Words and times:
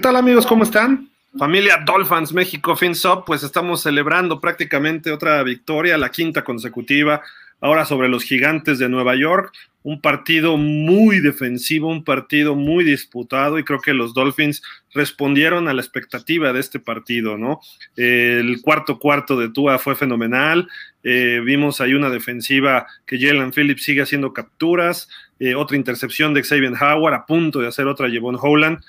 tal 0.00 0.16
amigos? 0.16 0.46
¿Cómo 0.46 0.64
están? 0.64 1.10
Familia 1.38 1.82
Dolphins 1.84 2.32
México 2.32 2.74
FinSop, 2.74 3.26
pues 3.26 3.42
estamos 3.42 3.82
celebrando 3.82 4.40
prácticamente 4.40 5.12
otra 5.12 5.42
victoria, 5.42 5.98
la 5.98 6.10
quinta 6.10 6.42
consecutiva, 6.42 7.22
ahora 7.60 7.84
sobre 7.84 8.08
los 8.08 8.24
gigantes 8.24 8.78
de 8.78 8.88
Nueva 8.88 9.14
York, 9.14 9.52
un 9.82 10.00
partido 10.00 10.56
muy 10.56 11.20
defensivo, 11.20 11.88
un 11.88 12.02
partido 12.02 12.54
muy 12.54 12.82
disputado 12.82 13.58
y 13.58 13.64
creo 13.64 13.80
que 13.80 13.92
los 13.92 14.14
Dolphins 14.14 14.62
respondieron 14.94 15.68
a 15.68 15.74
la 15.74 15.82
expectativa 15.82 16.52
de 16.52 16.60
este 16.60 16.80
partido, 16.80 17.36
¿no? 17.36 17.60
El 17.96 18.60
cuarto 18.62 18.98
cuarto 18.98 19.38
de 19.38 19.50
Tua 19.50 19.78
fue 19.78 19.96
fenomenal, 19.96 20.66
eh, 21.02 21.40
vimos 21.44 21.80
ahí 21.80 21.92
una 21.94 22.10
defensiva 22.10 22.86
que 23.06 23.18
Jalen 23.18 23.52
Phillips 23.52 23.84
sigue 23.84 24.02
haciendo 24.02 24.32
capturas, 24.32 25.08
eh, 25.38 25.54
otra 25.54 25.76
intercepción 25.76 26.34
de 26.34 26.42
Xavier 26.42 26.72
Howard 26.80 27.14
a 27.14 27.26
punto 27.26 27.60
de 27.60 27.68
hacer 27.68 27.86
otra 27.86 28.10
Jevon 28.10 28.38
Howland. 28.40 28.80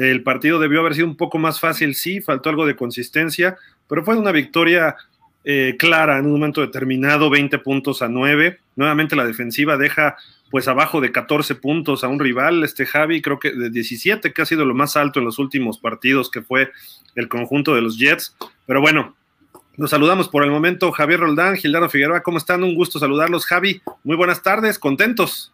El 0.00 0.22
partido 0.22 0.58
debió 0.58 0.80
haber 0.80 0.94
sido 0.94 1.06
un 1.06 1.16
poco 1.16 1.36
más 1.36 1.60
fácil, 1.60 1.94
sí, 1.94 2.22
faltó 2.22 2.48
algo 2.48 2.64
de 2.64 2.74
consistencia, 2.74 3.58
pero 3.86 4.02
fue 4.02 4.16
una 4.16 4.32
victoria 4.32 4.96
eh, 5.44 5.76
clara 5.78 6.16
en 6.16 6.24
un 6.24 6.32
momento 6.32 6.62
determinado, 6.62 7.28
20 7.28 7.58
puntos 7.58 8.00
a 8.00 8.08
9. 8.08 8.60
Nuevamente 8.76 9.14
la 9.14 9.26
defensiva 9.26 9.76
deja 9.76 10.16
pues 10.50 10.68
abajo 10.68 11.02
de 11.02 11.12
14 11.12 11.54
puntos 11.56 12.02
a 12.02 12.08
un 12.08 12.18
rival, 12.18 12.64
este 12.64 12.86
Javi, 12.86 13.20
creo 13.20 13.38
que 13.38 13.52
de 13.52 13.68
17, 13.68 14.32
que 14.32 14.40
ha 14.40 14.46
sido 14.46 14.64
lo 14.64 14.74
más 14.74 14.96
alto 14.96 15.18
en 15.18 15.26
los 15.26 15.38
últimos 15.38 15.78
partidos, 15.78 16.30
que 16.30 16.40
fue 16.40 16.70
el 17.14 17.28
conjunto 17.28 17.74
de 17.74 17.82
los 17.82 17.98
Jets. 17.98 18.34
Pero 18.64 18.80
bueno, 18.80 19.14
nos 19.76 19.90
saludamos 19.90 20.30
por 20.30 20.44
el 20.44 20.50
momento, 20.50 20.92
Javier 20.92 21.20
Roldán, 21.20 21.56
Gildano 21.56 21.90
Figueroa, 21.90 22.22
¿cómo 22.22 22.38
están? 22.38 22.64
Un 22.64 22.74
gusto 22.74 22.98
saludarlos, 22.98 23.44
Javi. 23.44 23.82
Muy 24.02 24.16
buenas 24.16 24.42
tardes, 24.42 24.78
contentos. 24.78 25.52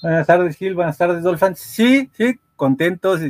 Buenas 0.00 0.28
tardes, 0.28 0.56
Gil, 0.56 0.74
buenas 0.74 0.96
tardes, 0.96 1.24
Dolphins. 1.24 1.58
Sí, 1.58 2.08
sí, 2.16 2.38
contentos 2.54 3.20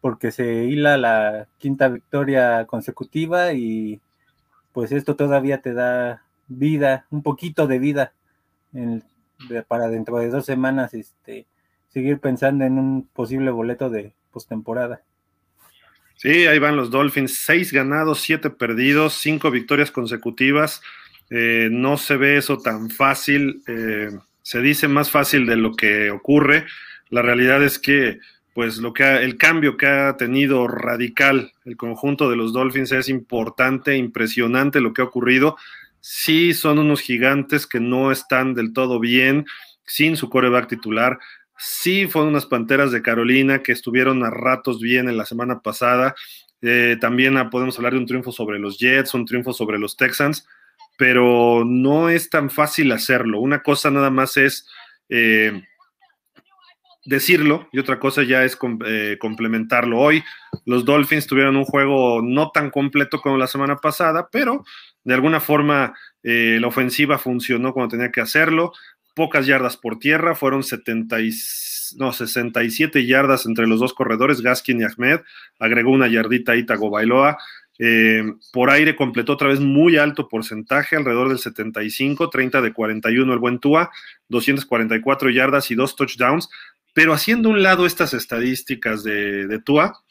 porque 0.00 0.30
se 0.30 0.64
hila 0.64 0.96
la 0.96 1.48
quinta 1.58 1.88
victoria 1.88 2.66
consecutiva 2.66 3.52
y 3.52 4.00
pues 4.72 4.92
esto 4.92 5.16
todavía 5.16 5.60
te 5.60 5.74
da 5.74 6.24
vida, 6.48 7.06
un 7.10 7.22
poquito 7.22 7.66
de 7.66 7.78
vida 7.78 8.12
para 9.68 9.88
dentro 9.88 10.18
de 10.18 10.28
dos 10.28 10.46
semanas 10.46 10.94
este, 10.94 11.46
seguir 11.88 12.18
pensando 12.20 12.64
en 12.64 12.78
un 12.78 13.08
posible 13.08 13.50
boleto 13.50 13.90
de 13.90 14.14
postemporada. 14.30 15.02
Sí, 16.16 16.46
ahí 16.46 16.58
van 16.58 16.76
los 16.76 16.90
Dolphins, 16.90 17.38
seis 17.38 17.72
ganados, 17.72 18.20
siete 18.20 18.50
perdidos, 18.50 19.14
cinco 19.14 19.50
victorias 19.50 19.90
consecutivas. 19.90 20.82
Eh, 21.30 21.68
no 21.70 21.96
se 21.96 22.16
ve 22.16 22.36
eso 22.36 22.58
tan 22.58 22.90
fácil, 22.90 23.62
eh, 23.66 24.10
se 24.42 24.60
dice 24.60 24.86
más 24.86 25.10
fácil 25.10 25.46
de 25.46 25.56
lo 25.56 25.74
que 25.74 26.10
ocurre. 26.10 26.66
La 27.08 27.22
realidad 27.22 27.62
es 27.62 27.78
que 27.78 28.18
pues 28.60 28.76
lo 28.76 28.92
que 28.92 29.04
el 29.04 29.38
cambio 29.38 29.78
que 29.78 29.86
ha 29.86 30.18
tenido 30.18 30.68
radical 30.68 31.50
el 31.64 31.78
conjunto 31.78 32.28
de 32.28 32.36
los 32.36 32.52
Dolphins 32.52 32.92
es 32.92 33.08
importante, 33.08 33.96
impresionante 33.96 34.82
lo 34.82 34.92
que 34.92 35.00
ha 35.00 35.06
ocurrido. 35.06 35.56
Sí 36.00 36.52
son 36.52 36.78
unos 36.78 37.00
gigantes 37.00 37.66
que 37.66 37.80
no 37.80 38.12
están 38.12 38.52
del 38.52 38.74
todo 38.74 39.00
bien 39.00 39.46
sin 39.86 40.14
su 40.14 40.28
coreback 40.28 40.68
titular. 40.68 41.18
Sí 41.56 42.06
fueron 42.06 42.32
unas 42.32 42.44
Panteras 42.44 42.92
de 42.92 43.00
Carolina 43.00 43.62
que 43.62 43.72
estuvieron 43.72 44.22
a 44.24 44.28
ratos 44.28 44.78
bien 44.78 45.08
en 45.08 45.16
la 45.16 45.24
semana 45.24 45.60
pasada. 45.60 46.14
Eh, 46.60 46.98
también 47.00 47.36
podemos 47.48 47.78
hablar 47.78 47.94
de 47.94 48.00
un 48.00 48.06
triunfo 48.06 48.30
sobre 48.30 48.58
los 48.58 48.78
Jets, 48.78 49.14
un 49.14 49.24
triunfo 49.24 49.54
sobre 49.54 49.78
los 49.78 49.96
Texans, 49.96 50.46
pero 50.98 51.64
no 51.64 52.10
es 52.10 52.28
tan 52.28 52.50
fácil 52.50 52.92
hacerlo. 52.92 53.40
Una 53.40 53.62
cosa 53.62 53.90
nada 53.90 54.10
más 54.10 54.36
es... 54.36 54.68
Eh, 55.08 55.62
decirlo 57.04 57.68
y 57.72 57.78
otra 57.78 57.98
cosa 57.98 58.22
ya 58.22 58.44
es 58.44 58.58
eh, 58.86 59.16
complementarlo. 59.18 59.98
Hoy 59.98 60.22
los 60.64 60.84
Dolphins 60.84 61.26
tuvieron 61.26 61.56
un 61.56 61.64
juego 61.64 62.22
no 62.22 62.50
tan 62.50 62.70
completo 62.70 63.20
como 63.20 63.36
la 63.36 63.46
semana 63.46 63.76
pasada, 63.76 64.28
pero 64.30 64.64
de 65.04 65.14
alguna 65.14 65.40
forma 65.40 65.94
eh, 66.22 66.58
la 66.60 66.68
ofensiva 66.68 67.18
funcionó 67.18 67.72
cuando 67.72 67.96
tenía 67.96 68.10
que 68.10 68.20
hacerlo. 68.20 68.72
Pocas 69.14 69.46
yardas 69.46 69.76
por 69.76 69.98
tierra, 69.98 70.34
fueron 70.34 70.62
70 70.62 71.18
no, 71.96 72.12
67 72.12 73.04
yardas 73.06 73.46
entre 73.46 73.66
los 73.66 73.80
dos 73.80 73.94
corredores, 73.94 74.42
Gaskin 74.42 74.80
y 74.80 74.84
Ahmed. 74.84 75.20
Agregó 75.58 75.90
una 75.90 76.08
yardita 76.08 76.52
a 76.52 76.56
Itago 76.56 76.90
Bailoa. 76.90 77.36
Eh, 77.82 78.22
por 78.52 78.68
aire 78.68 78.94
completó 78.94 79.32
otra 79.32 79.48
vez 79.48 79.58
muy 79.58 79.96
alto 79.96 80.28
porcentaje, 80.28 80.96
alrededor 80.96 81.30
del 81.30 81.38
75, 81.38 82.28
30 82.28 82.60
de 82.60 82.74
41 82.74 83.32
el 83.32 83.38
buen 83.38 83.58
Tua, 83.58 83.90
244 84.28 85.30
yardas 85.30 85.70
y 85.70 85.74
dos 85.74 85.96
touchdowns. 85.96 86.50
Pero 86.94 87.12
haciendo 87.12 87.48
un 87.48 87.62
lado 87.62 87.86
estas 87.86 88.14
estadísticas 88.14 89.02
de, 89.04 89.60
Tua, 89.64 90.02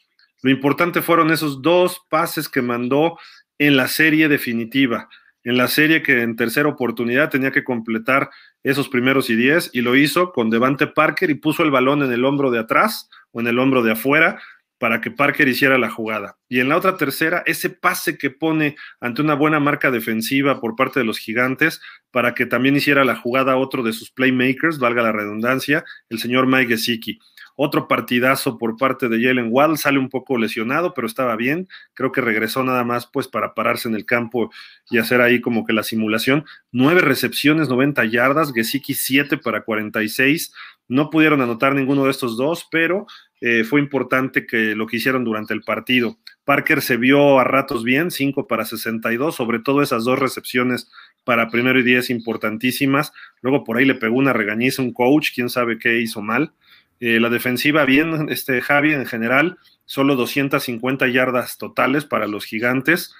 lo 0.42 0.50
importante 0.50 1.02
fueron 1.02 1.30
esos 1.30 1.62
dos 1.62 2.00
pases 2.08 2.48
que 2.48 2.62
mandó 2.62 3.18
en 3.58 3.76
la 3.76 3.88
serie 3.88 4.28
definitiva, 4.28 5.08
en 5.44 5.56
la 5.56 5.68
serie 5.68 6.02
que 6.02 6.22
en 6.22 6.36
tercera 6.36 6.68
oportunidad 6.68 7.30
tenía 7.30 7.50
que 7.50 7.64
completar 7.64 8.30
esos 8.62 8.88
primeros 8.88 9.30
y 9.30 9.36
diez, 9.36 9.70
y 9.72 9.82
lo 9.82 9.96
hizo 9.96 10.32
con 10.32 10.50
Devante 10.50 10.86
Parker 10.86 11.30
y 11.30 11.34
puso 11.34 11.62
el 11.62 11.70
balón 11.70 12.02
en 12.02 12.12
el 12.12 12.24
hombro 12.24 12.50
de 12.50 12.58
atrás 12.58 13.08
o 13.32 13.40
en 13.40 13.46
el 13.46 13.58
hombro 13.58 13.82
de 13.82 13.92
afuera, 13.92 14.40
para 14.80 15.02
que 15.02 15.10
Parker 15.10 15.46
hiciera 15.46 15.76
la 15.76 15.90
jugada. 15.90 16.38
Y 16.48 16.60
en 16.60 16.70
la 16.70 16.78
otra 16.78 16.96
tercera, 16.96 17.42
ese 17.44 17.68
pase 17.68 18.16
que 18.16 18.30
pone 18.30 18.76
ante 18.98 19.20
una 19.20 19.34
buena 19.34 19.60
marca 19.60 19.90
defensiva 19.90 20.58
por 20.58 20.74
parte 20.74 21.00
de 21.00 21.04
los 21.04 21.18
gigantes, 21.18 21.82
para 22.10 22.34
que 22.34 22.46
también 22.46 22.76
hiciera 22.76 23.04
la 23.04 23.14
jugada 23.14 23.58
otro 23.58 23.82
de 23.82 23.92
sus 23.92 24.10
playmakers, 24.10 24.78
valga 24.78 25.02
la 25.02 25.12
redundancia, 25.12 25.84
el 26.08 26.18
señor 26.18 26.46
Mike 26.46 26.76
Gesicki. 26.76 27.18
Otro 27.62 27.88
partidazo 27.88 28.56
por 28.56 28.78
parte 28.78 29.10
de 29.10 29.22
Jalen 29.22 29.48
Wall, 29.50 29.76
sale 29.76 29.98
un 29.98 30.08
poco 30.08 30.38
lesionado, 30.38 30.94
pero 30.94 31.06
estaba 31.06 31.36
bien. 31.36 31.68
Creo 31.92 32.10
que 32.10 32.22
regresó 32.22 32.64
nada 32.64 32.84
más 32.84 33.06
pues 33.06 33.28
para 33.28 33.52
pararse 33.52 33.86
en 33.86 33.94
el 33.94 34.06
campo 34.06 34.50
y 34.88 34.96
hacer 34.96 35.20
ahí 35.20 35.42
como 35.42 35.66
que 35.66 35.74
la 35.74 35.82
simulación. 35.82 36.46
Nueve 36.72 37.02
recepciones, 37.02 37.68
90 37.68 38.02
yardas, 38.06 38.54
Gesicki 38.54 38.94
7 38.94 39.36
para 39.36 39.62
46. 39.62 40.54
No 40.88 41.10
pudieron 41.10 41.42
anotar 41.42 41.74
ninguno 41.74 42.06
de 42.06 42.12
estos 42.12 42.38
dos, 42.38 42.66
pero 42.70 43.06
eh, 43.42 43.62
fue 43.64 43.80
importante 43.80 44.46
que 44.46 44.74
lo 44.74 44.86
que 44.86 44.96
hicieron 44.96 45.22
durante 45.24 45.52
el 45.52 45.60
partido. 45.60 46.16
Parker 46.46 46.80
se 46.80 46.96
vio 46.96 47.38
a 47.40 47.44
ratos 47.44 47.84
bien, 47.84 48.10
5 48.10 48.46
para 48.46 48.64
62, 48.64 49.36
sobre 49.36 49.58
todo 49.58 49.82
esas 49.82 50.04
dos 50.04 50.18
recepciones 50.18 50.90
para 51.24 51.50
primero 51.50 51.78
y 51.78 51.82
diez 51.82 52.08
importantísimas. 52.08 53.12
Luego 53.42 53.64
por 53.64 53.76
ahí 53.76 53.84
le 53.84 53.96
pegó 53.96 54.16
una 54.16 54.32
regañiza 54.32 54.80
un 54.80 54.94
coach, 54.94 55.32
quién 55.34 55.50
sabe 55.50 55.78
qué 55.78 56.00
hizo 56.00 56.22
mal. 56.22 56.54
Eh, 57.00 57.18
la 57.18 57.30
defensiva 57.30 57.84
bien, 57.84 58.28
este 58.30 58.60
Javi 58.60 58.92
en 58.92 59.06
general, 59.06 59.58
solo 59.86 60.16
250 60.16 61.08
yardas 61.08 61.58
totales 61.58 62.04
para 62.04 62.26
los 62.26 62.44
gigantes. 62.44 63.14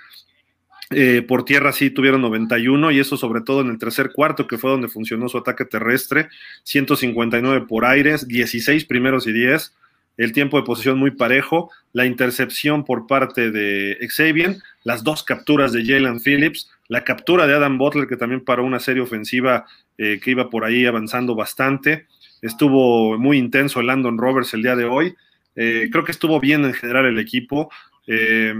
Eh, 0.93 1.23
por 1.23 1.45
tierra 1.45 1.73
sí 1.73 1.91
tuvieron 1.91 2.21
91 2.21 2.91
y 2.91 2.99
eso 2.99 3.17
sobre 3.17 3.43
todo 3.43 3.61
en 3.61 3.69
el 3.69 3.79
tercer 3.79 4.11
cuarto 4.13 4.49
que 4.49 4.59
fue 4.59 4.71
donde 4.71 4.89
funcionó 4.89 5.29
su 5.29 5.39
ataque 5.39 5.65
terrestre, 5.65 6.29
159 6.65 7.67
por 7.67 7.85
aires, 7.85 8.27
16 8.27 8.85
primeros 8.87 9.27
y 9.27 9.33
10 9.33 9.73
el 10.21 10.33
tiempo 10.33 10.59
de 10.59 10.65
posesión 10.65 10.99
muy 10.99 11.13
parejo, 11.13 11.71
la 11.95 12.05
intercepción 12.05 12.85
por 12.85 13.07
parte 13.07 13.51
de 13.51 13.97
Xavier, 14.15 14.59
las 14.85 15.03
dos 15.03 15.23
capturas 15.23 15.73
de 15.73 15.83
Jalen 15.83 16.21
Phillips, 16.21 16.71
la 16.89 17.05
captura 17.05 17.47
de 17.47 17.55
Adam 17.55 17.79
Butler, 17.79 18.07
que 18.07 18.19
también 18.19 18.45
paró 18.45 18.65
una 18.65 18.81
serie 18.81 19.03
ofensiva 19.03 19.65
eh, 19.97 20.21
que 20.23 20.33
iba 20.33 20.51
por 20.51 20.67
ahí 20.67 20.85
avanzando 20.85 21.35
bastante. 21.35 22.07
Estuvo 22.43 23.19
muy 23.19 23.39
intenso 23.39 23.81
el 23.81 23.87
Landon 23.87 24.19
Roberts 24.19 24.55
el 24.55 24.63
día 24.63 24.77
de 24.77 24.85
hoy. 24.85 25.15
Eh, 25.57 25.89
creo 25.91 26.05
que 26.05 26.13
estuvo 26.13 26.41
bien 26.41 26.65
en 26.65 26.75
general 26.75 27.07
el 27.07 27.19
equipo. 27.19 27.71
Eh, 28.07 28.55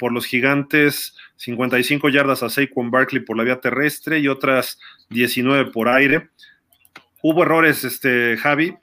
por 0.00 0.12
los 0.12 0.24
gigantes, 0.24 1.14
55 1.36 2.08
yardas 2.08 2.42
a 2.42 2.48
Saquon 2.48 2.90
Barkley 2.90 3.22
por 3.22 3.36
la 3.36 3.44
vía 3.44 3.60
terrestre 3.60 4.18
y 4.18 4.28
otras 4.28 4.80
19 5.10 5.70
por 5.70 5.88
aire. 5.88 6.30
Hubo 7.22 7.42
errores, 7.42 7.84
este, 7.84 8.38
Javi, 8.38 8.74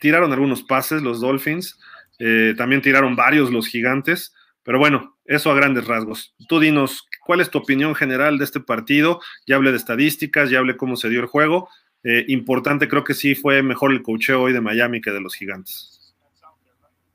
tiraron 0.00 0.32
algunos 0.32 0.62
pases 0.62 1.02
los 1.02 1.20
Dolphins, 1.20 1.78
eh, 2.18 2.54
también 2.58 2.82
tiraron 2.82 3.16
varios 3.16 3.50
los 3.50 3.66
gigantes, 3.66 4.34
pero 4.62 4.78
bueno, 4.78 5.16
eso 5.24 5.50
a 5.50 5.54
grandes 5.54 5.86
rasgos. 5.86 6.34
Tú 6.46 6.60
dinos, 6.60 7.08
¿cuál 7.24 7.40
es 7.40 7.50
tu 7.50 7.58
opinión 7.58 7.94
general 7.94 8.36
de 8.36 8.44
este 8.44 8.60
partido? 8.60 9.20
Ya 9.46 9.56
hablé 9.56 9.70
de 9.70 9.78
estadísticas, 9.78 10.50
ya 10.50 10.58
hablé 10.58 10.76
cómo 10.76 10.96
se 10.96 11.08
dio 11.08 11.20
el 11.20 11.26
juego. 11.26 11.70
Eh, 12.04 12.24
importante, 12.28 12.88
creo 12.88 13.04
que 13.04 13.14
sí 13.14 13.34
fue 13.34 13.62
mejor 13.62 13.92
el 13.92 14.02
cocheo 14.02 14.42
hoy 14.42 14.52
de 14.52 14.60
Miami 14.60 15.00
que 15.00 15.10
de 15.10 15.20
los 15.20 15.34
gigantes. 15.34 16.14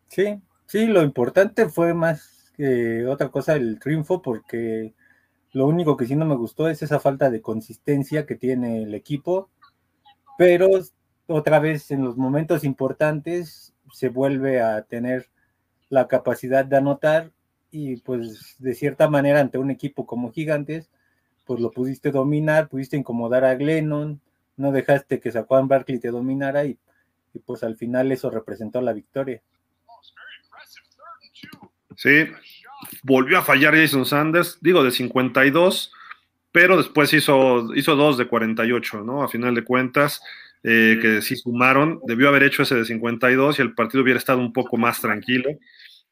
Sí, 0.07 0.41
sí, 0.65 0.87
lo 0.87 1.01
importante 1.01 1.69
fue 1.69 1.93
más 1.93 2.51
que 2.55 3.05
otra 3.05 3.29
cosa 3.29 3.55
el 3.55 3.79
triunfo, 3.79 4.21
porque 4.21 4.93
lo 5.53 5.67
único 5.67 5.97
que 5.97 6.05
sí 6.05 6.15
no 6.15 6.25
me 6.25 6.35
gustó 6.35 6.69
es 6.69 6.81
esa 6.81 6.99
falta 6.99 7.29
de 7.29 7.41
consistencia 7.41 8.25
que 8.25 8.35
tiene 8.35 8.83
el 8.83 8.93
equipo, 8.93 9.49
pero 10.37 10.67
otra 11.27 11.59
vez 11.59 11.91
en 11.91 12.03
los 12.03 12.17
momentos 12.17 12.63
importantes 12.63 13.73
se 13.93 14.09
vuelve 14.09 14.61
a 14.61 14.81
tener 14.83 15.29
la 15.89 16.07
capacidad 16.07 16.65
de 16.65 16.77
anotar 16.77 17.31
y 17.69 17.97
pues 17.97 18.55
de 18.59 18.73
cierta 18.75 19.09
manera 19.09 19.39
ante 19.39 19.57
un 19.57 19.71
equipo 19.71 20.05
como 20.05 20.31
Gigantes, 20.31 20.89
pues 21.45 21.59
lo 21.59 21.71
pudiste 21.71 22.11
dominar, 22.11 22.69
pudiste 22.69 22.97
incomodar 22.97 23.45
a 23.45 23.55
Glennon, 23.55 24.21
no 24.57 24.71
dejaste 24.71 25.19
que 25.19 25.31
Saquon 25.31 25.67
Barkley 25.67 25.99
te 25.99 26.09
dominara 26.09 26.65
y, 26.65 26.77
y 27.33 27.39
pues 27.39 27.63
al 27.63 27.75
final 27.75 28.11
eso 28.11 28.29
representó 28.29 28.81
la 28.81 28.93
victoria. 28.93 29.41
Sí, 31.95 32.25
volvió 33.03 33.37
a 33.37 33.43
fallar 33.43 33.75
Jason 33.75 34.05
Sanders, 34.05 34.57
digo 34.61 34.83
de 34.83 34.91
52, 34.91 35.91
pero 36.51 36.77
después 36.77 37.13
hizo, 37.13 37.73
hizo 37.75 37.95
dos 37.95 38.17
de 38.17 38.27
48, 38.27 39.03
¿no? 39.03 39.23
A 39.23 39.29
final 39.29 39.55
de 39.55 39.63
cuentas, 39.63 40.21
eh, 40.63 40.99
que 41.01 41.21
sí 41.21 41.35
sumaron, 41.35 41.99
debió 42.05 42.27
haber 42.27 42.43
hecho 42.43 42.63
ese 42.63 42.75
de 42.75 42.85
52 42.85 43.59
y 43.59 43.61
el 43.61 43.73
partido 43.73 44.03
hubiera 44.03 44.17
estado 44.17 44.39
un 44.39 44.53
poco 44.53 44.77
más 44.77 45.01
tranquilo. 45.01 45.49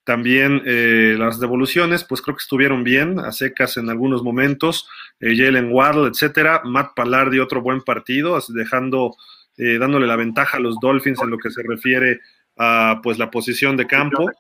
También 0.03 0.61
eh, 0.65 1.15
las 1.17 1.39
devoluciones, 1.39 2.03
pues 2.03 2.21
creo 2.21 2.35
que 2.35 2.41
estuvieron 2.41 2.83
bien, 2.83 3.19
a 3.19 3.31
secas 3.31 3.77
en 3.77 3.89
algunos 3.89 4.23
momentos. 4.23 4.87
Eh, 5.19 5.35
Jalen 5.37 5.71
Waddle, 5.71 6.09
etcétera. 6.09 6.61
Matt 6.65 6.95
Pallardi, 6.95 7.39
otro 7.39 7.61
buen 7.61 7.81
partido, 7.81 8.39
dejando, 8.49 9.15
dándole 9.57 10.07
la 10.07 10.15
ventaja 10.15 10.57
a 10.57 10.59
los 10.61 10.79
Dolphins 10.79 11.21
en 11.21 11.29
lo 11.29 11.37
que 11.37 11.51
se 11.51 11.61
refiere 11.63 12.21
a 12.57 12.99
pues 13.03 13.17
la 13.17 13.29
posición 13.29 13.75
de 13.77 13.87
campo. 13.87 14.31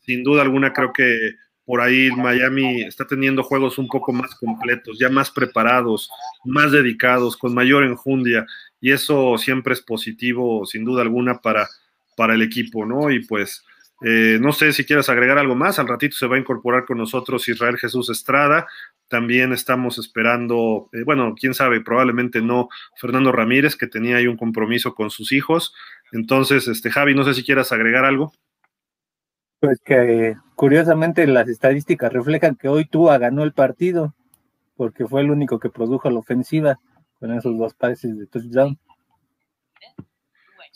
Sin 0.00 0.24
duda 0.24 0.42
alguna, 0.42 0.72
creo 0.72 0.92
que 0.92 1.34
por 1.68 1.82
ahí 1.82 2.10
Miami 2.12 2.80
está 2.80 3.06
teniendo 3.06 3.42
juegos 3.42 3.76
un 3.76 3.88
poco 3.88 4.10
más 4.10 4.34
completos, 4.36 4.98
ya 4.98 5.10
más 5.10 5.30
preparados, 5.30 6.08
más 6.46 6.72
dedicados, 6.72 7.36
con 7.36 7.52
mayor 7.52 7.84
enjundia, 7.84 8.46
y 8.80 8.90
eso 8.90 9.36
siempre 9.36 9.74
es 9.74 9.82
positivo, 9.82 10.64
sin 10.64 10.82
duda 10.82 11.02
alguna, 11.02 11.42
para, 11.42 11.68
para 12.16 12.32
el 12.32 12.40
equipo, 12.40 12.86
¿no? 12.86 13.10
Y 13.10 13.22
pues, 13.26 13.66
eh, 14.00 14.38
no 14.40 14.52
sé 14.52 14.72
si 14.72 14.84
quieres 14.84 15.08
agregar 15.08 15.38
algo 15.38 15.54
más, 15.54 15.78
al 15.78 15.88
ratito 15.88 16.16
se 16.16 16.26
va 16.26 16.36
a 16.36 16.38
incorporar 16.38 16.84
con 16.84 16.98
nosotros 16.98 17.48
Israel 17.48 17.78
Jesús 17.78 18.10
Estrada, 18.10 18.66
también 19.08 19.52
estamos 19.52 19.98
esperando, 19.98 20.88
eh, 20.92 21.02
bueno, 21.04 21.34
quién 21.34 21.54
sabe, 21.54 21.80
probablemente 21.80 22.42
no 22.42 22.68
Fernando 22.96 23.32
Ramírez, 23.32 23.74
que 23.74 23.86
tenía 23.86 24.16
ahí 24.16 24.26
un 24.26 24.36
compromiso 24.36 24.94
con 24.94 25.10
sus 25.10 25.32
hijos. 25.32 25.74
Entonces, 26.12 26.68
este 26.68 26.90
Javi, 26.90 27.14
no 27.14 27.24
sé 27.24 27.34
si 27.34 27.42
quieras 27.42 27.72
agregar 27.72 28.04
algo. 28.04 28.32
Pues 29.60 29.80
que 29.84 30.36
curiosamente 30.54 31.26
las 31.26 31.48
estadísticas 31.48 32.12
reflejan 32.12 32.54
que 32.54 32.68
hoy 32.68 32.84
Tua 32.84 33.18
ganó 33.18 33.42
el 33.42 33.52
partido, 33.52 34.14
porque 34.76 35.06
fue 35.06 35.22
el 35.22 35.30
único 35.30 35.58
que 35.58 35.70
produjo 35.70 36.10
la 36.10 36.18
ofensiva 36.18 36.78
con 37.18 37.32
esos 37.32 37.58
dos 37.58 37.74
pases 37.74 38.16
de 38.16 38.26
touchdown. 38.26 38.78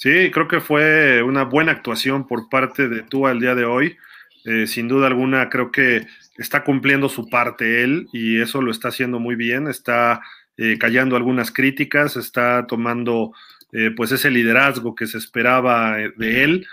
Sí, 0.02 0.32
creo 0.32 0.49
que 0.49 0.60
fue 0.60 1.22
una 1.22 1.44
buena 1.44 1.70
actuación 1.70 2.26
por 2.26 2.49
parte 2.49 2.88
de 2.88 3.02
Tua 3.02 3.31
el 3.31 3.38
día 3.38 3.54
de 3.54 3.64
hoy. 3.64 3.96
Eh, 4.44 4.66
sin 4.66 4.88
duda 4.88 5.06
alguna, 5.06 5.49
creo 5.49 5.70
que 5.70 6.08
está 6.37 6.64
cumpliendo 6.64 7.08
su 7.08 7.28
parte 7.28 7.84
él 7.84 8.08
y 8.12 8.40
eso 8.40 8.60
lo 8.60 8.72
está 8.72 8.88
haciendo 8.88 9.20
muy 9.20 9.37
bien. 9.37 9.69
Está 9.69 10.20
eh, 10.56 10.76
callando 10.76 11.14
algunas 11.14 11.52
críticas, 11.52 12.16
está 12.16 12.66
tomando 12.66 13.31
eh, 13.70 13.93
pues 13.96 14.10
ese 14.10 14.32
liderazgo 14.32 14.96
que 14.96 15.06
se 15.06 15.19
esperaba 15.19 15.96
de 16.16 16.43
él 16.43 16.66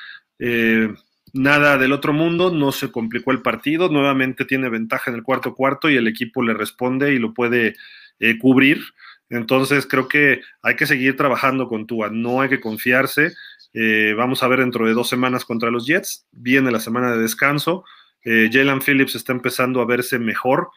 nada 1.34 1.78
del 1.78 1.92
otro 1.92 2.14
mundo, 2.14 2.52
no 2.52 2.72
se 2.72 2.92
complicó 2.92 3.32
el 3.32 3.42
partido, 3.44 3.90
nuevamente 3.90 4.46
tiene 4.46 4.70
ventaja 4.70 5.12
en 5.12 5.18
el 5.18 5.24
cuarto 5.24 5.54
cuarto 5.54 5.90
y 5.90 5.96
el 5.96 6.08
equipo 6.08 6.42
le 6.44 6.54
responde 6.54 7.14
y 7.14 7.20
lo 7.20 7.34
puede 7.34 7.75
eh, 8.20 8.38
cubrir. 8.38 8.82
Entonces 9.30 9.86
creo 9.86 10.08
que 10.08 10.42
hay 10.62 10.76
que 10.76 10.88
seguir 10.88 11.16
trabajando 11.16 11.68
con 11.68 11.86
Tua, 11.86 12.10
no 12.10 12.42
hay 12.42 12.50
que 12.50 12.60
confiarse. 12.60 13.34
Eh, 13.74 14.14
vamos 14.18 14.42
a 14.42 14.48
ver 14.48 14.60
dentro 14.60 14.88
de 14.88 14.94
dos 14.94 15.08
semanas 15.08 15.46
contra 15.46 15.70
los 15.70 15.86
Jets, 15.86 16.26
viene 16.31 16.72
la 16.72 16.80
semana 16.80 17.12
de 17.12 17.22
descanso. 17.22 17.84
Eh, 18.24 18.50
Jalen 18.52 18.81
Phillips 18.81 19.16
está 19.16 19.31
empezando 19.31 19.81
a 19.81 19.86
verse 19.86 20.20
mejor. 20.20 20.70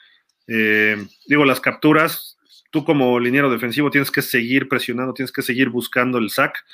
digo, 0.46 1.44
las 1.44 1.60
capturas, 1.60 2.36
tú 2.70 2.84
como 2.84 3.18
liniero 3.18 3.50
defensivo 3.50 3.90
tienes 3.90 4.10
que 4.10 4.22
seguir 4.22 4.68
presionando, 4.68 5.14
tienes 5.14 5.32
que 5.32 5.42
seguir 5.42 5.70
buscando 5.70 6.18
el 6.18 6.30
sack 6.30 6.64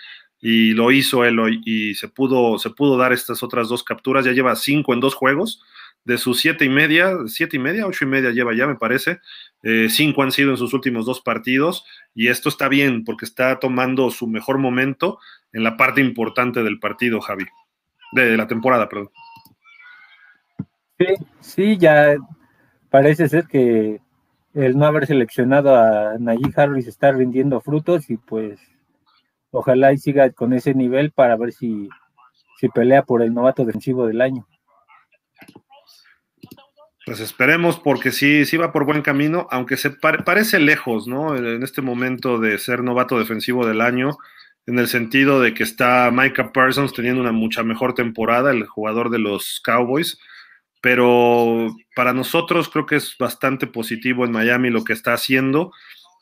y 0.41 0.73
lo 0.73 0.93
hizo 0.93 1.25
él 1.25 1.39
hoy 1.39 1.61
y 1.65 1.95
se 1.95 2.09
pudo, 2.09 2.59
se 2.59 2.71
pudo 2.71 2.97
dar 2.97 3.13
estas 3.13 3.43
otras 3.43 3.69
dos 3.69 3.83
capturas, 3.83 4.25
ya 4.25 4.33
lleva 4.33 4.55
cinco 4.57 4.95
en 4.95 5.01
dos 5.01 5.15
juegos, 5.15 5.61
de 6.05 6.17
sus 6.17 6.41
siete 6.41 6.65
y 6.65 6.69
media, 6.69 7.17
siete 7.27 7.57
y 7.57 7.61
media, 7.61 7.87
ocho 7.87 8.05
y 8.05 8.09
media 8.09 8.31
lleva 8.31 8.55
ya 8.55 8.67
me 8.67 8.77
parece, 8.77 9.21
eh, 9.63 9.89
cinco 9.91 10.23
han 10.23 10.33
sido 10.33 10.51
en 10.51 10.57
sus 10.57 10.73
últimos 10.73 11.05
dos 11.05 11.21
partidos 11.21 11.85
y 12.15 12.29
esto 12.29 12.49
está 12.49 12.69
bien 12.69 13.05
porque 13.05 13.25
está 13.25 13.59
tomando 13.59 14.11
su 14.11 14.27
mejor 14.27 14.59
momento 14.59 15.19
en 15.53 15.65
la 15.65 15.77
parte 15.77 16.01
importante 16.01 16.63
del 16.63 16.79
partido, 16.79 17.21
Javi, 17.21 17.47
de, 18.13 18.37
la 18.37 18.47
temporada, 18.47 18.89
perdón. 18.89 19.11
Sí, 20.99 21.07
sí, 21.41 21.79
ya 21.79 22.17
parece 22.91 23.29
ser 23.29 23.47
que 23.47 24.01
el 24.55 24.77
no 24.77 24.87
haber 24.87 25.07
seleccionado 25.07 25.77
a 25.77 26.17
Najee 26.19 26.53
Harris 26.57 26.87
está 26.87 27.13
rindiendo 27.13 27.61
frutos 27.61 28.11
y 28.11 28.17
pues 28.17 28.61
ojalá 29.51 29.93
y 29.93 29.99
siga 29.99 30.31
con 30.31 30.53
ese 30.53 30.75
nivel 30.75 31.11
para 31.11 31.37
ver 31.37 31.53
si, 31.53 31.89
si 32.59 32.69
pelea 32.69 33.03
por 33.03 33.23
el 33.23 33.35
novato 33.35 33.65
defensivo 33.65 34.07
del 34.07 34.21
año. 34.21 34.47
Pues 37.09 37.21
esperemos 37.21 37.79
porque 37.79 38.13
sí, 38.13 38.45
sí 38.45 38.59
va 38.59 38.71
por 38.71 38.85
buen 38.85 39.01
camino, 39.01 39.49
aunque 39.51 39.79
se 39.79 39.89
parece 39.89 40.59
lejos, 40.59 41.09
¿no? 41.09 41.35
En 41.35 41.63
este 41.63 41.81
momento 41.81 42.39
de 42.39 42.59
ser 42.59 42.83
novato 42.83 43.19
defensivo 43.19 43.67
del 43.67 43.81
año, 43.81 44.19
en 44.67 44.79
el 44.79 44.89
sentido 44.89 45.41
de 45.41 45.55
que 45.55 45.63
está 45.63 46.11
Micah 46.13 46.53
Parsons 46.53 46.93
teniendo 46.93 47.23
una 47.23 47.33
mucha 47.33 47.63
mejor 47.63 47.95
temporada, 47.95 48.51
el 48.51 48.67
jugador 48.67 49.09
de 49.09 49.21
los 49.21 49.59
Cowboys, 49.65 50.19
pero 50.83 51.75
para 51.97 52.13
nosotros 52.13 52.69
creo 52.69 52.85
que 52.85 52.97
es 52.97 53.17
bastante 53.19 53.67
positivo 53.67 54.27
en 54.27 54.33
Miami 54.33 54.69
lo 54.69 54.85
que 54.85 54.93
está 54.93 55.15
haciendo. 55.15 55.73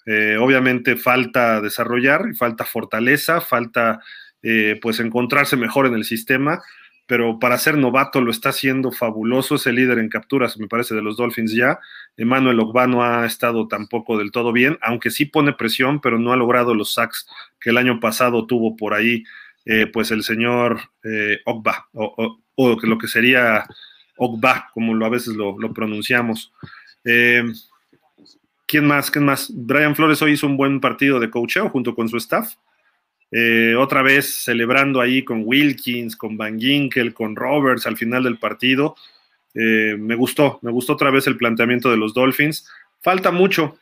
Eh, 0.06 0.36
obviamente 0.40 0.94
falta 0.94 1.60
desarrollar, 1.60 2.32
falta 2.36 2.64
fortaleza, 2.64 3.40
falta 3.40 3.98
eh, 4.40 4.78
pues 4.80 5.00
encontrarse 5.00 5.56
mejor 5.56 5.86
en 5.86 5.94
el 5.94 6.04
sistema, 6.04 6.62
pero 7.06 7.38
para 7.38 7.58
ser 7.58 7.76
novato 7.78 8.20
lo 8.20 8.30
está 8.30 8.50
haciendo 8.50 8.92
fabuloso, 8.92 9.54
es 9.54 9.66
el 9.66 9.76
líder 9.76 9.98
en 9.98 10.08
capturas, 10.08 10.58
me 10.58 10.66
parece, 10.66 10.94
de 10.94 11.02
los 11.02 11.16
Dolphins 11.16 11.52
ya. 11.52 11.78
Emmanuel 12.16 12.60
Ogba 12.60 12.86
no 12.86 13.04
ha 13.04 13.24
estado 13.26 13.68
tampoco 13.68 14.18
del 14.18 14.32
todo 14.32 14.52
bien, 14.52 14.78
aunque 14.82 15.10
sí 15.10 15.24
pone 15.24 15.52
presión, 15.52 16.00
pero 16.00 16.18
no 16.18 16.32
ha 16.32 16.36
logrado 16.36 16.74
los 16.74 16.94
sacks 16.94 17.28
que 17.60 17.70
el 17.70 17.78
año 17.78 18.00
pasado 18.00 18.46
tuvo 18.46 18.76
por 18.76 18.94
ahí, 18.94 19.24
eh, 19.64 19.86
pues 19.86 20.10
el 20.10 20.22
señor 20.22 20.80
Ogba, 21.44 21.88
o, 21.92 22.38
lo 22.56 22.98
que 22.98 23.08
sería 23.08 23.66
Ogba, 24.16 24.70
como 24.74 24.94
lo, 24.94 25.06
a 25.06 25.10
veces 25.10 25.34
lo, 25.36 25.56
pronunciamos. 25.72 26.52
¿Quién 28.66 28.84
más? 28.84 29.12
¿Quién 29.12 29.24
más? 29.24 29.50
Brian 29.54 29.94
Flores 29.94 30.20
hoy 30.22 30.32
hizo 30.32 30.46
un 30.46 30.56
buen 30.56 30.80
partido 30.80 31.20
de 31.20 31.30
coacheo 31.30 31.68
junto 31.70 31.94
con 31.94 32.08
su 32.08 32.16
staff. 32.16 32.54
Eh, 33.30 33.74
otra 33.76 34.02
vez 34.02 34.44
celebrando 34.44 35.00
ahí 35.00 35.24
con 35.24 35.42
Wilkins, 35.44 36.16
con 36.16 36.36
Van 36.36 36.58
Ginkel, 36.58 37.12
con 37.12 37.34
Roberts 37.34 37.86
al 37.86 37.96
final 37.96 38.24
del 38.24 38.38
partido. 38.38 38.96
Eh, 39.54 39.96
me 39.98 40.14
gustó, 40.14 40.58
me 40.62 40.70
gustó 40.70 40.92
otra 40.92 41.10
vez 41.10 41.26
el 41.26 41.36
planteamiento 41.36 41.90
de 41.90 41.96
los 41.96 42.14
Dolphins. 42.14 42.68
Falta 43.00 43.30
mucho. 43.30 43.78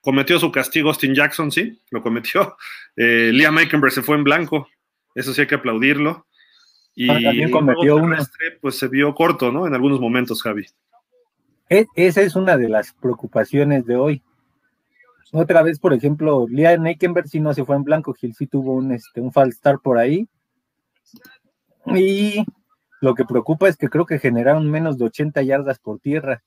Cometió 0.00 0.38
su 0.38 0.52
castigo 0.52 0.88
Austin 0.88 1.14
Jackson, 1.14 1.50
sí, 1.50 1.80
lo 1.90 2.02
cometió. 2.02 2.56
Eh, 2.98 3.30
Liam 3.30 3.58
Eikenberg 3.58 3.92
se 3.92 4.00
fue 4.00 4.16
en 4.16 4.24
blanco. 4.24 4.70
Eso 5.14 5.34
sí 5.34 5.42
hay 5.42 5.46
que 5.46 5.56
aplaudirlo. 5.56 6.26
Y 6.94 7.10
ah, 7.10 7.20
también 7.22 7.50
cometió 7.50 7.96
una. 7.96 8.26
Pues 8.62 8.78
se 8.78 8.88
vio 8.88 9.14
corto, 9.14 9.52
¿no? 9.52 9.66
En 9.66 9.74
algunos 9.74 10.00
momentos, 10.00 10.42
Javi. 10.42 10.64
Esa 11.68 12.22
es 12.22 12.36
una 12.36 12.56
de 12.56 12.70
las 12.70 12.94
preocupaciones 12.94 13.84
de 13.84 13.96
hoy. 13.96 14.22
Otra 15.38 15.62
vez, 15.62 15.78
por 15.78 15.92
ejemplo, 15.92 16.46
Liam 16.48 16.86
Eikenberg 16.86 17.28
sí 17.28 17.40
no 17.40 17.52
se 17.52 17.62
fue 17.62 17.76
en 17.76 17.84
blanco, 17.84 18.14
Gil 18.14 18.34
sí 18.34 18.46
tuvo 18.46 18.72
un, 18.72 18.92
este, 18.92 19.20
un 19.20 19.30
por 19.82 19.98
ahí. 19.98 20.26
Y 21.94 22.42
lo 23.02 23.14
que 23.14 23.26
preocupa 23.26 23.68
es 23.68 23.76
que 23.76 23.90
creo 23.90 24.06
que 24.06 24.18
generaron 24.18 24.70
menos 24.70 24.96
de 24.96 25.04
80 25.04 25.42
yardas 25.42 25.78
por 25.78 26.00
tierra 26.00 26.42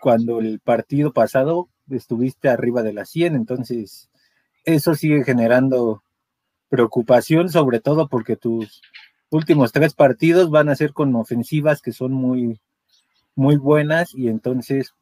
cuando 0.00 0.40
el 0.40 0.58
partido 0.58 1.12
pasado 1.12 1.68
estuviste 1.88 2.48
arriba 2.48 2.82
de 2.82 2.94
las 2.94 3.10
100. 3.10 3.36
Entonces, 3.36 4.10
eso 4.64 4.96
sigue 4.96 5.22
generando 5.22 6.02
preocupación, 6.68 7.48
sobre 7.48 7.78
todo 7.78 8.08
porque 8.08 8.34
tus 8.34 8.82
últimos 9.30 9.70
tres 9.70 9.94
partidos 9.94 10.50
van 10.50 10.68
a 10.68 10.74
ser 10.74 10.92
con 10.94 11.14
ofensivas 11.14 11.80
que 11.80 11.92
son 11.92 12.10
muy, 12.10 12.58
muy 13.36 13.56
buenas 13.56 14.12
y 14.16 14.26
entonces, 14.26 14.94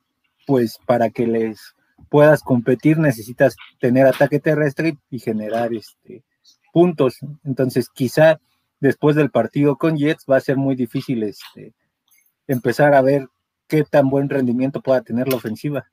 pues 0.46 0.78
para 0.84 1.08
que 1.08 1.26
les 1.26 1.74
puedas 2.08 2.42
competir 2.42 2.98
necesitas 2.98 3.56
tener 3.80 4.06
ataque 4.06 4.40
terrestre 4.40 4.96
y 5.10 5.18
generar 5.18 5.72
este, 5.74 6.22
puntos. 6.72 7.18
Entonces, 7.44 7.88
quizá 7.92 8.40
después 8.80 9.16
del 9.16 9.30
partido 9.30 9.76
con 9.76 9.96
Jets 9.96 10.24
va 10.30 10.36
a 10.36 10.40
ser 10.40 10.56
muy 10.56 10.76
difícil 10.76 11.22
este, 11.22 11.72
empezar 12.46 12.94
a 12.94 13.02
ver 13.02 13.28
qué 13.66 13.84
tan 13.84 14.08
buen 14.08 14.28
rendimiento 14.28 14.80
pueda 14.80 15.02
tener 15.02 15.28
la 15.28 15.36
ofensiva. 15.36 15.86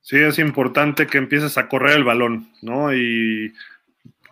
Sí, 0.00 0.16
es 0.18 0.38
importante 0.38 1.06
que 1.06 1.18
empieces 1.18 1.58
a 1.58 1.68
correr 1.68 1.96
el 1.96 2.04
balón, 2.04 2.52
¿no? 2.62 2.94
Y 2.94 3.52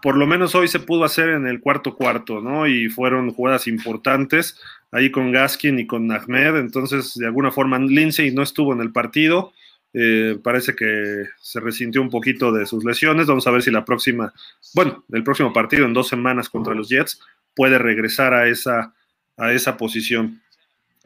por 0.00 0.16
lo 0.16 0.26
menos 0.26 0.54
hoy 0.54 0.68
se 0.68 0.78
pudo 0.78 1.04
hacer 1.04 1.30
en 1.30 1.46
el 1.46 1.60
cuarto 1.60 1.96
cuarto, 1.96 2.40
¿no? 2.40 2.68
Y 2.68 2.88
fueron 2.88 3.32
jugadas 3.32 3.66
importantes 3.66 4.60
ahí 4.92 5.10
con 5.10 5.32
Gaskin 5.32 5.78
y 5.80 5.86
con 5.86 6.12
Ahmed, 6.12 6.56
entonces 6.56 7.14
de 7.14 7.26
alguna 7.26 7.50
forma 7.50 7.78
Lindsay 7.78 8.32
no 8.32 8.42
estuvo 8.42 8.72
en 8.72 8.80
el 8.80 8.92
partido, 8.92 9.52
eh, 9.94 10.36
parece 10.42 10.74
que 10.74 11.28
se 11.40 11.60
resintió 11.60 12.02
un 12.02 12.10
poquito 12.10 12.50
de 12.50 12.66
sus 12.66 12.84
lesiones, 12.84 13.28
vamos 13.28 13.46
a 13.46 13.52
ver 13.52 13.62
si 13.62 13.70
la 13.70 13.84
próxima, 13.84 14.32
bueno, 14.74 15.04
el 15.12 15.22
próximo 15.22 15.52
partido 15.52 15.86
en 15.86 15.94
dos 15.94 16.08
semanas 16.08 16.48
contra 16.48 16.74
los 16.74 16.88
Jets 16.88 17.20
puede 17.54 17.78
regresar 17.78 18.34
a 18.34 18.48
esa, 18.48 18.92
a 19.36 19.52
esa 19.52 19.76
posición. 19.76 20.42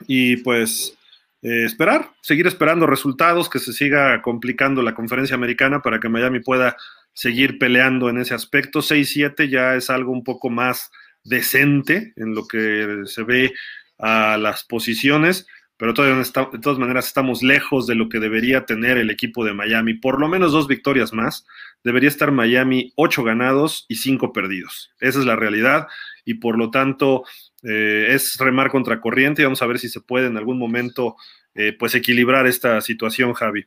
Y 0.06 0.38
pues 0.38 0.96
eh, 1.42 1.64
esperar, 1.64 2.12
seguir 2.22 2.46
esperando 2.46 2.86
resultados, 2.86 3.48
que 3.48 3.58
se 3.58 3.72
siga 3.72 4.22
complicando 4.22 4.82
la 4.82 4.94
conferencia 4.94 5.36
americana 5.36 5.82
para 5.82 6.00
que 6.00 6.08
Miami 6.08 6.40
pueda 6.40 6.76
seguir 7.12 7.58
peleando 7.58 8.08
en 8.08 8.18
ese 8.18 8.34
aspecto. 8.34 8.80
6-7 8.80 9.48
ya 9.48 9.74
es 9.74 9.90
algo 9.90 10.12
un 10.12 10.24
poco 10.24 10.50
más 10.50 10.90
decente 11.24 12.12
en 12.16 12.34
lo 12.34 12.46
que 12.48 13.02
se 13.04 13.22
ve 13.22 13.52
a 13.98 14.38
las 14.38 14.64
posiciones, 14.64 15.46
pero 15.78 15.94
todavía 15.94 16.20
de 16.20 16.58
todas 16.58 16.78
maneras 16.78 17.06
estamos 17.06 17.42
lejos 17.42 17.86
de 17.86 17.94
lo 17.94 18.08
que 18.08 18.18
debería 18.18 18.66
tener 18.66 18.98
el 18.98 19.10
equipo 19.10 19.44
de 19.44 19.54
Miami. 19.54 19.94
Por 19.94 20.20
lo 20.20 20.26
menos 20.26 20.50
dos 20.50 20.66
victorias 20.66 21.12
más. 21.12 21.46
Debería 21.84 22.08
estar 22.08 22.32
Miami 22.32 22.92
ocho 22.96 23.22
ganados 23.22 23.86
y 23.88 23.94
cinco 23.94 24.32
perdidos. 24.32 24.90
Esa 24.98 25.20
es 25.20 25.24
la 25.24 25.36
realidad 25.36 25.86
y 26.24 26.34
por 26.34 26.58
lo 26.58 26.72
tanto 26.72 27.22
eh, 27.62 28.08
es 28.10 28.36
remar 28.38 28.70
contra 28.70 29.00
corriente 29.00 29.42
y 29.42 29.44
vamos 29.44 29.62
a 29.62 29.66
ver 29.66 29.78
si 29.78 29.88
se 29.88 30.00
puede 30.00 30.26
en 30.26 30.36
algún 30.36 30.58
momento 30.58 31.14
eh, 31.54 31.72
pues 31.78 31.94
equilibrar 31.94 32.48
esta 32.48 32.80
situación, 32.80 33.32
Javi. 33.32 33.64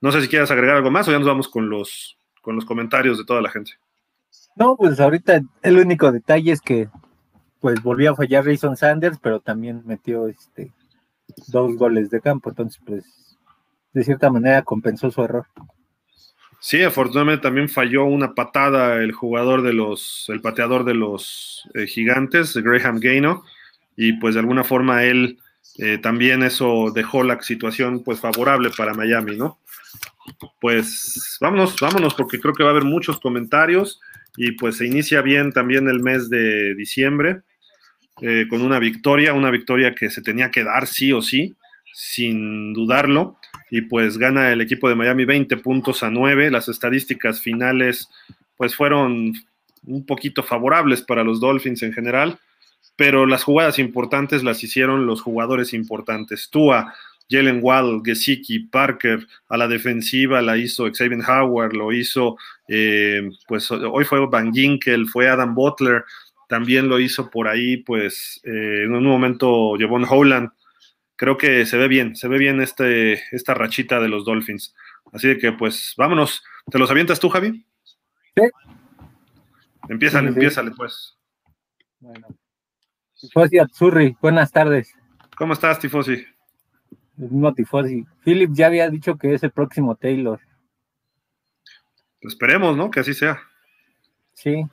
No 0.00 0.12
sé 0.12 0.22
si 0.22 0.28
quieras 0.28 0.52
agregar 0.52 0.76
algo 0.76 0.92
más 0.92 1.08
o 1.08 1.10
ya 1.10 1.18
nos 1.18 1.26
vamos 1.26 1.48
con 1.48 1.68
los, 1.68 2.16
con 2.40 2.54
los 2.54 2.64
comentarios 2.64 3.18
de 3.18 3.24
toda 3.24 3.42
la 3.42 3.50
gente. 3.50 3.72
No, 4.54 4.76
pues 4.76 5.00
ahorita 5.00 5.40
el 5.62 5.78
único 5.78 6.12
detalle 6.12 6.52
es 6.52 6.60
que 6.60 6.88
pues 7.58 7.82
volvió 7.82 8.12
a 8.12 8.14
fallar 8.14 8.44
Rayson 8.44 8.76
Sanders, 8.76 9.18
pero 9.20 9.40
también 9.40 9.82
metió 9.84 10.28
este 10.28 10.72
dos 11.46 11.76
goles 11.76 12.10
de 12.10 12.20
campo, 12.20 12.50
entonces 12.50 12.80
pues 12.84 13.04
de 13.92 14.04
cierta 14.04 14.30
manera 14.30 14.62
compensó 14.62 15.10
su 15.10 15.22
error. 15.22 15.46
Sí, 16.60 16.82
afortunadamente 16.82 17.42
también 17.42 17.68
falló 17.68 18.04
una 18.04 18.34
patada 18.34 18.96
el 18.96 19.12
jugador 19.12 19.62
de 19.62 19.72
los, 19.72 20.24
el 20.28 20.40
pateador 20.40 20.84
de 20.84 20.94
los 20.94 21.68
eh, 21.74 21.86
gigantes, 21.86 22.56
Graham 22.56 22.98
Gaino, 22.98 23.44
y 23.96 24.14
pues 24.14 24.34
de 24.34 24.40
alguna 24.40 24.64
forma 24.64 25.04
él 25.04 25.38
eh, 25.78 25.98
también 25.98 26.42
eso 26.42 26.90
dejó 26.92 27.22
la 27.22 27.40
situación 27.42 28.02
pues 28.02 28.20
favorable 28.20 28.70
para 28.76 28.94
Miami, 28.94 29.36
¿no? 29.36 29.60
Pues 30.60 31.38
vámonos, 31.40 31.76
vámonos, 31.80 32.14
porque 32.14 32.40
creo 32.40 32.52
que 32.54 32.64
va 32.64 32.70
a 32.70 32.72
haber 32.72 32.84
muchos 32.84 33.20
comentarios 33.20 34.00
y 34.36 34.52
pues 34.52 34.76
se 34.76 34.86
inicia 34.86 35.22
bien 35.22 35.52
también 35.52 35.88
el 35.88 36.00
mes 36.00 36.28
de 36.28 36.74
diciembre 36.74 37.42
eh, 38.22 38.46
con 38.48 38.62
una 38.62 38.78
victoria, 38.78 39.32
una 39.34 39.50
victoria 39.50 39.94
que 39.94 40.10
se 40.10 40.22
tenía 40.22 40.50
que 40.50 40.64
dar 40.64 40.86
sí 40.86 41.12
o 41.12 41.22
sí, 41.22 41.54
sin 41.92 42.72
dudarlo 42.72 43.38
y 43.70 43.82
pues 43.82 44.18
gana 44.18 44.52
el 44.52 44.60
equipo 44.60 44.88
de 44.88 44.94
Miami 44.94 45.24
20 45.24 45.56
puntos 45.58 46.02
a 46.02 46.10
9. 46.10 46.50
Las 46.50 46.68
estadísticas 46.68 47.40
finales 47.40 48.08
pues 48.56 48.74
fueron 48.74 49.32
un 49.86 50.06
poquito 50.06 50.42
favorables 50.42 51.02
para 51.02 51.24
los 51.24 51.40
Dolphins 51.40 51.82
en 51.82 51.92
general, 51.92 52.38
pero 52.96 53.26
las 53.26 53.44
jugadas 53.44 53.78
importantes 53.78 54.42
las 54.42 54.62
hicieron 54.64 55.06
los 55.06 55.22
jugadores 55.22 55.72
importantes. 55.72 56.48
Tua, 56.50 56.94
Jalen 57.30 57.60
Waddle, 57.62 58.00
Gesicki, 58.04 58.60
Parker, 58.60 59.26
a 59.48 59.56
la 59.56 59.68
defensiva 59.68 60.42
la 60.42 60.56
hizo 60.56 60.86
Xavier 60.90 61.20
Howard, 61.28 61.74
lo 61.74 61.92
hizo, 61.92 62.36
eh, 62.68 63.28
pues 63.46 63.70
hoy 63.70 64.04
fue 64.04 64.26
Van 64.26 64.52
Ginkel, 64.52 65.08
fue 65.08 65.28
Adam 65.28 65.54
Butler, 65.54 66.04
también 66.48 66.88
lo 66.88 66.98
hizo 66.98 67.30
por 67.30 67.46
ahí, 67.46 67.76
pues 67.76 68.40
eh, 68.44 68.84
en 68.84 68.94
un 68.94 69.04
momento 69.04 69.76
Javon 69.78 70.06
Holland, 70.08 70.50
creo 71.14 71.36
que 71.36 71.66
se 71.66 71.76
ve 71.76 71.88
bien, 71.88 72.16
se 72.16 72.26
ve 72.26 72.38
bien 72.38 72.60
este, 72.60 73.14
esta 73.32 73.54
rachita 73.54 74.00
de 74.00 74.08
los 74.08 74.24
Dolphins. 74.24 74.74
Así 75.12 75.28
de 75.28 75.38
que, 75.38 75.52
pues, 75.52 75.94
vámonos. 75.96 76.42
¿Te 76.70 76.78
los 76.78 76.90
avientas 76.90 77.20
tú, 77.20 77.28
Javi? 77.28 77.64
Sí. 78.34 78.42
Empiezan, 79.88 80.24
sí, 80.24 80.28
empiézale, 80.28 80.70
pues. 80.72 81.16
Bueno. 82.00 82.26
Tifosi 83.18 83.58
Atzurri, 83.58 84.16
buenas 84.20 84.52
tardes. 84.52 84.94
¿Cómo 85.36 85.52
estás, 85.52 85.78
Tifosi? 85.80 86.24
No, 87.16 87.52
Tifosi. 87.52 88.04
Philip 88.24 88.50
ya 88.52 88.66
había 88.66 88.88
dicho 88.90 89.16
que 89.16 89.34
es 89.34 89.42
el 89.42 89.50
próximo 89.50 89.96
Taylor. 89.96 90.40
Esperemos, 92.20 92.76
¿no? 92.76 92.90
Que 92.90 93.00
así 93.00 93.14
sea. 93.14 93.40
Sí, 94.34 94.64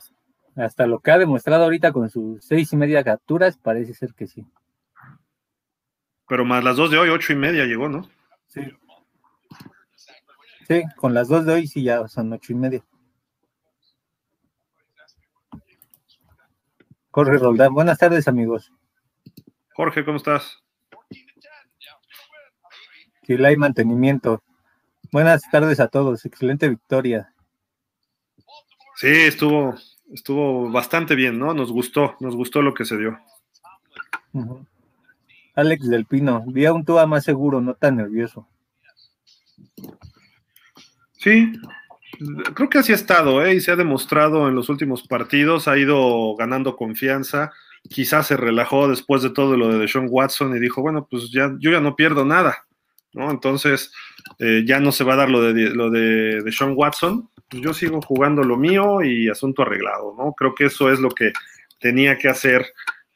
hasta 0.56 0.88
lo 0.88 1.00
que 1.00 1.12
ha 1.12 1.18
demostrado 1.18 1.64
ahorita 1.64 1.92
con 1.92 2.10
sus 2.10 2.44
seis 2.46 2.72
y 2.74 2.78
media 2.78 3.04
capturas, 3.04 3.58
parece 3.58 3.94
ser 3.94 4.14
que 4.14 4.28
sí. 4.28 4.46
Pero 6.28 6.46
más 6.46 6.64
las 6.64 6.78
dos 6.78 6.90
de 6.90 6.98
hoy, 6.98 7.10
ocho 7.10 7.34
y 7.34 7.36
media 7.36 7.66
llegó, 7.66 7.90
¿no? 7.90 8.10
Sí. 8.48 8.62
Sí, 10.68 10.84
con 10.96 11.14
las 11.14 11.28
dos 11.28 11.46
de 11.46 11.54
hoy 11.54 11.68
sí 11.68 11.84
ya 11.84 12.08
son 12.08 12.34
ocho 12.34 12.54
y 12.54 12.56
media. 12.56 12.84
Jorge 17.12 17.38
Roldán, 17.38 17.74
buenas 17.74 17.98
tardes 17.98 18.28
amigos. 18.28 18.74
Jorge, 19.74 20.04
¿cómo 20.04 20.18
estás? 20.18 20.64
Sí, 23.24 23.34
hay 23.34 23.58
mantenimiento. 23.58 24.44
Buenas 25.12 25.44
tardes 25.50 25.80
a 25.80 25.88
todos, 25.88 26.26
excelente 26.26 26.68
victoria. 26.68 27.34
Sí, 28.96 29.08
estuvo, 29.08 29.76
estuvo 30.14 30.70
bastante 30.70 31.16
bien, 31.16 31.40
¿no? 31.40 31.54
Nos 31.54 31.72
gustó, 31.72 32.16
nos 32.20 32.36
gustó 32.36 32.62
lo 32.62 32.74
que 32.74 32.86
se 32.86 32.98
dio. 32.98 33.20
Alex 35.56 35.90
del 35.90 36.06
Pino, 36.06 36.44
vi 36.48 36.66
a 36.66 36.74
un 36.74 36.84
Tua 36.84 37.06
más 37.06 37.24
seguro, 37.24 37.62
no 37.62 37.74
tan 37.74 37.98
nervioso. 37.98 38.48
Sí, 41.18 41.54
creo 42.54 42.70
que 42.70 42.78
así 42.78 42.92
ha 42.92 42.96
estado, 42.96 43.44
¿eh? 43.44 43.56
y 43.56 43.62
se 43.62 43.72
ha 43.72 43.76
demostrado 43.76 44.48
en 44.48 44.56
los 44.56 44.70
últimos 44.70 45.08
partidos, 45.08 45.68
ha 45.68 45.78
ido 45.78 46.36
ganando 46.36 46.76
confianza, 46.76 47.52
quizás 47.90 48.28
se 48.28 48.38
relajó 48.38 48.88
después 48.88 49.22
de 49.22 49.32
todo 49.32 49.58
lo 49.58 49.70
de 49.70 49.80
Deshaun 49.80 50.08
Watson 50.10 50.56
y 50.56 50.60
dijo, 50.60 50.82
bueno, 50.82 51.08
pues 51.10 51.32
ya, 51.32 51.56
yo 51.60 51.72
ya 51.72 51.80
no 51.80 51.96
pierdo 51.96 52.26
nada, 52.26 52.66
¿no? 53.16 53.32
Entonces, 53.32 53.92
eh, 54.40 54.64
ya 54.66 54.80
no 54.80 54.92
se 54.92 55.04
va 55.04 55.14
a 55.14 55.18
dar 55.18 55.30
lo 55.30 55.42
de, 55.42 55.70
lo 55.72 55.90
de 55.90 56.42
Deshaun 56.44 56.74
Watson, 56.76 57.30
pues 57.50 57.64
yo 57.64 57.74
sigo 57.74 58.02
jugando 58.02 58.44
lo 58.44 58.58
mío 58.58 59.02
y 59.04 59.30
asunto 59.30 59.62
arreglado, 59.62 60.14
¿no? 60.18 60.34
Creo 60.34 60.54
que 60.54 60.66
eso 60.66 60.92
es 60.92 61.00
lo 61.00 61.10
que 61.10 61.32
tenía 61.80 62.18
que 62.18 62.30
hacer 62.30 62.66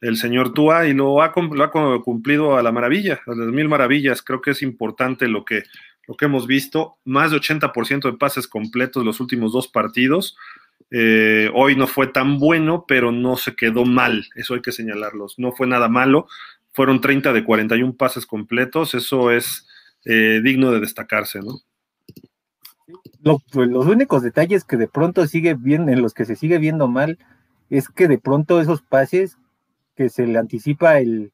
el 0.01 0.17
señor 0.17 0.53
Tua 0.53 0.87
y 0.87 0.93
lo 0.93 1.21
ha, 1.21 1.31
cumplido 1.31 2.57
a 2.57 2.63
la 2.63 2.71
maravilla, 2.71 3.19
a 3.25 3.31
las 3.31 3.47
mil 3.49 3.67
maravillas. 3.67 4.21
Creo 4.21 4.41
que 4.41 4.51
es 4.51 4.61
importante 4.61 5.27
lo 5.27 5.43
que, 5.43 5.63
lo 6.07 6.15
que 6.15 6.25
hemos 6.25 6.47
visto. 6.47 6.97
Más 7.03 7.31
de 7.31 7.37
80% 7.37 8.11
de 8.11 8.17
pases 8.17 8.47
completos 8.47 9.03
los 9.03 9.19
últimos 9.19 9.51
dos 9.51 9.67
partidos. 9.67 10.37
Eh, 10.91 11.51
hoy 11.53 11.75
no 11.75 11.85
fue 11.87 12.07
tan 12.07 12.39
bueno, 12.39 12.85
pero 12.87 13.11
no 13.11 13.35
se 13.35 13.55
quedó 13.55 13.83
mal. 13.83 14.25
Eso 14.35 14.53
hay 14.53 14.61
que 14.61 14.71
señalarlos. 14.71 15.37
No 15.37 15.51
fue 15.51 15.67
nada 15.67 15.89
malo. 15.89 16.27
Fueron 16.71 17.01
30 17.01 17.33
de 17.33 17.43
41 17.43 17.93
pases 17.95 18.25
completos. 18.25 18.93
Eso 18.93 19.31
es 19.31 19.67
eh, 20.05 20.41
digno 20.43 20.71
de 20.71 20.79
destacarse, 20.79 21.39
¿no? 21.39 21.59
Pues, 23.51 23.69
los 23.69 23.85
únicos 23.85 24.23
detalles 24.23 24.63
que 24.63 24.77
de 24.77 24.87
pronto 24.87 25.27
sigue 25.27 25.53
bien, 25.53 25.89
en 25.89 26.01
los 26.01 26.13
que 26.13 26.25
se 26.25 26.35
sigue 26.35 26.57
viendo 26.57 26.87
mal, 26.87 27.17
es 27.69 27.89
que 27.89 28.07
de 28.07 28.17
pronto 28.17 28.61
esos 28.61 28.81
pases 28.81 29.37
que 29.95 30.09
se 30.09 30.25
le 30.25 30.39
anticipa 30.39 30.99
el, 30.99 31.31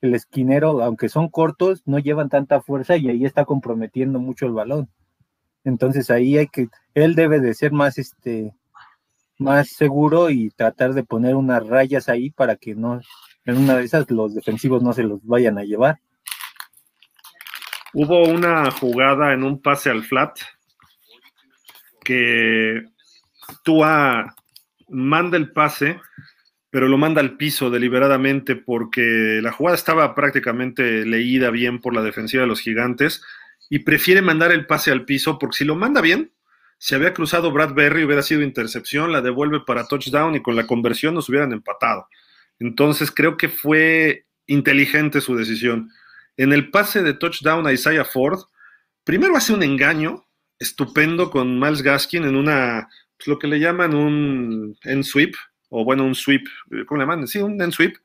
esquinero, 0.00 0.82
aunque 0.82 1.08
son 1.08 1.28
cortos, 1.28 1.82
no 1.84 1.98
llevan 1.98 2.28
tanta 2.28 2.60
fuerza 2.60 2.96
y 2.96 3.08
ahí 3.08 3.24
está 3.24 3.44
comprometiendo 3.44 4.20
mucho 4.20 4.46
el 4.46 4.52
balón. 4.52 4.88
Entonces 5.64 6.10
ahí 6.10 6.38
hay 6.38 6.46
que, 6.46 6.68
él 6.94 7.16
debe 7.16 7.40
de 7.40 7.52
ser 7.54 7.72
más 7.72 7.98
este 7.98 8.54
más 9.38 9.68
seguro 9.70 10.30
y 10.30 10.50
tratar 10.50 10.94
de 10.94 11.04
poner 11.04 11.34
unas 11.36 11.66
rayas 11.66 12.08
ahí 12.08 12.30
para 12.30 12.56
que 12.56 12.74
no, 12.74 13.00
en 13.44 13.56
una 13.56 13.76
de 13.76 13.84
esas 13.84 14.10
los 14.10 14.34
defensivos 14.34 14.82
no 14.82 14.92
se 14.92 15.04
los 15.04 15.24
vayan 15.24 15.58
a 15.58 15.64
llevar. 15.64 16.00
Hubo 17.94 18.24
una 18.24 18.70
jugada 18.70 19.32
en 19.32 19.42
un 19.44 19.60
pase 19.60 19.90
al 19.90 20.04
flat 20.04 20.38
que 22.04 22.82
Tua 23.64 24.34
manda 24.88 25.36
el 25.36 25.52
pase 25.52 26.00
pero 26.70 26.88
lo 26.88 26.98
manda 26.98 27.20
al 27.20 27.36
piso 27.36 27.70
deliberadamente 27.70 28.56
porque 28.56 29.40
la 29.42 29.52
jugada 29.52 29.76
estaba 29.76 30.14
prácticamente 30.14 31.06
leída 31.06 31.50
bien 31.50 31.80
por 31.80 31.94
la 31.94 32.02
defensiva 32.02 32.42
de 32.42 32.48
los 32.48 32.60
gigantes 32.60 33.22
y 33.70 33.80
prefiere 33.80 34.22
mandar 34.22 34.52
el 34.52 34.66
pase 34.66 34.90
al 34.90 35.04
piso 35.04 35.38
porque 35.38 35.58
si 35.58 35.64
lo 35.64 35.76
manda 35.76 36.00
bien, 36.00 36.32
si 36.78 36.94
había 36.94 37.14
cruzado 37.14 37.50
Bradbury 37.50 38.04
hubiera 38.04 38.22
sido 38.22 38.42
intercepción, 38.42 39.12
la 39.12 39.22
devuelve 39.22 39.60
para 39.60 39.86
touchdown 39.86 40.36
y 40.36 40.42
con 40.42 40.56
la 40.56 40.66
conversión 40.66 41.14
nos 41.14 41.28
hubieran 41.28 41.52
empatado. 41.52 42.06
Entonces 42.58 43.10
creo 43.10 43.36
que 43.36 43.48
fue 43.48 44.26
inteligente 44.46 45.20
su 45.20 45.36
decisión. 45.36 45.90
En 46.38 46.52
el 46.52 46.70
pase 46.70 47.02
de 47.02 47.14
touchdown 47.14 47.66
a 47.66 47.72
Isaiah 47.72 48.04
Ford, 48.04 48.38
primero 49.02 49.36
hace 49.36 49.52
un 49.52 49.64
engaño 49.64 50.24
estupendo 50.60 51.30
con 51.30 51.58
Miles 51.58 51.82
Gaskin 51.82 52.24
en 52.24 52.36
una, 52.36 52.88
pues, 53.16 53.26
lo 53.26 53.40
que 53.40 53.48
le 53.48 53.58
llaman 53.58 53.92
un 53.92 54.78
en 54.84 55.02
sweep, 55.02 55.34
o 55.68 55.84
bueno, 55.84 56.04
un 56.04 56.14
sweep, 56.14 56.46
¿cómo 56.86 57.00
le 57.00 57.02
llaman? 57.02 57.26
Sí, 57.26 57.40
un 57.40 57.60
en 57.60 57.72
sweep. 57.72 57.96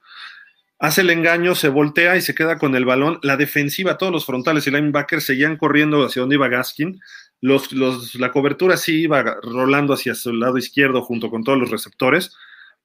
Hace 0.80 1.02
el 1.02 1.12
engaño, 1.12 1.54
se 1.54 1.70
voltea 1.70 2.18
y 2.18 2.22
se 2.22 2.34
queda 2.34 2.58
con 2.58 2.76
el 2.76 2.86
balón. 2.86 3.20
La 3.22 3.38
defensiva, 3.38 4.00
todos 4.00 4.12
los 4.12 4.26
frontales 4.26 4.66
y 4.66 4.72
linebackers 4.72 5.24
seguían 5.24 5.56
corriendo 5.56 6.04
hacia 6.04 6.22
donde 6.22 6.36
iba 6.36 6.50
Gaskin. 6.50 7.00
La 7.40 8.32
cobertura 8.32 8.78
sí 8.78 9.04
iba 9.04 9.22
rolando 9.44 9.94
hacia 9.94 10.16
su 10.16 10.34
lado 10.34 10.58
izquierdo 10.58 11.04
junto 11.04 11.30
con 11.30 11.44
todos 11.44 11.60
los 11.60 11.70
receptores, 11.70 12.36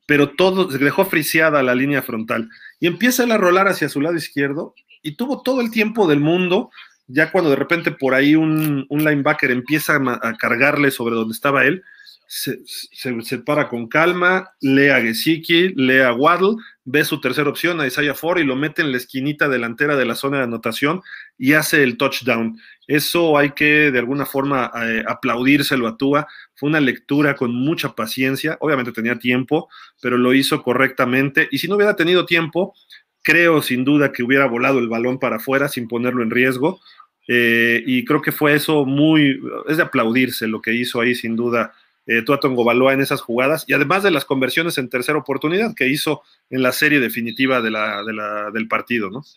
pero 0.07 0.31
todo 0.31 0.67
dejó 0.67 1.07
friseada 1.07 1.63
la 1.63 1.75
línea 1.75 2.03
frontal. 2.03 2.51
Y 2.79 2.87
empieza 2.87 3.23
a 3.23 3.39
rolar 3.39 3.67
hacia 3.67 3.89
su 3.89 4.03
lado 4.03 4.15
izquierdo 4.15 4.75
y 5.03 5.17
tuvo 5.17 5.43
todo 5.43 5.61
el 5.61 5.71
tiempo 5.71 6.09
del 6.09 6.21
mundo. 6.21 6.71
Ya 7.07 7.33
cuando 7.33 7.51
de 7.51 7.57
repente 7.57 7.91
por 7.91 8.15
ahí 8.15 8.35
un, 8.35 8.87
linebacker 8.91 9.51
empieza 9.51 9.97
a, 9.97 10.37
cargarle 10.37 10.91
sobre 10.91 11.15
donde 11.15 11.33
estaba 11.33 11.65
él, 11.65 11.83
se, 12.27 12.59
se, 12.67 13.39
para 13.39 13.69
con 13.69 13.89
calma, 13.89 14.51
lee 14.61 14.91
a 14.91 15.01
Gesicki, 15.01 15.71
lee 15.75 16.01
a 16.01 16.13
Waddle, 16.13 16.57
ve 16.85 17.05
su 17.05 17.21
tercera 17.21 17.49
opción 17.49 17.81
a 17.81 17.87
Isaiah 17.87 18.15
Ford 18.15 18.39
y 18.39 18.45
lo 18.45 18.55
mete 18.55 18.83
en 18.83 18.93
la 18.93 18.99
esquinita 18.99 19.49
delantera 19.49 19.97
de 19.97 20.05
la 20.05 20.15
zona 20.15 20.39
de 20.39 20.45
anotación 20.45 21.01
y 21.39 21.55
hace 21.55 21.83
el 21.83 21.97
touchdown. 21.97 22.59
Eso 22.87 23.37
hay 23.37 23.51
que 23.51 23.91
de 23.91 23.99
alguna 23.99 24.25
forma 24.25 24.71
eh, 24.83 25.05
aplaudírselo 25.07 25.87
a 25.87 25.97
Tua. 25.97 26.27
Fue 26.55 26.69
una 26.69 26.81
lectura 26.81 27.35
con 27.35 27.55
mucha 27.55 27.95
paciencia. 27.95 28.57
Obviamente 28.61 28.93
tenía 28.93 29.19
tiempo, 29.19 29.69
pero 30.01 30.17
lo 30.17 30.33
hizo 30.33 30.63
correctamente. 30.63 31.49
Y 31.51 31.59
si 31.59 31.69
no 31.69 31.77
hubiera 31.77 31.97
tenido 31.97 32.25
tiempo, 32.25 32.75
creo 33.23 33.63
sin 33.63 33.85
duda 33.85 34.13
que 34.13 34.23
hubiera 34.23 34.47
volado 34.47 34.79
el 34.79 34.89
balón 34.89 35.19
para 35.19 35.37
afuera 35.37 35.69
sin 35.69 35.89
ponerlo 35.89 36.23
en 36.23 36.31
riesgo. 36.31 36.81
Eh, 37.29 37.83
y 37.87 38.05
creo 38.05 38.23
que 38.23 38.33
fue 38.33 38.55
eso 38.55 38.87
muy, 38.87 39.41
es 39.69 39.77
de 39.77 39.83
aplaudirse 39.83 40.47
lo 40.47 40.63
que 40.63 40.73
hizo 40.73 41.01
ahí 41.01 41.15
sin 41.15 41.37
duda 41.37 41.75
eh, 42.07 42.23
Tua 42.23 42.41
Baloa 42.43 42.95
en 42.95 43.03
esas 43.03 43.21
jugadas 43.21 43.67
y 43.69 43.75
además 43.75 44.03
de 44.03 44.11
las 44.11 44.25
conversiones 44.25 44.79
en 44.79 44.89
tercera 44.89 45.19
oportunidad 45.19 45.75
que 45.75 45.89
hizo 45.89 46.23
en 46.49 46.63
la 46.63 46.73
serie 46.73 47.01
definitiva 47.01 47.61
de 47.61 47.71
la, 47.71 48.51
del 48.51 48.67
partido, 48.67 49.11
¿no? 49.11 49.23
Sí. 49.23 49.37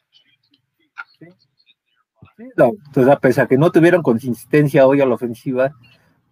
entonces, 2.38 3.14
a 3.14 3.20
pesar 3.20 3.50
que 3.50 3.58
no 3.58 3.74
tuvieron 3.74 4.02
consistencia 4.02 4.88
hoy 4.88 5.02
a 5.02 5.06
la 5.06 5.16
ofensiva, 5.16 5.74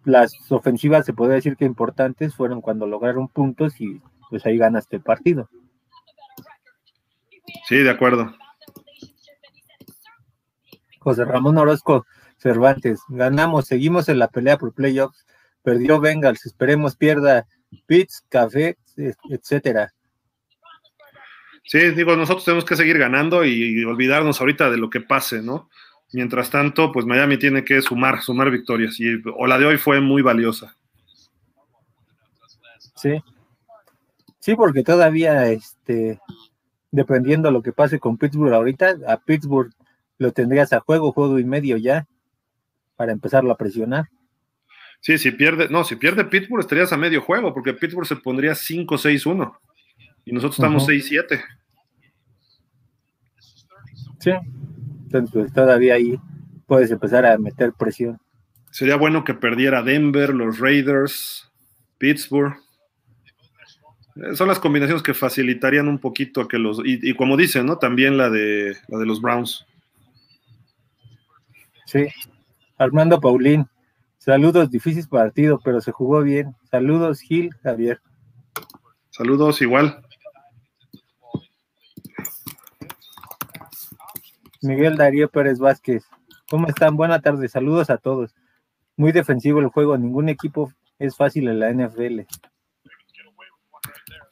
las 0.05 0.33
ofensivas 0.49 1.05
se 1.05 1.13
puede 1.13 1.33
decir 1.33 1.57
que 1.57 1.65
importantes 1.65 2.33
fueron 2.33 2.61
cuando 2.61 2.87
lograron 2.87 3.27
puntos 3.27 3.81
y 3.81 4.01
pues 4.29 4.45
ahí 4.45 4.57
ganaste 4.57 4.95
el 4.95 5.01
partido. 5.01 5.49
Sí, 7.67 7.77
de 7.77 7.89
acuerdo. 7.89 8.35
José 10.99 11.25
Ramón 11.25 11.57
Orozco 11.57 12.05
Cervantes, 12.37 13.01
ganamos, 13.09 13.65
seguimos 13.67 14.09
en 14.09 14.19
la 14.19 14.27
pelea 14.27 14.57
por 14.57 14.73
playoffs 14.73 15.25
perdió 15.63 15.99
Bengals, 15.99 16.45
esperemos 16.45 16.95
pierda 16.95 17.45
Pitts, 17.85 18.23
Café, 18.29 18.77
etcétera. 19.29 19.93
Sí, 21.63 21.91
digo, 21.91 22.15
nosotros 22.15 22.45
tenemos 22.45 22.65
que 22.65 22.75
seguir 22.75 22.97
ganando 22.97 23.45
y 23.45 23.83
olvidarnos 23.83 24.39
ahorita 24.39 24.71
de 24.71 24.77
lo 24.77 24.89
que 24.89 25.01
pase, 25.01 25.41
¿no? 25.41 25.69
Mientras 26.11 26.49
tanto, 26.49 26.91
pues 26.91 27.05
Miami 27.05 27.37
tiene 27.37 27.63
que 27.63 27.81
sumar, 27.81 28.21
sumar 28.21 28.49
victorias 28.49 28.99
y 28.99 29.21
o 29.37 29.45
la 29.45 29.59
de 29.59 29.65
hoy 29.65 29.77
fue 29.77 30.01
muy 30.01 30.23
valiosa. 30.23 30.75
Sí. 32.95 33.21
Sí, 34.39 34.55
porque 34.55 34.83
todavía, 34.83 35.51
este, 35.51 36.19
dependiendo 36.91 37.49
de 37.49 37.53
lo 37.53 37.61
que 37.61 37.73
pase 37.73 37.99
con 37.99 38.17
Pittsburgh 38.17 38.53
ahorita, 38.53 38.97
a 39.07 39.17
Pittsburgh 39.17 39.71
lo 40.17 40.31
tendrías 40.31 40.73
a 40.73 40.79
juego, 40.79 41.11
juego 41.11 41.39
y 41.39 41.45
medio 41.45 41.77
ya, 41.77 42.07
para 42.95 43.11
empezarlo 43.11 43.51
a 43.51 43.57
presionar. 43.57 44.09
Sí, 44.99 45.17
si 45.17 45.31
pierde, 45.31 45.69
no, 45.69 45.83
si 45.83 45.95
pierde 45.95 46.25
Pittsburgh 46.25 46.59
estarías 46.59 46.91
a 46.91 46.97
medio 46.97 47.21
juego, 47.21 47.53
porque 47.53 47.73
Pittsburgh 47.73 48.05
se 48.05 48.17
pondría 48.17 48.51
5-6-1 48.51 49.57
y 50.25 50.33
nosotros 50.33 50.59
estamos 50.59 50.87
6-7. 50.87 51.41
Sí, 54.19 54.31
entonces 55.03 55.31
pues, 55.31 55.53
todavía 55.53 55.93
ahí 55.93 56.19
puedes 56.67 56.91
empezar 56.91 57.25
a 57.25 57.37
meter 57.37 57.71
presión. 57.71 58.19
Sería 58.71 58.97
bueno 58.97 59.23
que 59.23 59.33
perdiera 59.33 59.81
Denver, 59.81 60.33
los 60.33 60.59
Raiders, 60.59 61.49
Pittsburgh. 61.97 62.57
Eh, 64.23 64.35
son 64.35 64.47
las 64.47 64.59
combinaciones 64.59 65.03
que 65.03 65.13
facilitarían 65.13 65.87
un 65.87 65.99
poquito 65.99 66.41
a 66.41 66.47
que 66.47 66.57
los. 66.57 66.79
Y, 66.85 66.99
y, 67.09 67.15
como 67.15 67.37
dicen, 67.37 67.65
¿no? 67.65 67.77
También 67.77 68.17
la 68.17 68.29
de 68.29 68.75
la 68.87 68.97
de 68.97 69.05
los 69.05 69.21
Browns. 69.21 69.65
Sí. 71.85 72.07
Armando 72.77 73.19
Paulín, 73.19 73.67
Saludos, 74.19 74.69
difícil 74.69 75.07
partido, 75.07 75.61
pero 75.63 75.79
se 75.79 75.93
jugó 75.93 76.21
bien. 76.21 76.53
Saludos, 76.69 77.21
Gil, 77.21 77.55
Javier. 77.63 78.01
Saludos, 79.09 79.61
igual. 79.61 80.03
Miguel 84.61 84.97
Darío 84.97 85.29
Pérez 85.29 85.57
Vázquez. 85.57 86.03
¿Cómo 86.49 86.67
están? 86.67 86.97
Buenas 86.97 87.21
tardes. 87.21 87.53
Saludos 87.53 87.89
a 87.89 87.97
todos. 87.97 88.35
Muy 88.97 89.13
defensivo 89.13 89.61
el 89.61 89.69
juego. 89.69 89.97
Ningún 89.97 90.27
equipo 90.27 90.71
es 90.99 91.15
fácil 91.15 91.47
en 91.47 91.59
la 91.59 91.71
NFL. 91.71 92.19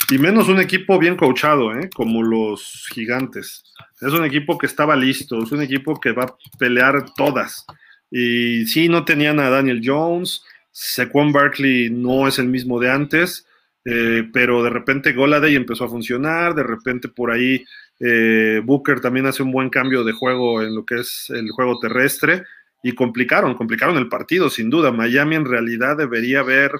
Y 0.10 0.18
menos 0.20 0.48
un 0.48 0.60
equipo 0.60 0.98
bien 0.98 1.18
coachado, 1.18 1.74
¿eh? 1.74 1.90
como 1.94 2.24
los 2.24 2.88
gigantes. 2.94 3.64
Es 4.00 4.14
un 4.14 4.24
equipo 4.24 4.58
que 4.58 4.66
estaba 4.66 4.96
listo, 4.96 5.44
es 5.44 5.52
un 5.52 5.62
equipo 5.62 6.00
que 6.00 6.14
va 6.14 6.24
a 6.24 6.36
pelear 6.58 7.14
todas. 7.14 7.66
Y 8.10 8.66
sí, 8.68 8.88
no 8.88 9.04
tenían 9.04 9.40
a 9.40 9.50
Daniel 9.50 9.82
Jones, 9.84 10.44
Saquon 10.72 11.34
Barkley 11.34 11.90
no 11.90 12.28
es 12.28 12.40
el 12.40 12.48
mismo 12.48 12.80
de 12.80 12.90
antes, 12.90 13.48
eh, 13.84 14.30
pero 14.32 14.64
de 14.64 14.70
repente 14.70 15.12
Goladay 15.12 15.56
empezó 15.56 15.86
a 15.86 15.90
funcionar, 15.90 16.56
de 16.56 16.64
repente 16.64 17.08
por 17.10 17.32
ahí 17.32 17.66
eh, 18.00 18.62
Booker 18.64 19.02
también 19.02 19.26
hace 19.26 19.44
un 19.44 19.52
buen 19.52 19.70
cambio 19.70 20.04
de 20.04 20.14
juego 20.14 20.62
en 20.62 20.76
lo 20.76 20.86
que 20.86 21.00
es 21.00 21.30
el 21.32 21.50
juego 21.50 21.80
terrestre 21.80 22.44
y 22.84 22.94
complicaron, 22.94 23.56
complicaron 23.56 23.98
el 23.98 24.08
partido, 24.08 24.50
sin 24.50 24.70
duda. 24.70 24.92
Miami 24.92 25.36
en 25.36 25.46
realidad 25.46 25.98
debería 25.98 26.42
haber, 26.42 26.72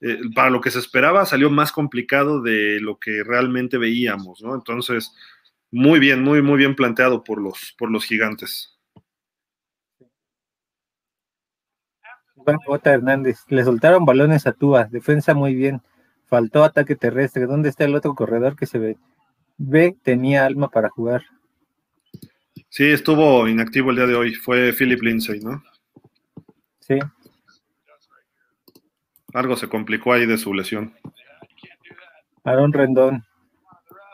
eh, 0.00 0.18
para 0.34 0.50
lo 0.50 0.60
que 0.60 0.70
se 0.70 0.78
esperaba, 0.78 1.26
salió 1.26 1.50
más 1.50 1.72
complicado 1.72 2.40
de 2.40 2.80
lo 2.80 2.98
que 2.98 3.24
realmente 3.24 3.78
veíamos, 3.78 4.42
¿no? 4.42 4.54
Entonces, 4.54 5.12
muy 5.70 5.98
bien, 5.98 6.22
muy, 6.22 6.40
muy 6.42 6.58
bien 6.58 6.74
planteado 6.74 7.24
por 7.24 7.40
los, 7.40 7.74
por 7.78 7.90
los 7.90 8.04
gigantes. 8.04 8.78
J. 12.64 12.92
Hernández, 12.92 13.44
le 13.48 13.64
soltaron 13.64 14.04
balones 14.04 14.46
a 14.46 14.52
Tua, 14.52 14.84
defensa 14.84 15.34
muy 15.34 15.54
bien, 15.54 15.82
faltó 16.26 16.64
ataque 16.64 16.96
terrestre. 16.96 17.46
¿Dónde 17.46 17.68
está 17.68 17.84
el 17.84 17.94
otro 17.94 18.14
corredor 18.14 18.56
que 18.56 18.66
se 18.66 18.78
ve? 18.78 18.96
Ve, 19.58 19.96
tenía 20.02 20.46
alma 20.46 20.70
para 20.70 20.88
jugar. 20.88 21.24
Sí, 22.70 22.86
estuvo 22.86 23.48
inactivo 23.48 23.90
el 23.90 23.96
día 23.96 24.06
de 24.06 24.14
hoy, 24.14 24.34
fue 24.34 24.72
Philip 24.72 25.02
Lindsay, 25.02 25.40
¿no? 25.40 25.62
Sí. 26.80 26.98
Algo 29.34 29.56
se 29.56 29.68
complicó 29.68 30.12
ahí 30.12 30.26
de 30.26 30.38
su 30.38 30.54
lesión. 30.54 30.94
Aaron 32.44 32.72
Rendón. 32.72 33.24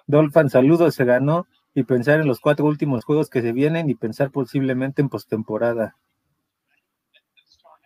Dolphin, 0.07 0.51
saludos, 0.51 0.95
se 0.95 1.05
ganó 1.05 1.47
y 1.75 1.85
pensar 1.85 2.21
en 2.21 2.27
los 2.27 2.41
cuatro 2.41 2.67
últimos 2.67 3.05
juegos 3.05 3.31
que 3.31 3.43
se 3.43 3.53
vienen 3.53 3.89
y 3.89 3.95
pensar 3.95 4.31
posiblemente 4.31 5.03
en 5.03 5.09
postemporada. 5.09 5.97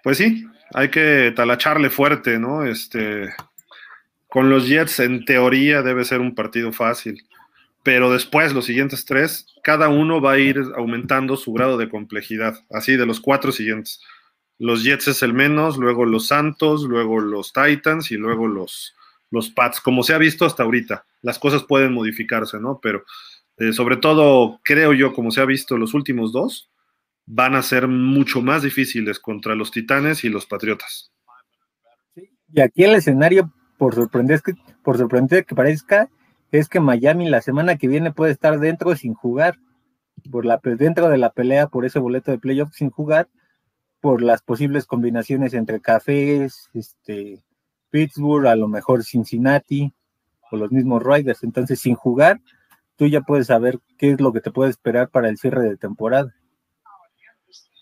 Pues 0.03 0.19
sí, 0.19 0.47
hay 0.75 0.91
que 0.91 1.33
talacharle 1.35 1.91
fuerte, 1.91 2.39
¿no? 2.39 2.65
Este, 2.65 3.31
con 4.29 4.51
los 4.51 4.69
Jets, 4.69 5.01
en 5.01 5.25
teoría, 5.25 5.83
debe 5.83 6.05
ser 6.05 6.21
un 6.21 6.35
partido 6.35 6.73
fácil. 6.73 7.23
Pero 7.83 8.13
después, 8.13 8.53
los 8.53 8.67
siguientes 8.67 9.05
tres, 9.05 9.47
cada 9.63 9.89
uno 9.89 10.21
va 10.21 10.33
a 10.33 10.39
ir 10.39 10.61
aumentando 10.77 11.37
su 11.37 11.53
grado 11.53 11.79
de 11.79 11.89
complejidad. 11.89 12.59
Así, 12.71 12.97
de 12.97 13.07
los 13.07 13.21
cuatro 13.21 13.53
siguientes. 13.53 14.03
Los 14.59 14.83
Jets 14.83 15.09
es 15.09 15.23
el 15.23 15.35
menos, 15.35 15.79
luego 15.79 16.05
los 16.05 16.27
Santos, 16.27 16.83
luego 16.83 17.21
los 17.21 17.53
Titans 17.53 18.11
y 18.11 18.17
luego 18.17 18.49
los, 18.49 18.95
los 19.31 19.51
Pats. 19.51 19.81
Como 19.81 20.03
se 20.03 20.15
ha 20.15 20.19
visto 20.19 20.45
hasta 20.45 20.65
ahorita, 20.65 21.05
las 21.23 21.39
cosas 21.39 21.65
pueden 21.65 21.93
modificarse, 21.93 22.59
¿no? 22.59 22.81
Pero 22.83 23.05
eh, 23.59 23.73
sobre 23.73 23.97
todo, 23.97 24.61
creo 24.65 24.93
yo, 24.93 25.13
como 25.13 25.31
se 25.31 25.41
ha 25.41 25.45
visto 25.45 25.77
los 25.79 25.95
últimos 25.95 26.33
dos, 26.33 26.71
van 27.27 27.55
a 27.55 27.63
ser 27.63 27.89
mucho 27.89 28.41
más 28.41 28.63
difíciles 28.63 29.19
contra 29.19 29.55
los 29.55 29.71
Titanes 29.71 30.25
y 30.25 30.29
los 30.29 30.47
Patriotas. 30.47 31.13
Y 32.53 32.61
aquí 32.61 32.85
el 32.85 32.95
escenario, 32.95 33.53
por 33.77 33.95
sorprender, 33.95 34.41
por 34.83 34.97
sorprender 34.97 35.45
que 35.45 35.55
parezca, 35.55 36.09
es 36.51 36.69
que 36.69 36.81
Miami 36.81 37.29
la 37.29 37.43
semana 37.43 37.77
que 37.77 37.89
viene 37.89 38.13
puede 38.13 38.33
estar 38.33 38.59
dentro 38.59 38.97
sin 38.97 39.15
jugar, 39.15 39.59
por 40.31 40.47
la, 40.47 40.61
dentro 40.63 41.09
de 41.09 41.19
la 41.19 41.31
pelea 41.31 41.69
por 41.69 41.85
ese 41.85 41.99
boleto 41.99 42.31
de 42.31 42.39
playoff 42.39 42.73
sin 42.73 42.91
jugar, 42.91 43.29
por 44.01 44.23
las 44.23 44.43
posibles 44.43 44.87
combinaciones 44.87 45.55
entre 45.55 45.81
Cafés, 45.81 46.71
este, 46.75 47.43
Pittsburgh, 47.91 48.47
a 48.47 48.57
lo 48.57 48.69
mejor 48.69 49.05
Cincinnati, 49.05 49.93
o 50.51 50.57
los 50.57 50.71
mismos 50.71 51.03
Riders. 51.03 51.43
Entonces, 51.43 51.81
sin 51.81 51.95
jugar, 51.95 52.41
tú 52.97 53.07
ya 53.07 53.21
puedes 53.23 53.49
saber 53.49 53.79
qué 53.99 54.13
es 54.13 54.21
lo 54.21 54.33
que 54.33 54.41
te 54.41 54.51
puede 54.51 54.71
esperar 54.71 55.09
para 55.09 55.29
el 55.29 55.39
cierre 55.39 55.63
de 55.63 55.77
temporada. 55.77 56.35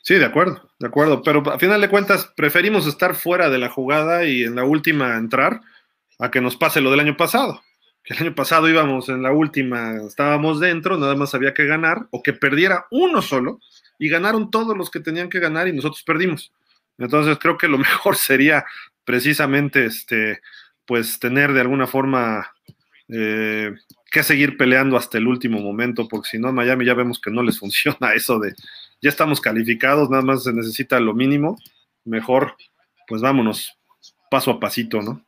Sí, 0.02 0.14
de 0.14 0.24
acuerdo, 0.24 0.70
de 0.78 0.86
acuerdo. 0.86 1.22
Pero 1.22 1.42
a 1.50 1.58
final 1.58 1.80
de 1.80 1.88
cuentas, 1.88 2.32
preferimos 2.36 2.86
estar 2.86 3.16
fuera 3.16 3.50
de 3.50 3.58
la 3.58 3.68
jugada 3.68 4.24
y 4.24 4.44
en 4.44 4.54
la 4.54 4.64
última 4.64 5.16
entrar 5.16 5.62
a 6.20 6.30
que 6.30 6.40
nos 6.40 6.56
pase 6.56 6.80
lo 6.80 6.92
del 6.92 7.00
año 7.00 7.16
pasado. 7.16 7.60
Que 8.04 8.14
el 8.14 8.20
año 8.20 8.34
pasado 8.36 8.68
íbamos 8.68 9.08
en 9.08 9.22
la 9.22 9.32
última, 9.32 9.96
estábamos 10.06 10.60
dentro, 10.60 10.96
nada 10.96 11.16
más 11.16 11.34
había 11.34 11.54
que 11.54 11.66
ganar, 11.66 12.06
o 12.12 12.22
que 12.22 12.32
perdiera 12.32 12.86
uno 12.92 13.20
solo, 13.20 13.58
y 13.98 14.08
ganaron 14.08 14.50
todos 14.50 14.76
los 14.76 14.90
que 14.90 15.00
tenían 15.00 15.28
que 15.28 15.40
ganar 15.40 15.68
y 15.68 15.72
nosotros 15.72 16.02
perdimos. 16.02 16.52
Entonces 16.98 17.38
creo 17.38 17.58
que 17.58 17.68
lo 17.68 17.78
mejor 17.78 18.16
sería 18.16 18.64
precisamente 19.04 19.86
este, 19.86 20.40
pues 20.84 21.18
tener 21.18 21.52
de 21.52 21.60
alguna 21.60 21.86
forma 21.86 22.52
eh, 23.08 23.74
que 24.10 24.22
seguir 24.22 24.56
peleando 24.56 24.96
hasta 24.96 25.18
el 25.18 25.26
último 25.26 25.60
momento, 25.60 26.08
porque 26.08 26.30
si 26.30 26.38
no, 26.38 26.52
Miami 26.52 26.84
ya 26.84 26.94
vemos 26.94 27.20
que 27.20 27.30
no 27.30 27.42
les 27.42 27.58
funciona 27.60 28.12
eso 28.14 28.38
de 28.38 28.54
ya 29.02 29.10
estamos 29.10 29.40
calificados, 29.40 30.08
nada 30.10 30.22
más 30.22 30.44
se 30.44 30.52
necesita 30.52 30.98
lo 31.00 31.14
mínimo, 31.14 31.58
mejor, 32.04 32.56
pues 33.06 33.20
vámonos 33.20 33.76
paso 34.30 34.50
a 34.50 34.58
pasito, 34.58 35.02
¿no? 35.02 35.22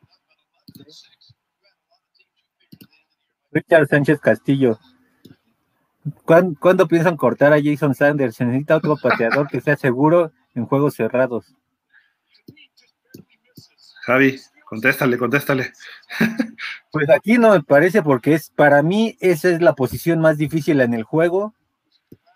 Richard 3.50 3.88
Sánchez 3.88 4.20
Castillo. 4.20 4.78
¿Cuándo, 6.24 6.88
piensan 6.88 7.16
cortar 7.16 7.52
a 7.52 7.62
Jason 7.62 7.94
Sanders? 7.94 8.36
Se 8.36 8.44
necesita 8.44 8.76
otro 8.76 8.96
pateador 8.96 9.48
que 9.48 9.60
sea 9.60 9.76
seguro 9.76 10.32
en 10.54 10.66
juegos 10.66 10.94
cerrados. 10.94 11.54
Javi, 14.02 14.38
contéstale, 14.64 15.18
contéstale. 15.18 15.72
Pues 16.90 17.10
aquí 17.10 17.36
no 17.36 17.50
me 17.50 17.62
parece 17.62 18.02
porque 18.02 18.32
es 18.32 18.48
para 18.48 18.82
mí 18.82 19.18
esa 19.20 19.50
es 19.50 19.60
la 19.60 19.74
posición 19.74 20.20
más 20.20 20.38
difícil 20.38 20.80
en 20.80 20.94
el 20.94 21.02
juego, 21.02 21.54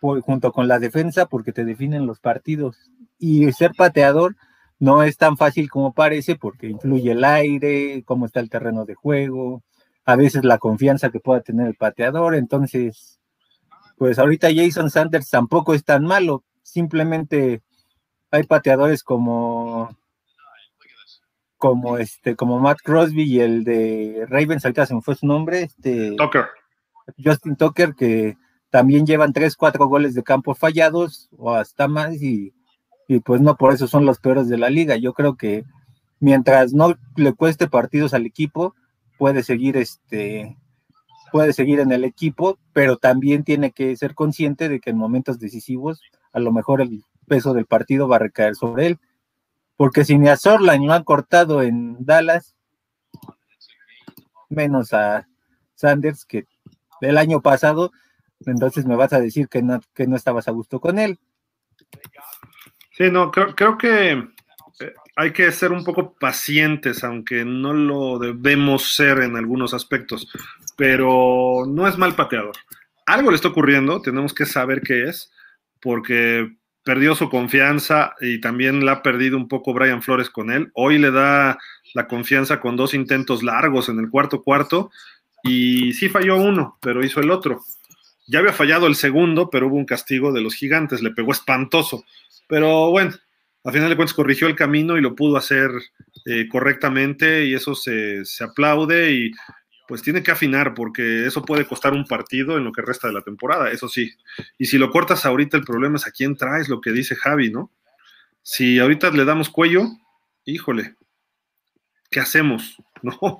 junto 0.00 0.52
con 0.52 0.68
la 0.68 0.78
defensa, 0.78 1.24
porque 1.24 1.52
te 1.52 1.64
definen 1.64 2.06
los 2.06 2.20
partidos. 2.20 2.76
Y 3.18 3.50
ser 3.52 3.72
pateador 3.74 4.36
no 4.78 5.02
es 5.04 5.16
tan 5.16 5.38
fácil 5.38 5.70
como 5.70 5.94
parece 5.94 6.36
porque 6.36 6.68
influye 6.68 7.12
el 7.12 7.24
aire, 7.24 8.02
cómo 8.04 8.26
está 8.26 8.40
el 8.40 8.50
terreno 8.50 8.84
de 8.84 8.94
juego, 8.94 9.62
a 10.04 10.16
veces 10.16 10.44
la 10.44 10.58
confianza 10.58 11.10
que 11.10 11.20
pueda 11.20 11.40
tener 11.40 11.66
el 11.66 11.76
pateador. 11.76 12.34
Entonces, 12.34 13.20
pues 14.02 14.18
ahorita 14.18 14.48
Jason 14.52 14.90
Sanders 14.90 15.30
tampoco 15.30 15.74
es 15.74 15.84
tan 15.84 16.04
malo, 16.04 16.42
simplemente 16.64 17.62
hay 18.32 18.42
pateadores 18.42 19.04
como 19.04 19.96
como 21.56 21.98
este 21.98 22.34
como 22.34 22.58
Matt 22.58 22.78
Crosby 22.82 23.22
y 23.22 23.38
el 23.38 23.62
de 23.62 24.26
Ravens, 24.28 24.64
ahorita 24.64 24.86
se 24.86 24.96
me 24.96 25.02
fue 25.02 25.14
su 25.14 25.24
nombre, 25.24 25.62
este 25.62 26.16
Tucker. 26.16 26.46
Justin 27.16 27.54
Tucker 27.54 27.94
que 27.94 28.36
también 28.70 29.06
llevan 29.06 29.32
tres, 29.32 29.54
cuatro 29.54 29.86
goles 29.86 30.14
de 30.14 30.24
campo 30.24 30.56
fallados 30.56 31.28
o 31.38 31.52
hasta 31.52 31.86
más 31.86 32.20
y, 32.20 32.52
y 33.06 33.20
pues 33.20 33.40
no 33.40 33.56
por 33.56 33.72
eso 33.72 33.86
son 33.86 34.04
los 34.04 34.18
peores 34.18 34.48
de 34.48 34.58
la 34.58 34.68
liga. 34.68 34.96
Yo 34.96 35.12
creo 35.12 35.36
que 35.36 35.62
mientras 36.18 36.72
no 36.72 36.96
le 37.14 37.34
cueste 37.34 37.68
partidos 37.68 38.14
al 38.14 38.26
equipo, 38.26 38.74
puede 39.16 39.44
seguir 39.44 39.76
este 39.76 40.56
puede 41.32 41.52
seguir 41.54 41.80
en 41.80 41.90
el 41.90 42.04
equipo, 42.04 42.58
pero 42.72 42.98
también 42.98 43.42
tiene 43.42 43.72
que 43.72 43.96
ser 43.96 44.14
consciente 44.14 44.68
de 44.68 44.78
que 44.78 44.90
en 44.90 44.98
momentos 44.98 45.38
decisivos 45.38 46.02
a 46.32 46.38
lo 46.38 46.52
mejor 46.52 46.80
el 46.82 47.02
peso 47.26 47.54
del 47.54 47.66
partido 47.66 48.06
va 48.06 48.16
a 48.16 48.20
recaer 48.20 48.54
sobre 48.54 48.86
él. 48.86 48.98
Porque 49.76 50.04
si 50.04 50.18
ni 50.18 50.28
a 50.28 50.36
Sorline 50.36 50.86
lo 50.86 50.92
han 50.92 51.04
cortado 51.04 51.62
en 51.62 51.96
Dallas, 52.04 52.54
menos 54.50 54.92
a 54.92 55.26
Sanders, 55.74 56.24
que 56.24 56.46
el 57.00 57.18
año 57.18 57.40
pasado, 57.40 57.90
entonces 58.46 58.84
me 58.84 58.96
vas 58.96 59.12
a 59.12 59.20
decir 59.20 59.48
que 59.48 59.62
no, 59.62 59.80
que 59.94 60.06
no 60.06 60.16
estabas 60.16 60.46
a 60.46 60.52
gusto 60.52 60.80
con 60.80 60.98
él. 60.98 61.18
Sí, 62.92 63.10
no, 63.10 63.30
creo, 63.30 63.54
creo 63.54 63.78
que 63.78 64.22
hay 65.16 65.32
que 65.32 65.50
ser 65.52 65.72
un 65.72 65.84
poco 65.84 66.14
pacientes, 66.14 67.04
aunque 67.04 67.44
no 67.44 67.74
lo 67.74 68.18
debemos 68.18 68.94
ser 68.94 69.18
en 69.18 69.36
algunos 69.36 69.74
aspectos, 69.74 70.28
pero 70.76 71.64
no 71.68 71.86
es 71.86 71.98
mal 71.98 72.14
pateador. 72.14 72.56
Algo 73.06 73.30
le 73.30 73.36
está 73.36 73.48
ocurriendo, 73.48 74.00
tenemos 74.00 74.32
que 74.32 74.46
saber 74.46 74.80
qué 74.80 75.08
es, 75.08 75.30
porque 75.80 76.52
perdió 76.84 77.14
su 77.14 77.28
confianza 77.28 78.14
y 78.20 78.40
también 78.40 78.84
la 78.84 78.92
ha 78.92 79.02
perdido 79.02 79.36
un 79.36 79.48
poco 79.48 79.74
Brian 79.74 80.02
Flores 80.02 80.30
con 80.30 80.50
él. 80.50 80.70
Hoy 80.74 80.98
le 80.98 81.10
da 81.10 81.58
la 81.94 82.08
confianza 82.08 82.60
con 82.60 82.76
dos 82.76 82.94
intentos 82.94 83.42
largos 83.42 83.88
en 83.88 83.98
el 83.98 84.08
cuarto 84.08 84.42
cuarto 84.42 84.90
y 85.44 85.92
sí 85.92 86.08
falló 86.08 86.36
uno, 86.36 86.78
pero 86.80 87.04
hizo 87.04 87.20
el 87.20 87.30
otro. 87.30 87.60
Ya 88.26 88.38
había 88.38 88.52
fallado 88.52 88.86
el 88.86 88.94
segundo, 88.94 89.50
pero 89.50 89.66
hubo 89.66 89.76
un 89.76 89.84
castigo 89.84 90.32
de 90.32 90.40
los 90.40 90.54
gigantes, 90.54 91.02
le 91.02 91.10
pegó 91.10 91.32
espantoso. 91.32 92.04
Pero 92.48 92.90
bueno, 92.90 93.12
a 93.64 93.70
final 93.70 93.88
de 93.88 93.96
cuentas 93.96 94.14
corrigió 94.14 94.48
el 94.48 94.56
camino 94.56 94.98
y 94.98 95.00
lo 95.00 95.14
pudo 95.14 95.36
hacer 95.36 95.70
eh, 96.26 96.48
correctamente 96.48 97.44
y 97.44 97.54
eso 97.54 97.74
se, 97.74 98.24
aplaude 98.40 99.12
y 99.12 99.30
pues 99.86 100.02
tiene 100.02 100.22
que 100.22 100.32
afinar 100.32 100.74
porque 100.74 101.26
eso 101.26 101.44
puede 101.44 101.66
costar 101.66 101.92
un 101.92 102.04
partido 102.04 102.56
en 102.56 102.64
lo 102.64 102.72
que 102.72 102.82
resta 102.82 103.06
de 103.06 103.14
la 103.14 103.22
temporada, 103.22 103.70
eso 103.70 103.88
sí. 103.88 104.10
Y 104.58 104.66
si 104.66 104.78
lo 104.78 104.90
cortas 104.90 105.26
ahorita 105.26 105.56
el 105.56 105.64
problema 105.64 105.96
es 105.96 106.06
a 106.06 106.10
quién 106.10 106.36
traes, 106.36 106.68
lo 106.68 106.80
que 106.80 106.90
dice 106.90 107.14
Javi, 107.14 107.50
¿no? 107.50 107.70
Si 108.42 108.78
ahorita 108.80 109.10
le 109.10 109.24
damos 109.24 109.48
cuello, 109.48 109.82
híjole, 110.44 110.96
¿qué 112.10 112.20
hacemos? 112.20 112.76
¿No? 113.02 113.38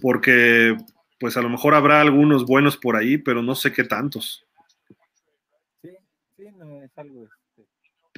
Porque 0.00 0.76
pues 1.18 1.36
a 1.36 1.42
lo 1.42 1.50
mejor 1.50 1.74
habrá 1.74 2.00
algunos 2.00 2.46
buenos 2.46 2.78
por 2.78 2.96
ahí, 2.96 3.18
pero 3.18 3.42
no 3.42 3.54
sé 3.54 3.72
qué 3.72 3.84
tantos. 3.84 4.46
Sí, 5.82 5.90
sí, 6.36 6.44
no 6.56 6.82
es 6.82 6.96
algo. 6.96 7.24
Este, 7.24 7.68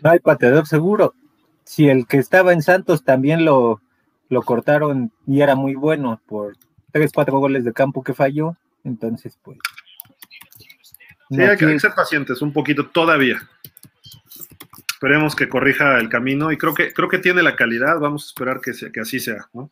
no 0.03 0.11
hay 0.11 0.21
pateador 0.21 0.67
seguro 0.69 1.15
si 1.65 1.89
el 1.89 2.07
que 2.07 2.19
estaba 2.19 2.53
en 2.53 2.63
Santos 2.63 3.05
también 3.05 3.45
lo, 3.45 3.81
lo 4.29 4.43
cortaron 4.43 5.13
y 5.27 5.41
era 5.43 5.55
muy 5.55 5.75
bueno 5.75 6.21
por 6.27 6.57
tres, 6.91 7.13
cuatro 7.13 7.39
goles 7.39 7.65
de 7.65 7.73
campo 7.73 8.03
que 8.03 8.15
falló, 8.15 8.57
entonces 8.85 9.39
pues. 9.43 9.59
Sí, 11.31 11.41
hay 11.41 11.57
que 11.57 11.79
ser 11.79 11.95
pacientes 11.95 12.43
un 12.43 12.53
poquito 12.53 12.89
todavía. 12.91 13.49
Esperemos 14.93 15.35
que 15.35 15.49
corrija 15.49 15.99
el 15.99 16.09
camino 16.09 16.53
y 16.53 16.59
creo 16.59 16.75
que 16.75 16.93
creo 16.93 17.09
que 17.09 17.19
tiene 17.19 17.43
la 17.43 17.57
calidad. 17.57 17.99
Vamos 17.99 18.25
a 18.25 18.27
esperar 18.29 18.61
que, 18.61 18.73
que 18.93 19.01
así 19.01 19.19
sea, 19.19 19.49
¿no? 19.53 19.71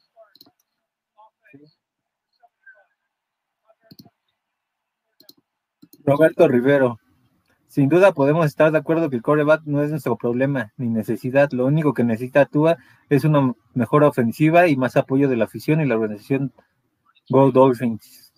Roberto 6.04 6.48
Rivero, 6.48 6.98
sin 7.70 7.88
duda 7.88 8.12
podemos 8.12 8.46
estar 8.46 8.72
de 8.72 8.78
acuerdo 8.78 9.08
que 9.08 9.16
el 9.16 9.22
coreback 9.22 9.62
no 9.64 9.80
es 9.80 9.90
nuestro 9.90 10.16
problema 10.16 10.72
ni 10.76 10.88
necesidad. 10.88 11.52
Lo 11.52 11.66
único 11.66 11.94
que 11.94 12.02
necesita 12.02 12.46
Tua 12.46 12.78
es 13.08 13.22
una 13.22 13.54
mejor 13.74 14.02
ofensiva 14.02 14.66
y 14.66 14.76
más 14.76 14.96
apoyo 14.96 15.28
de 15.28 15.36
la 15.36 15.44
afición 15.44 15.80
y 15.80 15.86
la 15.86 15.94
organización 15.94 16.52
Gold 17.28 17.54
Dolphins. 17.54 18.32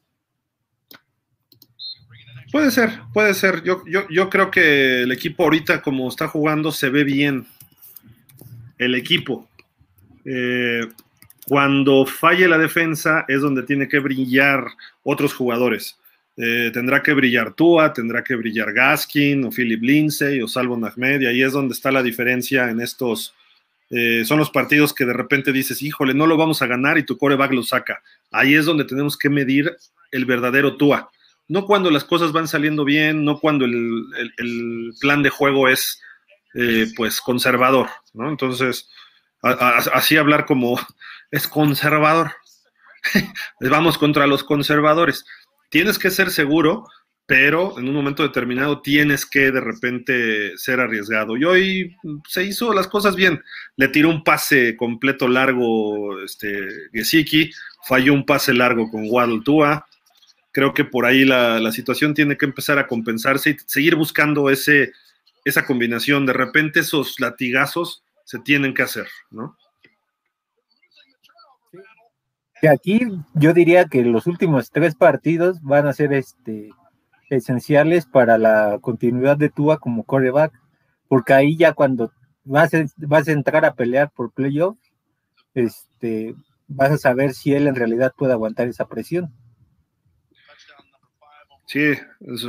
Puede 2.53 2.71
ser, 2.71 2.91
puede 3.15 3.33
ser. 3.33 3.63
Yo, 3.63 3.83
yo, 3.87 4.07
yo 4.11 4.29
creo 4.29 4.51
que 4.51 5.05
el 5.05 5.13
equipo 5.13 5.45
ahorita 5.45 5.81
como 5.81 6.07
está 6.11 6.29
jugando 6.29 6.71
se 6.71 6.91
ve 6.91 7.03
bien. 7.03 7.47
El 8.77 8.95
equipo. 8.95 9.49
Eh, 10.27 10.87
cuando 11.49 12.05
falle 12.05 12.49
la 12.49 12.59
defensa 12.59 13.25
es 13.29 13.41
donde 13.41 13.63
tiene 13.63 13.89
que 13.89 13.99
brillar 13.99 14.67
otros 15.03 15.33
jugadores. 15.33 15.99
Eh, 16.37 16.71
tendrá 16.73 17.03
que 17.03 17.13
brillar 17.13 17.53
Tua, 17.53 17.93
tendrá 17.93 18.25
que 18.25 18.35
brillar 18.35 18.73
Gaskin 18.73 19.45
o 19.45 19.51
Philip 19.51 19.83
Lindsay 19.83 20.41
o 20.41 20.49
Salvo 20.49 20.75
Ahmed, 20.75 21.21
y 21.21 21.27
ahí 21.27 21.43
es 21.43 21.53
donde 21.53 21.75
está 21.75 21.93
la 21.93 22.03
diferencia 22.03 22.71
en 22.71 22.81
estos. 22.81 23.35
Eh, 23.91 24.25
son 24.25 24.39
los 24.39 24.51
partidos 24.51 24.95
que 24.95 25.05
de 25.05 25.13
repente 25.13 25.53
dices, 25.53 25.83
híjole, 25.83 26.15
no 26.15 26.27
lo 26.27 26.39
vamos 26.39 26.63
a 26.63 26.67
ganar 26.67 26.97
y 26.97 27.05
tu 27.05 27.19
coreback 27.19 27.53
lo 27.53 27.63
saca. 27.63 28.03
Ahí 28.31 28.55
es 28.55 28.65
donde 28.65 28.85
tenemos 28.85 29.19
que 29.19 29.29
medir 29.29 29.77
el 30.11 30.25
verdadero 30.25 30.77
Tua. 30.77 31.11
No 31.49 31.67
cuando 31.67 31.91
las 31.91 32.05
cosas 32.05 32.33
van 32.33 32.49
saliendo 32.49 32.85
bien, 32.85 33.25
no 33.25 33.39
cuando 33.39 33.67
el, 33.67 34.95
plan 35.01 35.23
de 35.23 35.29
juego 35.29 35.69
es 35.69 36.01
eh, 36.55 36.87
pues 36.97 37.21
conservador, 37.21 37.91
¿no? 38.15 38.31
Entonces, 38.31 38.89
así 39.43 40.17
hablar 40.17 40.47
como 40.47 40.81
es 41.31 41.47
conservador. 41.47 42.33
Vamos 43.61 43.99
contra 43.99 44.27
los 44.27 44.45
conservadores 44.45 45.27
tienes 45.73 45.99
que 45.99 46.11
ser 46.11 46.31
seguro, 46.31 46.85
pero 47.25 47.79
en 47.79 47.89
un 47.89 47.95
momento 47.95 48.23
determinado 48.23 48.83
tienes 48.83 49.25
que 49.25 49.51
de 49.51 49.61
repente 49.61 50.57
ser 50.59 50.81
arriesgado. 50.81 51.37
Y 51.37 51.45
hoy 51.45 51.97
se 52.29 52.45
hizo 52.45 52.75
las 52.75 52.87
cosas 52.87 53.17
bien. 53.17 53.43
Le 53.77 53.89
tiró 53.89 54.11
un 54.11 54.23
pase 54.23 54.77
completo 54.77 55.27
largo 55.29 56.21
este, 56.21 56.69
Gesicki, 56.93 57.51
falló 57.89 58.13
un 58.13 58.27
pase 58.27 58.53
largo 58.53 58.91
con 58.91 59.07
Waddle. 59.09 59.41
Creo 60.53 60.75
que 60.75 60.85
por 60.85 61.07
ahí 61.07 61.25
la, 61.25 61.73
situación 61.73 62.13
tiene 62.13 62.37
que 62.37 62.45
empezar 62.45 62.79
a 62.79 62.87
compensarse 62.87 63.51
y 63.51 63.57
seguir 63.65 63.97
buscando 63.97 64.51
ese, 64.51 64.93
esa 65.47 65.65
combinación. 65.65 66.27
De 66.27 66.35
repente 66.35 66.81
esos 66.81 67.19
latigazos 67.19 68.05
se 68.27 68.41
tienen 68.41 68.75
que 68.75 68.83
hacer, 68.83 69.09
¿no? 69.31 69.57
Aquí 72.69 73.01
yo 73.35 73.53
diría 73.53 73.87
que 73.87 74.05
los 74.05 74.27
últimos 74.27 74.71
tres 74.71 74.95
partidos 74.95 75.61
van 75.63 75.87
a 75.87 75.93
ser 75.93 76.13
este, 76.13 76.71
esenciales 77.29 78.07
para 78.07 78.39
la 78.39 78.79
continuidad 78.81 79.37
de 79.37 79.51
Tua 79.51 79.79
como 79.79 80.05
coreback, 80.05 80.53
porque 81.09 81.33
ahí 81.33 81.57
ya 81.57 81.73
cuando 81.73 82.13
vas 82.45 82.73
a, 82.75 83.33
entrar 83.33 83.65
a 83.65 83.75
pelear 83.75 84.11
por 84.11 84.33
playoff, 84.33 84.77
este, 85.55 86.35
vas 86.69 86.91
a 86.91 86.99
saber 86.99 87.35
si 87.35 87.55
él 87.55 87.67
en 87.67 87.75
realidad 87.75 88.15
puede 88.17 88.33
aguantar 88.33 88.69
esa 88.69 88.87
presión. 88.87 89.33
Sí, 91.67 91.95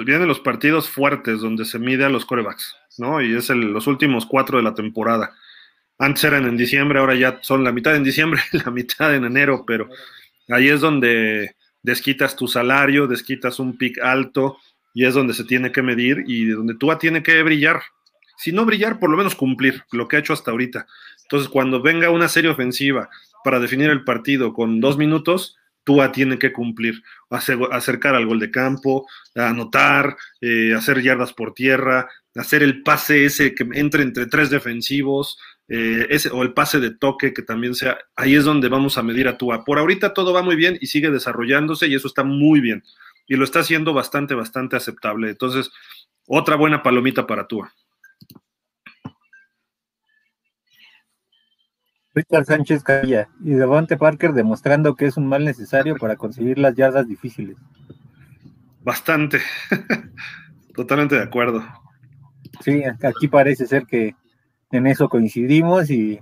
vienen 0.06 0.28
los 0.28 0.42
partidos 0.42 0.90
fuertes 0.90 1.40
donde 1.40 1.64
se 1.64 1.80
mide 1.80 2.04
a 2.04 2.10
los 2.10 2.26
corebacks, 2.26 2.76
¿no? 2.98 3.22
Y 3.22 3.36
es 3.36 3.50
los 3.50 3.88
últimos 3.88 4.26
cuatro 4.26 4.58
de 4.58 4.64
la 4.64 4.74
temporada. 4.74 5.32
Antes 6.04 6.26
eran 6.26 6.46
en 6.46 6.58
diciembre, 6.58 7.00
ahora 7.00 7.16
ya 7.16 7.40
son 7.42 7.64
la 7.64 7.72
mitad 7.72 7.96
en 7.96 8.04
diciembre, 8.04 8.42
la 8.52 8.70
mitad 8.72 9.16
en 9.16 9.24
enero, 9.24 9.64
pero 9.66 9.88
ahí 10.50 10.68
es 10.68 10.82
donde 10.82 11.56
desquitas 11.82 12.36
tu 12.36 12.46
salario, 12.46 13.08
desquitas 13.08 13.58
un 13.58 13.78
pick 13.78 14.00
alto 14.00 14.58
y 14.94 15.06
es 15.06 15.14
donde 15.14 15.34
se 15.34 15.46
tiene 15.46 15.72
que 15.72 15.82
medir 15.82 16.26
y 16.28 16.48
donde 16.48 16.76
Tua 16.76 17.00
tiene 17.00 17.24
que 17.24 17.42
brillar. 17.42 17.82
Si 18.38 18.52
no 18.52 18.66
brillar, 18.66 19.00
por 19.00 19.10
lo 19.10 19.16
menos 19.16 19.34
cumplir 19.34 19.82
lo 19.94 20.10
que 20.10 20.18
ha 20.18 20.20
hecho 20.20 20.34
hasta 20.34 20.52
ahorita. 20.52 20.88
Entonces, 21.22 21.48
cuando 21.48 21.82
venga 21.82 22.10
una 22.10 22.28
serie 22.28 22.52
ofensiva 22.52 23.10
para 23.46 23.62
definir 23.62 23.90
el 23.90 24.04
partido 24.04 24.52
con 24.52 24.82
dos 24.82 24.98
minutos, 24.98 25.56
Tua 25.86 26.12
tiene 26.12 26.38
que 26.38 26.52
cumplir, 26.52 27.02
acercar 27.30 28.16
al 28.16 28.26
gol 28.26 28.40
de 28.40 28.52
campo, 28.52 29.08
anotar, 29.36 30.18
eh, 30.42 30.74
hacer 30.76 31.02
yardas 31.02 31.32
por 31.32 31.54
tierra, 31.54 32.10
hacer 32.36 32.64
el 32.64 32.84
pase 32.84 33.26
ese 33.26 33.54
que 33.54 33.68
entre 33.74 34.04
entre 34.04 34.26
tres 34.28 34.50
defensivos, 34.50 35.38
eh, 35.76 36.06
ese, 36.12 36.30
o 36.30 36.44
el 36.44 36.54
pase 36.54 36.80
de 36.80 36.92
toque 36.92 37.34
que 37.34 37.42
también 37.42 37.74
sea, 37.74 37.98
ahí 38.16 38.36
es 38.36 38.44
donde 38.44 38.70
vamos 38.70 39.00
a 39.00 39.02
medir 39.02 39.28
a 39.28 39.40
Tua. 39.40 39.66
Por 39.66 39.80
ahorita 39.80 40.14
todo 40.14 40.32
va 40.32 40.44
muy 40.44 40.56
bien 40.56 40.78
y 40.80 40.86
sigue 40.86 41.10
desarrollándose 41.10 41.88
y 41.88 41.96
eso 41.96 42.08
está 42.08 42.24
muy 42.24 42.62
bien. 42.62 42.84
Y 43.26 43.38
lo 43.38 43.44
está 43.44 43.62
haciendo 43.62 43.92
bastante, 43.92 44.36
bastante 44.36 44.76
aceptable. 44.76 45.32
Entonces, 45.32 45.72
otra 46.28 46.58
buena 46.58 46.84
palomita 46.84 47.26
para 47.26 47.48
Tua. 47.48 47.74
Richard 52.14 52.46
Sánchez 52.46 52.84
Calla 52.84 53.30
y 53.44 53.54
Devante 53.54 53.98
Parker 53.98 54.34
demostrando 54.34 54.96
que 54.96 55.08
es 55.08 55.18
un 55.18 55.26
mal 55.26 55.44
necesario 55.44 55.96
para 55.96 56.18
conseguir 56.18 56.60
las 56.60 56.76
yardas 56.76 57.08
difíciles. 57.08 57.58
Bastante. 58.82 59.42
Totalmente 60.76 61.16
de 61.16 61.24
acuerdo. 61.24 61.66
Sí, 62.64 62.84
aquí 62.84 63.28
parece 63.28 63.66
ser 63.66 63.88
que 63.88 64.16
en 64.74 64.88
eso 64.88 65.10
coincidimos 65.10 65.90
y 65.90 66.20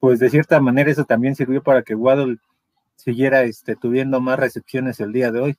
pues 0.00 0.18
de 0.18 0.30
cierta 0.30 0.60
manera 0.60 0.90
eso 0.90 1.04
también 1.04 1.34
sirvió 1.34 1.62
para 1.62 1.82
que 1.82 1.94
Waddle 1.94 2.38
siguiera 2.96 3.42
este, 3.42 3.76
tuviendo 3.76 4.20
más 4.20 4.38
recepciones 4.38 5.00
el 5.00 5.12
día 5.12 5.30
de 5.30 5.40
hoy. 5.40 5.56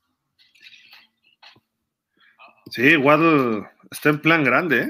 Sí, 2.69 2.95
Waddle 2.95 3.67
está 3.91 4.09
en 4.09 4.21
plan 4.21 4.43
grande, 4.43 4.81
¿eh? 4.81 4.89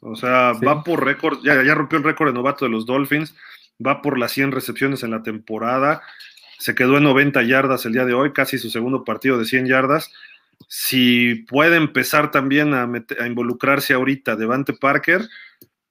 O 0.00 0.16
sea, 0.16 0.52
va 0.52 0.84
por 0.84 1.02
récord, 1.02 1.38
ya, 1.42 1.62
ya 1.62 1.74
rompió 1.74 1.96
el 1.96 2.04
récord 2.04 2.28
de 2.28 2.34
novato 2.34 2.66
de 2.66 2.70
los 2.70 2.84
Dolphins 2.84 3.34
va 3.84 4.02
por 4.02 4.18
las 4.18 4.32
100 4.32 4.52
recepciones 4.52 5.02
en 5.02 5.10
la 5.10 5.22
temporada, 5.22 6.02
se 6.58 6.74
quedó 6.74 6.98
en 6.98 7.04
90 7.04 7.42
yardas 7.42 7.84
el 7.86 7.92
día 7.92 8.04
de 8.04 8.14
hoy, 8.14 8.32
casi 8.32 8.58
su 8.58 8.70
segundo 8.70 9.04
partido 9.04 9.38
de 9.38 9.44
100 9.44 9.66
yardas. 9.66 10.10
Si 10.68 11.34
puede 11.48 11.76
empezar 11.76 12.30
también 12.30 12.74
a, 12.74 12.88
involucrarse 13.26 13.92
ahorita 13.92 14.36
Devante 14.36 14.72
Parker, 14.72 15.28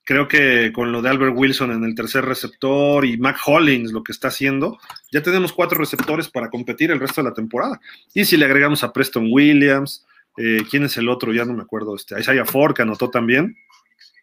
creo 0.04 0.28
que 0.28 0.72
con 0.74 0.92
lo 0.92 1.02
de 1.02 1.10
Albert 1.10 1.34
Wilson 1.36 1.72
en 1.72 1.84
el 1.84 1.96
tercer 1.96 2.26
receptor 2.26 3.06
y 3.06 3.18
Mac 3.18 3.38
Hollins 3.46 3.92
lo 3.92 4.04
que 4.04 4.12
está 4.12 4.28
haciendo, 4.28 4.78
ya 5.12 5.22
tenemos 5.22 5.54
cuatro 5.54 5.80
receptores 5.80 6.30
para 6.30 6.50
competir 6.50 6.92
el 6.92 7.00
resto 7.00 7.22
de 7.22 7.30
la 7.30 7.34
temporada. 7.34 7.80
Y 8.14 8.26
si 8.26 8.38
le 8.38 8.46
agregamos 8.46 8.84
a 8.84 8.92
Preston 8.92 9.28
Williams, 9.32 10.06
eh, 10.38 10.64
¿quién 10.70 10.84
es 10.84 10.98
el 10.98 11.10
otro? 11.10 11.34
Ya 11.34 11.46
no 11.46 11.54
me 11.54 11.62
acuerdo. 11.62 11.96
Este, 11.96 12.20
Isaiah 12.20 12.46
Ford, 12.46 12.76
que 12.76 12.82
anotó 12.82 13.10
también. 13.10 13.56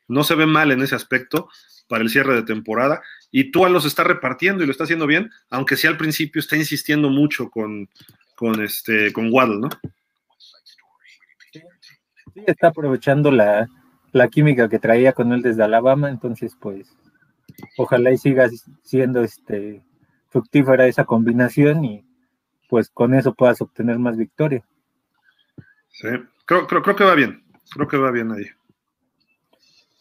No 0.08 0.24
se 0.24 0.34
ve 0.34 0.46
mal 0.46 0.70
en 0.72 0.82
ese 0.82 0.94
aspecto 0.94 1.48
para 1.88 2.02
el 2.02 2.10
cierre 2.10 2.34
de 2.34 2.42
temporada 2.42 3.02
y 3.32 3.50
Tua 3.50 3.68
los 3.68 3.84
está 3.84 4.04
repartiendo 4.04 4.62
y 4.62 4.66
lo 4.66 4.72
está 4.72 4.84
haciendo 4.84 5.06
bien, 5.06 5.30
aunque 5.50 5.76
sí 5.76 5.86
al 5.86 5.96
principio 5.96 6.40
está 6.40 6.56
insistiendo 6.56 7.10
mucho 7.10 7.48
con, 7.48 7.88
con, 8.34 8.62
este, 8.62 9.12
con 9.12 9.32
Waddle, 9.32 9.60
¿no? 9.60 9.68
Sí, 11.52 11.62
está 12.46 12.68
aprovechando 12.68 13.30
la, 13.30 13.68
química 14.30 14.68
que 14.68 14.78
traía 14.78 15.12
con 15.12 15.32
él 15.32 15.42
desde 15.42 15.62
Alabama, 15.62 16.08
entonces 16.10 16.56
pues 16.60 16.96
ojalá 17.76 18.12
y 18.12 18.18
siga 18.18 18.48
siendo 18.82 19.22
este 19.22 19.82
fructífera 20.28 20.86
esa 20.86 21.04
combinación 21.04 21.84
y 21.84 22.04
pues 22.68 22.90
con 22.90 23.14
eso 23.14 23.34
puedas 23.34 23.60
obtener 23.60 23.98
más 23.98 24.16
victoria. 24.16 24.64
Sí, 25.88 26.08
creo, 26.44 26.66
creo, 26.66 26.82
creo 26.82 26.96
que 26.96 27.04
va 27.04 27.14
bien, 27.14 27.42
creo 27.74 27.88
que 27.88 27.96
va 27.96 28.10
bien 28.10 28.30
ahí. 28.32 28.46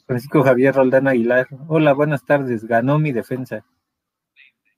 Francisco 0.09 0.41
Javier 0.41 0.73
Roldán 0.73 1.07
Aguilar. 1.07 1.47
Hola, 1.67 1.93
buenas 1.93 2.25
tardes. 2.25 2.65
Ganó 2.65 2.97
mi 2.97 3.11
defensa. 3.11 3.63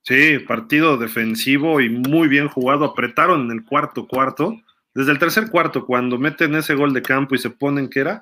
Sí, 0.01 0.39
partido 0.39 0.97
defensivo 0.97 1.79
y 1.79 1.89
muy 1.89 2.27
bien 2.27 2.49
jugado. 2.49 2.83
Apretaron 2.83 3.45
en 3.45 3.51
el 3.51 3.63
cuarto 3.63 4.07
cuarto. 4.07 4.57
Desde 4.93 5.13
el 5.13 5.19
tercer 5.19 5.49
cuarto, 5.49 5.85
cuando 5.85 6.17
meten 6.17 6.53
ese 6.55 6.75
gol 6.75 6.93
de 6.93 7.01
campo 7.01 7.33
y 7.33 7.37
se 7.37 7.49
ponen 7.49 7.87
que 7.89 8.01
era 8.01 8.21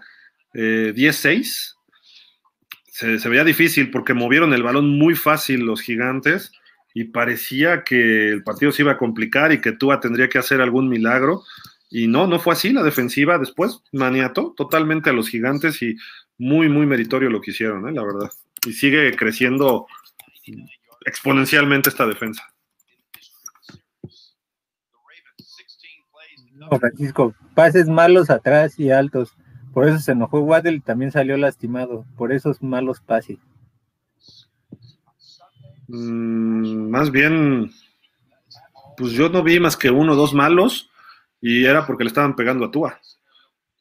10-6, 0.53 1.75
eh, 3.01 3.19
se, 3.19 3.29
veía 3.29 3.43
difícil 3.43 3.91
porque 3.91 4.13
movieron 4.13 4.53
el 4.53 4.63
balón 4.63 4.97
muy 4.97 5.15
fácil 5.15 5.62
los 5.62 5.81
gigantes 5.81 6.51
y 6.93 7.05
parecía 7.05 7.83
que 7.83 8.29
el 8.29 8.43
partido 8.43 8.71
se 8.71 8.81
iba 8.81 8.93
a 8.93 8.97
complicar 8.97 9.51
y 9.51 9.62
que 9.62 9.71
Tua 9.71 9.99
tendría 9.99 10.27
que 10.27 10.38
hacer 10.38 10.62
algún 10.62 10.89
milagro. 10.89 11.43
Y 11.89 12.07
no, 12.07 12.27
no 12.27 12.39
fue 12.39 12.53
así. 12.53 12.71
La 12.71 12.83
defensiva 12.83 13.38
después 13.38 13.81
maniató 13.91 14.53
totalmente 14.55 15.09
a 15.09 15.13
los 15.13 15.29
gigantes 15.29 15.81
y 15.81 15.95
muy, 16.38 16.69
muy 16.69 16.85
meritorio 16.85 17.29
lo 17.29 17.41
que 17.41 17.51
hicieron, 17.51 17.88
¿eh? 17.88 17.91
la 17.91 18.03
verdad. 18.03 18.29
Y 18.65 18.73
sigue 18.73 19.15
creciendo 19.15 19.88
exponencialmente 21.05 21.89
esta 21.89 22.05
defensa. 22.05 22.43
Francisco, 26.79 27.33
pases 27.55 27.88
malos 27.88 28.29
atrás 28.29 28.77
y 28.79 28.91
altos. 28.91 29.35
Por 29.73 29.88
eso 29.88 29.99
se 29.99 30.12
enojó 30.12 30.39
Waddle 30.41 30.77
y 30.77 30.79
también 30.79 31.12
salió 31.12 31.38
lastimado. 31.38 32.05
Por 32.17 32.32
esos 32.32 32.62
malos 32.62 32.99
pases. 33.01 33.38
Mm, 35.88 36.89
más 36.89 37.12
bien, 37.12 37.71
pues 38.97 39.12
yo 39.12 39.29
no 39.29 39.43
vi 39.43 39.60
más 39.60 39.77
que 39.77 39.89
uno 39.89 40.13
o 40.13 40.15
dos 40.15 40.34
malos 40.34 40.89
y 41.41 41.65
era 41.65 41.86
porque 41.86 42.03
le 42.03 42.10
estaban 42.10 42.36
pegando 42.36 42.65
a 42.65 42.71
Tua. 42.71 42.99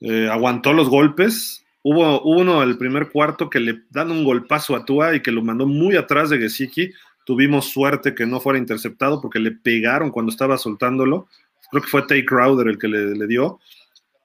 Eh, 0.01 0.29
aguantó 0.31 0.73
los 0.73 0.89
golpes, 0.89 1.65
Hubo 1.83 2.21
uno 2.23 2.63
el 2.63 2.77
primer 2.77 3.09
cuarto 3.09 3.49
que 3.49 3.61
le 3.61 3.85
dan 3.91 4.11
un 4.11 4.25
golpazo 4.25 4.75
a 4.75 4.85
Tua 4.85 5.15
y 5.15 5.21
que 5.21 5.31
lo 5.31 5.43
mandó 5.43 5.67
muy 5.67 5.97
atrás 5.97 6.29
de 6.29 6.39
Gesicki. 6.39 6.91
Tuvimos 7.25 7.71
suerte 7.71 8.15
que 8.15 8.27
no 8.27 8.41
fuera 8.41 8.59
interceptado 8.59 9.21
porque 9.21 9.39
le 9.39 9.53
pegaron 9.53 10.11
cuando 10.11 10.31
estaba 10.31 10.59
soltándolo. 10.59 11.29
Creo 11.71 11.83
que 11.83 11.89
fue 11.89 12.03
Tay 12.03 12.25
Crowder 12.25 12.69
el 12.69 12.79
que 12.79 12.89
le, 12.89 13.27
dio. 13.27 13.61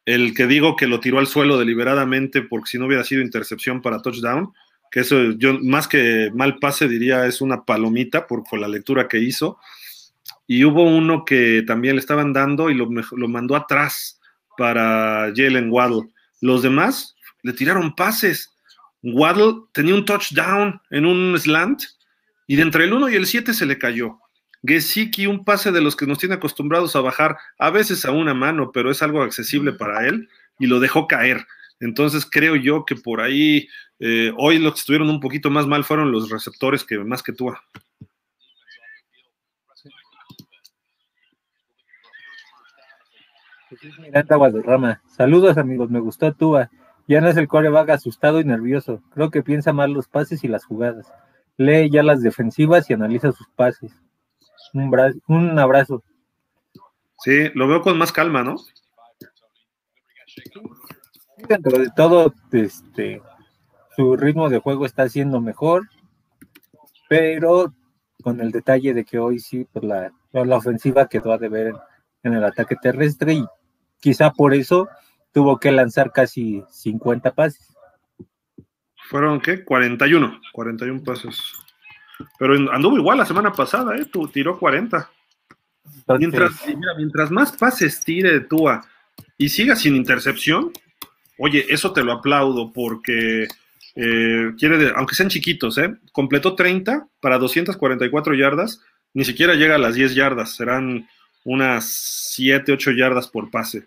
El 0.06 0.34
que 0.34 0.48
digo 0.48 0.76
que 0.76 0.88
lo 0.88 1.00
tiró 1.00 1.20
al 1.20 1.28
suelo 1.28 1.58
deliberadamente 1.58 2.42
porque 2.42 2.72
si 2.72 2.78
no 2.78 2.88
hubiera 2.88 3.04
sido 3.04 3.22
intercepción 3.22 3.82
para 3.82 4.02
touchdown, 4.02 4.54
que 4.92 5.00
eso 5.00 5.32
yo 5.32 5.60
más 5.60 5.88
que 5.88 6.30
mal 6.34 6.60
pase 6.60 6.88
diría 6.88 7.26
es 7.26 7.42
una 7.42 7.64
palomita 7.66 8.28
por, 8.28 8.44
la 8.60 8.68
lectura 8.68 9.08
que 9.08 9.20
hizo. 9.20 9.58
Y 10.46 10.66
hubo 10.66 10.84
uno 10.84 11.26
que 11.26 11.64
también 11.66 11.96
le 11.96 12.02
estaban 12.02 12.34
dando 12.34 12.70
y 12.70 12.76
lo, 12.76 12.88
lo 12.90 13.28
mandó 13.28 13.56
atrás 13.56 14.20
para 14.58 15.32
Jalen 15.36 15.72
Waddle. 15.72 16.10
Los 16.42 16.62
demás 16.62 17.16
le 17.42 17.54
tiraron 17.54 17.96
pases. 17.96 18.54
Waddle 19.02 19.62
tenía 19.74 19.96
un 19.96 20.06
touchdown 20.06 20.80
en 20.92 21.06
un 21.06 21.38
slant 21.40 21.84
y 22.48 22.56
de 22.56 22.62
entre 22.62 22.86
el 22.86 22.94
1 22.94 23.10
y 23.10 23.16
el 23.16 23.26
7 23.26 23.54
se 23.54 23.66
le 23.66 23.78
cayó. 23.78 24.20
Gesicki, 24.66 25.28
un 25.28 25.44
pase 25.44 25.72
de 25.72 25.82
los 25.82 25.96
que 25.96 26.08
nos 26.08 26.18
tiene 26.18 26.36
acostumbrados 26.36 26.96
a 26.96 27.02
bajar, 27.02 27.38
a 27.58 27.70
veces 27.70 28.06
a 28.06 28.12
una 28.12 28.34
mano, 28.34 28.72
pero 28.72 28.92
es 28.92 29.04
algo 29.04 29.22
accesible 29.22 29.74
para 29.74 30.08
él, 30.08 30.30
y 30.58 30.68
lo 30.68 30.80
dejó 30.80 31.08
caer. 31.08 31.46
Entonces 31.80 32.26
creo 32.30 32.56
yo 32.56 32.86
que 32.86 32.96
por 32.96 33.20
ahí 33.20 33.68
eh, 34.00 34.32
hoy 34.38 34.60
los 34.60 34.74
que 34.74 34.80
estuvieron 34.80 35.10
un 35.10 35.20
poquito 35.20 35.50
más 35.50 35.68
mal 35.68 35.84
fueron 35.84 36.12
los 36.12 36.30
receptores 36.30 36.84
que 36.86 36.98
más 37.00 37.22
que 37.22 37.34
tú. 37.34 37.54
Saludos 45.08 45.58
amigos, 45.58 45.90
me 45.90 46.00
gustó 46.00 46.34
Tua. 46.34 46.70
Ya 47.08 47.20
no 47.20 47.28
es 47.28 47.36
el 47.36 47.50
coreback 47.50 47.90
asustado 47.90 48.40
y 48.40 48.46
nervioso. 48.46 49.02
Creo 49.14 49.30
que 49.30 49.44
piensa 49.44 49.74
mal 49.74 49.92
los 49.92 50.08
pases 50.08 50.44
y 50.46 50.48
las 50.48 50.64
jugadas. 50.64 51.12
Lee 51.58 51.90
ya 51.90 52.02
las 52.02 52.22
defensivas 52.22 52.90
y 52.90 52.94
analiza 52.94 53.34
sus 53.34 53.48
pases. 53.56 53.92
Un, 54.74 55.22
un 55.28 55.60
abrazo. 55.60 56.04
Sí, 57.20 57.50
lo 57.54 57.68
veo 57.68 57.82
con 57.82 57.98
más 57.98 58.12
calma, 58.12 58.44
¿no? 58.44 58.56
Dentro 61.48 61.78
de 61.80 61.90
todo, 61.96 62.34
este, 62.52 63.22
su 63.96 64.16
ritmo 64.18 64.50
de 64.50 64.60
juego 64.60 64.86
está 64.86 65.08
siendo 65.08 65.40
mejor, 65.42 65.88
pero 67.08 67.74
con 68.22 68.42
el 68.42 68.52
detalle 68.52 68.94
de 68.94 69.06
que 69.06 69.20
hoy 69.20 69.40
sí, 69.40 69.66
pues 69.72 69.86
la, 69.86 70.12
la 70.32 70.58
ofensiva 70.58 71.08
quedó 71.08 71.34
a 71.34 71.38
deber 71.38 71.76
en 72.24 72.34
el 72.34 72.44
ataque 72.44 72.76
terrestre 72.76 73.34
y 73.34 73.46
quizá 74.00 74.32
por 74.32 74.54
eso 74.54 74.88
tuvo 75.32 75.60
que 75.60 75.72
lanzar 75.72 76.12
casi 76.12 76.64
50 76.70 77.34
pases. 77.34 77.76
Fueron, 79.10 79.42
¿qué? 79.42 79.64
41, 79.64 80.40
41 80.54 81.04
pases. 81.04 81.54
Pero 82.38 82.72
anduvo 82.72 82.98
igual 82.98 83.18
la 83.18 83.26
semana 83.26 83.52
pasada, 83.52 83.96
¿eh? 83.98 84.06
Tú 84.06 84.28
tiró 84.28 84.58
40. 84.58 85.10
mientras, 86.18 86.52
mientras 86.98 87.32
más 87.32 87.52
pases 87.54 88.04
tire 88.04 88.42
Tua 88.42 88.86
y 89.38 89.50
siga 89.50 89.76
sin 89.76 89.96
intercepción, 89.96 90.72
oye, 91.38 91.66
eso 91.70 91.94
te 91.94 92.04
lo 92.04 92.14
aplaudo 92.14 92.72
porque 92.72 93.48
eh, 93.96 94.52
quiere, 94.58 94.92
aunque 94.96 95.16
sean 95.16 95.30
chiquitos, 95.30 95.78
¿eh? 95.78 95.96
Completó 96.12 96.56
30 96.56 97.08
para 97.20 97.38
244 97.38 98.34
yardas, 98.34 98.82
ni 99.14 99.26
siquiera 99.26 99.56
llega 99.56 99.76
a 99.76 99.80
las 99.80 99.96
10 99.96 100.16
yardas, 100.16 100.56
serán 100.56 101.08
unas 101.44 101.86
7, 102.36 102.72
8 102.74 102.92
yardas 102.92 103.28
por 103.28 103.52
pase. 103.52 103.86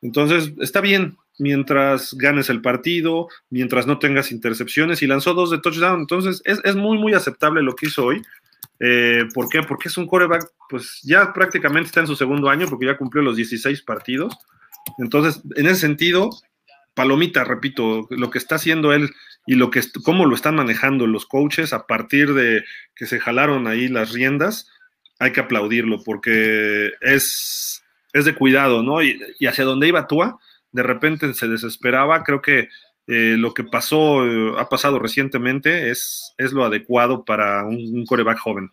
Entonces, 0.00 0.52
está 0.60 0.80
bien 0.80 1.16
mientras 1.38 2.14
ganes 2.14 2.50
el 2.50 2.60
partido, 2.60 3.28
mientras 3.50 3.86
no 3.86 3.98
tengas 3.98 4.32
intercepciones 4.32 5.02
y 5.02 5.06
lanzó 5.06 5.34
dos 5.34 5.50
de 5.50 5.58
touchdown. 5.58 6.00
Entonces, 6.00 6.42
es, 6.44 6.74
muy, 6.74 6.98
muy 6.98 7.14
aceptable 7.14 7.62
lo 7.62 7.74
que 7.74 7.86
hizo 7.86 8.04
hoy. 8.04 8.22
Eh, 8.80 9.24
¿Por 9.34 9.48
qué? 9.48 9.62
Porque 9.62 9.88
es 9.88 9.96
un 9.96 10.06
coreback, 10.06 10.50
pues 10.68 11.00
ya 11.02 11.32
prácticamente 11.32 11.88
está 11.88 12.00
en 12.00 12.06
su 12.06 12.16
segundo 12.16 12.48
año 12.48 12.66
porque 12.68 12.86
ya 12.86 12.96
cumplió 12.96 13.22
los 13.22 13.36
16 13.36 13.82
partidos. 13.82 14.36
Entonces, 14.98 15.42
en 15.56 15.66
ese 15.66 15.80
sentido, 15.80 16.30
palomita, 16.94 17.44
repito, 17.44 18.06
lo 18.10 18.30
que 18.30 18.38
está 18.38 18.56
haciendo 18.56 18.92
él 18.92 19.10
y 19.46 19.54
lo 19.54 19.70
que 19.70 19.80
cómo 20.04 20.26
lo 20.26 20.34
están 20.34 20.56
manejando 20.56 21.06
los 21.06 21.26
coaches 21.26 21.72
a 21.72 21.86
partir 21.86 22.34
de 22.34 22.64
que 22.94 23.06
se 23.06 23.20
jalaron 23.20 23.66
ahí 23.66 23.88
las 23.88 24.12
riendas, 24.12 24.68
hay 25.18 25.32
que 25.32 25.40
aplaudirlo 25.40 26.02
porque 26.04 26.92
es, 27.00 27.82
es 28.12 28.24
de 28.24 28.34
cuidado, 28.34 28.82
¿no? 28.82 29.02
Y, 29.02 29.18
hacia 29.46 29.64
donde 29.64 29.88
iba 29.88 30.06
Tua, 30.06 30.38
de 30.72 30.82
repente 30.82 31.32
se 31.34 31.48
desesperaba. 31.48 32.24
Creo 32.24 32.42
que 32.42 32.68
eh, 33.06 33.36
lo 33.38 33.54
que 33.54 33.64
pasó, 33.64 34.26
eh, 34.26 34.54
ha 34.58 34.68
pasado 34.68 34.98
recientemente, 34.98 35.90
es, 35.90 36.34
es 36.36 36.52
lo 36.52 36.64
adecuado 36.64 37.24
para 37.24 37.64
un, 37.64 38.04
coreback 38.06 38.38
joven. 38.38 38.70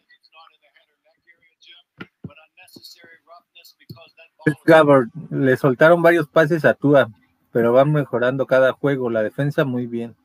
Gabbard, 4.66 5.08
le 5.32 5.58
soltaron 5.58 6.02
varios 6.04 6.28
pases 6.28 6.66
a 6.66 6.76
Tua, 6.76 7.10
pero 7.52 7.74
van 7.74 7.92
mejorando 7.92 8.46
cada 8.46 8.74
juego. 8.74 9.10
La 9.10 9.24
defensa 9.24 9.66
muy 9.66 9.88
bien. 9.88 10.16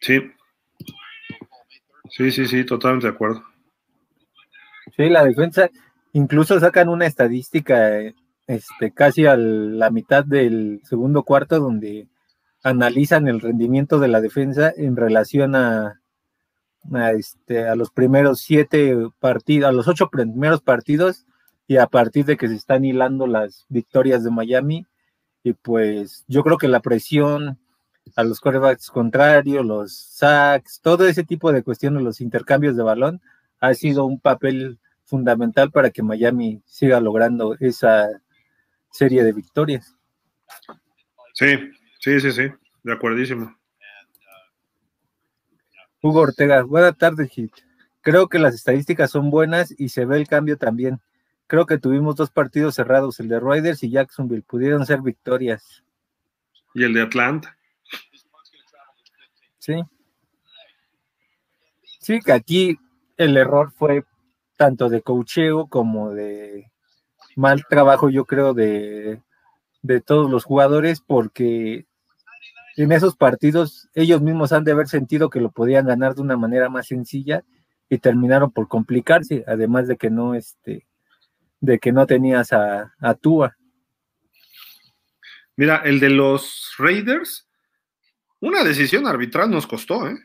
Sí. 0.00 0.32
Sí, 2.08 2.32
sí, 2.32 2.48
sí, 2.48 2.64
totalmente 2.64 3.06
de 3.06 3.12
acuerdo. 3.12 3.44
Sí, 4.96 5.08
la 5.08 5.24
defensa, 5.24 5.70
incluso 6.12 6.58
sacan 6.58 6.88
una 6.88 7.06
estadística 7.06 8.12
este, 8.50 8.90
casi 8.90 9.26
a 9.26 9.36
la 9.36 9.90
mitad 9.90 10.24
del 10.24 10.80
segundo 10.82 11.22
cuarto 11.22 11.60
donde 11.60 12.08
analizan 12.64 13.28
el 13.28 13.40
rendimiento 13.40 14.00
de 14.00 14.08
la 14.08 14.20
defensa 14.20 14.72
en 14.76 14.96
relación 14.96 15.54
a, 15.54 16.00
a, 16.92 17.12
este, 17.12 17.68
a 17.68 17.76
los 17.76 17.92
primeros 17.92 18.40
siete 18.40 18.96
partidos, 19.20 19.68
a 19.68 19.72
los 19.72 19.86
ocho 19.86 20.08
primeros 20.10 20.62
partidos 20.62 21.26
y 21.68 21.76
a 21.76 21.86
partir 21.86 22.24
de 22.24 22.36
que 22.36 22.48
se 22.48 22.56
están 22.56 22.84
hilando 22.84 23.28
las 23.28 23.66
victorias 23.68 24.24
de 24.24 24.32
Miami. 24.32 24.84
Y 25.44 25.52
pues 25.52 26.24
yo 26.26 26.42
creo 26.42 26.58
que 26.58 26.66
la 26.66 26.80
presión 26.80 27.56
a 28.16 28.24
los 28.24 28.40
quarterbacks 28.40 28.90
contrarios, 28.90 29.64
los 29.64 29.94
sacks, 29.94 30.80
todo 30.80 31.06
ese 31.06 31.22
tipo 31.22 31.52
de 31.52 31.62
cuestiones, 31.62 32.02
los 32.02 32.20
intercambios 32.20 32.76
de 32.76 32.82
balón, 32.82 33.20
ha 33.60 33.74
sido 33.74 34.06
un 34.06 34.18
papel 34.18 34.80
fundamental 35.04 35.70
para 35.70 35.90
que 35.90 36.02
Miami 36.02 36.62
siga 36.66 36.98
logrando 36.98 37.54
esa 37.60 38.08
serie 38.90 39.24
de 39.24 39.32
victorias. 39.32 39.96
Sí, 41.34 41.56
sí, 41.98 42.20
sí, 42.20 42.32
sí, 42.32 42.42
de 42.82 42.92
acuerdísimo. 42.92 43.56
Hugo 46.02 46.20
Ortega, 46.20 46.62
buenas 46.62 46.96
tardes, 46.96 47.30
Hit. 47.30 47.52
Creo 48.00 48.28
que 48.28 48.38
las 48.38 48.54
estadísticas 48.54 49.10
son 49.10 49.30
buenas 49.30 49.74
y 49.78 49.90
se 49.90 50.06
ve 50.06 50.16
el 50.16 50.26
cambio 50.26 50.56
también. 50.56 51.00
Creo 51.46 51.66
que 51.66 51.78
tuvimos 51.78 52.16
dos 52.16 52.30
partidos 52.30 52.74
cerrados, 52.74 53.20
el 53.20 53.28
de 53.28 53.40
Riders 53.40 53.82
y 53.82 53.90
Jacksonville, 53.90 54.42
pudieron 54.42 54.86
ser 54.86 55.02
victorias. 55.02 55.84
¿Y 56.74 56.84
el 56.84 56.94
de 56.94 57.02
Atlanta? 57.02 57.56
Sí. 59.58 59.82
Sí, 62.00 62.20
que 62.20 62.32
aquí 62.32 62.78
el 63.16 63.36
error 63.36 63.72
fue 63.72 64.04
tanto 64.56 64.88
de 64.88 65.02
cocheo 65.02 65.66
como 65.66 66.12
de 66.12 66.70
mal 67.40 67.64
trabajo, 67.68 68.10
yo 68.10 68.24
creo, 68.26 68.54
de, 68.54 69.20
de 69.82 70.00
todos 70.00 70.30
los 70.30 70.44
jugadores, 70.44 71.00
porque 71.00 71.86
en 72.76 72.92
esos 72.92 73.16
partidos 73.16 73.88
ellos 73.94 74.20
mismos 74.20 74.52
han 74.52 74.64
de 74.64 74.72
haber 74.72 74.88
sentido 74.88 75.30
que 75.30 75.40
lo 75.40 75.50
podían 75.50 75.86
ganar 75.86 76.14
de 76.14 76.22
una 76.22 76.36
manera 76.36 76.68
más 76.68 76.86
sencilla 76.86 77.42
y 77.88 77.98
terminaron 77.98 78.50
por 78.52 78.68
complicarse, 78.68 79.44
además 79.46 79.88
de 79.88 79.96
que 79.96 80.10
no, 80.10 80.34
este, 80.34 80.86
de 81.60 81.78
que 81.78 81.92
no 81.92 82.06
tenías 82.06 82.52
a, 82.52 82.94
a. 83.00 83.16
Mira, 85.56 85.76
el 85.84 85.98
de 85.98 86.10
los 86.10 86.74
Raiders 86.78 87.50
una 88.40 88.64
decisión 88.64 89.06
arbitral 89.06 89.50
nos 89.50 89.66
costó, 89.66 90.08
¿eh? 90.08 90.18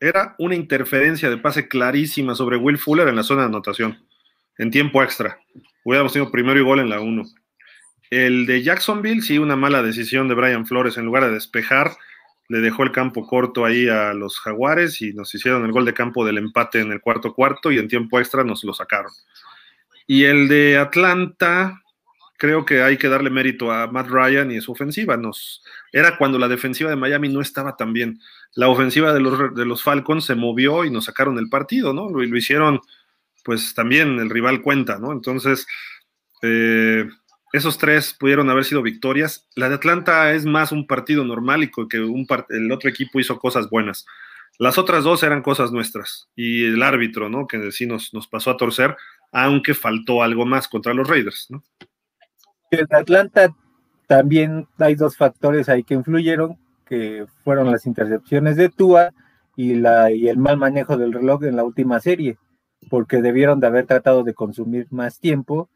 Era 0.00 0.34
una 0.38 0.54
interferencia 0.54 1.28
de 1.28 1.38
pase 1.38 1.68
clarísima 1.68 2.34
sobre 2.34 2.56
Will 2.56 2.78
Fuller 2.78 3.08
en 3.08 3.16
la 3.16 3.22
zona 3.22 3.42
de 3.42 3.48
anotación, 3.48 4.06
en 4.58 4.70
tiempo 4.70 5.02
extra. 5.02 5.38
Hubiéramos 5.86 6.12
tenido 6.12 6.32
primero 6.32 6.58
y 6.58 6.64
gol 6.64 6.80
en 6.80 6.90
la 6.90 6.98
1. 6.98 7.22
El 8.10 8.44
de 8.46 8.60
Jacksonville, 8.60 9.22
sí, 9.22 9.38
una 9.38 9.54
mala 9.54 9.84
decisión 9.84 10.26
de 10.26 10.34
Brian 10.34 10.66
Flores. 10.66 10.96
En 10.96 11.04
lugar 11.04 11.24
de 11.24 11.30
despejar, 11.30 11.92
le 12.48 12.58
dejó 12.58 12.82
el 12.82 12.90
campo 12.90 13.24
corto 13.24 13.64
ahí 13.64 13.88
a 13.88 14.12
los 14.12 14.40
Jaguares 14.40 15.00
y 15.00 15.12
nos 15.12 15.32
hicieron 15.32 15.64
el 15.64 15.70
gol 15.70 15.84
de 15.84 15.94
campo 15.94 16.26
del 16.26 16.38
empate 16.38 16.80
en 16.80 16.90
el 16.90 17.00
cuarto 17.00 17.34
cuarto 17.34 17.70
y 17.70 17.78
en 17.78 17.86
tiempo 17.86 18.18
extra 18.18 18.42
nos 18.42 18.64
lo 18.64 18.74
sacaron. 18.74 19.12
Y 20.08 20.24
el 20.24 20.48
de 20.48 20.76
Atlanta, 20.76 21.80
creo 22.36 22.64
que 22.64 22.82
hay 22.82 22.96
que 22.96 23.08
darle 23.08 23.30
mérito 23.30 23.70
a 23.70 23.86
Matt 23.86 24.08
Ryan 24.08 24.50
y 24.50 24.60
su 24.60 24.72
ofensiva. 24.72 25.16
Nos, 25.16 25.62
era 25.92 26.18
cuando 26.18 26.36
la 26.36 26.48
defensiva 26.48 26.90
de 26.90 26.96
Miami 26.96 27.28
no 27.28 27.40
estaba 27.40 27.76
tan 27.76 27.92
bien. 27.92 28.18
La 28.56 28.66
ofensiva 28.66 29.12
de 29.12 29.20
los, 29.20 29.54
de 29.54 29.64
los 29.64 29.84
Falcons 29.84 30.24
se 30.24 30.34
movió 30.34 30.84
y 30.84 30.90
nos 30.90 31.04
sacaron 31.04 31.38
el 31.38 31.48
partido, 31.48 31.92
¿no? 31.92 32.10
Lo, 32.10 32.20
lo 32.24 32.36
hicieron, 32.36 32.80
pues 33.46 33.74
también 33.74 34.18
el 34.18 34.28
rival 34.28 34.60
cuenta, 34.60 34.98
¿no? 34.98 35.12
Entonces, 35.12 35.66
eh, 36.42 37.08
esos 37.52 37.78
tres 37.78 38.12
pudieron 38.12 38.50
haber 38.50 38.64
sido 38.64 38.82
victorias. 38.82 39.48
La 39.54 39.68
de 39.68 39.76
Atlanta 39.76 40.32
es 40.32 40.44
más 40.44 40.72
un 40.72 40.86
partido 40.86 41.24
normal 41.24 41.62
y 41.62 41.70
que 41.88 42.00
un 42.00 42.26
el 42.50 42.72
otro 42.72 42.90
equipo 42.90 43.20
hizo 43.20 43.38
cosas 43.38 43.70
buenas. 43.70 44.04
Las 44.58 44.78
otras 44.78 45.04
dos 45.04 45.22
eran 45.22 45.42
cosas 45.42 45.70
nuestras 45.70 46.28
y 46.34 46.64
el 46.64 46.82
árbitro, 46.82 47.28
¿no? 47.28 47.46
Que 47.46 47.70
sí 47.70 47.86
nos, 47.86 48.12
nos 48.12 48.26
pasó 48.26 48.50
a 48.50 48.56
torcer, 48.56 48.96
aunque 49.30 49.74
faltó 49.74 50.22
algo 50.22 50.44
más 50.44 50.66
contra 50.66 50.92
los 50.92 51.08
Raiders, 51.08 51.46
¿no? 51.50 51.62
En 52.72 52.86
Atlanta 52.90 53.54
también 54.08 54.66
hay 54.78 54.96
dos 54.96 55.16
factores 55.16 55.68
ahí 55.68 55.84
que 55.84 55.94
influyeron, 55.94 56.58
que 56.84 57.26
fueron 57.44 57.70
las 57.70 57.86
intercepciones 57.86 58.56
de 58.56 58.70
Tua 58.70 59.12
y, 59.56 59.74
la, 59.74 60.10
y 60.10 60.28
el 60.28 60.38
mal 60.38 60.56
manejo 60.56 60.96
del 60.96 61.12
reloj 61.12 61.44
en 61.44 61.56
la 61.56 61.64
última 61.64 62.00
serie, 62.00 62.38
porque 62.88 63.22
debieron 63.22 63.60
de 63.60 63.66
haber 63.66 63.86
tratado 63.86 64.22
de 64.22 64.34
consumir 64.34 64.86
más 64.90 65.18
tiempo, 65.18 65.68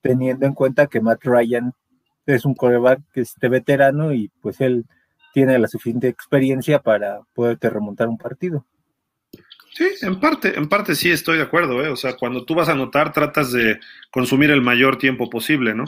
teniendo 0.00 0.46
en 0.46 0.54
cuenta 0.54 0.86
que 0.86 1.00
Matt 1.00 1.24
Ryan 1.24 1.72
es 2.26 2.44
un 2.44 2.54
coreback 2.54 3.00
que 3.12 3.22
es 3.22 3.34
de 3.40 3.48
veterano 3.48 4.12
y 4.12 4.30
pues 4.40 4.60
él 4.60 4.84
tiene 5.32 5.58
la 5.58 5.68
suficiente 5.68 6.08
experiencia 6.08 6.80
para 6.80 7.20
poderte 7.34 7.70
remontar 7.70 8.08
un 8.08 8.18
partido. 8.18 8.66
Sí, 9.72 9.86
en 10.02 10.18
parte, 10.18 10.58
en 10.58 10.68
parte 10.68 10.94
sí 10.94 11.10
estoy 11.10 11.36
de 11.36 11.44
acuerdo, 11.44 11.84
¿eh? 11.84 11.88
O 11.88 11.96
sea, 11.96 12.16
cuando 12.16 12.44
tú 12.44 12.54
vas 12.54 12.68
a 12.68 12.72
anotar, 12.72 13.12
tratas 13.12 13.52
de 13.52 13.78
consumir 14.10 14.50
el 14.50 14.62
mayor 14.62 14.98
tiempo 14.98 15.30
posible, 15.30 15.74
¿no? 15.74 15.84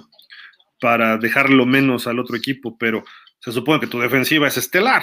Para 0.81 1.19
dejarlo 1.19 1.67
menos 1.67 2.07
al 2.07 2.19
otro 2.19 2.37
equipo, 2.37 2.77
pero 2.79 3.03
se 3.41 3.53
supone 3.53 3.81
que 3.81 3.87
tu 3.87 3.99
defensiva 3.99 4.47
es 4.47 4.57
estelar, 4.57 5.03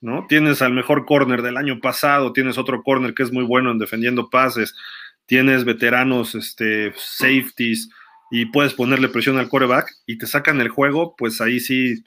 ¿no? 0.00 0.26
Tienes 0.28 0.62
al 0.62 0.72
mejor 0.72 1.06
corner 1.06 1.42
del 1.42 1.56
año 1.56 1.80
pasado, 1.80 2.32
tienes 2.32 2.58
otro 2.58 2.82
corner 2.82 3.14
que 3.14 3.22
es 3.22 3.32
muy 3.32 3.44
bueno 3.44 3.70
en 3.70 3.78
defendiendo 3.78 4.30
pases, 4.30 4.74
tienes 5.26 5.64
veteranos, 5.64 6.34
este, 6.34 6.92
safeties, 6.96 7.90
y 8.30 8.46
puedes 8.46 8.74
ponerle 8.74 9.08
presión 9.08 9.38
al 9.38 9.48
coreback 9.48 9.92
y 10.06 10.18
te 10.18 10.26
sacan 10.26 10.60
el 10.60 10.68
juego, 10.68 11.14
pues 11.16 11.40
ahí 11.40 11.60
sí. 11.60 12.04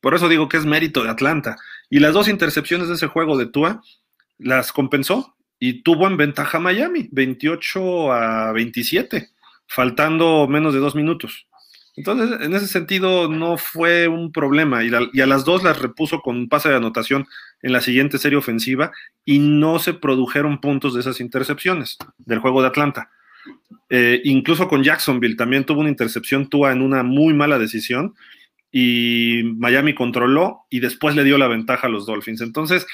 Por 0.00 0.14
eso 0.14 0.28
digo 0.28 0.48
que 0.48 0.56
es 0.56 0.64
mérito 0.64 1.02
de 1.02 1.10
Atlanta. 1.10 1.56
Y 1.90 1.98
las 1.98 2.14
dos 2.14 2.28
intercepciones 2.28 2.88
de 2.88 2.94
ese 2.94 3.08
juego 3.08 3.36
de 3.36 3.46
Tua 3.46 3.82
las 4.38 4.72
compensó 4.72 5.36
y 5.58 5.82
tuvo 5.82 6.06
en 6.06 6.16
ventaja 6.16 6.60
Miami, 6.60 7.08
28 7.10 8.12
a 8.12 8.52
27, 8.52 9.30
faltando 9.66 10.46
menos 10.46 10.74
de 10.74 10.80
dos 10.80 10.94
minutos. 10.94 11.48
Entonces, 11.96 12.40
en 12.42 12.54
ese 12.54 12.68
sentido, 12.68 13.28
no 13.28 13.56
fue 13.56 14.06
un 14.06 14.30
problema. 14.30 14.84
Y, 14.84 14.90
a 14.94 15.26
las 15.26 15.44
dos 15.44 15.64
las 15.64 15.80
repuso 15.80 16.20
con 16.20 16.36
un 16.36 16.48
pase 16.48 16.68
de 16.68 16.76
anotación 16.76 17.26
en 17.62 17.72
la 17.72 17.80
siguiente 17.80 18.18
serie 18.18 18.38
ofensiva 18.38 18.92
y 19.24 19.38
no 19.38 19.78
se 19.78 19.94
produjeron 19.94 20.60
puntos 20.60 20.94
de 20.94 21.00
esas 21.00 21.20
intercepciones 21.20 21.96
del 22.18 22.38
juego 22.38 22.60
de 22.60 22.68
Atlanta. 22.68 23.10
Eh, 23.88 24.20
incluso 24.24 24.68
con 24.68 24.82
Jacksonville 24.82 25.36
también 25.36 25.64
tuvo 25.64 25.80
una 25.80 25.88
intercepción 25.88 26.48
Tua 26.48 26.72
en 26.72 26.82
una 26.82 27.02
muy 27.02 27.32
mala 27.32 27.58
decisión 27.58 28.14
y 28.70 29.42
Miami 29.56 29.94
controló 29.94 30.66
y 30.68 30.80
después 30.80 31.14
le 31.14 31.24
dio 31.24 31.38
la 31.38 31.48
ventaja 31.48 31.86
a 31.86 31.90
los 31.90 32.04
Dolphins. 32.04 32.42
Entonces, 32.42 32.86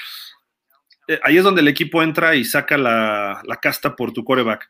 eh, 1.07 1.19
ahí 1.23 1.37
es 1.37 1.43
donde 1.43 1.61
el 1.61 1.67
equipo 1.67 2.01
entra 2.01 2.35
y 2.35 2.45
saca 2.45 2.77
la, 2.77 3.41
casta 3.61 3.95
por 3.95 4.13
tu 4.13 4.23
coreback. 4.23 4.69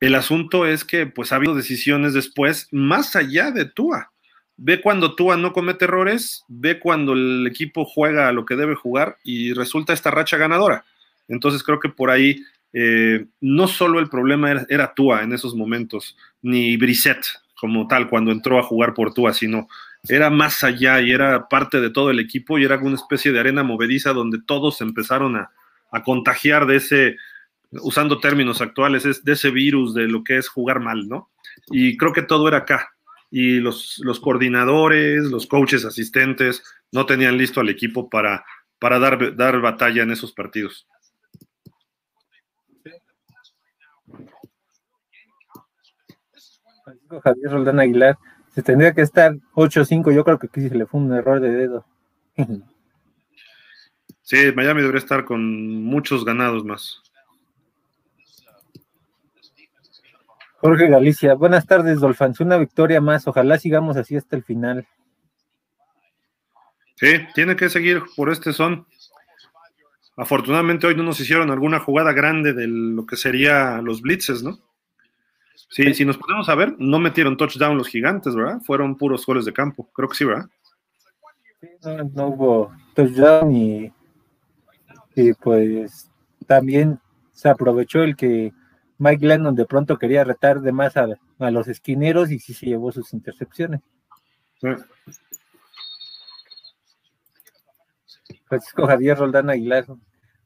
El 0.00 0.14
asunto 0.14 0.66
es 0.66 0.84
que 0.84 1.06
pues 1.06 1.30
ha 1.30 1.36
habido 1.36 1.54
decisiones 1.54 2.14
después 2.14 2.68
más 2.72 3.16
allá 3.16 3.50
de 3.50 3.66
Tua. 3.66 4.12
Ve 4.56 4.80
cuando 4.80 5.14
Tua 5.14 5.36
no 5.36 5.52
comete 5.52 5.84
errores, 5.84 6.44
ve 6.48 6.80
cuando 6.80 7.12
el 7.12 7.46
equipo 7.46 7.84
juega 7.84 8.28
a 8.28 8.32
lo 8.32 8.46
que 8.46 8.56
debe 8.56 8.74
jugar 8.74 9.18
y 9.22 9.52
resulta 9.52 9.92
esta 9.92 10.10
racha 10.10 10.38
ganadora. 10.38 10.84
Entonces 11.28 11.62
creo 11.62 11.80
que 11.80 11.90
por 11.90 12.10
ahí 12.10 12.42
eh, 12.72 13.26
no 13.40 13.68
solo 13.68 14.00
el 14.00 14.08
problema 14.08 14.50
era, 14.50 14.66
era, 14.68 14.94
Tua 14.94 15.22
en 15.22 15.32
esos 15.32 15.54
momentos, 15.54 16.16
ni 16.40 16.76
Brissett 16.76 17.24
como 17.54 17.86
tal 17.86 18.08
cuando 18.08 18.32
entró 18.32 18.58
a 18.58 18.62
jugar 18.62 18.94
por 18.94 19.12
Tua, 19.12 19.34
sino 19.34 19.68
era 20.08 20.30
más 20.30 20.64
allá 20.64 21.00
y 21.00 21.10
era 21.10 21.48
parte 21.48 21.78
de 21.80 21.90
todo 21.90 22.10
el 22.10 22.20
equipo 22.20 22.58
y 22.58 22.64
era 22.64 22.78
una 22.78 22.94
especie 22.94 23.32
de 23.32 23.40
arena 23.40 23.62
movediza 23.62 24.14
donde 24.14 24.40
todos 24.40 24.80
empezaron 24.80 25.36
a, 25.36 25.50
a 25.90 26.02
contagiar 26.02 26.66
de 26.66 26.76
ese, 26.76 27.16
usando 27.72 28.18
términos 28.18 28.60
actuales, 28.60 29.04
es 29.04 29.24
de 29.24 29.32
ese 29.32 29.50
virus 29.50 29.94
de 29.94 30.08
lo 30.08 30.24
que 30.24 30.36
es 30.36 30.48
jugar 30.48 30.80
mal, 30.80 31.08
¿no? 31.08 31.30
Y 31.70 31.96
creo 31.96 32.12
que 32.12 32.22
todo 32.22 32.48
era 32.48 32.58
acá. 32.58 32.90
Y 33.30 33.60
los, 33.60 34.00
los 34.02 34.18
coordinadores, 34.18 35.24
los 35.24 35.46
coaches 35.46 35.84
asistentes, 35.84 36.62
no 36.90 37.06
tenían 37.06 37.38
listo 37.38 37.60
al 37.60 37.68
equipo 37.68 38.10
para, 38.10 38.44
para 38.78 38.98
dar, 38.98 39.36
dar 39.36 39.60
batalla 39.60 40.02
en 40.02 40.10
esos 40.10 40.32
partidos. 40.32 40.86
Javier 47.22 47.50
Roldán 47.50 47.80
Aguilar, 47.80 48.18
se 48.54 48.62
tendría 48.62 48.92
que 48.92 49.02
estar 49.02 49.34
8-5, 49.54 50.12
yo 50.12 50.24
creo 50.24 50.38
que 50.38 50.46
aquí 50.46 50.68
se 50.68 50.74
le 50.74 50.86
fue 50.86 51.00
un 51.00 51.12
error 51.12 51.40
de 51.40 51.50
dedo. 51.50 51.84
Sí, 54.22 54.52
Miami 54.54 54.80
debería 54.80 55.00
estar 55.00 55.24
con 55.24 55.82
muchos 55.82 56.24
ganados 56.24 56.64
más. 56.64 57.02
Jorge 60.60 60.88
Galicia, 60.88 61.34
buenas 61.34 61.66
tardes, 61.66 62.00
Dolphins. 62.00 62.38
Una 62.40 62.58
victoria 62.58 63.00
más. 63.00 63.26
Ojalá 63.26 63.58
sigamos 63.58 63.96
así 63.96 64.16
hasta 64.16 64.36
el 64.36 64.44
final. 64.44 64.86
Sí, 66.96 67.08
tiene 67.34 67.56
que 67.56 67.70
seguir 67.70 68.02
por 68.14 68.30
este 68.30 68.52
son. 68.52 68.86
Afortunadamente 70.18 70.86
hoy 70.86 70.94
no 70.94 71.02
nos 71.02 71.18
hicieron 71.18 71.50
alguna 71.50 71.80
jugada 71.80 72.12
grande 72.12 72.52
de 72.52 72.66
lo 72.66 73.06
que 73.06 73.16
sería 73.16 73.80
los 73.80 74.02
blitzes, 74.02 74.42
¿no? 74.42 74.58
Sí, 75.70 75.94
si 75.94 76.04
nos 76.04 76.18
ponemos 76.18 76.50
a 76.50 76.54
ver, 76.54 76.74
no 76.78 76.98
metieron 76.98 77.38
touchdown 77.38 77.78
los 77.78 77.88
gigantes, 77.88 78.34
¿verdad? 78.34 78.60
Fueron 78.60 78.98
puros 78.98 79.24
goles 79.24 79.46
de 79.46 79.54
campo. 79.54 79.88
Creo 79.94 80.10
que 80.10 80.16
sí, 80.16 80.26
¿verdad? 80.26 80.46
Sí, 81.62 81.90
no, 82.12 82.26
hubo 82.26 82.72
touchdown 82.94 83.50
y, 83.56 83.92
y 85.14 85.32
pues 85.32 86.10
también 86.46 87.00
se 87.32 87.48
aprovechó 87.48 88.02
el 88.02 88.14
que 88.14 88.52
Mike 89.00 89.26
Lennon 89.26 89.54
de 89.54 89.64
pronto 89.64 89.98
quería 89.98 90.24
retar 90.24 90.60
de 90.60 90.72
más 90.72 90.94
a, 90.98 91.08
los 91.50 91.68
esquineros 91.68 92.30
y 92.30 92.38
sí 92.38 92.52
se 92.52 92.66
llevó 92.66 92.92
sus 92.92 93.14
intercepciones. 93.14 93.80
Francisco 98.44 98.86
Javier 98.86 99.16
Roldán 99.16 99.48
Aguilar. 99.48 99.86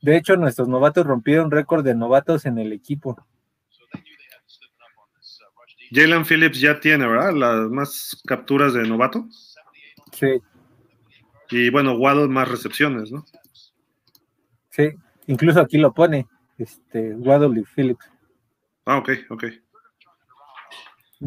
De 0.00 0.16
hecho, 0.16 0.36
nuestros 0.36 0.68
novatos 0.68 1.04
rompieron 1.04 1.50
récord 1.50 1.84
de 1.84 1.96
novatos 1.96 2.46
en 2.46 2.58
el 2.58 2.72
equipo. 2.72 3.16
Jalen 5.90 6.24
Phillips 6.24 6.60
ya 6.60 6.78
tiene, 6.78 7.08
¿verdad? 7.08 7.32
Las 7.32 7.68
más 7.70 8.22
capturas 8.24 8.72
de 8.72 8.86
novato. 8.86 9.26
Sí. 10.12 10.40
Y 11.50 11.70
bueno, 11.70 11.94
Waddle 11.96 12.28
más 12.28 12.48
recepciones, 12.48 13.10
¿no? 13.10 13.24
Sí, 14.70 14.90
incluso 15.26 15.60
aquí 15.60 15.76
lo 15.76 15.92
pone, 15.92 16.28
este, 16.56 17.14
Waddle 17.16 17.60
y 17.60 17.64
Phillips. 17.64 18.13
Ah, 18.86 18.98
ok, 18.98 19.10
ok. 19.30 19.44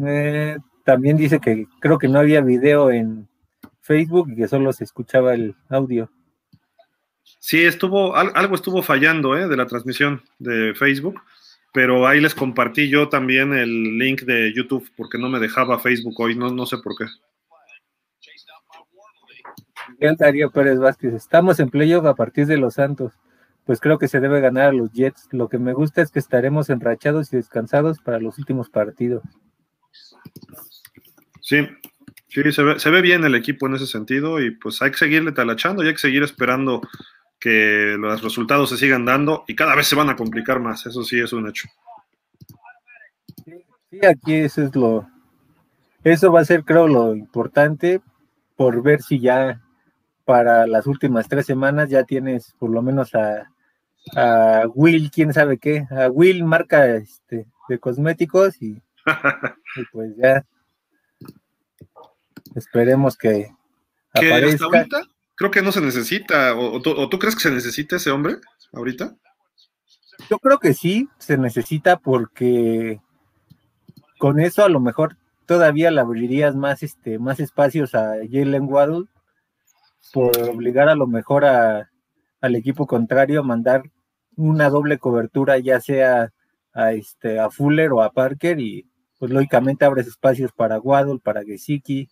Eh, 0.06 0.56
también 0.84 1.16
dice 1.16 1.40
que 1.40 1.66
creo 1.80 1.98
que 1.98 2.08
no 2.08 2.20
había 2.20 2.40
video 2.40 2.90
en 2.90 3.28
Facebook 3.80 4.30
y 4.30 4.36
que 4.36 4.48
solo 4.48 4.72
se 4.72 4.84
escuchaba 4.84 5.34
el 5.34 5.56
audio. 5.68 6.10
Sí, 7.40 7.64
estuvo, 7.64 8.14
algo 8.16 8.54
estuvo 8.54 8.82
fallando 8.82 9.36
¿eh? 9.36 9.48
de 9.48 9.56
la 9.56 9.66
transmisión 9.66 10.22
de 10.38 10.74
Facebook, 10.74 11.20
pero 11.72 12.06
ahí 12.06 12.20
les 12.20 12.34
compartí 12.34 12.88
yo 12.88 13.08
también 13.08 13.52
el 13.52 13.98
link 13.98 14.22
de 14.22 14.52
YouTube 14.54 14.90
porque 14.96 15.18
no 15.18 15.28
me 15.28 15.38
dejaba 15.38 15.78
Facebook 15.78 16.20
hoy, 16.20 16.36
no, 16.36 16.50
no 16.50 16.66
sé 16.66 16.78
por 16.78 16.94
qué. 16.96 17.06
Darío 20.16 20.50
Pérez 20.50 20.78
Vázquez, 20.78 21.14
estamos 21.14 21.58
en 21.60 21.70
playoff 21.70 22.04
a 22.06 22.14
partir 22.14 22.46
de 22.46 22.58
los 22.58 22.74
Santos 22.74 23.12
pues 23.68 23.80
creo 23.80 23.98
que 23.98 24.08
se 24.08 24.18
debe 24.18 24.40
ganar 24.40 24.70
a 24.70 24.72
los 24.72 24.90
Jets. 24.92 25.28
Lo 25.30 25.50
que 25.50 25.58
me 25.58 25.74
gusta 25.74 26.00
es 26.00 26.10
que 26.10 26.18
estaremos 26.18 26.70
enrachados 26.70 27.30
y 27.30 27.36
descansados 27.36 27.98
para 27.98 28.18
los 28.18 28.38
últimos 28.38 28.70
partidos. 28.70 29.22
Sí, 31.42 31.68
sí, 32.28 32.50
se 32.50 32.62
ve, 32.62 32.80
se 32.80 32.88
ve 32.88 33.02
bien 33.02 33.24
el 33.24 33.34
equipo 33.34 33.66
en 33.66 33.74
ese 33.74 33.86
sentido 33.86 34.40
y 34.40 34.52
pues 34.52 34.80
hay 34.80 34.92
que 34.92 34.96
seguirle 34.96 35.32
talachando 35.32 35.84
y 35.84 35.88
hay 35.88 35.92
que 35.92 35.98
seguir 35.98 36.22
esperando 36.22 36.80
que 37.38 37.94
los 37.98 38.22
resultados 38.22 38.70
se 38.70 38.78
sigan 38.78 39.04
dando 39.04 39.44
y 39.46 39.54
cada 39.54 39.74
vez 39.74 39.86
se 39.86 39.96
van 39.96 40.08
a 40.08 40.16
complicar 40.16 40.60
más, 40.60 40.86
eso 40.86 41.04
sí 41.04 41.20
es 41.20 41.34
un 41.34 41.46
hecho. 41.46 41.68
Sí, 43.90 44.00
aquí 44.06 44.34
eso 44.34 44.62
es 44.62 44.74
lo, 44.74 45.06
eso 46.04 46.32
va 46.32 46.40
a 46.40 46.46
ser 46.46 46.64
creo 46.64 46.88
lo 46.88 47.14
importante 47.14 48.00
por 48.56 48.82
ver 48.82 49.02
si 49.02 49.20
ya 49.20 49.60
para 50.24 50.66
las 50.66 50.86
últimas 50.86 51.28
tres 51.28 51.44
semanas 51.44 51.90
ya 51.90 52.04
tienes 52.04 52.54
por 52.58 52.70
lo 52.70 52.80
menos 52.80 53.14
a, 53.14 53.50
a 54.16 54.64
Will, 54.74 55.10
quién 55.10 55.32
sabe 55.32 55.58
qué, 55.58 55.86
a 55.90 56.08
Will 56.08 56.44
marca 56.44 56.86
este, 56.96 57.46
de 57.68 57.78
cosméticos 57.78 58.60
y, 58.62 58.80
pues 59.92 60.16
ya 60.16 60.44
esperemos 62.54 63.16
que, 63.16 63.50
aparezca. 64.14 64.64
ahorita 64.64 65.02
creo 65.38 65.50
que 65.52 65.62
no 65.62 65.70
se 65.70 65.80
necesita, 65.80 66.54
o, 66.56 66.82
tú, 66.82 67.18
crees 67.18 67.36
que 67.36 67.42
se 67.42 67.52
necesita 67.52 67.96
ese 67.96 68.10
hombre 68.10 68.38
ahorita? 68.72 69.14
Yo 70.28 70.38
creo 70.40 70.58
que 70.58 70.74
sí, 70.74 71.08
se 71.18 71.38
necesita 71.38 71.96
porque 71.96 73.00
con 74.18 74.40
eso 74.40 74.64
a 74.64 74.68
lo 74.68 74.80
mejor 74.80 75.16
todavía 75.46 75.92
le 75.92 76.00
abrirías 76.00 76.56
más, 76.56 76.82
este, 76.82 77.20
más 77.20 77.38
espacios 77.38 77.94
a 77.94 78.14
Jalen 78.30 78.64
Waddle 78.64 79.06
por 80.12 80.36
obligar 80.42 80.88
a 80.88 80.96
lo 80.96 81.06
mejor 81.06 81.44
a, 81.44 81.88
al 82.40 82.56
equipo 82.56 82.88
contrario 82.88 83.40
a 83.40 83.44
mandar 83.44 83.84
una 84.38 84.70
doble 84.70 84.98
cobertura, 84.98 85.58
ya 85.58 85.80
sea 85.80 86.32
a, 86.72 86.92
este, 86.92 87.40
a 87.40 87.50
Fuller 87.50 87.92
o 87.92 88.02
a 88.02 88.12
Parker, 88.12 88.60
y 88.60 88.86
pues 89.18 89.32
lógicamente 89.32 89.84
abres 89.84 90.06
espacios 90.06 90.52
para 90.52 90.78
Waddle, 90.78 91.20
para 91.22 91.42
Gesicki, 91.42 92.08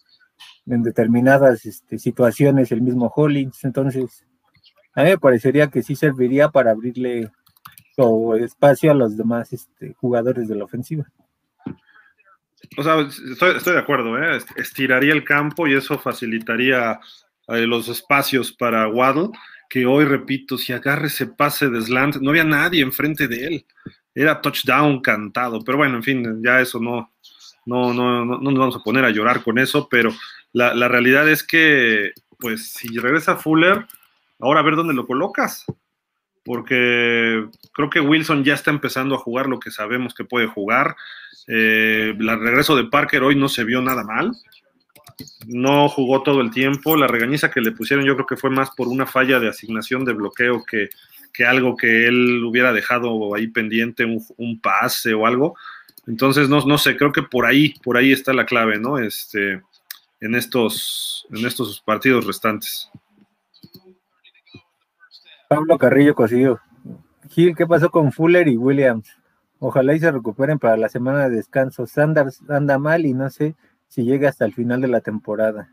en 0.67 0.83
determinadas 0.83 1.65
este, 1.65 1.99
situaciones 1.99 2.73
el 2.73 2.83
mismo 2.83 3.13
Hollins, 3.15 3.65
entonces 3.65 4.27
a 4.95 5.03
mí 5.03 5.11
me 5.11 5.19
parecería 5.19 5.69
que 5.69 5.83
sí 5.83 5.95
serviría 5.95 6.49
para 6.49 6.73
abrirle 6.73 7.31
espacio 8.41 8.91
a 8.91 8.95
los 8.95 9.17
demás 9.17 9.53
este, 9.53 9.95
jugadores 9.95 10.49
de 10.49 10.57
la 10.57 10.65
ofensiva. 10.65 11.07
O 12.77 12.83
sea, 12.83 13.01
estoy, 13.01 13.73
de 13.73 13.79
acuerdo, 13.79 14.19
¿eh? 14.19 14.39
estiraría 14.57 15.13
el 15.13 15.25
campo 15.25 15.67
y 15.67 15.75
eso 15.75 15.99
facilitaría 15.99 16.99
eh, 17.49 17.67
los 17.67 17.89
espacios 17.89 18.53
para 18.53 18.89
Waddle 18.89 19.31
que 19.69 19.87
hoy, 19.87 20.05
repito, 20.05 20.59
si 20.59 20.73
agarre 20.73 21.09
ese 21.09 21.27
pase 21.27 21.69
de 21.69 21.81
slant, 21.81 22.17
no 22.17 22.31
había 22.31 22.45
nadie 22.45 22.83
enfrente 22.83 23.29
de 23.29 23.47
él. 23.47 23.67
Era 24.15 24.41
touchdown 24.41 25.01
cantado, 25.01 25.63
pero 25.65 25.79
bueno, 25.79 25.97
en 25.97 26.03
fin, 26.03 26.43
ya 26.43 26.61
eso 26.61 26.81
no, 26.81 27.13
no, 27.67 27.93
no, 27.93 28.25
no, 28.25 28.39
nos 28.39 28.59
vamos 28.59 28.77
a 28.77 28.83
poner 28.83 29.05
a 29.05 29.11
llorar 29.11 29.43
con 29.43 29.59
eso, 29.59 29.89
pero 29.89 30.11
la, 30.53 30.89
realidad 30.89 31.29
es 31.29 31.43
que, 31.43 32.13
pues, 32.39 32.73
si 32.73 32.97
regresa 32.97 33.37
Fuller, 33.37 33.87
ahora 34.41 34.61
a 34.61 34.63
ver 34.63 34.77
dónde 34.77 34.95
lo 34.95 35.07
colocas, 35.07 35.67
porque 36.45 37.47
creo 37.73 37.91
que 37.91 38.01
Wilson 38.01 38.45
ya 38.45 38.55
está 38.55 38.71
empezando 38.71 39.15
a 39.15 39.19
jugar 39.19 39.49
lo 39.49 39.59
que 39.59 39.71
sabemos 39.71 40.15
que 40.15 40.25
puede 40.25 40.47
jugar. 40.47 40.97
Eh, 41.49 42.15
el 42.19 42.41
regreso 42.41 42.77
de 42.77 42.85
Parker 42.85 43.23
hoy 43.23 43.37
no 43.37 43.49
se 43.49 43.65
vio 43.65 43.83
nada 43.83 44.05
mal 44.05 44.33
no 45.47 45.89
jugó 45.89 46.23
todo 46.23 46.41
el 46.41 46.51
tiempo. 46.51 46.97
La 46.97 47.07
regañiza 47.07 47.51
que 47.51 47.61
le 47.61 47.73
pusieron 47.73 48.05
yo 48.05 48.15
creo 48.15 48.27
que 48.27 48.37
fue 48.37 48.51
más 48.51 48.71
por 48.71 48.89
una 48.89 49.07
falla 49.07 49.39
de 49.39 49.49
asignación 49.49 50.05
de 50.05 50.13
bloqueo 50.13 50.65
que, 50.65 50.89
algo 51.47 51.77
que 51.77 52.07
él 52.07 52.45
hubiera 52.45 52.73
dejado 52.73 53.35
ahí 53.35 53.49
pendiente, 53.49 54.05
un, 54.05 54.61
pase 54.61 55.15
o 55.15 55.27
algo. 55.27 55.55
Entonces, 56.07 56.49
no, 56.49 56.65
no, 56.65 56.79
sé, 56.79 56.97
creo 56.97 57.13
que 57.13 57.23
por 57.23 57.47
ahí, 57.47 57.75
por 57.83 57.97
ahí 57.97 58.13
está 58.13 58.33
la 58.33 58.47
clave, 58.47 58.79
¿no? 58.79 58.99
Este, 58.99 59.61
en 60.21 60.35
estos, 60.35 61.27
en 61.31 61.45
estos 61.45 61.81
partidos 61.81 62.27
restantes. 62.27 62.91
Pablo 65.49 65.79
Carrillo 65.79 66.15
Cosillo. 66.15 66.61
Gil, 67.31 67.55
¿qué 67.55 67.67
pasó 67.67 67.91
con 67.91 68.13
Fuller 68.13 68.49
y 68.49 68.57
Williams? 68.57 69.11
Ojalá 69.59 69.95
y 69.95 70.01
se 70.01 70.11
recuperen 70.11 70.59
para 70.59 70.77
la 70.77 70.89
semana 70.89 71.29
de 71.29 71.37
descanso. 71.37 71.87
Sanders 71.87 72.41
anda 72.49 72.79
mal 72.79 73.05
y 73.05 73.13
no 73.13 73.29
sé 73.31 73.55
si 73.89 74.05
llega 74.05 74.29
hasta 74.29 74.45
el 74.45 74.55
final 74.55 74.81
de 74.81 74.89
la 74.89 75.01
temporada. 75.01 75.71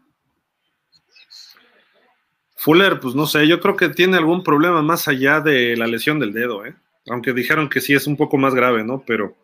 Fuller, 2.55 2.99
pues 2.99 3.13
no 3.13 3.25
sé, 3.25 3.47
yo 3.47 3.59
creo 3.59 3.75
que 3.75 3.89
tiene 3.89 4.15
algún 4.15 4.43
problema 4.43 4.81
más 4.81 5.07
allá 5.07 5.41
de 5.41 5.75
la 5.75 5.85
lesión 5.85 6.19
del 6.19 6.31
dedo, 6.31 6.65
¿eh? 6.65 6.75
aunque 7.09 7.33
dijeron 7.33 7.69
que 7.69 7.81
sí 7.81 7.93
es 7.93 8.07
un 8.07 8.15
poco 8.15 8.37
más 8.37 8.55
grave, 8.55 8.83
¿no? 8.83 9.03
Pero 9.05 9.35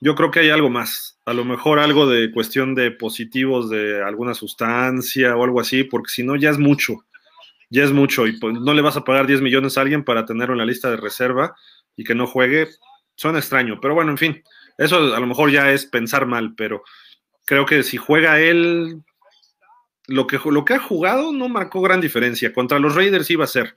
yo 0.00 0.14
creo 0.14 0.30
que 0.30 0.40
hay 0.40 0.50
algo 0.50 0.68
más, 0.68 1.18
a 1.24 1.32
lo 1.32 1.44
mejor 1.44 1.78
algo 1.78 2.06
de 2.06 2.30
cuestión 2.30 2.74
de 2.74 2.90
positivos 2.90 3.70
de 3.70 4.02
alguna 4.02 4.34
sustancia 4.34 5.36
o 5.36 5.44
algo 5.44 5.60
así, 5.60 5.84
porque 5.84 6.10
si 6.10 6.22
no 6.22 6.36
ya 6.36 6.50
es 6.50 6.58
mucho, 6.58 7.04
ya 7.70 7.84
es 7.84 7.92
mucho 7.92 8.26
y 8.26 8.38
pues 8.38 8.54
no 8.60 8.74
le 8.74 8.82
vas 8.82 8.96
a 8.96 9.04
pagar 9.04 9.26
10 9.26 9.40
millones 9.40 9.78
a 9.78 9.80
alguien 9.80 10.04
para 10.04 10.26
tenerlo 10.26 10.54
en 10.54 10.58
la 10.58 10.66
lista 10.66 10.90
de 10.90 10.96
reserva 10.96 11.54
y 11.96 12.04
que 12.04 12.14
no 12.14 12.26
juegue, 12.26 12.68
suena 13.14 13.38
extraño. 13.38 13.78
Pero 13.80 13.94
bueno, 13.94 14.10
en 14.10 14.18
fin, 14.18 14.42
eso 14.76 15.14
a 15.14 15.20
lo 15.20 15.26
mejor 15.26 15.50
ya 15.50 15.70
es 15.72 15.86
pensar 15.86 16.26
mal, 16.26 16.54
pero 16.56 16.82
creo 17.44 17.66
que 17.66 17.82
si 17.82 17.96
juega 17.96 18.40
él, 18.40 19.02
lo 20.06 20.26
que, 20.26 20.38
lo 20.44 20.64
que 20.64 20.74
ha 20.74 20.78
jugado 20.78 21.32
no 21.32 21.48
marcó 21.48 21.80
gran 21.80 22.00
diferencia. 22.00 22.52
Contra 22.52 22.78
los 22.78 22.94
Raiders 22.94 23.30
iba 23.30 23.44
a 23.44 23.48
ser 23.48 23.74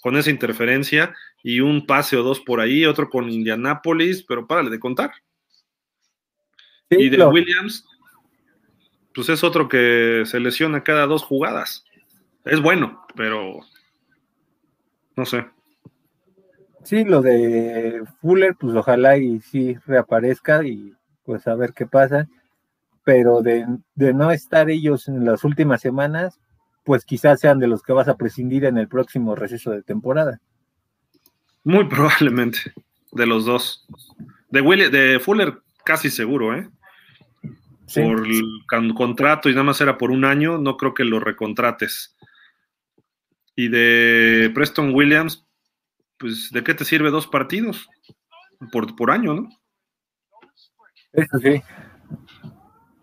con 0.00 0.16
esa 0.16 0.30
interferencia 0.30 1.14
y 1.42 1.60
un 1.60 1.86
pase 1.86 2.16
o 2.16 2.22
dos 2.22 2.40
por 2.40 2.60
ahí, 2.60 2.84
otro 2.86 3.08
con 3.08 3.30
Indianapolis, 3.30 4.22
pero 4.22 4.46
párale 4.46 4.70
de 4.70 4.80
contar. 4.80 5.12
y 6.90 7.08
de 7.08 7.24
Williams, 7.24 7.84
pues 9.14 9.28
es 9.28 9.42
otro 9.42 9.68
que 9.68 10.22
se 10.26 10.38
lesiona 10.38 10.84
cada 10.84 11.06
dos 11.06 11.22
jugadas. 11.22 11.84
Es 12.44 12.60
bueno, 12.60 13.04
pero 13.16 13.60
no 15.16 15.24
sé. 15.24 15.46
Sí, 16.84 17.02
lo 17.02 17.20
de 17.20 18.04
Fuller, 18.20 18.54
pues 18.54 18.76
ojalá 18.76 19.18
y 19.18 19.40
sí 19.40 19.76
reaparezca 19.86 20.64
y 20.64 20.94
pues 21.24 21.48
a 21.48 21.56
ver 21.56 21.72
qué 21.72 21.86
pasa. 21.86 22.28
Pero 23.06 23.40
de, 23.40 23.64
no 23.94 24.32
estar 24.32 24.68
ellos 24.68 25.06
en 25.06 25.24
las 25.24 25.44
últimas 25.44 25.80
semanas, 25.80 26.40
pues 26.82 27.04
quizás 27.04 27.38
sean 27.38 27.60
de 27.60 27.68
los 27.68 27.84
que 27.84 27.92
vas 27.92 28.08
a 28.08 28.16
prescindir 28.16 28.64
en 28.64 28.78
el 28.78 28.88
próximo 28.88 29.36
receso 29.36 29.70
de 29.70 29.84
temporada. 29.84 30.40
Muy 31.62 31.84
probablemente, 31.88 32.58
de 33.12 33.26
los 33.26 33.44
dos. 33.44 33.86
De, 34.50 34.60
de 34.90 35.20
Fuller 35.20 35.62
casi 35.84 36.10
seguro, 36.10 36.56
¿eh? 36.56 36.68
Por 37.94 38.26
el 38.26 38.94
contrato 38.96 39.48
y 39.48 39.52
nada 39.52 39.62
más 39.62 39.80
era 39.80 39.96
por 39.98 40.10
un 40.10 40.24
año, 40.24 40.58
no 40.58 40.76
creo 40.76 40.92
que 40.92 41.04
lo 41.04 41.20
recontrates. 41.20 42.16
Y 43.54 43.68
de 43.68 44.50
Preston 44.52 44.92
Williams, 44.92 45.46
pues 46.18 46.50
¿de 46.50 46.64
qué 46.64 46.74
te 46.74 46.84
sirve 46.84 47.12
dos 47.12 47.28
partidos? 47.28 47.88
Por, 48.72 48.96
por 48.96 49.12
año, 49.12 49.34
¿no? 49.34 49.48
Eso 51.12 51.38
sí. 51.38 51.62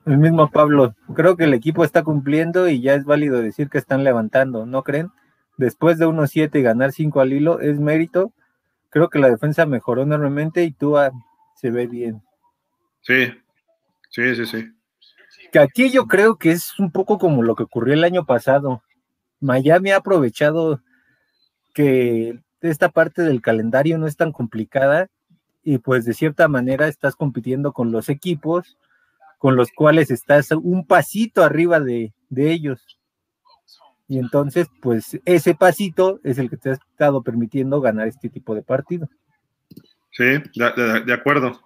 El 0.06 0.18
mismo 0.18 0.52
Pablo, 0.52 0.96
creo 1.16 1.38
que 1.38 1.46
el 1.46 1.54
equipo 1.54 1.86
está 1.86 2.04
cumpliendo 2.04 2.68
y 2.68 2.82
ya 2.82 2.94
es 2.94 3.06
válido 3.06 3.42
decir 3.42 3.70
que 3.70 3.78
están 3.78 4.04
levantando, 4.04 4.66
¿no 4.66 4.84
creen? 4.84 5.12
Después 5.58 5.98
de 5.98 6.06
1-7 6.06 6.60
y 6.60 6.62
ganar 6.62 6.92
5 6.92 7.22
al 7.22 7.32
hilo 7.32 7.62
es 7.62 7.80
mérito. 7.80 8.34
Creo 8.90 9.10
que 9.10 9.20
la 9.20 9.30
defensa 9.30 9.66
mejoró 9.66 10.02
enormemente 10.02 10.64
y 10.64 10.72
tú 10.72 10.96
se 11.56 11.72
ve 11.72 11.88
bien. 11.88 12.22
Sí, 13.02 13.32
sí, 14.10 14.36
sí, 14.36 14.46
sí. 14.46 14.72
Que 15.52 15.60
aquí 15.60 15.90
yo 15.90 16.08
creo 16.08 16.36
que 16.36 16.52
es 16.52 16.78
un 16.80 16.92
poco 16.92 17.18
como 17.18 17.44
lo 17.44 17.56
que 17.56 17.64
ocurrió 17.64 17.94
el 17.94 18.04
año 18.04 18.26
pasado. 18.26 18.84
Miami 19.40 19.92
ha 19.92 19.98
aprovechado 19.98 20.82
que 21.74 22.40
esta 22.62 22.90
parte 22.90 23.22
del 23.22 23.42
calendario 23.42 23.98
no 23.98 24.08
es 24.08 24.18
tan 24.18 24.32
complicada 24.32 25.08
y 25.64 25.78
pues 25.78 26.06
de 26.06 26.14
cierta 26.14 26.48
manera 26.48 26.88
estás 26.88 27.16
compitiendo 27.16 27.72
con 27.72 27.92
los 27.92 28.10
equipos 28.10 28.78
con 29.44 29.58
los 29.58 29.74
cuales 29.74 30.10
estás 30.10 30.52
un 30.52 30.88
pasito 30.88 31.44
arriba 31.44 31.82
de, 31.82 32.14
ellos. 32.34 32.98
Y 34.08 34.18
entonces, 34.18 34.68
pues 34.82 35.20
ese 35.26 35.54
pasito 35.54 36.22
es 36.24 36.38
el 36.38 36.50
que 36.50 36.56
te 36.56 36.70
ha 36.70 36.74
estado 36.76 37.22
permitiendo 37.24 37.82
ganar 37.82 38.08
este 38.08 38.30
tipo 38.30 38.56
de 38.56 38.62
partido. 38.62 39.10
Sí, 40.12 40.24
de, 40.56 41.14
acuerdo. 41.14 41.60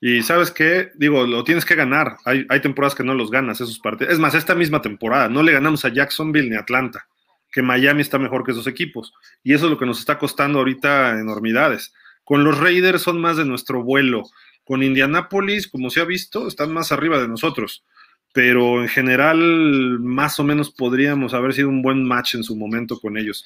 Y 0.00 0.24
sabes 0.24 0.50
qué, 0.50 0.90
digo, 0.96 1.24
lo 1.24 1.44
tienes 1.44 1.64
que 1.64 1.76
ganar. 1.76 2.16
Hay, 2.24 2.46
hay, 2.48 2.60
temporadas 2.60 2.96
que 2.96 3.04
no 3.04 3.14
los 3.14 3.30
ganas 3.30 3.60
esos 3.60 3.78
partidos. 3.78 4.12
Es 4.12 4.18
más, 4.18 4.34
esta 4.34 4.56
misma 4.56 4.82
temporada 4.82 5.28
no 5.28 5.44
le 5.44 5.52
ganamos 5.52 5.84
a 5.84 5.90
Jacksonville 5.90 6.50
ni 6.50 6.56
a 6.56 6.62
Atlanta 6.62 7.06
que 7.52 7.62
Miami 7.62 8.00
está 8.00 8.18
mejor 8.18 8.42
que 8.42 8.50
esos 8.50 8.66
equipos. 8.66 9.14
Y 9.44 9.54
eso 9.54 9.66
es 9.66 9.70
lo 9.70 9.78
que 9.78 9.86
nos 9.86 10.00
está 10.00 10.18
costando 10.18 10.58
ahorita 10.58 11.20
enormidades. 11.20 11.94
Con 12.24 12.42
los 12.42 12.58
Raiders 12.58 13.02
son 13.02 13.20
más 13.20 13.36
de 13.36 13.44
nuestro 13.44 13.84
vuelo. 13.84 14.24
Con 14.64 14.82
Indianapolis, 14.82 15.68
como 15.68 15.90
se 15.90 16.00
ha 16.00 16.04
visto, 16.04 16.48
están 16.48 16.72
más 16.72 16.92
arriba 16.92 17.20
de 17.20 17.28
nosotros. 17.28 17.84
Pero 18.32 18.82
en 18.82 18.88
general, 18.88 20.00
más 20.00 20.40
o 20.40 20.44
menos 20.44 20.70
podríamos 20.70 21.34
haber 21.34 21.54
sido 21.54 21.68
un 21.68 21.82
buen 21.82 22.04
match 22.04 22.34
en 22.34 22.42
su 22.42 22.56
momento 22.56 22.98
con 22.98 23.16
ellos. 23.16 23.44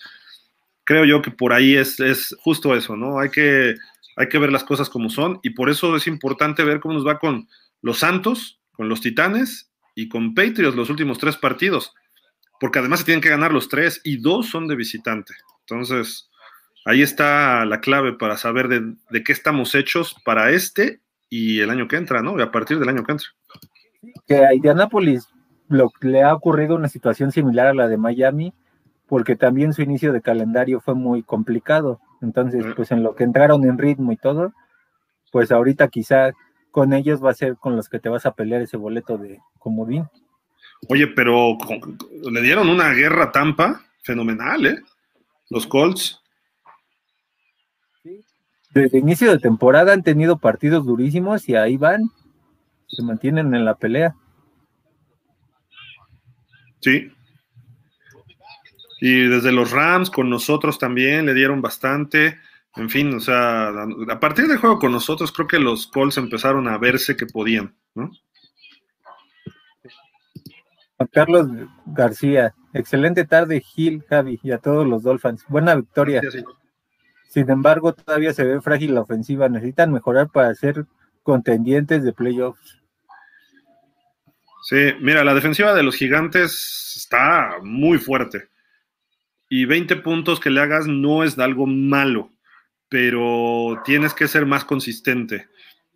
Creo 0.84 1.04
yo 1.04 1.20
que 1.20 1.30
por 1.30 1.52
ahí 1.52 1.76
es, 1.76 2.00
es 2.00 2.34
justo 2.40 2.74
eso, 2.74 2.96
¿no? 2.96 3.18
Hay 3.18 3.30
que, 3.30 3.74
hay 4.16 4.28
que 4.28 4.38
ver 4.38 4.50
las 4.50 4.64
cosas 4.64 4.88
como 4.88 5.10
son 5.10 5.40
y 5.42 5.50
por 5.50 5.68
eso 5.68 5.94
es 5.96 6.06
importante 6.06 6.64
ver 6.64 6.80
cómo 6.80 6.94
nos 6.94 7.06
va 7.06 7.18
con 7.18 7.48
los 7.82 7.98
Santos, 7.98 8.60
con 8.72 8.88
los 8.88 9.00
Titanes 9.00 9.70
y 9.94 10.08
con 10.08 10.34
Patriots 10.34 10.76
los 10.76 10.88
últimos 10.88 11.18
tres 11.18 11.36
partidos 11.36 11.92
porque 12.60 12.78
además 12.78 13.00
se 13.00 13.06
tienen 13.06 13.22
que 13.22 13.28
ganar 13.28 13.52
los 13.52 13.68
tres 13.68 14.00
y 14.04 14.18
dos 14.18 14.48
son 14.48 14.66
de 14.66 14.76
visitante. 14.76 15.34
Entonces, 15.60 16.30
ahí 16.84 17.02
está 17.02 17.64
la 17.64 17.80
clave 17.80 18.12
para 18.12 18.36
saber 18.36 18.68
de, 18.68 19.24
qué 19.24 19.32
estamos 19.32 19.74
hechos 19.74 20.16
para 20.24 20.50
este 20.50 21.00
y 21.30 21.60
el 21.60 21.70
año 21.70 21.88
que 21.88 21.96
entra, 21.96 22.22
¿no? 22.22 22.38
Y 22.38 22.42
a 22.42 22.50
partir 22.50 22.78
del 22.78 22.88
año 22.88 23.04
que 23.04 23.12
entra. 23.12 23.28
Que 24.26 24.44
a 24.44 24.54
Indianapolis 24.54 25.28
lo, 25.68 25.92
le 26.00 26.22
ha 26.22 26.34
ocurrido 26.34 26.76
una 26.76 26.88
situación 26.88 27.32
similar 27.32 27.66
a 27.66 27.74
la 27.74 27.88
de 27.88 27.98
Miami, 27.98 28.54
porque 29.06 29.36
también 29.36 29.72
su 29.72 29.82
inicio 29.82 30.12
de 30.12 30.22
calendario 30.22 30.80
fue 30.80 30.94
muy 30.94 31.22
complicado. 31.22 32.00
Entonces, 32.20 32.64
pues 32.74 32.90
en 32.90 33.02
lo 33.02 33.14
que 33.14 33.24
entraron 33.24 33.64
en 33.64 33.78
ritmo 33.78 34.12
y 34.12 34.16
todo, 34.16 34.52
pues 35.30 35.52
ahorita 35.52 35.88
quizá 35.88 36.32
con 36.70 36.92
ellos 36.92 37.24
va 37.24 37.30
a 37.30 37.34
ser 37.34 37.56
con 37.56 37.76
los 37.76 37.88
que 37.88 37.98
te 37.98 38.08
vas 38.08 38.26
a 38.26 38.32
pelear 38.32 38.62
ese 38.62 38.76
boleto 38.76 39.18
de 39.18 39.38
comodín. 39.58 40.04
Oye, 40.88 41.08
pero 41.08 41.56
le 42.30 42.40
dieron 42.40 42.68
una 42.68 42.92
guerra 42.92 43.32
Tampa 43.32 43.82
fenomenal, 44.02 44.66
¿eh? 44.66 44.82
Los 45.50 45.66
Colts. 45.66 46.20
Desde 48.70 48.98
inicio 48.98 49.30
de 49.30 49.38
temporada 49.38 49.92
han 49.92 50.02
tenido 50.02 50.38
partidos 50.38 50.84
durísimos 50.84 51.48
y 51.48 51.56
ahí 51.56 51.76
van, 51.76 52.10
se 52.86 53.02
mantienen 53.02 53.54
en 53.54 53.64
la 53.64 53.74
pelea. 53.74 54.14
Sí. 56.80 57.12
Y 59.00 59.28
desde 59.28 59.52
los 59.52 59.70
Rams 59.70 60.10
con 60.10 60.28
nosotros 60.28 60.78
también 60.78 61.26
le 61.26 61.34
dieron 61.34 61.62
bastante. 61.62 62.38
En 62.76 62.90
fin, 62.90 63.14
o 63.14 63.20
sea, 63.20 63.68
a 64.08 64.20
partir 64.20 64.46
del 64.46 64.58
juego 64.58 64.78
con 64.78 64.92
nosotros 64.92 65.32
creo 65.32 65.48
que 65.48 65.58
los 65.58 65.86
Colts 65.86 66.18
empezaron 66.18 66.68
a 66.68 66.78
verse 66.78 67.16
que 67.16 67.26
podían, 67.26 67.74
¿no? 67.94 68.10
Juan 70.96 71.08
Carlos 71.12 71.48
García, 71.86 72.54
excelente 72.74 73.24
tarde, 73.24 73.60
Gil, 73.60 74.04
Javi 74.08 74.40
y 74.42 74.50
a 74.50 74.58
todos 74.58 74.86
los 74.86 75.02
Dolphins. 75.02 75.44
Buena 75.48 75.74
victoria. 75.76 76.20
Sin 77.28 77.50
embargo, 77.50 77.92
todavía 77.92 78.32
se 78.32 78.44
ve 78.44 78.60
frágil 78.60 78.94
la 78.94 79.02
ofensiva. 79.02 79.48
Necesitan 79.48 79.92
mejorar 79.92 80.30
para 80.30 80.54
ser 80.54 80.86
contendientes 81.22 82.02
de 82.02 82.12
playoffs. 82.12 82.78
Sí, 84.62 84.94
mira, 85.00 85.24
la 85.24 85.34
defensiva 85.34 85.74
de 85.74 85.82
los 85.82 85.94
gigantes 85.94 86.94
está 86.96 87.58
muy 87.62 87.98
fuerte. 87.98 88.48
Y 89.48 89.64
20 89.64 89.96
puntos 89.96 90.40
que 90.40 90.50
le 90.50 90.60
hagas 90.60 90.86
no 90.86 91.22
es 91.22 91.38
algo 91.38 91.66
malo, 91.66 92.30
pero 92.88 93.80
tienes 93.84 94.12
que 94.12 94.28
ser 94.28 94.44
más 94.44 94.64
consistente. 94.64 95.48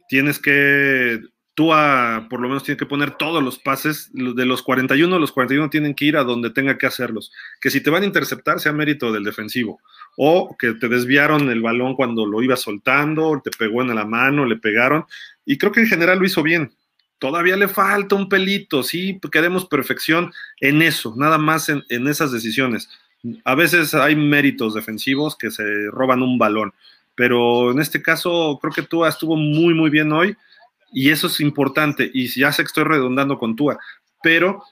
Tienes 0.09 0.39
que 0.39 1.20
Tua 1.55 2.28
por 2.30 2.41
lo 2.41 2.49
menos 2.49 2.64
tiene 2.64 2.78
que 2.78 2.87
poner 2.87 3.11
todos 3.12 3.43
los 3.43 3.59
pases, 3.59 4.11
de 4.12 4.47
los 4.47 4.62
41, 4.62 5.18
los 5.18 5.33
41 5.33 5.68
tienen 5.68 5.95
que 5.95 6.07
ir 6.07 6.16
a 6.16 6.24
donde 6.24 6.49
tenga 6.49 6.78
que 6.78 6.87
hacerlos. 6.87 7.30
Que 7.61 7.70
si 7.70 7.83
te 7.83 7.91
van 7.91 8.05
a 8.05 8.07
interceptar 8.07 8.59
sea 8.59 8.72
mérito 8.72 9.12
del 9.12 9.24
defensivo, 9.24 9.80
o 10.16 10.56
que 10.58 10.74
te 10.74 10.88
desviaron 10.88 11.50
el 11.50 11.62
balón 11.62 11.94
cuando 11.94 12.26
lo 12.26 12.42
iba 12.42 12.56
soltando, 12.56 13.40
te 13.42 13.50
pegó 13.50 13.82
en 13.82 13.94
la 13.94 14.04
mano, 14.04 14.44
le 14.44 14.56
pegaron, 14.56 15.06
y 15.44 15.58
creo 15.58 15.72
que 15.72 15.80
en 15.80 15.86
general 15.86 16.18
lo 16.18 16.26
hizo 16.26 16.42
bien. 16.42 16.72
Todavía 17.18 17.56
le 17.56 17.68
falta 17.68 18.16
un 18.16 18.28
pelito, 18.28 18.82
sí, 18.82 19.20
queremos 19.30 19.66
perfección 19.66 20.32
en 20.60 20.82
eso, 20.82 21.14
nada 21.16 21.38
más 21.38 21.68
en, 21.68 22.08
esas 22.08 22.32
decisiones. 22.32 22.88
A 23.44 23.54
veces 23.54 23.94
hay 23.94 24.16
méritos 24.16 24.74
defensivos 24.74 25.36
que 25.36 25.50
se 25.52 25.62
roban 25.92 26.22
un 26.22 26.36
balón, 26.36 26.74
pero 27.14 27.70
en 27.70 27.78
este 27.78 28.02
caso 28.02 28.58
creo 28.60 28.72
que 28.72 28.82
Tua 28.82 29.08
estuvo 29.08 29.36
muy, 29.36 29.72
muy 29.72 29.88
bien 29.88 30.10
hoy 30.12 30.36
y 30.92 31.10
eso 31.10 31.28
es 31.28 31.38
importante. 31.38 32.10
Y 32.12 32.26
ya 32.26 32.50
sé 32.50 32.64
que 32.64 32.66
estoy 32.66 32.84
redundando 32.84 33.38
con 33.38 33.54
Tua, 33.54 33.78
pero 34.20 34.64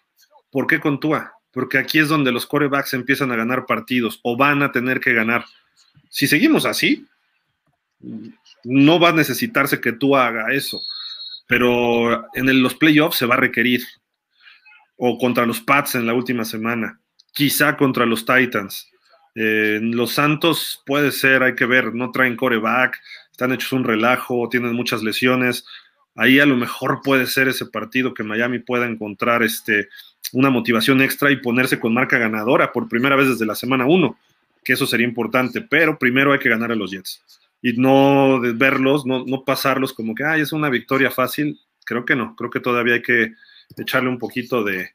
¿por 0.51 0.67
qué 0.67 0.81
con 0.81 0.99
Tua? 0.99 1.33
Porque 1.53 1.79
aquí 1.79 1.99
es 1.99 2.09
donde 2.09 2.33
los 2.33 2.47
corebacks 2.47 2.95
empiezan 2.95 3.33
a 3.33 3.37
ganar 3.37 3.67
partidos 3.67 4.21
o 4.23 4.37
van 4.37 4.63
a 4.63 4.73
tener 4.73 5.01
que 5.01 5.13
ganar. 5.13 5.45
Si 6.09 6.27
seguimos 6.27 6.65
así, 6.65 7.07
no 8.65 9.01
va 9.01 9.11
a 9.11 9.15
necesitarse 9.15 9.81
que 9.81 9.93
Tua 9.93 10.27
haga 10.27 10.53
eso, 10.53 10.81
pero 11.47 12.27
en 12.35 12.63
los 12.63 12.75
playoffs 12.75 13.19
se 13.19 13.27
va 13.27 13.35
a 13.35 13.39
requerir. 13.39 13.83
O 15.03 15.17
contra 15.17 15.47
los 15.47 15.61
Pats 15.61 15.95
en 15.95 16.05
la 16.05 16.13
última 16.13 16.45
semana, 16.45 17.01
quizá 17.33 17.77
contra 17.77 18.05
los 18.05 18.27
Titans. 18.27 18.87
Eh, 19.35 19.79
los 19.81 20.13
Santos 20.13 20.83
puede 20.85 21.11
ser, 21.11 21.43
hay 21.43 21.55
que 21.55 21.65
ver, 21.65 21.95
no 21.95 22.11
traen 22.11 22.37
coreback, 22.37 23.01
están 23.31 23.53
hechos 23.53 23.73
un 23.73 23.85
relajo, 23.85 24.49
tienen 24.51 24.75
muchas 24.75 25.03
lesiones 25.03 25.65
ahí 26.17 26.39
a 26.39 26.47
lo 26.47 26.57
mejor 26.57 27.01
puede 27.03 27.27
ser 27.27 27.49
ese 27.49 27.67
partido 27.67 28.15
que 28.15 28.23
Miami 28.23 28.59
pueda 28.59 28.87
encontrar 28.87 29.43
este, 29.43 29.89
una 30.33 30.51
motivación 30.51 31.01
extra 31.01 31.31
y 31.31 31.37
ponerse 31.37 31.79
con 31.79 31.95
marca 31.95 32.19
ganadora 32.19 32.73
por 32.73 32.89
primera 32.89 33.17
vez 33.17 33.29
desde 33.29 33.47
la 33.47 33.55
semana 33.55 33.87
1, 33.87 34.19
que 34.65 34.73
eso 34.75 34.87
sería 34.87 35.07
importante, 35.07 35.61
pero 35.61 35.99
primero 35.99 36.33
hay 36.33 36.39
que 36.39 36.49
ganar 36.49 36.73
a 36.73 36.77
los 36.77 36.91
Jets. 36.91 37.23
y 37.63 37.75
no 37.75 38.41
verlos, 38.41 39.07
no, 39.07 39.25
no 39.25 39.45
pasarlos 39.45 39.93
como 39.93 40.15
que, 40.15 40.25
ay, 40.25 40.43
es 40.43 40.53
una 40.53 40.69
victoria 40.69 41.11
fácil. 41.11 41.59
Creo 41.85 42.05
que 42.05 42.17
no, 42.17 42.35
creo 42.37 42.51
que 42.51 42.61
todavía 42.61 42.95
hay 42.95 43.03
que 43.03 43.35
echarle 43.77 44.09
un 44.09 44.19
poquito 44.19 44.65
de, 44.65 44.91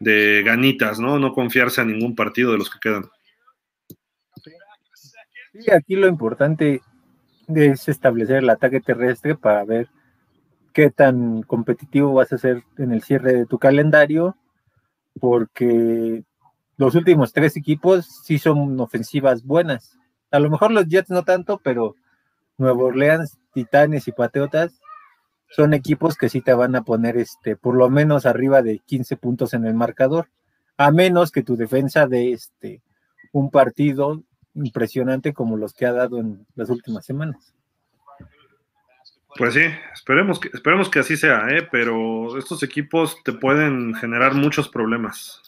de 0.00 0.42
ganitas, 0.44 0.98
¿no? 0.98 1.18
No 1.18 1.32
confiarse 1.32 1.80
a 1.80 1.84
ningún 1.84 2.14
partido 2.14 2.52
de 2.52 2.58
los 2.58 2.70
que 2.70 2.78
quedan. 2.80 3.04
Sí, 5.52 5.70
aquí 5.70 5.96
lo 5.96 6.06
importante 6.06 6.80
es 7.48 7.88
establecer 7.88 8.38
el 8.38 8.50
ataque 8.50 8.80
terrestre 8.80 9.34
para 9.34 9.64
ver 9.64 9.88
qué 10.78 10.92
tan 10.92 11.42
competitivo 11.42 12.14
vas 12.14 12.32
a 12.32 12.38
ser 12.38 12.62
en 12.76 12.92
el 12.92 13.02
cierre 13.02 13.32
de 13.32 13.46
tu 13.46 13.58
calendario, 13.58 14.36
porque 15.18 16.22
los 16.76 16.94
últimos 16.94 17.32
tres 17.32 17.56
equipos 17.56 18.06
sí 18.22 18.38
son 18.38 18.78
ofensivas 18.78 19.42
buenas. 19.42 19.98
A 20.30 20.38
lo 20.38 20.48
mejor 20.48 20.70
los 20.70 20.86
Jets 20.86 21.10
no 21.10 21.24
tanto, 21.24 21.58
pero 21.64 21.96
Nuevo 22.58 22.84
Orleans, 22.84 23.40
Titanes 23.52 24.06
y 24.06 24.12
Patriotas 24.12 24.78
son 25.48 25.74
equipos 25.74 26.16
que 26.16 26.28
sí 26.28 26.42
te 26.42 26.54
van 26.54 26.76
a 26.76 26.82
poner 26.82 27.16
este 27.16 27.56
por 27.56 27.74
lo 27.74 27.90
menos 27.90 28.24
arriba 28.24 28.62
de 28.62 28.78
15 28.78 29.16
puntos 29.16 29.54
en 29.54 29.64
el 29.64 29.74
marcador, 29.74 30.28
a 30.76 30.92
menos 30.92 31.32
que 31.32 31.42
tu 31.42 31.56
defensa 31.56 32.06
de 32.06 32.30
este 32.30 32.82
un 33.32 33.50
partido 33.50 34.22
impresionante 34.54 35.34
como 35.34 35.56
los 35.56 35.72
que 35.72 35.86
ha 35.86 35.92
dado 35.92 36.18
en 36.18 36.46
las 36.54 36.70
últimas 36.70 37.04
semanas. 37.04 37.52
Pues 39.36 39.54
sí, 39.54 39.62
esperemos 39.92 40.40
que, 40.40 40.48
esperemos 40.52 40.88
que 40.88 41.00
así 41.00 41.16
sea, 41.16 41.48
¿eh? 41.50 41.68
pero 41.70 42.38
estos 42.38 42.62
equipos 42.62 43.22
te 43.22 43.32
pueden 43.32 43.94
generar 43.94 44.34
muchos 44.34 44.68
problemas. 44.68 45.42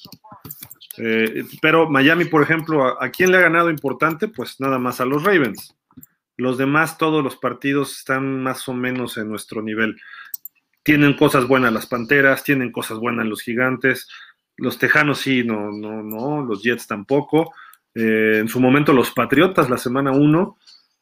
Eh, 0.99 1.45
pero 1.63 1.89
Miami, 1.89 2.27
por 2.27 2.43
ejemplo, 2.43 2.85
¿a, 2.85 3.05
¿a, 3.05 3.11
quién 3.11 3.31
le 3.33 3.39
ha 3.39 3.43
ganado 3.43 3.71
importante? 3.71 4.29
Pues 4.29 4.61
nada 4.61 4.79
más 4.79 5.01
a 5.01 5.07
los 5.07 5.25
Ravens. 5.25 5.75
Los 6.37 6.57
demás, 6.57 6.99
todos 6.99 7.23
los 7.23 7.37
partidos 7.37 7.99
están 7.99 8.43
más 8.43 8.69
o 8.69 8.73
menos 8.73 9.17
en 9.19 9.29
nuestro 9.29 9.63
nivel. 9.63 10.01
Tienen 10.83 11.15
cosas 11.15 11.47
buenas 11.47 11.73
las 11.73 11.87
Panteras, 11.87 12.45
tienen 12.45 12.73
cosas 12.73 12.99
buenas 12.99 13.27
los 13.27 13.43
Gigantes. 13.43 14.09
Los 14.57 14.79
Tejanos 14.79 15.19
sí, 15.19 15.45
no, 15.45 15.71
no, 15.71 16.03
no, 16.03 16.43
los 16.43 16.63
Jets 16.63 16.87
tampoco. 16.87 17.53
Eh, 17.95 18.39
en 18.41 18.49
su 18.49 18.61
momento 18.61 18.93
los 18.93 19.11
Patriotas, 19.11 19.69
la 19.69 19.77
semana 19.79 20.13
1, 20.13 20.57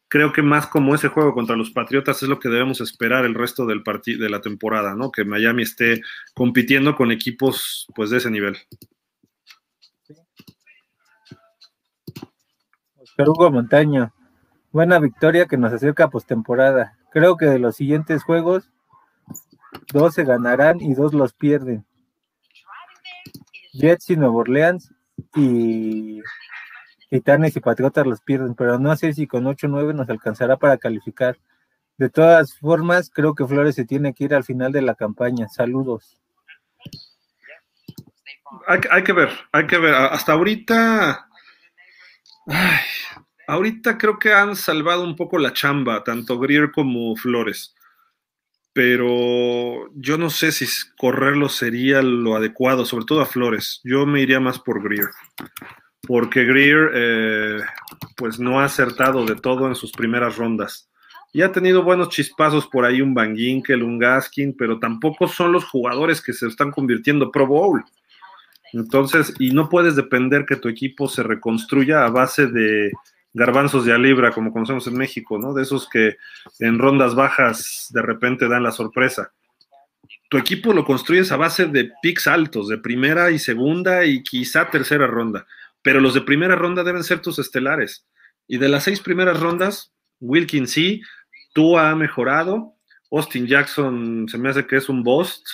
creo 0.08 0.32
que 0.32 0.42
más 0.42 0.66
como 0.66 0.94
ese 0.94 1.08
juego 1.08 1.34
contra 1.34 1.56
los 1.56 1.70
Patriotas 1.70 2.22
es 2.22 2.28
lo 2.28 2.38
que 2.40 2.48
debemos 2.48 2.80
esperar 2.80 3.24
el 3.24 3.34
resto 3.34 3.66
del 3.66 3.82
de 3.82 4.30
la 4.30 4.40
temporada, 4.40 4.94
¿no? 4.94 5.12
Que 5.12 5.24
Miami 5.24 5.62
esté 5.62 6.00
compitiendo 6.34 6.96
con 6.96 7.12
equipos 7.12 7.86
pues 7.94 8.10
de 8.10 8.16
ese 8.16 8.30
nivel. 8.30 8.56
Oscar 12.96 13.28
Hugo 13.28 13.50
Montaño, 13.50 14.12
buena 14.72 14.98
victoria 14.98 15.46
que 15.46 15.56
nos 15.56 15.72
acerca 15.72 16.04
a 16.04 16.10
postemporada. 16.10 16.96
Creo 17.10 17.36
que 17.36 17.46
de 17.46 17.58
los 17.58 17.76
siguientes 17.76 18.22
juegos, 18.22 18.70
dos 19.92 20.14
se 20.14 20.24
ganarán 20.24 20.80
y 20.80 20.94
dos 20.94 21.12
los 21.12 21.34
pierden. 21.34 21.84
Jets 23.72 24.10
y 24.10 24.16
Nuevo 24.16 24.38
Orleans 24.38 24.92
y 25.34 26.20
Titanes 27.08 27.56
y 27.56 27.60
Patriotas 27.60 28.06
los 28.06 28.20
pierden, 28.20 28.54
pero 28.54 28.78
no 28.78 28.94
sé 28.96 29.12
si 29.14 29.26
con 29.26 29.44
8-9 29.44 29.94
nos 29.94 30.08
alcanzará 30.10 30.56
para 30.56 30.76
calificar. 30.76 31.38
De 31.96 32.10
todas 32.10 32.56
formas, 32.58 33.10
creo 33.12 33.34
que 33.34 33.46
Flores 33.46 33.74
se 33.74 33.84
tiene 33.84 34.14
que 34.14 34.24
ir 34.24 34.34
al 34.34 34.44
final 34.44 34.72
de 34.72 34.82
la 34.82 34.94
campaña. 34.94 35.48
Saludos. 35.48 36.20
Hay, 38.66 39.02
que 39.02 39.12
ver, 39.12 39.30
hay 39.52 39.66
que 39.66 39.78
ver. 39.78 39.94
Hasta 39.94 40.32
ahorita, 40.32 41.28
ahorita 43.46 43.98
creo 43.98 44.18
que 44.18 44.32
han 44.32 44.54
salvado 44.54 45.02
un 45.02 45.16
poco 45.16 45.38
la 45.38 45.52
chamba, 45.52 46.04
tanto 46.04 46.38
Grier 46.38 46.70
como 46.70 47.16
Flores. 47.16 47.74
Pero 48.74 49.90
yo 49.94 50.18
no 50.18 50.30
sé 50.30 50.52
si 50.52 50.66
correrlo 50.96 51.48
sería 51.48 52.00
lo 52.02 52.36
adecuado, 52.36 52.84
sobre 52.84 53.06
todo 53.06 53.22
a 53.22 53.26
Flores. 53.26 53.80
Yo 53.82 54.06
me 54.06 54.20
iría 54.20 54.40
más 54.40 54.58
por 54.58 54.82
Grier 54.82 55.08
porque 56.06 56.44
Greer 56.44 56.90
eh, 56.94 57.60
pues 58.16 58.38
no 58.38 58.60
ha 58.60 58.64
acertado 58.64 59.24
de 59.24 59.34
todo 59.34 59.66
en 59.66 59.74
sus 59.74 59.92
primeras 59.92 60.36
rondas. 60.36 60.88
Y 61.32 61.42
ha 61.42 61.52
tenido 61.52 61.82
buenos 61.82 62.08
chispazos 62.08 62.66
por 62.66 62.84
ahí, 62.84 63.02
un 63.02 63.14
Van 63.14 63.36
Ginkel, 63.36 63.82
un 63.82 63.98
Gaskin, 63.98 64.56
pero 64.56 64.78
tampoco 64.78 65.28
son 65.28 65.52
los 65.52 65.64
jugadores 65.64 66.22
que 66.22 66.32
se 66.32 66.46
están 66.46 66.70
convirtiendo 66.70 67.30
Pro 67.30 67.46
Bowl. 67.46 67.84
Entonces, 68.72 69.34
y 69.38 69.50
no 69.50 69.68
puedes 69.68 69.96
depender 69.96 70.46
que 70.46 70.56
tu 70.56 70.68
equipo 70.68 71.08
se 71.08 71.22
reconstruya 71.22 72.04
a 72.04 72.10
base 72.10 72.46
de 72.46 72.92
garbanzos 73.34 73.84
de 73.84 73.92
a 73.92 74.30
como 74.32 74.52
conocemos 74.52 74.86
en 74.86 74.94
México, 74.94 75.38
¿no? 75.38 75.52
De 75.52 75.62
esos 75.62 75.88
que 75.88 76.16
en 76.60 76.78
rondas 76.78 77.14
bajas 77.14 77.88
de 77.90 78.02
repente 78.02 78.48
dan 78.48 78.62
la 78.62 78.72
sorpresa. 78.72 79.32
Tu 80.30 80.38
equipo 80.38 80.72
lo 80.72 80.84
construyes 80.84 81.30
a 81.30 81.36
base 81.36 81.66
de 81.66 81.90
picks 82.02 82.26
altos, 82.26 82.68
de 82.68 82.78
primera 82.78 83.30
y 83.30 83.38
segunda 83.38 84.04
y 84.04 84.22
quizá 84.22 84.70
tercera 84.70 85.06
ronda 85.06 85.46
pero 85.88 86.02
los 86.02 86.12
de 86.12 86.20
primera 86.20 86.54
ronda 86.54 86.84
deben 86.84 87.02
ser 87.02 87.22
tus 87.22 87.38
estelares. 87.38 88.06
Y 88.46 88.58
de 88.58 88.68
las 88.68 88.84
seis 88.84 89.00
primeras 89.00 89.40
rondas, 89.40 89.94
Wilkins 90.20 90.70
sí, 90.70 91.00
Tua 91.54 91.88
ha 91.88 91.96
mejorado, 91.96 92.74
Austin 93.10 93.46
Jackson 93.46 94.26
se 94.28 94.36
me 94.36 94.50
hace 94.50 94.66
que 94.66 94.76
es 94.76 94.90
un 94.90 95.02
bust, 95.02 95.48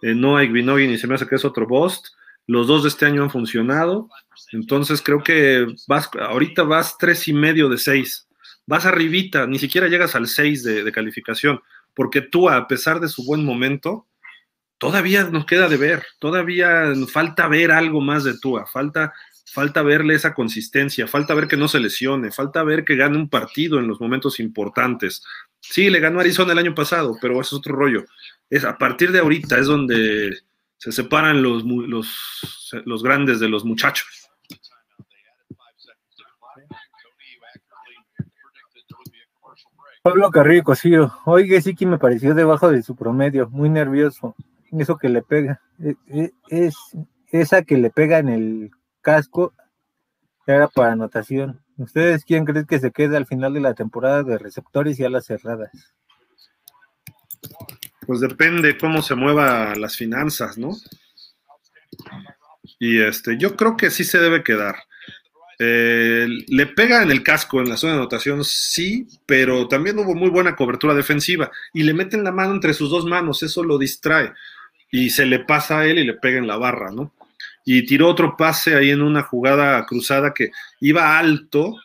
eh, 0.00 0.14
Noah 0.14 0.44
y 0.44 0.96
se 0.96 1.08
me 1.08 1.16
hace 1.16 1.26
que 1.26 1.34
es 1.34 1.44
otro 1.44 1.66
bust, 1.66 2.06
los 2.46 2.68
dos 2.68 2.84
de 2.84 2.88
este 2.90 3.04
año 3.04 3.24
han 3.24 3.32
funcionado, 3.32 4.08
entonces 4.52 5.02
creo 5.02 5.24
que 5.24 5.66
vas, 5.88 6.08
ahorita 6.20 6.62
vas 6.62 6.96
tres 6.96 7.26
y 7.26 7.32
medio 7.32 7.68
de 7.68 7.78
seis, 7.78 8.28
vas 8.66 8.86
arribita, 8.86 9.44
ni 9.48 9.58
siquiera 9.58 9.88
llegas 9.88 10.14
al 10.14 10.28
seis 10.28 10.62
de, 10.62 10.84
de 10.84 10.92
calificación, 10.92 11.60
porque 11.94 12.20
Tua, 12.20 12.54
a 12.54 12.68
pesar 12.68 13.00
de 13.00 13.08
su 13.08 13.24
buen 13.24 13.44
momento, 13.44 14.06
todavía 14.78 15.24
nos 15.24 15.46
queda 15.46 15.68
de 15.68 15.78
ver, 15.78 16.06
todavía 16.20 16.92
falta 17.12 17.48
ver 17.48 17.72
algo 17.72 18.00
más 18.00 18.22
de 18.22 18.38
Tua, 18.38 18.66
falta 18.66 19.12
falta 19.44 19.82
verle 19.82 20.14
esa 20.14 20.34
consistencia, 20.34 21.06
falta 21.06 21.34
ver 21.34 21.46
que 21.46 21.56
no 21.56 21.68
se 21.68 21.80
lesione, 21.80 22.30
falta 22.30 22.62
ver 22.64 22.84
que 22.84 22.96
gane 22.96 23.16
un 23.16 23.28
partido 23.28 23.78
en 23.78 23.86
los 23.86 24.00
momentos 24.00 24.40
importantes. 24.40 25.22
Sí, 25.60 25.90
le 25.90 26.00
ganó 26.00 26.20
Arizona 26.20 26.52
el 26.52 26.58
año 26.58 26.74
pasado, 26.74 27.16
pero 27.20 27.40
es 27.40 27.52
otro 27.52 27.74
rollo. 27.74 28.04
Es 28.50 28.64
a 28.64 28.76
partir 28.76 29.12
de 29.12 29.20
ahorita 29.20 29.58
es 29.58 29.66
donde 29.66 30.38
se 30.76 30.92
separan 30.92 31.42
los, 31.42 31.64
los, 31.64 32.82
los 32.84 33.02
grandes 33.02 33.40
de 33.40 33.48
los 33.48 33.64
muchachos. 33.64 34.30
Pablo 40.02 40.30
Carrillo 40.30 40.64
Cosío, 40.64 41.14
oiga, 41.24 41.58
sí 41.62 41.74
que 41.74 41.86
me 41.86 41.96
pareció 41.96 42.34
debajo 42.34 42.70
de 42.70 42.82
su 42.82 42.94
promedio, 42.94 43.48
muy 43.48 43.70
nervioso. 43.70 44.36
Eso 44.70 44.98
que 44.98 45.08
le 45.08 45.22
pega, 45.22 45.62
e, 45.82 45.94
e, 46.08 46.32
es 46.50 46.74
esa 47.30 47.62
que 47.62 47.78
le 47.78 47.88
pega 47.88 48.18
en 48.18 48.28
el 48.28 48.70
casco 49.04 49.54
era 50.46 50.66
para 50.66 50.92
anotación. 50.92 51.60
¿Ustedes 51.76 52.24
quién 52.24 52.44
creen 52.44 52.66
que 52.66 52.80
se 52.80 52.90
quede 52.90 53.16
al 53.16 53.26
final 53.26 53.54
de 53.54 53.60
la 53.60 53.74
temporada 53.74 54.22
de 54.24 54.38
receptores 54.38 54.98
y 54.98 55.04
alas 55.04 55.26
cerradas? 55.26 55.70
Pues 58.06 58.20
depende 58.20 58.76
cómo 58.76 59.02
se 59.02 59.14
muevan 59.14 59.80
las 59.80 59.96
finanzas, 59.96 60.58
¿no? 60.58 60.72
Y 62.78 63.00
este, 63.00 63.38
yo 63.38 63.56
creo 63.56 63.76
que 63.76 63.90
sí 63.90 64.04
se 64.04 64.18
debe 64.18 64.42
quedar. 64.42 64.76
Eh, 65.58 66.26
le 66.48 66.66
pega 66.66 67.02
en 67.02 67.10
el 67.10 67.22
casco 67.22 67.60
en 67.60 67.68
la 67.68 67.76
zona 67.76 67.92
de 67.92 67.98
anotación, 68.00 68.44
sí, 68.44 69.06
pero 69.24 69.68
también 69.68 69.98
hubo 69.98 70.14
muy 70.14 70.28
buena 70.28 70.56
cobertura 70.56 70.94
defensiva 70.94 71.50
y 71.72 71.84
le 71.84 71.94
meten 71.94 72.24
la 72.24 72.32
mano 72.32 72.52
entre 72.52 72.74
sus 72.74 72.90
dos 72.90 73.04
manos, 73.04 73.42
eso 73.42 73.62
lo 73.62 73.78
distrae 73.78 74.32
y 74.90 75.10
se 75.10 75.26
le 75.26 75.40
pasa 75.40 75.80
a 75.80 75.86
él 75.86 75.98
y 75.98 76.04
le 76.04 76.14
pega 76.14 76.38
en 76.38 76.48
la 76.48 76.56
barra, 76.56 76.90
¿no? 76.90 77.14
Y 77.64 77.86
tiró 77.86 78.08
otro 78.08 78.36
pase 78.36 78.74
ahí 78.74 78.90
en 78.90 79.02
una 79.02 79.22
jugada 79.22 79.84
cruzada 79.86 80.34
que 80.34 80.50
iba 80.80 81.18
alto, 81.18 81.76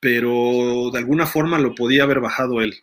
pero 0.00 0.90
de 0.92 0.98
alguna 0.98 1.26
forma 1.26 1.58
lo 1.58 1.74
podía 1.74 2.04
haber 2.04 2.20
bajado 2.20 2.60
él. 2.62 2.74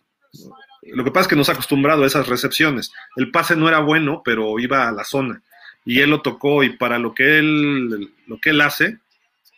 Lo 0.81 1.03
que 1.03 1.11
pasa 1.11 1.23
es 1.23 1.27
que 1.29 1.35
nos 1.35 1.49
ha 1.49 1.53
acostumbrado 1.53 2.03
a 2.03 2.07
esas 2.07 2.27
recepciones. 2.27 2.91
El 3.15 3.31
pase 3.31 3.55
no 3.55 3.67
era 3.67 3.79
bueno, 3.79 4.21
pero 4.23 4.59
iba 4.59 4.87
a 4.87 4.91
la 4.91 5.03
zona. 5.03 5.41
Y 5.85 6.01
él 6.01 6.09
lo 6.09 6.21
tocó 6.21 6.63
y 6.63 6.77
para 6.77 6.99
lo 6.99 7.13
que 7.13 7.39
él, 7.39 8.11
lo 8.27 8.39
que 8.39 8.51
él 8.51 8.61
hace, 8.61 8.99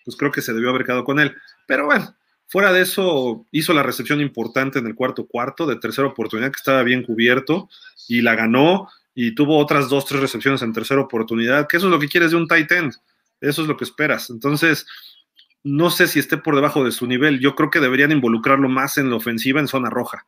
pues 0.03 0.15
creo 0.15 0.31
que 0.31 0.41
se 0.41 0.53
debió 0.53 0.69
haber 0.69 0.85
quedado 0.85 1.03
con 1.03 1.19
él. 1.19 1.35
Pero 1.65 1.85
bueno, 1.85 2.15
fuera 2.47 2.71
de 2.71 2.81
eso, 2.81 3.45
hizo 3.51 3.73
la 3.73 3.83
recepción 3.83 4.21
importante 4.21 4.79
en 4.79 4.87
el 4.87 4.95
cuarto 4.95 5.25
cuarto 5.25 5.65
de 5.65 5.77
tercera 5.77 6.07
oportunidad 6.07 6.51
que 6.51 6.57
estaba 6.57 6.83
bien 6.83 7.03
cubierto 7.03 7.69
y 8.07 8.21
la 8.21 8.35
ganó 8.35 8.89
y 9.15 9.33
tuvo 9.33 9.57
otras 9.57 9.89
dos, 9.89 10.05
tres 10.05 10.21
recepciones 10.21 10.61
en 10.61 10.73
tercera 10.73 11.01
oportunidad, 11.01 11.67
que 11.67 11.77
eso 11.77 11.87
es 11.87 11.91
lo 11.91 11.99
que 11.99 12.09
quieres 12.09 12.31
de 12.31 12.37
un 12.37 12.47
tight 12.47 12.71
end, 12.71 12.93
eso 13.39 13.61
es 13.61 13.67
lo 13.67 13.77
que 13.77 13.85
esperas. 13.85 14.29
Entonces, 14.29 14.85
no 15.63 15.89
sé 15.89 16.07
si 16.07 16.19
esté 16.19 16.37
por 16.37 16.55
debajo 16.55 16.83
de 16.83 16.91
su 16.91 17.07
nivel, 17.07 17.39
yo 17.39 17.55
creo 17.55 17.71
que 17.71 17.79
deberían 17.79 18.11
involucrarlo 18.11 18.67
más 18.67 18.97
en 18.97 19.09
la 19.09 19.15
ofensiva 19.15 19.61
en 19.61 19.67
zona 19.67 19.89
roja, 19.89 20.27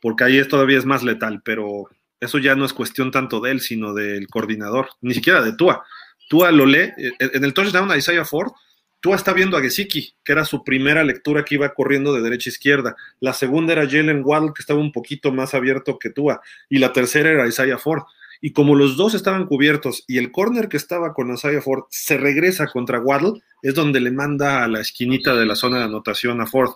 porque 0.00 0.24
ahí 0.24 0.38
es, 0.38 0.48
todavía 0.48 0.76
es 0.76 0.84
más 0.84 1.04
letal, 1.04 1.40
pero 1.44 1.88
eso 2.20 2.38
ya 2.38 2.56
no 2.56 2.64
es 2.64 2.72
cuestión 2.72 3.12
tanto 3.12 3.40
de 3.40 3.52
él, 3.52 3.60
sino 3.60 3.94
del 3.94 4.26
coordinador, 4.26 4.88
ni 5.00 5.14
siquiera 5.14 5.40
de 5.40 5.54
Tua. 5.54 5.84
Tua 6.28 6.50
lo 6.50 6.66
lee, 6.66 6.92
eh, 6.98 7.12
en 7.20 7.44
el 7.44 7.54
touchdown 7.54 7.90
a 7.92 7.96
Isaiah 7.96 8.24
Ford, 8.24 8.52
Tua 9.00 9.16
está 9.16 9.32
viendo 9.32 9.56
a 9.56 9.60
Gesicki, 9.60 10.14
que 10.24 10.32
era 10.32 10.44
su 10.44 10.64
primera 10.64 11.04
lectura 11.04 11.44
que 11.44 11.56
iba 11.56 11.74
corriendo 11.74 12.12
de 12.14 12.22
derecha 12.22 12.50
a 12.50 12.52
izquierda. 12.52 12.96
La 13.20 13.32
segunda 13.32 13.72
era 13.72 13.88
Jalen 13.88 14.22
Waddle, 14.24 14.52
que 14.54 14.62
estaba 14.62 14.80
un 14.80 14.92
poquito 14.92 15.32
más 15.32 15.54
abierto 15.54 15.98
que 15.98 16.10
Tua. 16.10 16.40
Y 16.68 16.78
la 16.78 16.92
tercera 16.92 17.30
era 17.30 17.46
Isaiah 17.46 17.78
Ford. 17.78 18.02
Y 18.40 18.52
como 18.52 18.74
los 18.74 18.96
dos 18.96 19.14
estaban 19.14 19.46
cubiertos 19.46 20.04
y 20.06 20.18
el 20.18 20.30
corner 20.30 20.68
que 20.68 20.76
estaba 20.76 21.14
con 21.14 21.32
Isaiah 21.32 21.62
Ford 21.62 21.84
se 21.88 22.18
regresa 22.18 22.66
contra 22.66 23.00
Waddle, 23.00 23.40
es 23.62 23.74
donde 23.74 24.00
le 24.00 24.10
manda 24.10 24.62
a 24.62 24.68
la 24.68 24.80
esquinita 24.80 25.34
de 25.34 25.46
la 25.46 25.56
zona 25.56 25.78
de 25.78 25.84
anotación 25.84 26.40
a 26.40 26.46
Ford. 26.46 26.72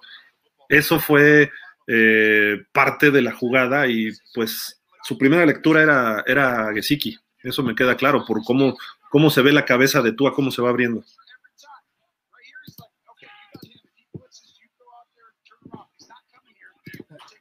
Eso 0.68 1.01
fue 1.01 1.51
eh, 1.87 2.62
parte 2.73 3.11
de 3.11 3.23
la 3.23 3.33
jugada 3.33 3.87
y 3.89 4.11
pues 4.35 4.81
su 5.03 5.18
primera 5.18 5.45
lectura 5.45 5.83
era, 5.83 6.25
era 6.27 6.73
Gesicki. 6.73 7.18
Eso 7.43 7.62
me 7.62 7.75
queda 7.75 7.97
claro 7.97 8.25
por 8.27 8.43
cómo, 8.45 8.77
cómo 9.11 9.31
se 9.31 9.43
ve 9.43 9.53
la 9.53 9.64
cabeza 9.64 10.03
de 10.03 10.12
Tua, 10.12 10.33
cómo 10.33 10.51
se 10.51 10.62
va 10.62 10.71
abriendo. 10.71 11.05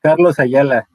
Carlos 0.02 0.39
Ayala. 0.39 0.88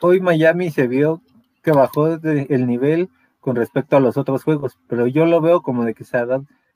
Hoy 0.00 0.20
Miami 0.20 0.70
se 0.70 0.86
vio 0.86 1.22
que 1.62 1.72
bajó 1.72 2.08
el 2.08 2.66
nivel 2.66 3.08
con 3.40 3.56
respecto 3.56 3.96
a 3.96 4.00
los 4.00 4.16
otros 4.16 4.44
juegos, 4.44 4.78
pero 4.88 5.06
yo 5.06 5.24
lo 5.26 5.40
veo 5.40 5.62
como 5.62 5.84
de 5.84 5.94
que 5.94 6.04
se, 6.04 6.18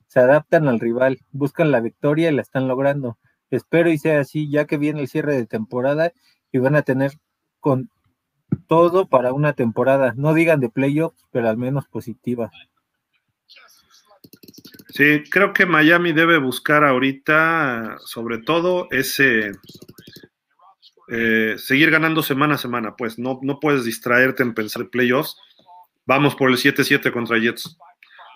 se 0.07 0.19
adaptan 0.19 0.67
al 0.67 0.79
rival, 0.79 1.19
buscan 1.31 1.71
la 1.71 1.81
victoria 1.81 2.29
y 2.29 2.35
la 2.35 2.41
están 2.41 2.67
logrando. 2.67 3.17
Espero 3.51 3.91
y 3.91 3.97
sea 3.97 4.19
así, 4.19 4.49
ya 4.49 4.65
que 4.65 4.77
viene 4.77 5.01
el 5.01 5.07
cierre 5.07 5.35
de 5.35 5.45
temporada 5.45 6.11
y 6.51 6.57
van 6.57 6.75
a 6.75 6.81
tener 6.81 7.11
con 7.59 7.89
todo 8.67 9.07
para 9.07 9.33
una 9.33 9.53
temporada, 9.53 10.13
no 10.15 10.33
digan 10.33 10.59
de 10.59 10.69
playoffs, 10.69 11.27
pero 11.31 11.49
al 11.49 11.57
menos 11.57 11.87
positiva. 11.87 12.49
Sí, 14.89 15.23
creo 15.29 15.53
que 15.53 15.67
Miami 15.67 16.13
debe 16.13 16.39
buscar 16.39 16.83
ahorita, 16.83 17.97
sobre 18.05 18.39
todo, 18.39 18.87
ese 18.89 19.51
eh, 21.11 21.55
seguir 21.57 21.89
ganando 21.89 22.21
semana 22.21 22.55
a 22.55 22.57
semana, 22.57 22.95
pues 22.95 23.17
no, 23.17 23.39
no 23.41 23.59
puedes 23.59 23.83
distraerte 23.83 24.43
en 24.43 24.53
pensar 24.53 24.89
playoffs. 24.89 25.37
Vamos 26.05 26.35
por 26.35 26.49
el 26.49 26.57
7-7 26.57 27.11
contra 27.11 27.37
Jets. 27.37 27.77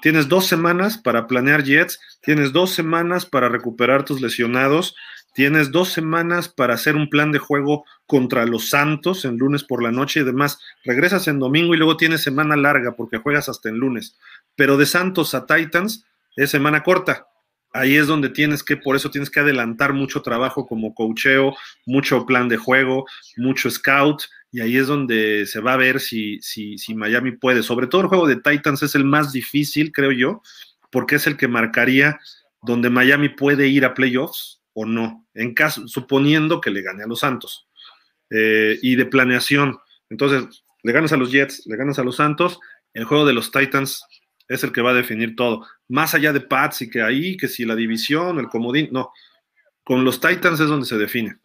Tienes 0.02 0.28
dos 0.28 0.48
semanas 0.48 0.98
para 0.98 1.28
planear 1.28 1.64
Jets, 1.64 2.00
tienes 2.22 2.52
dos 2.52 2.72
semanas 2.72 3.26
para 3.26 3.48
recuperar 3.48 4.04
tus 4.04 4.22
lesionados, 4.22 4.96
tienes 5.34 5.72
dos 5.72 5.90
semanas 5.90 6.50
para 6.50 6.74
hacer 6.74 6.96
un 6.96 7.10
plan 7.10 7.32
de 7.32 7.40
juego 7.40 7.86
contra 8.06 8.46
los 8.46 8.70
Santos 8.70 9.24
en 9.24 9.38
lunes 9.38 9.64
por 9.64 9.82
la 9.82 9.92
noche 9.92 10.20
y 10.20 10.24
demás. 10.24 10.60
Regresas 10.84 11.28
en 11.28 11.40
domingo 11.40 11.74
y 11.74 11.78
luego 11.78 11.96
tienes 11.96 12.22
semana 12.22 12.56
larga 12.56 12.96
porque 12.96 13.18
juegas 13.18 13.50
hasta 13.50 13.70
en 13.70 13.78
lunes. 13.78 14.18
Pero 14.56 14.78
de 14.78 14.86
Santos 14.86 15.34
a 15.34 15.46
Titans 15.46 16.06
es 16.36 16.52
semana 16.52 16.84
corta 16.84 17.28
ahí 17.74 17.96
es 17.96 18.08
donde 18.08 18.30
tienes 18.30 18.64
que, 18.64 18.78
por 18.78 18.96
eso 18.96 19.12
tienes 19.12 19.30
que 19.30 19.40
adelantar 19.40 19.94
mucho 19.94 20.22
trabajo 20.22 20.66
como 20.66 20.94
coacheo, 20.94 21.56
mucho 21.86 22.26
plan 22.26 22.48
de 22.48 22.58
juego, 22.58 23.06
mucho 23.36 23.70
scout, 23.70 24.24
y 24.52 24.62
ahí 24.62 24.78
es 24.78 24.88
donde 24.88 25.46
se 25.48 25.60
va 25.60 25.74
a 25.74 25.78
ver 25.78 26.00
si, 26.00 26.40
si, 26.42 26.78
si 26.78 26.94
Miami 26.94 27.32
puede. 27.32 27.64
Sobre 27.64 27.88
todo 27.88 28.02
el 28.02 28.08
juego 28.08 28.28
de 28.28 28.36
Titans 28.36 28.84
es 28.84 28.94
el 28.94 29.04
más 29.04 29.34
difícil, 29.34 29.92
creo 29.92 30.12
yo, 30.12 30.44
porque 30.92 31.16
es 31.16 31.26
el 31.26 31.36
que 31.36 31.48
marcaría 31.48 32.20
donde 32.62 32.92
Miami 32.92 33.30
puede 33.30 33.68
ir 33.68 33.84
a 33.84 33.96
playoffs 33.96 34.62
o 34.74 34.86
no, 34.86 35.28
en 35.34 35.54
caso, 35.54 35.88
suponiendo 35.88 36.62
que 36.62 36.70
le 36.70 36.82
gane 36.82 37.04
a 37.04 37.08
los 37.08 37.20
Santos. 37.20 37.68
Eh, 38.30 38.80
y 38.82 38.96
de 38.96 39.06
planeación. 39.06 39.78
Entonces, 40.10 40.64
le 40.84 40.92
ganas 40.92 41.14
a 41.14 41.18
los 41.18 41.32
Jets, 41.32 41.66
le 41.66 41.76
ganas 41.76 42.00
a 42.00 42.04
los 42.04 42.16
Santos, 42.16 42.60
el 42.94 43.06
juego 43.06 43.26
de 43.26 43.34
los 43.34 43.52
Titans 43.52 44.06
es 44.48 44.64
el 44.64 44.72
que 44.72 44.82
va 44.82 44.92
a 44.92 44.96
definir 44.96 45.36
todo. 45.36 45.66
Más 45.88 46.14
allá 46.14 46.34
de 46.34 46.42
Pats 46.42 46.82
y 46.82 46.90
que 46.90 47.02
ahí, 47.02 47.38
que 47.38 47.48
si 47.48 47.66
la 47.66 47.76
división, 47.76 48.40
el 48.40 48.48
comodín, 48.48 48.90
no. 48.92 49.12
Con 49.84 50.04
los 50.04 50.20
Titans 50.20 50.60
es 50.60 50.68
donde 50.68 50.86
se 50.86 50.98
define. 50.98 51.38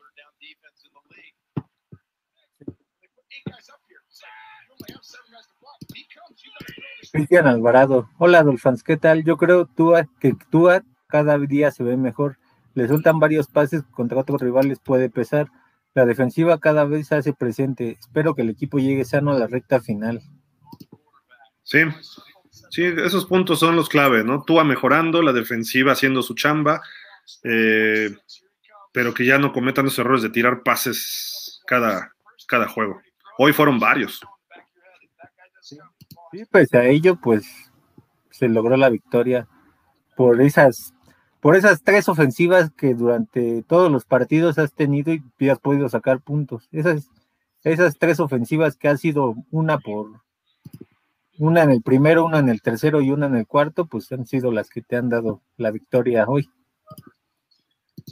Cristian 7.13 7.47
Alvarado. 7.47 8.11
Hola, 8.19 8.43
Dolphins, 8.43 8.83
¿qué 8.83 8.97
tal? 8.97 9.25
Yo 9.25 9.37
creo 9.37 9.67
Tua, 9.67 10.07
que 10.21 10.35
Tua 10.51 10.83
cada 11.09 11.39
día 11.39 11.71
se 11.71 11.83
ve 11.83 11.97
mejor. 11.97 12.39
Le 12.75 12.87
sueltan 12.87 13.19
varios 13.19 13.49
pases 13.49 13.83
contra 13.91 14.21
otros 14.21 14.41
rivales, 14.41 14.79
puede 14.79 15.11
pesar. 15.11 15.49
La 15.95 16.05
defensiva 16.05 16.61
cada 16.61 16.85
vez 16.85 17.09
se 17.09 17.17
hace 17.17 17.33
presente. 17.33 17.97
Espero 17.99 18.35
que 18.35 18.43
el 18.43 18.51
equipo 18.51 18.79
llegue 18.79 19.05
sano 19.05 19.33
a 19.33 19.39
la 19.39 19.47
recta 19.47 19.81
final. 19.81 20.23
Sí, 21.65 21.79
Sí, 22.71 22.85
esos 22.85 23.27
puntos 23.27 23.61
son 23.61 23.77
los 23.77 23.89
clave, 23.89 24.25
¿no? 24.25 24.43
Túa 24.43 24.65
mejorando, 24.65 25.23
la 25.23 25.33
defensiva 25.33 25.93
haciendo 25.93 26.23
su 26.23 26.35
chamba, 26.35 26.83
eh, 27.45 28.15
pero 28.93 29.15
que 29.15 29.25
ya 29.25 29.39
no 29.39 29.53
cometan 29.53 29.87
los 29.87 29.99
errores 29.99 30.23
de 30.23 30.31
tirar 30.31 30.63
pases 30.63 31.61
cada, 31.67 32.13
cada 32.47 32.69
juego. 32.69 33.01
Hoy 33.39 33.53
fueron 33.53 33.79
varios. 33.79 34.21
Sí, 35.61 35.79
pues 36.51 36.75
a 36.75 36.85
ello, 36.85 37.17
pues 37.17 37.47
se 38.31 38.49
logró 38.49 38.77
la 38.77 38.91
victoria 38.91 39.49
por 40.17 40.41
esas, 40.41 40.95
por 41.41 41.57
esas 41.57 41.83
tres 41.83 42.09
ofensivas 42.09 42.71
que 42.71 42.95
durante 42.95 43.63
todos 43.63 43.91
los 43.91 44.05
partidos 44.05 44.59
has 44.59 44.75
tenido 44.75 45.15
y 45.39 45.49
has 45.49 45.59
podido 45.59 45.89
sacar 45.89 46.21
puntos. 46.21 46.69
Esas, 46.71 47.11
esas 47.65 47.99
tres 47.99 48.21
ofensivas 48.21 48.77
que 48.77 48.89
ha 48.89 48.97
sido 48.97 49.35
una 49.51 49.79
por 49.79 50.21
una 51.39 51.63
en 51.63 51.71
el 51.71 51.83
primero, 51.83 52.25
una 52.25 52.39
en 52.39 52.49
el 52.49 52.63
tercero 52.63 53.01
y 53.01 53.11
una 53.11 53.27
en 53.27 53.37
el 53.37 53.47
cuarto, 53.47 53.87
pues 53.87 54.11
han 54.13 54.27
sido 54.27 54.53
las 54.53 54.69
que 54.69 54.83
te 54.83 54.97
han 54.97 55.09
dado 55.09 55.43
la 55.57 55.71
victoria 55.71 56.25
hoy. 56.27 56.49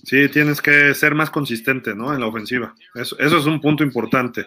Sí, 0.05 0.29
tienes 0.29 0.61
que 0.61 0.95
ser 0.95 1.15
más 1.15 1.31
consistente, 1.31 1.95
¿no? 1.95 2.13
En 2.13 2.21
la 2.21 2.27
ofensiva. 2.27 2.75
Eso, 2.95 3.19
es 3.19 3.33
un 3.47 3.61
punto 3.61 3.83
importante. 3.83 4.45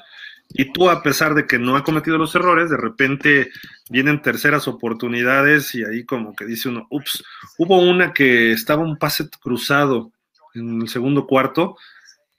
Y 0.49 0.71
tú, 0.71 0.89
a 0.89 1.03
pesar 1.03 1.35
de 1.35 1.45
que 1.45 1.59
no 1.59 1.75
ha 1.75 1.83
cometido 1.83 2.17
los 2.17 2.33
errores, 2.35 2.69
de 2.69 2.77
repente 2.77 3.49
vienen 3.89 4.21
terceras 4.21 4.67
oportunidades 4.67 5.75
y 5.75 5.83
ahí 5.83 6.05
como 6.05 6.35
que 6.35 6.45
dice 6.45 6.69
uno, 6.69 6.87
ups, 6.89 7.23
hubo 7.57 7.79
una 7.79 8.13
que 8.13 8.51
estaba 8.51 8.81
un 8.81 8.97
pase 8.97 9.29
cruzado 9.41 10.11
en 10.55 10.81
el 10.81 10.89
segundo 10.89 11.27
cuarto 11.27 11.75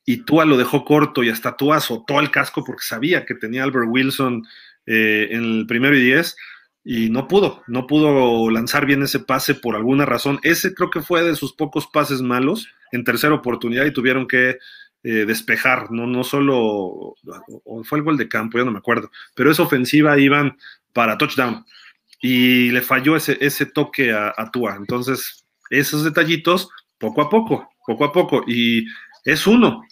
y 0.05 0.24
Tua 0.24 0.45
lo 0.45 0.57
dejó 0.57 0.84
corto 0.84 1.22
y 1.22 1.30
hasta 1.30 1.57
Tua 1.57 1.76
azotó 1.76 2.18
el 2.18 2.30
casco 2.30 2.64
porque 2.64 2.82
sabía 2.82 3.24
que 3.24 3.34
tenía 3.34 3.62
Albert 3.62 3.86
Wilson 3.88 4.45
eh, 4.93 5.28
en 5.30 5.45
el 5.45 5.66
primero 5.66 5.97
y 5.97 6.03
diez 6.03 6.36
y 6.82 7.11
no 7.11 7.28
pudo, 7.28 7.62
no 7.68 7.86
pudo 7.86 8.51
lanzar 8.51 8.86
bien 8.86 9.03
ese 9.03 9.20
pase 9.20 9.55
por 9.55 9.76
alguna 9.76 10.05
razón. 10.05 10.41
Ese 10.43 10.74
creo 10.74 10.91
que 10.91 11.03
fue 11.03 11.22
de 11.22 11.36
sus 11.36 11.53
pocos 11.53 11.86
pases 11.86 12.22
malos 12.22 12.66
en 12.91 13.05
tercera 13.05 13.34
oportunidad 13.34 13.84
y 13.84 13.93
tuvieron 13.93 14.26
que 14.26 14.59
eh, 15.03 15.24
despejar, 15.26 15.91
no, 15.93 16.07
no 16.07 16.24
solo, 16.24 16.59
o 16.59 17.84
fue 17.84 17.99
el 17.99 18.05
gol 18.05 18.16
de 18.16 18.28
campo, 18.28 18.59
ya 18.59 18.64
no 18.64 18.72
me 18.72 18.78
acuerdo, 18.78 19.11
pero 19.34 19.51
esa 19.51 19.62
ofensiva 19.62 20.18
iban 20.18 20.57
para 20.93 21.16
touchdown 21.16 21.64
y 22.20 22.70
le 22.70 22.82
falló 22.82 23.14
ese, 23.14 23.38
ese 23.41 23.66
toque 23.66 24.12
a, 24.12 24.34
a 24.36 24.51
Tua. 24.51 24.76
Entonces, 24.76 25.47
esos 25.70 26.03
detallitos, 26.03 26.68
poco 26.99 27.22
a 27.22 27.30
poco, 27.30 27.70
poco 27.86 28.05
a 28.05 28.12
poco, 28.12 28.45
y 28.47 28.84
es 29.24 29.47
uno. 29.47 29.84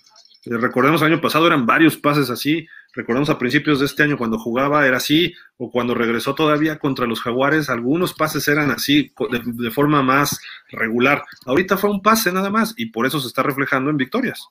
Recordemos, 0.44 1.01
el 1.03 1.12
año 1.12 1.20
pasado 1.20 1.46
eran 1.46 1.66
varios 1.66 1.96
pases 1.96 2.30
así, 2.30 2.66
Recordemos 2.99 3.30
a 3.30 3.38
principios 3.38 3.78
de 3.78 3.86
este 3.86 4.03
año 4.03 4.18
cuando 4.18 4.40
jugaba 4.40 4.84
era 4.84 4.96
así, 4.96 5.32
o 5.57 5.70
cuando 5.70 5.94
regresó 5.94 6.34
todavía 6.34 6.80
contra 6.80 7.07
los 7.07 7.20
Jaguares, 7.20 7.70
algunos 7.70 8.12
pases 8.12 8.49
eran 8.49 8.72
así, 8.72 9.14
de, 9.30 9.70
forma 9.70 10.03
más 10.03 10.40
regular. 10.68 11.22
Ahorita 11.46 11.76
fue 11.76 11.90
un 11.90 12.03
pase 12.03 12.32
nada 12.32 12.51
más 12.51 12.74
y 12.76 12.86
por 12.86 13.07
eso 13.07 13.20
se 13.20 13.28
está 13.28 13.44
reflejando 13.44 13.88
en 13.88 13.99
victorias. 13.99 14.49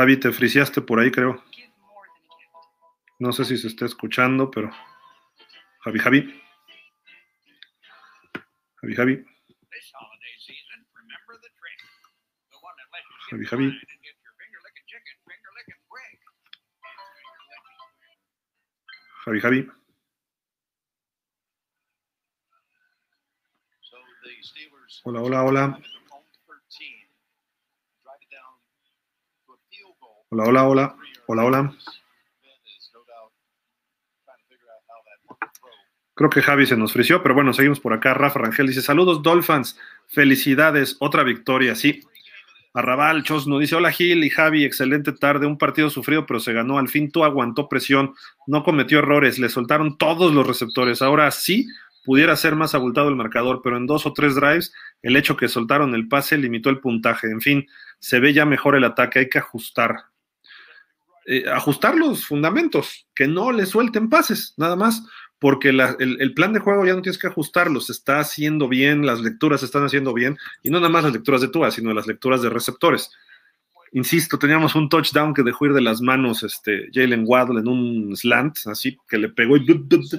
Javi, 0.00 0.16
te 0.16 0.32
friciaste 0.32 0.80
por 0.80 0.98
ahí, 0.98 1.10
creo. 1.10 1.44
No 3.18 3.32
sé 3.32 3.44
si 3.44 3.58
se 3.58 3.66
está 3.66 3.84
escuchando, 3.84 4.50
pero. 4.50 4.70
Javi, 5.80 5.98
Javi. 5.98 6.42
Javi, 8.76 8.94
Javi. 8.94 9.24
Javi, 13.28 13.44
Javi. 13.44 13.80
Javi, 19.26 19.40
Javi. 19.40 19.68
Hola, 25.04 25.20
hola, 25.20 25.44
hola. 25.44 25.99
Hola, 30.32 30.44
hola, 30.44 30.64
hola. 30.68 30.96
Hola, 31.26 31.44
hola. 31.44 31.76
Creo 36.14 36.30
que 36.30 36.40
Javi 36.40 36.66
se 36.66 36.76
nos 36.76 36.92
frició, 36.92 37.20
pero 37.20 37.34
bueno, 37.34 37.52
seguimos 37.52 37.80
por 37.80 37.92
acá. 37.92 38.14
Rafa 38.14 38.38
Rangel 38.38 38.68
dice: 38.68 38.80
Saludos, 38.80 39.24
Dolphins. 39.24 39.76
Felicidades, 40.06 40.96
otra 41.00 41.24
victoria, 41.24 41.74
sí. 41.74 42.02
Arrabal 42.74 43.24
Chosno 43.24 43.58
dice: 43.58 43.74
Hola 43.74 43.90
Gil 43.90 44.22
y 44.22 44.30
Javi, 44.30 44.64
excelente 44.64 45.10
tarde. 45.10 45.48
Un 45.48 45.58
partido 45.58 45.90
sufrido, 45.90 46.26
pero 46.26 46.38
se 46.38 46.52
ganó. 46.52 46.78
Al 46.78 46.86
fin 46.86 47.10
tú 47.10 47.24
aguantó 47.24 47.68
presión, 47.68 48.14
no 48.46 48.62
cometió 48.62 49.00
errores, 49.00 49.40
le 49.40 49.48
soltaron 49.48 49.98
todos 49.98 50.32
los 50.32 50.46
receptores. 50.46 51.02
Ahora 51.02 51.28
sí 51.32 51.66
pudiera 52.04 52.36
ser 52.36 52.54
más 52.54 52.76
abultado 52.76 53.08
el 53.08 53.16
marcador, 53.16 53.62
pero 53.64 53.76
en 53.76 53.88
dos 53.88 54.06
o 54.06 54.12
tres 54.12 54.36
drives, 54.36 54.72
el 55.02 55.16
hecho 55.16 55.36
que 55.36 55.48
soltaron 55.48 55.92
el 55.96 56.06
pase 56.06 56.38
limitó 56.38 56.70
el 56.70 56.78
puntaje. 56.78 57.26
En 57.26 57.40
fin, 57.40 57.66
se 57.98 58.20
ve 58.20 58.32
ya 58.32 58.44
mejor 58.44 58.76
el 58.76 58.84
ataque, 58.84 59.18
hay 59.18 59.28
que 59.28 59.38
ajustar. 59.38 60.09
Eh, 61.26 61.44
ajustar 61.48 61.96
los 61.96 62.24
fundamentos, 62.26 63.06
que 63.14 63.28
no 63.28 63.52
le 63.52 63.66
suelten 63.66 64.08
pases, 64.08 64.54
nada 64.56 64.74
más, 64.74 65.04
porque 65.38 65.68
el, 65.68 66.34
plan 66.34 66.52
de 66.52 66.60
juego 66.60 66.84
ya 66.84 66.94
no 66.94 67.02
tienes 67.02 67.18
que 67.18 67.26
ajustarlo, 67.26 67.80
se 67.80 67.92
está 67.92 68.20
haciendo 68.20 68.68
bien, 68.68 69.06
las 69.06 69.20
lecturas 69.20 69.60
se 69.60 69.66
están 69.66 69.84
haciendo 69.84 70.12
bien, 70.12 70.38
y 70.62 70.70
no 70.70 70.78
nada 70.78 70.90
más 70.90 71.04
las 71.04 71.12
lecturas 71.12 71.40
de 71.40 71.48
Tua, 71.48 71.70
sino 71.70 71.94
las 71.94 72.06
lecturas 72.06 72.42
de 72.42 72.50
receptores. 72.50 73.10
Insisto, 73.92 74.38
teníamos 74.38 74.74
un 74.74 74.88
touchdown 74.88 75.34
que 75.34 75.42
dejó 75.42 75.66
ir 75.66 75.72
de 75.72 75.80
las 75.80 76.00
manos 76.00 76.42
este, 76.42 76.88
Jalen 76.92 77.24
Waddle 77.26 77.60
en 77.60 77.68
un 77.68 78.16
slant, 78.16 78.58
así 78.66 78.98
que 79.08 79.18
le 79.18 79.28
pegó 79.28 79.56
y 79.56 79.66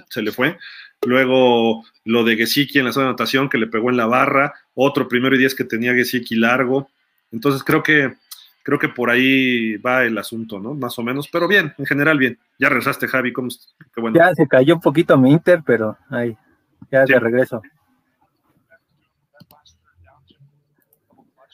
se 0.10 0.22
le 0.22 0.32
fue. 0.32 0.58
Luego 1.06 1.84
lo 2.04 2.24
de 2.24 2.36
Gesicki 2.36 2.80
en 2.80 2.86
la 2.86 2.92
zona 2.92 3.06
de 3.06 3.10
anotación 3.12 3.48
que 3.48 3.58
le 3.58 3.68
pegó 3.68 3.90
en 3.90 3.98
la 3.98 4.08
barra, 4.08 4.54
otro 4.74 5.08
primero 5.08 5.36
y 5.36 5.40
diez 5.40 5.56
que 5.56 5.64
tenía 5.64 5.94
Gesicki 5.94 6.36
largo. 6.36 6.90
Entonces 7.32 7.64
creo 7.64 7.82
que 7.82 8.14
creo 8.64 8.80
que 8.80 8.90
por 8.90 9.10
ahí 9.10 9.78
va 9.78 10.04
el 10.04 10.18
asunto, 10.18 10.60
¿no? 10.60 10.74
Más 10.74 10.98
o 11.00 11.04
menos, 11.04 11.28
pero 11.28 11.48
bien, 11.48 11.74
en 11.78 11.86
general 11.86 12.18
bien. 12.18 12.40
Ya 12.60 12.70
regresaste, 12.70 13.08
Javi, 13.08 13.34
¿cómo 13.34 13.50
Qué 13.94 14.02
bueno. 14.02 14.18
Ya 14.18 14.34
se 14.36 14.48
cayó 14.48 14.76
un 14.76 14.82
poquito 14.82 15.18
mi 15.18 15.32
Inter, 15.32 15.62
pero 15.66 15.98
ahí, 16.10 16.36
ya 16.92 17.06
de 17.06 17.20
regreso. 17.20 17.62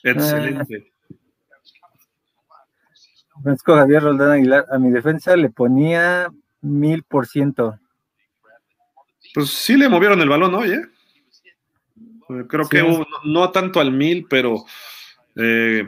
Excelente. 0.04 0.92
Francisco 3.42 3.76
Javier 3.76 4.04
Roldán 4.04 4.32
Aguilar, 4.32 4.66
a 4.72 4.80
mi 4.80 4.90
defensa 4.90 5.36
le 5.36 5.50
ponía 5.50 6.32
mil 6.62 7.04
por 7.04 7.28
ciento. 7.28 7.80
Pues 9.34 9.50
sí 9.50 9.78
le 9.78 9.90
movieron 9.90 10.20
el 10.22 10.30
balón 10.30 10.56
hoy, 10.56 10.72
¿eh? 10.72 10.82
Creo 12.48 12.68
que 12.68 12.84
no, 13.24 13.52
tanto 13.52 13.80
al 13.80 13.92
mil, 13.92 14.26
pero 14.30 14.66
eh, 15.36 15.88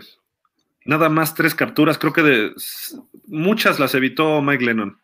nada 0.90 1.08
más 1.08 1.36
tres 1.36 1.54
capturas. 1.54 1.98
Creo 2.00 2.14
que 2.14 2.24
de, 2.24 2.54
muchas 3.28 3.80
las 3.80 3.94
evitó 3.94 4.42
Mike 4.42 4.66
Lennon. 4.66 5.00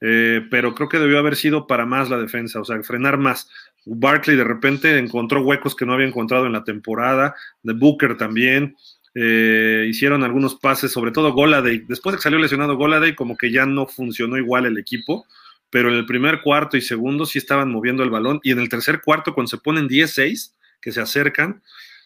Eh, 0.00 0.42
pero 0.50 0.74
creo 0.74 0.88
que 0.88 0.98
debió 0.98 1.18
haber 1.18 1.34
sido 1.34 1.66
para 1.66 1.86
más 1.86 2.10
la 2.10 2.18
defensa, 2.18 2.60
o 2.60 2.64
sea, 2.64 2.80
frenar 2.82 3.16
más. 3.16 3.48
Barkley 3.86 4.36
de 4.36 4.44
repente 4.44 4.98
encontró 4.98 5.42
huecos 5.42 5.74
que 5.74 5.86
no 5.86 5.94
había 5.94 6.06
encontrado 6.06 6.46
en 6.46 6.52
la 6.52 6.64
temporada, 6.64 7.34
de 7.62 7.72
Booker 7.72 8.18
también, 8.18 8.76
eh, 9.14 9.86
hicieron 9.88 10.24
algunos 10.24 10.56
pases, 10.56 10.92
sobre 10.92 11.10
todo 11.10 11.32
Goladay. 11.32 11.84
Después 11.88 12.12
de 12.12 12.18
que 12.18 12.22
salió 12.22 12.38
lesionado 12.38 12.76
Goladay, 12.76 13.14
como 13.14 13.38
que 13.38 13.50
ya 13.50 13.64
no 13.64 13.86
funcionó 13.86 14.36
igual 14.36 14.66
el 14.66 14.76
equipo, 14.76 15.26
pero 15.70 15.88
en 15.88 15.94
el 15.94 16.04
primer 16.04 16.42
cuarto 16.42 16.76
y 16.76 16.82
segundo 16.82 17.24
sí 17.24 17.38
estaban 17.38 17.70
moviendo 17.70 18.02
el 18.02 18.10
balón, 18.10 18.40
y 18.42 18.50
en 18.50 18.58
el 18.58 18.68
tercer 18.68 19.00
cuarto, 19.00 19.32
cuando 19.32 19.48
se 19.48 19.58
ponen 19.58 19.88
10-6, 19.88 20.52
que 20.82 20.92
se 20.92 21.00
acercan, 21.00 21.62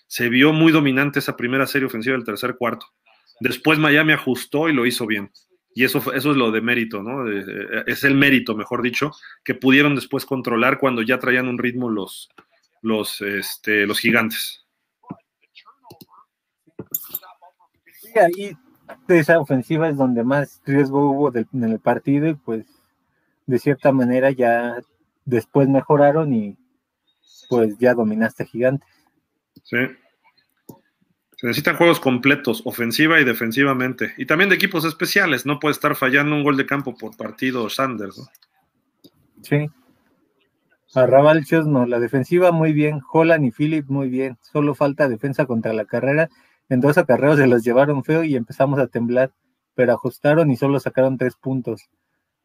se 0.07 0.29
vio 0.29 0.53
muy 0.53 0.71
dominante 0.71 1.19
esa 1.19 1.37
primera 1.37 1.67
serie 1.67 1.87
ofensiva 1.87 2.15
del 2.15 2.25
tercer 2.25 2.55
cuarto. 2.57 2.87
Después 3.41 3.79
Miami 3.79 4.13
ajustó 4.13 4.69
y 4.69 4.73
lo 4.73 4.87
hizo 4.87 5.07
bien. 5.07 5.31
Y 5.75 5.85
eso, 5.85 5.99
eso 6.13 6.31
es 6.33 6.37
lo 6.37 6.51
de 6.51 6.61
mérito, 6.61 7.03
¿no? 7.03 7.31
Eh, 7.31 7.85
es 7.87 8.03
el 8.05 8.15
mérito, 8.15 8.57
mejor 8.57 8.83
dicho, 8.83 9.13
que 9.45 9.55
pudieron 9.55 9.95
después 9.95 10.27
controlar 10.27 10.79
cuando 10.79 11.03
ya 11.03 11.19
traían 11.19 11.47
un 11.47 11.59
ritmo 11.59 11.89
los, 11.89 12.29
los, 12.83 13.21
este, 13.21 13.87
los 13.87 14.01
gigantes. 14.01 14.67
Sí, 17.93 18.19
ahí 18.19 18.57
de 19.07 19.19
esa 19.19 19.39
ofensiva 19.39 19.89
es 19.89 19.97
donde 19.97 20.25
más 20.25 20.61
riesgo 20.65 21.11
hubo 21.11 21.33
en 21.37 21.65
el 21.65 21.79
partido 21.79 22.27
y 22.29 22.35
pues 22.35 22.67
de 23.47 23.59
cierta 23.59 23.93
manera 23.93 24.31
ya 24.31 24.77
después 25.25 25.69
mejoraron 25.69 26.33
y 26.33 26.57
pues 27.49 27.77
ya 27.79 27.95
dominaste 27.95 28.47
gigantes. 28.47 28.89
Sí. 29.63 29.77
Se 31.39 31.47
necesitan 31.47 31.77
juegos 31.77 32.01
completos, 32.01 32.63
ofensiva 32.65 33.21
y 33.21 33.25
defensivamente. 33.25 34.13
Y 34.17 34.27
también 34.27 34.51
de 34.51 34.57
equipos 34.57 34.85
especiales. 34.85 35.47
No 35.47 35.61
puede 35.61 35.73
estar 35.73 35.95
fallando 35.95 36.35
un 36.35 36.43
gol 36.43 36.57
de 36.57 36.67
campo 36.67 36.97
por 36.97 37.17
partido 37.17 37.71
Sanders. 37.71 38.19
¿no? 38.19 38.25
Sí. 39.43 39.71
Arrabal 40.97 41.47
no. 41.67 41.87
La 41.87 42.01
defensiva 42.01 42.51
muy 42.51 42.73
bien. 42.73 43.03
Holland 43.13 43.45
y 43.45 43.53
Philip 43.53 43.89
muy 43.89 44.09
bien. 44.09 44.37
Solo 44.41 44.75
falta 44.75 45.09
defensa 45.09 45.47
contra 45.47 45.73
la 45.73 45.85
carrera. 45.85 46.29
En 46.69 46.81
dos 46.81 46.99
acarreos 46.99 47.39
se 47.39 47.47
los 47.47 47.63
llevaron 47.63 48.03
feo 48.03 48.25
y 48.25 48.35
empezamos 48.35 48.81
a 48.81 48.89
temblar. 48.89 49.31
Pero 49.77 49.93
ajustaron 49.93 50.51
y 50.51 50.57
solo 50.57 50.81
sacaron 50.81 51.19
tres 51.19 51.37
puntos. 51.37 51.89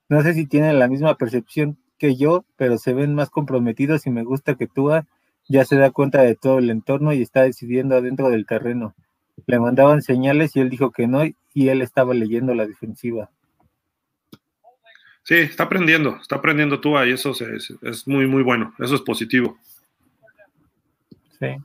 No 0.08 0.22
sé 0.22 0.36
si 0.36 0.46
tienen 0.46 0.78
la 0.78 0.88
misma 0.88 1.18
percepción 1.18 1.80
que 1.98 2.16
yo, 2.16 2.46
pero 2.58 2.78
se 2.78 2.94
ven 2.94 3.16
más 3.16 3.32
comprometidos 3.32 4.06
y 4.06 4.12
me 4.12 4.24
gusta 4.24 4.54
que 4.54 4.68
tú 4.68 4.92
ya 5.48 5.66
se 5.66 5.78
da 5.78 5.92
cuenta 5.92 6.22
de 6.22 6.36
todo 6.36 6.60
el 6.60 6.70
entorno 6.70 7.14
y 7.14 7.22
está 7.22 7.44
decidiendo 7.44 7.96
adentro 7.96 8.30
del 8.30 8.46
terreno. 8.46 8.96
Le 9.46 9.60
mandaban 9.60 10.02
señales 10.02 10.56
y 10.56 10.60
él 10.60 10.70
dijo 10.70 10.92
que 10.92 11.08
no 11.08 11.24
y 11.54 11.70
él 11.70 11.82
estaba 11.82 12.14
leyendo 12.14 12.54
la 12.54 12.66
defensiva. 12.66 13.30
Sí, 15.24 15.36
está 15.36 15.64
aprendiendo, 15.64 16.18
está 16.22 16.36
aprendiendo 16.36 16.82
tú 16.82 17.02
y 17.04 17.12
eso 17.12 17.32
es, 17.32 18.08
muy, 18.08 18.28
muy 18.28 18.44
bueno, 18.44 18.74
eso 18.80 18.96
es 18.96 19.02
positivo. 19.02 19.58
Sí. 21.40 21.56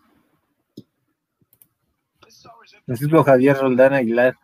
Francisco 2.87 3.25
Javier 3.25 3.57
Roldán 3.57 3.95
Aguilar. 3.95 4.37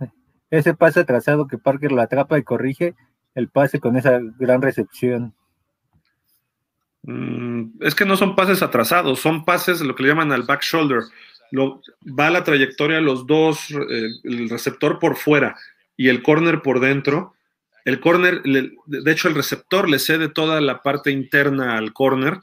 Ese 0.50 0.74
pase 0.74 1.00
atrasado 1.00 1.46
que 1.46 1.58
Parker 1.58 1.92
lo 1.92 2.02
atrapa 2.02 2.38
y 2.38 2.42
corrige 2.42 2.94
el 3.34 3.48
pase 3.48 3.80
con 3.80 3.96
esa 3.96 4.20
gran 4.38 4.62
recepción. 4.62 5.34
Mm, 7.06 7.82
es 7.82 7.94
que 7.94 8.06
no 8.06 8.16
son 8.16 8.34
pases 8.34 8.62
atrasados, 8.62 9.20
son 9.20 9.44
pases 9.44 9.80
lo 9.82 9.94
que 9.94 10.02
le 10.02 10.08
llaman 10.10 10.32
al 10.32 10.42
back 10.42 10.62
shoulder. 10.62 11.02
Va 11.56 12.30
la 12.30 12.42
trayectoria 12.42 13.00
los 13.00 13.26
dos, 13.26 13.70
eh, 13.70 14.08
el 14.24 14.48
receptor 14.48 14.98
por 14.98 15.16
fuera 15.16 15.56
y 15.96 16.08
el 16.08 16.22
corner 16.22 16.62
por 16.62 16.80
dentro. 16.80 17.34
El 17.84 18.00
corner, 18.00 18.42
de 18.42 19.12
hecho, 19.12 19.28
el 19.28 19.34
receptor 19.34 19.88
le 19.88 19.98
cede 19.98 20.28
toda 20.28 20.60
la 20.60 20.82
parte 20.82 21.10
interna 21.10 21.76
al 21.76 21.92
corner 21.92 22.40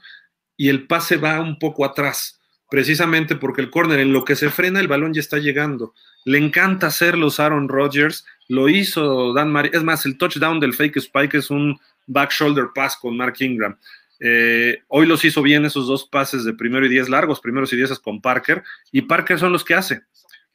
y 0.56 0.68
el 0.68 0.86
pase 0.86 1.16
va 1.16 1.40
un 1.40 1.58
poco 1.58 1.84
atrás, 1.84 2.40
precisamente 2.70 3.34
porque 3.34 3.60
el 3.60 3.70
corner 3.70 3.98
en 3.98 4.12
lo 4.12 4.24
que 4.24 4.36
se 4.36 4.50
frena 4.50 4.78
el 4.78 4.86
balón 4.86 5.12
ya 5.12 5.20
está 5.20 5.38
llegando. 5.38 5.94
Le 6.24 6.38
encanta 6.38 6.86
hacerlos 6.86 7.40
Aaron 7.40 7.68
Rodgers, 7.68 8.24
lo 8.48 8.68
hizo 8.68 9.34
Dan 9.34 9.50
Mari. 9.50 9.70
Es 9.72 9.82
más, 9.82 10.06
el 10.06 10.16
touchdown 10.16 10.60
del 10.60 10.74
fake 10.74 10.98
spike 10.98 11.34
es 11.36 11.50
un 11.50 11.78
back 12.06 12.30
shoulder 12.30 12.66
pass 12.72 12.96
con 12.96 13.16
Mark 13.16 13.34
Ingram. 13.40 13.76
Eh, 14.24 14.84
hoy 14.86 15.06
los 15.06 15.24
hizo 15.24 15.42
bien 15.42 15.64
esos 15.64 15.88
dos 15.88 16.06
pases 16.06 16.44
de 16.44 16.54
primero 16.54 16.86
y 16.86 16.88
diez 16.88 17.08
largos, 17.08 17.40
primeros 17.40 17.72
y 17.72 17.76
diez 17.76 17.98
con 17.98 18.20
Parker, 18.20 18.62
y 18.92 19.02
Parker 19.02 19.40
son 19.40 19.52
los 19.52 19.64
que 19.64 19.74
hace, 19.74 20.02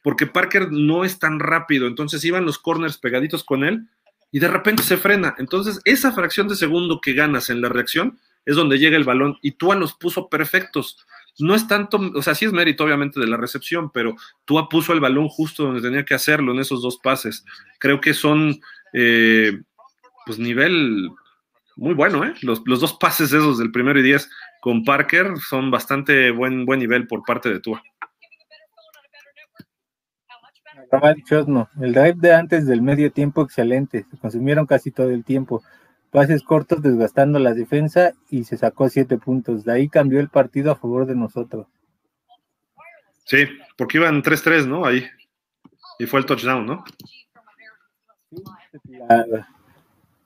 porque 0.02 0.26
Parker 0.26 0.72
no 0.72 1.04
es 1.04 1.18
tan 1.18 1.38
rápido, 1.38 1.86
entonces 1.86 2.24
iban 2.24 2.46
los 2.46 2.58
corners 2.58 2.96
pegaditos 2.96 3.44
con 3.44 3.64
él 3.64 3.86
y 4.32 4.38
de 4.38 4.48
repente 4.48 4.82
se 4.82 4.96
frena. 4.96 5.34
Entonces, 5.38 5.80
esa 5.84 6.12
fracción 6.12 6.48
de 6.48 6.56
segundo 6.56 7.02
que 7.02 7.12
ganas 7.12 7.50
en 7.50 7.60
la 7.60 7.68
reacción 7.68 8.18
es 8.46 8.56
donde 8.56 8.78
llega 8.78 8.96
el 8.96 9.04
balón 9.04 9.36
y 9.42 9.52
Tua 9.52 9.74
los 9.74 9.92
puso 9.92 10.30
perfectos. 10.30 11.04
No 11.38 11.54
es 11.54 11.68
tanto, 11.68 11.98
o 12.14 12.22
sea, 12.22 12.34
sí 12.34 12.46
es 12.46 12.52
mérito 12.52 12.84
obviamente 12.84 13.20
de 13.20 13.26
la 13.26 13.36
recepción, 13.36 13.90
pero 13.92 14.16
Tua 14.46 14.70
puso 14.70 14.94
el 14.94 15.00
balón 15.00 15.28
justo 15.28 15.64
donde 15.64 15.82
tenía 15.82 16.06
que 16.06 16.14
hacerlo 16.14 16.52
en 16.52 16.60
esos 16.60 16.80
dos 16.80 16.98
pases. 17.02 17.44
Creo 17.78 18.00
que 18.00 18.14
son, 18.14 18.60
eh, 18.94 19.60
pues, 20.24 20.38
nivel 20.38 21.10
muy 21.78 21.94
bueno, 21.94 22.24
¿eh? 22.24 22.34
Los, 22.42 22.64
dos 22.64 22.94
pases 22.94 23.32
esos 23.32 23.56
del 23.56 23.70
primero 23.70 24.00
y 24.00 24.02
diez 24.02 24.28
con 24.60 24.82
Parker 24.82 25.38
son 25.38 25.70
bastante 25.70 26.32
buen, 26.32 26.66
buen 26.66 26.80
nivel 26.80 27.06
por 27.06 27.22
parte 27.22 27.48
de 27.48 27.60
Tua. 27.60 27.80
El 31.80 31.92
drive 31.92 32.16
de 32.16 32.34
antes 32.34 32.66
del 32.66 32.82
medio 32.82 33.12
tiempo 33.12 33.42
excelente, 33.42 34.04
se 34.10 34.18
consumieron 34.18 34.66
casi 34.66 34.90
todo 34.90 35.10
el 35.10 35.24
tiempo. 35.24 35.62
Pases 36.10 36.42
cortos 36.42 36.82
desgastando 36.82 37.38
la 37.38 37.54
defensa 37.54 38.12
y 38.28 38.42
se 38.42 38.56
sacó 38.56 38.88
siete 38.88 39.16
puntos. 39.16 39.64
De 39.64 39.72
ahí 39.72 39.88
cambió 39.88 40.18
el 40.18 40.30
partido 40.30 40.72
a 40.72 40.76
favor 40.76 41.06
de 41.06 41.14
nosotros. 41.14 41.68
Sí, 43.24 43.46
porque 43.76 43.98
iban 43.98 44.22
3-3, 44.22 44.66
¿no? 44.66 44.84
Ahí. 44.84 45.06
Y 46.00 46.06
fue 46.06 46.18
el 46.18 46.26
touchdown, 46.26 46.66
¿no? 46.66 46.84
La 48.86 49.57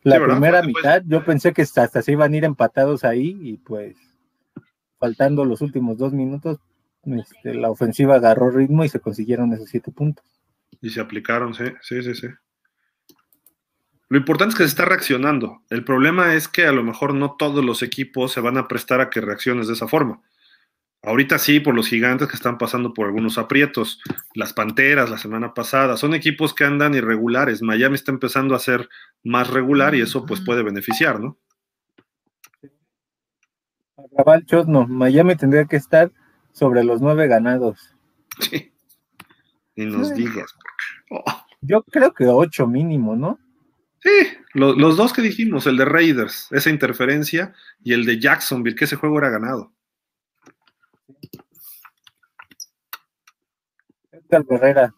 primera 0.03 0.63
mitad, 0.63 1.03
yo 1.07 1.25
pensé 1.25 1.53
que 1.53 1.63
hasta 1.63 2.03
se 2.03 2.13
iban 2.13 2.33
a 2.33 2.37
ir 2.37 2.45
empatados 2.45 3.05
ahí 3.05 3.39
y 3.41 3.57
pues 3.59 3.97
faltando 4.99 5.45
los 5.45 5.61
últimos 5.61 5.99
dos 5.99 6.13
minutos, 6.13 6.59
este, 7.05 7.55
la 7.55 7.71
ofensiva 7.71 8.17
agarró 8.17 8.51
ritmo 8.51 8.85
y 8.85 8.89
se 8.89 9.01
consiguieron 9.01 9.53
esos 9.53 9.69
siete 9.69 9.91
puntos. 9.91 10.25
Y 10.81 10.91
se 10.91 11.01
aplicaron, 11.01 11.55
sí, 11.55 11.65
sí, 11.81 12.03
sí, 12.03 12.15
sí. 12.15 12.29
Lo 14.09 14.19
importante 14.19 14.53
es 14.53 14.59
que 14.59 14.65
se 14.65 14.69
está 14.69 14.85
reaccionando. 14.85 15.63
El 15.71 15.85
problema 15.85 16.35
es 16.35 16.47
que 16.47 16.67
a 16.67 16.73
lo 16.73 16.83
mejor 16.83 17.15
no 17.15 17.37
todos 17.37 17.65
los 17.65 17.83
equipos 17.83 18.33
se 18.33 18.41
van 18.41 18.59
a 18.59 18.69
prestar 18.69 19.01
a 19.01 19.09
que 19.09 19.21
reacciones 19.21 19.69
de 19.69 19.73
esa 19.73 19.89
forma. 19.89 20.21
Ahorita 21.05 21.39
sí, 21.39 21.59
por 21.59 21.75
los 21.75 21.89
gigantes 21.89 22.29
que 22.29 22.37
están 22.37 22.59
pasando 22.59 22.95
por 22.95 23.07
algunos 23.07 23.37
aprietos. 23.37 24.01
Las 24.35 24.53
Panteras 24.53 25.11
la 25.11 25.19
semana 25.19 25.53
pasada. 25.53 25.97
Son 25.97 26.15
equipos 26.15 26.55
que 26.55 26.65
andan 26.65 26.95
irregulares. 26.95 27.61
Miami 27.61 27.97
está 27.97 28.13
empezando 28.13 28.55
a 28.55 28.61
ser 28.61 28.89
más 29.25 29.51
regular 29.51 29.97
y 29.97 30.01
eso 30.01 30.25
pues 30.25 30.41
puede 30.41 30.63
beneficiar, 30.63 31.19
¿no? 31.19 31.39
no. 34.67 34.87
Miami 34.87 35.35
tendría 35.35 35.65
que 35.65 35.77
estar 35.77 36.13
sobre 36.53 36.85
los 36.85 37.01
nueve 37.01 37.27
ganados. 37.27 37.95
Sí. 38.39 38.73
Y 39.75 39.87
nos 39.87 40.15
digas. 40.15 40.55
Oh. 41.11 41.25
Yo 41.63 41.83
creo 41.83 42.13
que 42.13 42.27
ocho 42.27 42.67
mínimo, 42.67 43.17
¿no? 43.17 43.39
Sí, 44.01 44.11
los 44.55 44.97
dos 44.97 45.13
que 45.13 45.23
dijimos, 45.23 45.67
el 45.69 45.77
de 45.77 45.85
Raiders, 45.85 46.49
esa 46.51 46.71
interferencia, 46.71 47.55
y 47.85 47.93
el 47.93 48.05
de 48.05 48.19
Jacksonville, 48.19 48.75
que 48.75 48.87
ese 48.87 48.97
juego 48.97 49.19
era 49.19 49.31
ganado. 49.31 49.73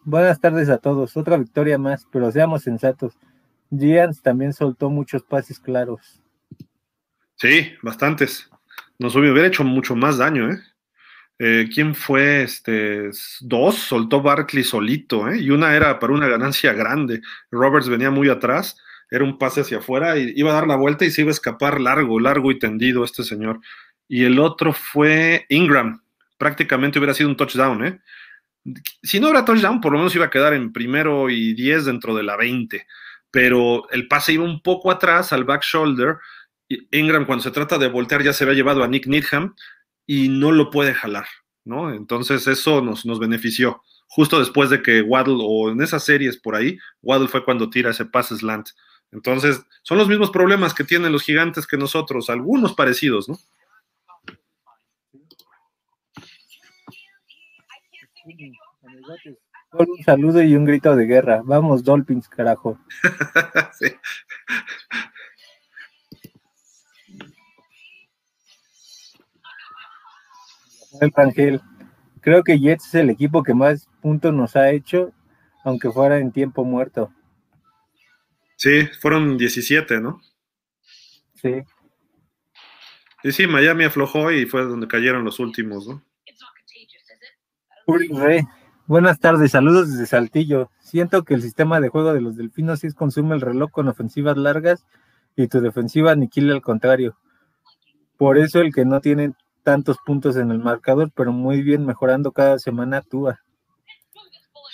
Buenas 0.05 0.39
tardes 0.39 0.69
a 0.69 0.77
todos. 0.77 1.17
Otra 1.17 1.37
victoria 1.37 1.77
más, 1.77 2.07
pero 2.11 2.31
seamos 2.31 2.63
sensatos. 2.63 3.17
Giants 3.69 4.21
también 4.21 4.53
soltó 4.53 4.89
muchos 4.89 5.23
pases 5.23 5.59
claros. 5.59 6.21
Sí, 7.35 7.73
bastantes. 7.81 8.49
Nos 8.97 9.15
hubiera 9.15 9.45
hecho 9.45 9.63
mucho 9.63 9.95
más 9.95 10.17
daño, 10.17 10.51
¿eh? 10.51 10.59
eh 11.39 11.69
quién 11.73 11.95
fue? 11.95 12.43
Este, 12.43 13.09
dos, 13.41 13.75
soltó 13.75 14.21
Barkley 14.21 14.63
solito, 14.63 15.29
¿eh? 15.29 15.39
Y 15.39 15.49
una 15.49 15.75
era 15.75 15.99
para 15.99 16.13
una 16.13 16.29
ganancia 16.29 16.71
grande. 16.71 17.21
Roberts 17.51 17.89
venía 17.89 18.09
muy 18.11 18.29
atrás, 18.29 18.77
era 19.11 19.25
un 19.25 19.37
pase 19.37 19.61
hacia 19.61 19.79
afuera 19.79 20.17
y 20.17 20.31
iba 20.35 20.51
a 20.51 20.55
dar 20.55 20.67
la 20.67 20.77
vuelta 20.77 21.03
y 21.03 21.11
se 21.11 21.21
iba 21.21 21.31
a 21.31 21.33
escapar 21.33 21.81
largo, 21.81 22.19
largo 22.21 22.51
y 22.51 22.59
tendido 22.59 23.03
este 23.03 23.23
señor. 23.23 23.59
Y 24.07 24.23
el 24.23 24.39
otro 24.39 24.73
fue 24.73 25.45
Ingram, 25.49 26.01
prácticamente 26.37 26.99
hubiera 26.99 27.13
sido 27.13 27.29
un 27.29 27.37
touchdown, 27.37 27.85
¿eh? 27.85 27.99
Si 29.03 29.19
no 29.19 29.29
era 29.29 29.45
touchdown, 29.45 29.79
por 29.79 29.91
lo 29.91 29.99
menos 29.99 30.15
iba 30.15 30.25
a 30.25 30.29
quedar 30.29 30.53
en 30.53 30.73
primero 30.73 31.29
y 31.29 31.53
diez 31.53 31.85
dentro 31.85 32.15
de 32.15 32.23
la 32.23 32.35
20, 32.35 32.85
pero 33.29 33.89
el 33.91 34.07
pase 34.07 34.33
iba 34.33 34.43
un 34.43 34.61
poco 34.61 34.91
atrás 34.91 35.33
al 35.33 35.43
back 35.43 35.63
shoulder. 35.63 36.17
Ingram, 36.91 37.25
cuando 37.25 37.43
se 37.43 37.51
trata 37.51 37.77
de 37.77 37.87
voltear, 37.87 38.23
ya 38.23 38.33
se 38.33 38.43
había 38.43 38.55
llevado 38.55 38.83
a 38.83 38.87
Nick 38.87 39.05
Needham 39.05 39.55
y 40.07 40.29
no 40.29 40.51
lo 40.51 40.71
puede 40.71 40.95
jalar, 40.95 41.27
¿no? 41.63 41.93
Entonces, 41.93 42.47
eso 42.47 42.81
nos, 42.81 43.05
nos 43.05 43.19
benefició. 43.19 43.83
Justo 44.07 44.39
después 44.39 44.69
de 44.69 44.81
que 44.81 45.01
Waddle, 45.01 45.37
o 45.41 45.69
en 45.69 45.81
esas 45.81 46.03
series 46.03 46.37
por 46.37 46.55
ahí, 46.55 46.79
Waddle 47.03 47.27
fue 47.27 47.45
cuando 47.45 47.69
tira 47.69 47.91
ese 47.91 48.05
pase 48.05 48.35
slant. 48.35 48.69
Entonces, 49.11 49.63
son 49.83 49.97
los 49.97 50.07
mismos 50.07 50.31
problemas 50.31 50.73
que 50.73 50.83
tienen 50.83 51.11
los 51.11 51.23
gigantes 51.23 51.67
que 51.67 51.77
nosotros, 51.77 52.29
algunos 52.29 52.73
parecidos, 52.73 53.29
¿no? 53.29 53.37
Un 59.71 60.03
saludo 60.03 60.41
y 60.41 60.55
un 60.55 60.65
grito 60.65 60.95
de 60.95 61.05
guerra. 61.05 61.41
Vamos, 61.43 61.83
Dolphins, 61.83 62.27
carajo. 62.27 62.79
sí. 63.79 63.87
Ángel, 71.15 71.61
creo 72.21 72.43
que 72.43 72.57
Jets 72.57 72.87
es 72.87 72.95
el 72.95 73.09
equipo 73.09 73.43
que 73.43 73.53
más 73.53 73.89
puntos 74.01 74.33
nos 74.33 74.55
ha 74.55 74.71
hecho, 74.71 75.11
aunque 75.63 75.91
fuera 75.91 76.19
en 76.19 76.31
tiempo 76.31 76.63
muerto. 76.63 77.11
Sí, 78.55 78.87
fueron 79.01 79.37
17, 79.37 79.99
¿no? 79.99 80.21
Sí. 81.35 81.63
Y 83.23 83.31
sí, 83.31 83.47
Miami 83.47 83.83
aflojó 83.83 84.31
y 84.31 84.45
fue 84.45 84.63
donde 84.63 84.87
cayeron 84.87 85.25
los 85.25 85.39
últimos, 85.39 85.87
¿no? 85.87 86.01
Buenas 88.87 89.19
tardes, 89.19 89.51
saludos 89.51 89.91
desde 89.91 90.05
Saltillo. 90.07 90.69
Siento 90.79 91.23
que 91.23 91.33
el 91.33 91.41
sistema 91.41 91.79
de 91.79 91.89
juego 91.89 92.13
de 92.13 92.21
los 92.21 92.35
delfinos 92.35 92.83
es 92.83 92.93
consume 92.93 93.35
el 93.35 93.41
reloj 93.41 93.71
con 93.71 93.87
ofensivas 93.87 94.37
largas 94.37 94.85
y 95.35 95.47
tu 95.47 95.61
defensiva 95.61 96.11
aniquila 96.11 96.53
al 96.53 96.61
contrario. 96.61 97.17
Por 98.17 98.37
eso 98.37 98.61
el 98.61 98.73
que 98.73 98.85
no 98.85 99.01
tiene 99.01 99.33
tantos 99.63 99.97
puntos 100.05 100.37
en 100.37 100.51
el 100.51 100.59
marcador, 100.59 101.11
pero 101.15 101.31
muy 101.31 101.61
bien 101.61 101.85
mejorando 101.85 102.31
cada 102.31 102.59
semana 102.59 102.97
actúa. 102.97 103.41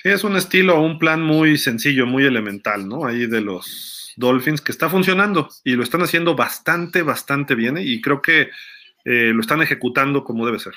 Sí, 0.01 0.09
es 0.09 0.23
un 0.23 0.35
estilo, 0.35 0.81
un 0.81 0.99
plan 0.99 1.21
muy 1.21 1.57
sencillo, 1.57 2.05
muy 2.05 2.25
elemental, 2.25 2.87
¿no? 2.87 3.05
Ahí 3.05 3.27
de 3.27 3.41
los 3.41 4.13
Dolphins 4.17 4.61
que 4.61 4.71
está 4.71 4.89
funcionando 4.89 5.49
y 5.63 5.75
lo 5.75 5.83
están 5.83 6.01
haciendo 6.01 6.35
bastante, 6.35 7.01
bastante 7.01 7.55
bien 7.55 7.77
y 7.79 8.01
creo 8.01 8.21
que 8.21 8.49
eh, 9.05 9.31
lo 9.33 9.41
están 9.41 9.61
ejecutando 9.61 10.23
como 10.23 10.45
debe 10.45 10.59
ser. 10.59 10.73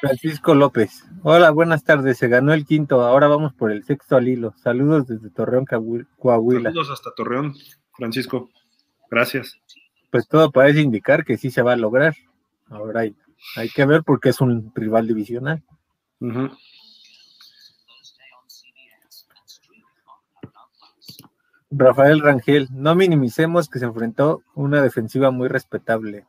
Francisco 0.00 0.54
López. 0.54 1.04
Hola, 1.22 1.50
buenas 1.50 1.84
tardes. 1.84 2.16
Se 2.16 2.28
ganó 2.28 2.54
el 2.54 2.64
quinto. 2.64 3.02
Ahora 3.02 3.28
vamos 3.28 3.52
por 3.52 3.70
el 3.70 3.84
sexto 3.84 4.16
al 4.16 4.28
hilo. 4.28 4.54
Saludos 4.56 5.06
desde 5.06 5.28
Torreón, 5.30 5.66
Coahuila. 5.66 6.70
Saludos 6.70 6.90
hasta 6.90 7.12
Torreón, 7.14 7.54
Francisco. 7.92 8.48
Gracias. 9.10 9.58
Pues 10.10 10.26
todo 10.26 10.50
parece 10.50 10.80
indicar 10.80 11.24
que 11.24 11.36
sí 11.36 11.50
se 11.50 11.62
va 11.62 11.74
a 11.74 11.76
lograr. 11.76 12.14
Ahora 12.68 13.00
hay, 13.00 13.14
hay 13.56 13.68
que 13.68 13.84
ver 13.84 14.02
porque 14.02 14.30
es 14.30 14.40
un 14.40 14.72
rival 14.74 15.06
divisional. 15.06 15.62
Rafael 21.70 22.20
Rangel, 22.20 22.68
no 22.72 22.94
minimicemos 22.94 23.68
que 23.68 23.78
se 23.78 23.84
enfrentó 23.84 24.42
una 24.54 24.82
defensiva 24.82 25.30
muy 25.30 25.48
respetable. 25.48 26.26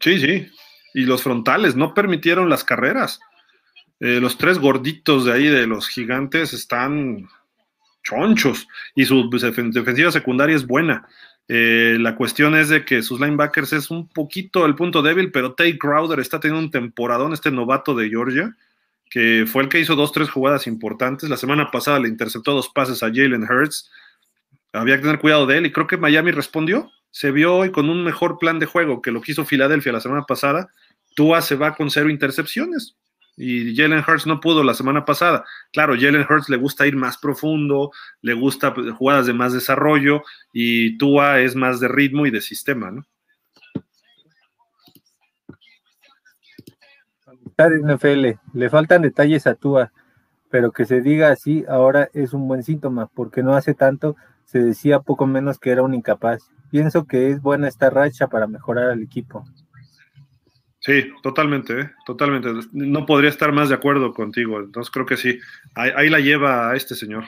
Sí, 0.00 0.18
sí, 0.18 0.48
y 0.94 1.04
los 1.04 1.22
frontales 1.22 1.74
no 1.74 1.92
permitieron 1.92 2.48
las 2.48 2.64
carreras. 2.64 3.20
Eh, 4.00 4.20
los 4.20 4.38
tres 4.38 4.58
gorditos 4.58 5.24
de 5.24 5.32
ahí 5.32 5.46
de 5.46 5.66
los 5.66 5.88
gigantes 5.88 6.52
están 6.52 7.28
chonchos 8.04 8.68
y 8.94 9.04
su 9.04 9.28
defensiva 9.28 10.12
secundaria 10.12 10.56
es 10.56 10.66
buena. 10.66 11.06
Eh, 11.48 11.96
la 12.00 12.14
cuestión 12.16 12.54
es 12.54 12.68
de 12.68 12.84
que 12.84 13.02
sus 13.02 13.20
linebackers 13.20 13.72
es 13.72 13.90
un 13.90 14.08
poquito 14.08 14.64
el 14.64 14.76
punto 14.76 15.02
débil, 15.02 15.32
pero 15.32 15.52
Tate 15.52 15.78
Crowder 15.78 16.20
está 16.20 16.40
teniendo 16.40 16.64
un 16.64 16.70
temporadón, 16.70 17.32
este 17.32 17.50
novato 17.50 17.94
de 17.94 18.08
Georgia, 18.08 18.56
que 19.10 19.44
fue 19.46 19.64
el 19.64 19.68
que 19.68 19.80
hizo 19.80 19.96
dos, 19.96 20.12
tres 20.12 20.30
jugadas 20.30 20.66
importantes. 20.66 21.28
La 21.28 21.36
semana 21.36 21.70
pasada 21.70 21.98
le 21.98 22.08
interceptó 22.08 22.52
dos 22.52 22.68
pases 22.68 23.02
a 23.02 23.08
Jalen 23.08 23.44
Hurts. 23.44 23.90
Había 24.72 24.96
que 24.96 25.02
tener 25.02 25.18
cuidado 25.18 25.46
de 25.46 25.58
él 25.58 25.66
y 25.66 25.72
creo 25.72 25.86
que 25.86 25.96
Miami 25.96 26.30
respondió. 26.30 26.90
Se 27.10 27.30
vio 27.30 27.54
hoy 27.54 27.70
con 27.70 27.90
un 27.90 28.04
mejor 28.04 28.38
plan 28.38 28.58
de 28.58 28.66
juego 28.66 29.02
que 29.02 29.12
lo 29.12 29.20
que 29.20 29.32
hizo 29.32 29.44
Filadelfia 29.44 29.92
la 29.92 30.00
semana 30.00 30.24
pasada 30.24 30.68
Tua 31.14 31.42
se 31.42 31.56
va 31.56 31.74
con 31.74 31.90
cero 31.90 32.10
intercepciones 32.10 32.96
y 33.36 33.74
Jalen 33.74 34.04
Hurts 34.06 34.26
no 34.26 34.40
pudo 34.40 34.62
la 34.62 34.74
semana 34.74 35.04
pasada. 35.04 35.44
Claro, 35.72 35.94
Jalen 35.98 36.26
Hurts 36.28 36.48
le 36.48 36.56
gusta 36.56 36.86
ir 36.86 36.96
más 36.96 37.18
profundo, 37.18 37.90
le 38.22 38.34
gusta 38.34 38.74
jugadas 38.96 39.26
de 39.26 39.32
más 39.32 39.52
desarrollo 39.52 40.22
y 40.52 40.96
Tua 40.98 41.40
es 41.40 41.56
más 41.56 41.80
de 41.80 41.88
ritmo 41.88 42.26
y 42.26 42.30
de 42.30 42.40
sistema, 42.40 42.90
¿no? 42.90 43.04
NFL, 47.56 48.38
le 48.52 48.70
faltan 48.70 49.02
detalles 49.02 49.46
a 49.46 49.54
Tua, 49.54 49.92
pero 50.50 50.72
que 50.72 50.84
se 50.84 51.00
diga 51.00 51.30
así 51.30 51.64
ahora 51.68 52.10
es 52.12 52.32
un 52.32 52.48
buen 52.48 52.64
síntoma, 52.64 53.08
porque 53.14 53.42
no 53.42 53.54
hace 53.54 53.74
tanto 53.74 54.16
se 54.44 54.58
decía 54.58 55.00
poco 55.00 55.26
menos 55.26 55.58
que 55.58 55.70
era 55.70 55.82
un 55.82 55.94
incapaz. 55.94 56.50
Pienso 56.70 57.06
que 57.06 57.30
es 57.30 57.40
buena 57.40 57.68
esta 57.68 57.90
racha 57.90 58.26
para 58.26 58.46
mejorar 58.46 58.90
al 58.90 59.02
equipo. 59.02 59.44
Sí, 60.84 61.10
totalmente, 61.22 61.80
¿eh? 61.80 61.90
totalmente. 62.04 62.50
No 62.72 63.06
podría 63.06 63.30
estar 63.30 63.52
más 63.52 63.70
de 63.70 63.74
acuerdo 63.74 64.12
contigo. 64.12 64.60
Entonces 64.60 64.90
creo 64.90 65.06
que 65.06 65.16
sí. 65.16 65.38
Ahí, 65.74 66.10
la 66.10 66.20
lleva 66.20 66.70
a 66.70 66.76
este 66.76 66.94
señor. 66.94 67.24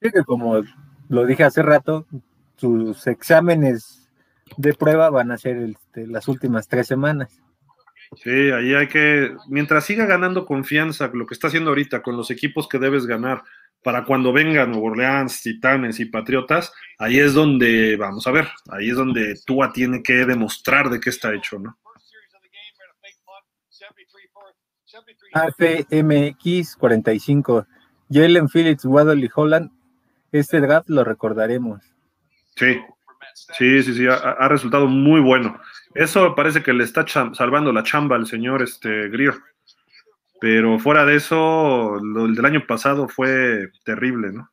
Sí, 0.00 0.10
como 0.24 0.62
lo 1.08 1.26
dije 1.26 1.42
hace 1.42 1.62
rato, 1.62 2.06
sus 2.56 3.08
exámenes 3.08 4.08
de 4.56 4.72
prueba 4.74 5.10
van 5.10 5.32
a 5.32 5.38
ser 5.38 5.56
este, 5.56 6.06
las 6.06 6.28
últimas 6.28 6.68
tres 6.68 6.86
semanas. 6.86 7.42
Sí, 8.22 8.30
ahí 8.30 8.74
hay 8.74 8.86
que, 8.86 9.34
mientras 9.48 9.84
siga 9.84 10.06
ganando 10.06 10.46
confianza, 10.46 11.10
lo 11.12 11.26
que 11.26 11.34
está 11.34 11.48
haciendo 11.48 11.70
ahorita 11.70 12.02
con 12.02 12.16
los 12.16 12.30
equipos 12.30 12.68
que 12.68 12.78
debes 12.78 13.06
ganar, 13.06 13.42
para 13.82 14.04
cuando 14.04 14.32
vengan 14.32 14.70
Nuevo 14.70 14.86
Orleans, 14.86 15.42
Titanes 15.42 15.98
y 16.00 16.06
Patriotas, 16.06 16.72
ahí 16.98 17.18
es 17.18 17.34
donde, 17.34 17.96
vamos 17.96 18.26
a 18.26 18.30
ver, 18.30 18.48
ahí 18.70 18.90
es 18.90 18.96
donde 18.96 19.34
Tua 19.44 19.72
tiene 19.72 20.02
que 20.02 20.24
demostrar 20.24 20.88
de 20.90 21.00
qué 21.00 21.10
está 21.10 21.34
hecho, 21.34 21.58
¿no? 21.58 21.76
AFMX 25.34 26.76
45, 26.76 27.66
Jalen 28.10 28.48
Phillips, 28.48 28.84
Waddle 28.84 29.24
y 29.24 29.30
Holland, 29.34 29.70
este 30.30 30.60
draft 30.60 30.88
lo 30.90 31.04
recordaremos. 31.04 31.80
Sí, 32.56 32.78
sí, 33.58 33.82
sí, 33.82 33.94
sí, 33.94 34.06
ha, 34.06 34.48
resultado 34.48 34.86
muy 34.86 35.20
bueno. 35.20 35.58
Eso 35.94 36.34
parece 36.34 36.62
que 36.62 36.72
le 36.72 36.84
está 36.84 37.06
salvando 37.06 37.72
la 37.72 37.82
chamba 37.82 38.16
al 38.16 38.26
señor 38.26 38.62
este, 38.62 39.08
Greer. 39.08 39.34
Pero 40.42 40.76
fuera 40.80 41.04
de 41.04 41.14
eso, 41.14 42.00
lo 42.02 42.26
del 42.26 42.44
año 42.44 42.66
pasado 42.66 43.06
fue 43.06 43.70
terrible, 43.84 44.32
¿no? 44.32 44.50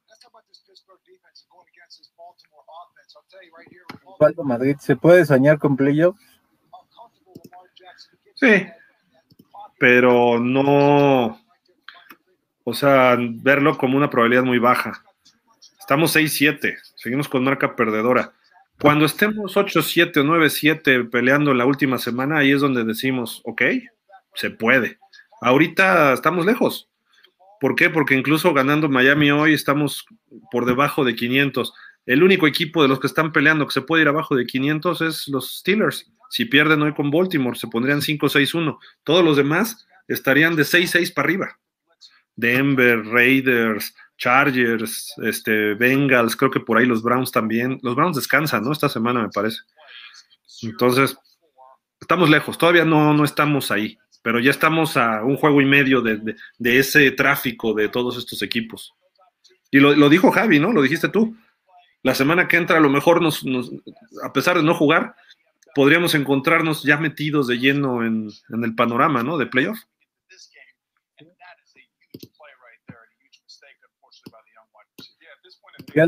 Madrid, 4.44 4.76
¿se 4.80 4.96
puede 4.96 5.26
soñar 5.26 5.58
con 5.58 5.76
playoffs? 5.76 6.22
Sí, 8.36 8.68
pero 9.80 10.40
no, 10.40 11.42
o 12.64 12.74
sea, 12.76 13.18
verlo 13.20 13.76
como 13.76 13.98
una 13.98 14.12
probabilidad 14.12 14.44
muy 14.44 14.60
baja. 14.60 15.04
Estamos 15.80 16.16
6-7, 16.16 16.78
seguimos 16.98 17.28
con 17.28 17.44
marca 17.44 17.76
perdedora. 17.76 18.34
Cuando 18.80 19.06
estemos 19.06 19.58
8-7 19.58 20.18
o 20.18 20.24
9-7 20.24 21.10
peleando 21.10 21.52
la 21.56 21.66
última 21.66 21.98
semana, 21.98 22.38
ahí 22.38 22.52
es 22.52 22.62
donde 22.62 22.84
decimos, 22.84 23.42
ok, 23.44 23.64
se 24.36 24.52
puede. 24.52 25.00
Ahorita 25.42 26.14
estamos 26.14 26.46
lejos. 26.46 26.90
¿Por 27.60 27.76
qué? 27.76 27.90
Porque 27.90 28.16
incluso 28.16 28.54
ganando 28.54 28.90
Miami 28.90 29.32
hoy 29.32 29.54
estamos 29.54 30.06
por 30.52 30.66
debajo 30.66 31.04
de 31.04 31.16
500. 31.16 31.74
El 32.06 32.24
único 32.24 32.48
equipo 32.48 32.82
de 32.82 32.88
los 32.88 33.00
que 33.00 33.08
están 33.08 33.32
peleando 33.32 33.68
que 33.68 33.74
se 33.74 33.82
puede 33.82 34.04
ir 34.04 34.08
abajo 34.08 34.36
de 34.36 34.46
500 34.46 35.02
es 35.02 35.28
los 35.28 35.60
Steelers. 35.60 36.12
Si 36.30 36.46
pierden 36.46 36.82
hoy 36.82 36.94
con 36.94 37.12
Baltimore, 37.12 37.58
se 37.58 37.68
pondrían 37.68 38.02
5-6-1. 38.02 38.78
Todos 39.04 39.24
los 39.24 39.36
demás 39.38 39.88
estarían 40.08 40.56
de 40.56 40.64
6-6 40.64 41.14
para 41.14 41.26
arriba. 41.26 41.60
Denver, 42.36 43.06
Raiders, 43.06 43.94
Chargers, 44.18 45.14
este, 45.24 45.74
Bengals, 45.74 46.36
creo 46.36 46.52
que 46.52 46.60
por 46.60 46.78
ahí 46.78 46.86
los 46.86 47.02
Browns 47.02 47.32
también. 47.32 47.80
Los 47.82 47.96
Browns 47.96 48.16
descansan, 48.16 48.64
¿no? 48.64 48.72
Esta 48.72 48.90
semana 48.90 49.22
me 49.22 49.30
parece. 49.30 49.60
Entonces, 50.62 51.18
estamos 52.00 52.30
lejos, 52.30 52.58
todavía 52.58 52.86
no, 52.86 53.14
no 53.14 53.24
estamos 53.24 53.72
ahí, 53.72 53.98
pero 54.22 54.39
ya 54.39 54.51
estamos 54.51 54.97
a 54.97 55.24
un 55.24 55.38
juego 55.38 55.61
y 55.61 55.65
medio 55.65 56.01
de, 56.01 56.36
ese 56.59 57.11
tráfico 57.11 57.74
de 57.74 57.89
todos 57.89 58.17
estos 58.17 58.41
equipos. 58.41 58.93
Y 59.72 59.80
lo, 59.80 59.95
lo, 59.95 60.09
dijo 60.09 60.32
Javi, 60.32 60.59
¿no? 60.59 60.74
Lo 60.74 60.82
dijiste 60.82 61.09
tú. 61.09 61.36
La 62.01 62.15
semana 62.15 62.47
que 62.47 62.57
entra, 62.57 62.78
a 62.78 62.82
lo 62.82 62.89
mejor 62.89 63.22
nos, 63.22 63.45
a 64.24 64.34
pesar 64.34 64.57
de 64.57 64.63
no 64.63 64.74
jugar, 64.74 65.15
podríamos 65.76 66.15
encontrarnos 66.15 66.84
ya 66.84 66.97
metidos 66.97 67.47
de 67.47 67.59
lleno 67.59 68.05
en, 68.05 68.30
en 68.49 68.63
el 68.63 68.76
panorama, 68.76 69.22
¿no? 69.24 69.38
De 69.38 69.45
playoff. 69.45 69.80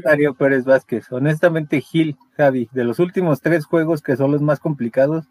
Darío 0.04 0.36
Pérez 0.36 0.64
Vázquez. 0.64 1.12
Honestamente, 1.12 1.82
Gil, 1.82 2.16
Javi, 2.38 2.70
de 2.72 2.84
los 2.84 3.00
últimos 3.00 3.42
tres 3.42 3.66
juegos 3.66 4.02
que 4.02 4.16
son 4.16 4.32
los 4.32 4.42
más 4.42 4.60
complicados, 4.60 5.26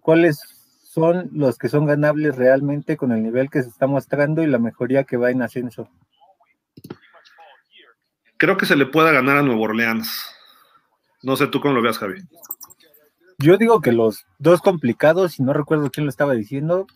¿cuáles 0.00 0.61
son 0.92 1.30
los 1.32 1.56
que 1.56 1.70
son 1.70 1.86
ganables 1.86 2.36
realmente 2.36 2.98
con 2.98 3.12
el 3.12 3.22
nivel 3.22 3.48
que 3.48 3.62
se 3.62 3.70
está 3.70 3.86
mostrando 3.86 4.42
y 4.42 4.46
la 4.46 4.58
mejoría 4.58 5.04
que 5.04 5.16
va 5.16 5.30
en 5.30 5.40
ascenso? 5.40 5.88
Creo 8.36 8.58
que 8.58 8.66
se 8.66 8.76
le 8.76 8.84
pueda 8.84 9.10
ganar 9.10 9.38
a 9.38 9.42
Nuevo 9.42 9.62
Orleans. 9.62 10.26
No 11.22 11.36
sé 11.36 11.46
tú 11.46 11.62
cómo 11.62 11.72
lo 11.72 11.80
veas, 11.82 11.96
Javi. 11.96 12.20
Yo 13.38 13.56
digo 13.56 13.80
que 13.80 13.92
los 13.92 14.26
dos 14.38 14.60
complicados, 14.60 15.38
y 15.38 15.42
no 15.42 15.54
recuerdo 15.54 15.90
quién 15.90 16.04
lo 16.04 16.10
estaba 16.10 16.34
diciendo, 16.34 16.86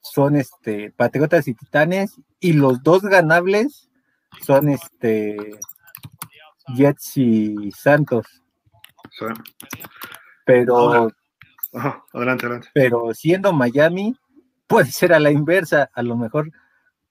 son 0.00 0.36
este 0.36 0.92
Patriotas 0.92 1.46
y 1.46 1.54
Titanes, 1.54 2.14
y 2.40 2.54
los 2.54 2.82
dos 2.82 3.02
ganables 3.02 3.90
son 4.46 4.70
este 4.70 5.58
Jets 6.74 7.18
y 7.18 7.70
Santos. 7.72 8.24
Pero. 10.46 11.10
Adelante, 12.12 12.46
adelante. 12.46 12.68
Pero 12.74 13.12
siendo 13.14 13.52
Miami, 13.52 14.16
puede 14.66 14.90
ser 14.90 15.12
a 15.12 15.20
la 15.20 15.30
inversa. 15.30 15.90
A 15.94 16.02
lo 16.02 16.16
mejor 16.16 16.50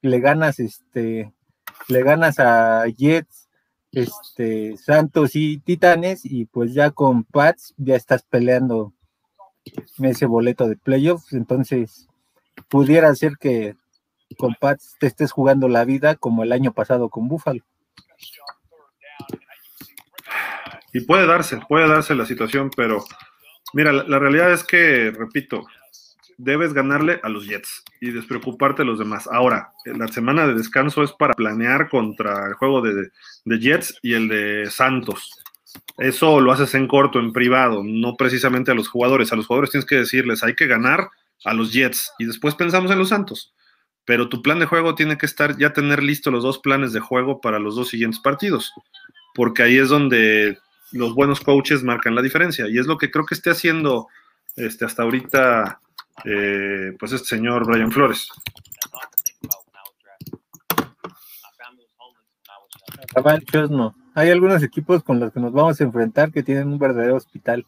le 0.01 0.19
ganas, 0.19 0.59
este, 0.59 1.33
le 1.87 2.03
ganas 2.03 2.39
a 2.39 2.85
Jets, 2.87 3.49
este, 3.91 4.77
Santos 4.77 5.35
y 5.35 5.59
Titanes, 5.59 6.25
y 6.25 6.45
pues 6.45 6.73
ya 6.73 6.91
con 6.91 7.23
Pats 7.23 7.73
ya 7.77 7.95
estás 7.95 8.23
peleando 8.23 8.93
ese 9.99 10.25
boleto 10.25 10.67
de 10.67 10.75
playoffs. 10.75 11.33
Entonces, 11.33 12.07
pudiera 12.69 13.13
ser 13.15 13.37
que 13.39 13.75
con 14.37 14.55
Pats 14.59 14.95
te 14.99 15.07
estés 15.07 15.31
jugando 15.31 15.67
la 15.67 15.85
vida 15.85 16.15
como 16.15 16.43
el 16.43 16.51
año 16.51 16.73
pasado 16.73 17.09
con 17.09 17.27
Buffalo. 17.27 17.63
Y 20.93 21.01
puede 21.01 21.27
darse, 21.27 21.59
puede 21.67 21.89
darse 21.89 22.15
la 22.15 22.25
situación, 22.25 22.71
pero 22.75 23.03
mira, 23.75 23.91
la, 23.91 24.19
realidad 24.19 24.53
es 24.53 24.63
que, 24.63 25.11
repito, 25.11 25.67
debes 26.37 26.73
ganarle 26.73 27.19
a 27.23 27.29
los 27.29 27.45
Jets 27.45 27.83
y 27.99 28.11
despreocuparte 28.11 28.83
de 28.83 28.87
los 28.87 28.97
demás. 28.97 29.27
Ahora, 29.29 29.73
la 29.83 30.07
semana 30.07 30.47
de 30.47 30.53
descanso 30.53 31.03
es 31.03 31.11
para 31.11 31.33
planear 31.33 31.89
contra 31.89 32.47
el 32.47 32.53
juego 32.53 32.81
de, 32.81 33.09
de, 33.43 33.59
Jets 33.59 33.99
y 34.01 34.13
el 34.13 34.29
de 34.29 34.71
Santos. 34.71 35.29
Eso 35.97 36.39
lo 36.39 36.53
haces 36.53 36.73
en 36.73 36.87
corto, 36.87 37.19
en 37.19 37.33
privado, 37.33 37.83
no 37.83 38.15
precisamente 38.15 38.71
a 38.71 38.75
los 38.75 38.87
jugadores. 38.87 39.33
A 39.33 39.35
los 39.35 39.45
jugadores 39.45 39.71
tienes 39.71 39.85
que 39.85 39.97
decirles, 39.97 40.41
hay 40.41 40.55
que 40.55 40.67
ganar 40.67 41.09
a 41.43 41.53
los 41.53 41.73
Jets 41.73 42.13
y 42.17 42.25
después 42.25 42.55
pensamos 42.55 42.89
en 42.91 42.99
los 42.99 43.09
Santos. 43.09 43.53
Pero 44.05 44.29
tu 44.29 44.41
plan 44.41 44.59
de 44.59 44.67
juego 44.67 44.95
tiene 44.95 45.17
que 45.17 45.25
estar, 45.25 45.57
ya 45.57 45.73
tener 45.73 46.01
listo 46.01 46.31
los 46.31 46.43
dos 46.43 46.59
planes 46.59 46.93
de 46.93 47.01
juego 47.01 47.41
para 47.41 47.59
los 47.59 47.75
dos 47.75 47.89
siguientes 47.89 48.21
partidos, 48.21 48.71
porque 49.33 49.63
ahí 49.63 49.77
es 49.77 49.89
donde 49.89 50.59
los 50.91 51.13
buenos 51.13 51.41
coaches 51.41 51.83
marcan 51.83 52.15
la 52.15 52.21
diferencia. 52.21 52.67
Y 52.67 52.77
es 52.77 52.87
lo 52.87 52.97
que 52.97 53.11
creo 53.11 53.25
que 53.25 53.35
esté 53.35 53.49
haciendo 53.49 54.07
este, 54.55 54.85
hasta 54.85 55.03
ahorita 55.03 55.79
eh, 56.23 56.93
pues 56.99 57.11
este 57.11 57.27
señor 57.27 57.65
Brian 57.65 57.91
Flores. 57.91 58.29
no. 63.69 63.95
Hay 64.13 64.29
algunos 64.29 64.63
equipos 64.63 65.03
con 65.03 65.19
los 65.19 65.33
que 65.33 65.39
nos 65.39 65.51
vamos 65.51 65.79
a 65.79 65.83
enfrentar 65.83 66.31
que 66.31 66.43
tienen 66.43 66.67
un 66.67 66.79
verdadero 66.79 67.15
hospital. 67.15 67.65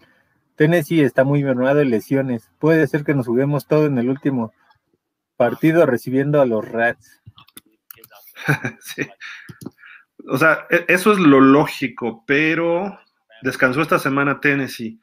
Tennessee 0.56 1.02
está 1.02 1.24
muy 1.24 1.44
mermado 1.44 1.82
en 1.82 1.90
lesiones. 1.90 2.50
Puede 2.60 2.88
ser 2.88 3.04
que 3.04 3.14
nos 3.14 3.28
juguemos 3.28 3.68
todo 3.68 3.86
en 3.86 3.98
el 3.98 4.10
último 4.10 4.54
partido 5.36 5.86
recibiendo 5.86 6.42
a 6.42 6.46
los 6.46 6.68
Rats. 6.68 7.22
sí. 8.80 9.08
O 10.30 10.38
sea, 10.38 10.66
e-, 10.70 10.86
eso 10.88 11.12
es 11.12 11.20
lo 11.20 11.42
lógico, 11.42 12.24
pero 12.26 12.98
Descansó 13.42 13.82
esta 13.82 14.00
semana 14.00 14.40
Tennessee. 14.40 15.00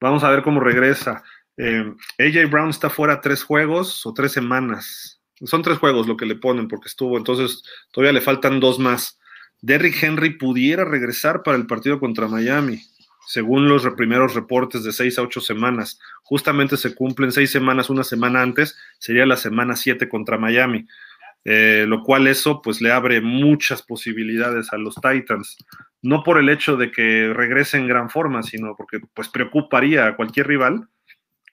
Vamos 0.00 0.24
a 0.24 0.30
ver 0.30 0.42
cómo 0.42 0.60
regresa. 0.60 1.22
Eh, 1.56 1.94
AJ 2.18 2.50
Brown 2.50 2.70
está 2.70 2.88
fuera 2.88 3.20
tres 3.20 3.42
juegos 3.42 4.06
o 4.06 4.14
tres 4.14 4.32
semanas. 4.32 5.20
Son 5.44 5.62
tres 5.62 5.78
juegos 5.78 6.06
lo 6.06 6.16
que 6.16 6.26
le 6.26 6.36
ponen 6.36 6.68
porque 6.68 6.88
estuvo, 6.88 7.16
entonces 7.16 7.62
todavía 7.92 8.12
le 8.12 8.20
faltan 8.20 8.60
dos 8.60 8.78
más. 8.78 9.18
Derrick 9.62 10.02
Henry 10.02 10.38
pudiera 10.38 10.84
regresar 10.84 11.42
para 11.42 11.56
el 11.56 11.66
partido 11.66 12.00
contra 12.00 12.28
Miami, 12.28 12.82
según 13.26 13.68
los 13.68 13.86
primeros 13.94 14.34
reportes 14.34 14.84
de 14.84 14.92
seis 14.92 15.18
a 15.18 15.22
ocho 15.22 15.40
semanas. 15.40 15.98
Justamente 16.22 16.76
se 16.76 16.94
cumplen 16.94 17.32
seis 17.32 17.50
semanas, 17.50 17.90
una 17.90 18.04
semana 18.04 18.42
antes, 18.42 18.76
sería 18.98 19.26
la 19.26 19.36
semana 19.36 19.76
siete 19.76 20.08
contra 20.08 20.38
Miami. 20.38 20.86
Eh, 21.44 21.86
lo 21.88 22.02
cual 22.02 22.26
eso 22.26 22.60
pues 22.60 22.82
le 22.82 22.92
abre 22.92 23.22
muchas 23.22 23.82
posibilidades 23.82 24.72
a 24.74 24.76
los 24.76 24.94
Titans 24.96 25.56
no 26.02 26.22
por 26.22 26.38
el 26.38 26.48
hecho 26.48 26.76
de 26.76 26.90
que 26.90 27.32
regrese 27.34 27.76
en 27.76 27.86
gran 27.86 28.10
forma, 28.10 28.42
sino 28.42 28.74
porque 28.76 29.00
pues 29.14 29.28
preocuparía 29.28 30.06
a 30.06 30.16
cualquier 30.16 30.46
rival 30.48 30.88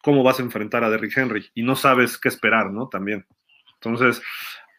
cómo 0.01 0.23
vas 0.23 0.39
a 0.39 0.43
enfrentar 0.43 0.83
a 0.83 0.89
Derrick 0.89 1.17
Henry 1.17 1.49
y 1.53 1.63
no 1.63 1.75
sabes 1.75 2.17
qué 2.17 2.29
esperar, 2.29 2.71
¿no? 2.71 2.87
También. 2.87 3.25
Entonces, 3.73 4.21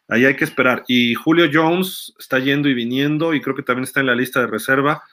ahí 0.07 0.25
hay 0.25 0.35
que 0.35 0.43
esperar. 0.43 0.83
Y 0.87 1.13
Julio 1.13 1.49
Jones 1.51 2.13
está 2.17 2.39
yendo 2.39 2.67
y 2.67 2.73
viniendo 2.73 3.33
y 3.33 3.41
creo 3.41 3.55
que 3.55 3.63
también 3.63 3.83
está 3.83 3.99
en 3.99 4.07
la 4.07 4.15
lista 4.15 4.39
de 4.39 4.47
reserva. 4.47 5.03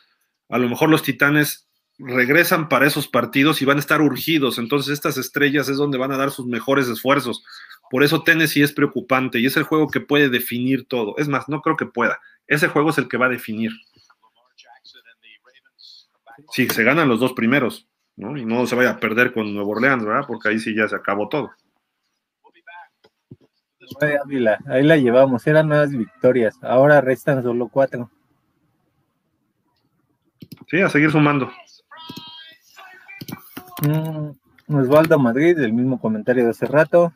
A 0.49 0.59
lo 0.59 0.69
mejor 0.69 0.89
los 0.89 1.03
Titanes 1.03 1.69
regresan 1.99 2.69
para 2.69 2.87
esos 2.87 3.09
partidos 3.09 3.61
y 3.61 3.67
van 3.67 3.77
a 3.77 3.81
estar 3.81 4.01
urgidos. 4.01 4.59
Entonces, 4.59 4.93
estas 4.93 5.19
estrellas 5.19 5.69
es 5.69 5.77
donde 5.77 5.99
van 5.99 6.13
a 6.13 6.17
dar 6.17 6.31
sus 6.31 6.47
mejores 6.47 6.89
esfuerzos. 6.89 7.45
Por 7.91 8.03
eso 8.03 8.23
Tennessee 8.23 8.63
es 8.63 8.73
preocupante 8.73 9.39
y 9.39 9.47
es 9.47 9.57
el 9.57 9.63
juego 9.63 9.89
que 9.89 10.01
puede 10.01 10.29
definir 10.29 10.87
todo. 10.87 11.15
Es 11.19 11.29
más, 11.29 11.49
no 11.49 11.61
creo 11.63 11.77
que 11.77 11.87
pueda. 11.87 12.19
Ese 12.47 12.69
juego 12.69 12.91
es 12.91 12.99
el 12.99 13.09
que 13.09 13.17
va 13.17 13.27
a 13.27 13.31
definir 13.31 13.73
si 16.51 16.69
se 16.69 16.85
ganan 16.85 17.09
los 17.09 17.21
dos 17.21 17.33
primeros, 17.33 17.89
¿no? 18.17 18.37
Y 18.37 18.45
no 18.45 18.67
se 18.67 18.77
vaya 18.77 18.91
a 18.91 19.01
perder 19.01 19.33
con 19.33 19.53
Nuevo 19.55 19.73
Orleans, 19.73 20.05
¿verdad? 20.05 20.25
Porque 20.27 20.49
ahí 20.49 20.59
sí 20.59 20.75
ya 20.75 20.89
se 20.89 20.97
acabó 20.97 21.29
todo. 21.29 21.51
ahí 24.67 24.83
la 24.83 24.97
llevamos, 24.97 25.47
eran 25.47 25.69
nuevas 25.69 25.91
victorias, 25.91 26.59
ahora 26.63 27.01
restan 27.01 27.43
solo 27.43 27.69
cuatro. 27.69 28.11
Sí, 30.69 30.81
a 30.81 30.89
seguir 30.89 31.11
sumando. 31.11 31.51
Mm, 33.83 34.31
Osvaldo 34.75 35.19
Madrid, 35.19 35.59
el 35.59 35.73
mismo 35.73 36.01
comentario 36.01 36.45
de 36.45 36.51
hace 36.51 36.67
rato. 36.67 37.13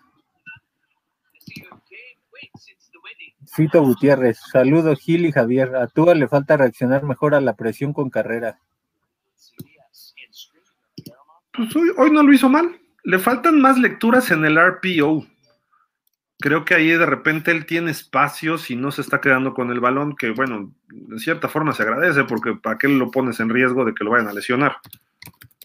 Cito 3.61 3.82
Gutiérrez, 3.82 4.39
saludos 4.51 4.99
Gil 5.01 5.27
y 5.27 5.32
Javier. 5.32 5.77
A 5.77 5.87
Tua 5.87 6.15
le 6.15 6.28
falta 6.28 6.57
reaccionar 6.57 7.03
mejor 7.03 7.35
a 7.35 7.43
la 7.43 7.57
presión 7.57 7.93
con 7.93 8.09
carrera. 8.09 8.59
Pues 11.53 11.69
hoy, 11.99 12.11
no 12.11 12.23
lo 12.23 12.32
hizo 12.32 12.49
mal. 12.49 12.81
Le 13.05 13.19
faltan 13.19 13.61
más 13.61 13.77
lecturas 13.77 14.31
en 14.31 14.47
el 14.47 14.57
RPO. 14.57 15.27
creo 16.39 16.65
que 16.65 16.74
ahí 16.74 16.89
de 16.89 17.05
repente 17.05 17.51
él 17.51 17.66
tiene 17.66 17.91
espacios 17.91 18.70
y 18.70 18.77
no 18.77 18.91
se 18.93 19.03
está 19.03 19.20
quedando 19.20 19.53
con 19.53 19.70
el 19.70 19.78
balón, 19.81 20.16
que 20.16 20.31
bueno, 20.31 20.73
de 20.89 21.19
cierta 21.19 21.49
forma 21.49 21.74
se 21.74 21.82
agradece 21.82 22.24
porque 22.24 22.55
para 22.55 22.78
qué 22.78 22.89
lo 22.89 23.11
pones 23.11 23.41
en 23.41 23.51
riesgo 23.51 23.85
de 23.85 23.93
que 23.93 24.05
lo 24.05 24.12
vayan 24.12 24.28
a 24.28 24.32
lesionar, 24.32 24.77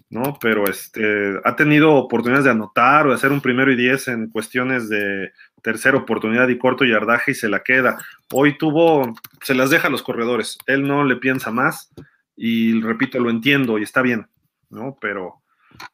¿no? 0.09 0.37
Pero 0.41 0.65
este, 0.65 1.39
ha 1.45 1.55
tenido 1.55 1.93
oportunidades 1.93 2.43
de 2.43 2.51
anotar 2.51 3.07
o 3.07 3.11
de 3.11 3.15
hacer 3.15 3.31
un 3.31 3.39
primero 3.39 3.71
y 3.71 3.77
diez 3.77 4.09
en 4.09 4.29
cuestiones 4.29 4.89
de 4.89 5.31
tercera 5.65 5.97
oportunidad 5.97 6.47
y 6.47 6.59
corto 6.59 6.85
yardaje 6.85 7.31
y 7.31 7.33
se 7.33 7.49
la 7.49 7.63
queda. 7.63 7.97
Hoy 8.31 8.55
tuvo, 8.55 9.15
se 9.41 9.55
las 9.55 9.71
deja 9.71 9.87
a 9.87 9.91
los 9.91 10.03
corredores, 10.03 10.59
él 10.67 10.87
no 10.87 11.03
le 11.03 11.15
piensa 11.15 11.49
más 11.49 11.91
y 12.37 12.79
repito, 12.81 13.17
lo 13.19 13.31
entiendo 13.31 13.79
y 13.79 13.83
está 13.83 14.01
bien, 14.01 14.27
¿no? 14.69 14.95
Pero... 15.01 15.41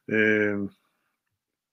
Eh, 0.06 0.56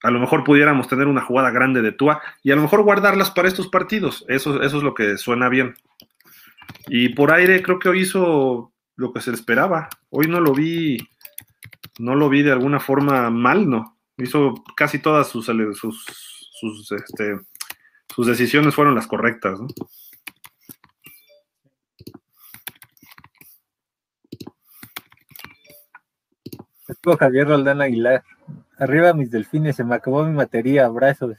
a 0.02 0.12
lo 0.12 0.20
mejor 0.20 0.46
pudiéramos 0.46 0.88
tener 0.88 1.08
una 1.08 1.22
jugada 1.22 1.52
grande 1.52 1.82
de 1.82 1.92
Tua 1.92 2.22
y 2.42 2.52
a 2.52 2.56
lo 2.56 2.62
mejor 2.62 2.84
guardarlas 2.84 3.32
para 3.32 3.50
estos 3.50 3.68
partidos. 3.68 4.24
Eso, 4.30 4.64
eso 4.64 4.78
es 4.78 4.84
lo 4.84 4.94
que 4.94 5.18
suena 5.18 5.50
bien. 5.50 5.76
Y 6.88 7.10
por 7.10 7.34
aire 7.34 7.62
creo 7.62 7.80
que 7.80 7.90
hoy 7.90 8.02
hizo 8.04 8.72
lo 8.96 9.12
que 9.12 9.20
se 9.20 9.32
esperaba. 9.32 9.90
Hoy 10.10 10.28
no 10.28 10.40
lo 10.40 10.54
vi, 10.54 10.98
no 12.00 12.16
lo 12.16 12.30
vi 12.30 12.44
de 12.44 12.54
alguna 12.54 12.80
forma 12.80 13.30
mal, 13.30 13.70
¿no? 13.70 13.98
Hizo 14.18 14.64
casi 14.76 15.00
todas 15.00 15.28
sus, 15.28 15.48
sus, 15.48 16.06
sus, 16.60 16.92
este, 16.92 17.40
sus 18.14 18.28
decisiones 18.28 18.76
fueron 18.76 18.96
las 18.96 19.08
correctas, 19.08 19.60
¿no? 19.60 19.68
Javier 27.18 27.48
Roldán 27.48 27.82
Aguilar. 27.82 28.24
Arriba 28.78 29.14
mis 29.14 29.32
delfines, 29.32 29.76
se 29.76 29.84
me 29.84 29.96
acabó 29.96 30.24
mi 30.26 30.36
batería, 30.36 30.86
abrazos. 30.86 31.36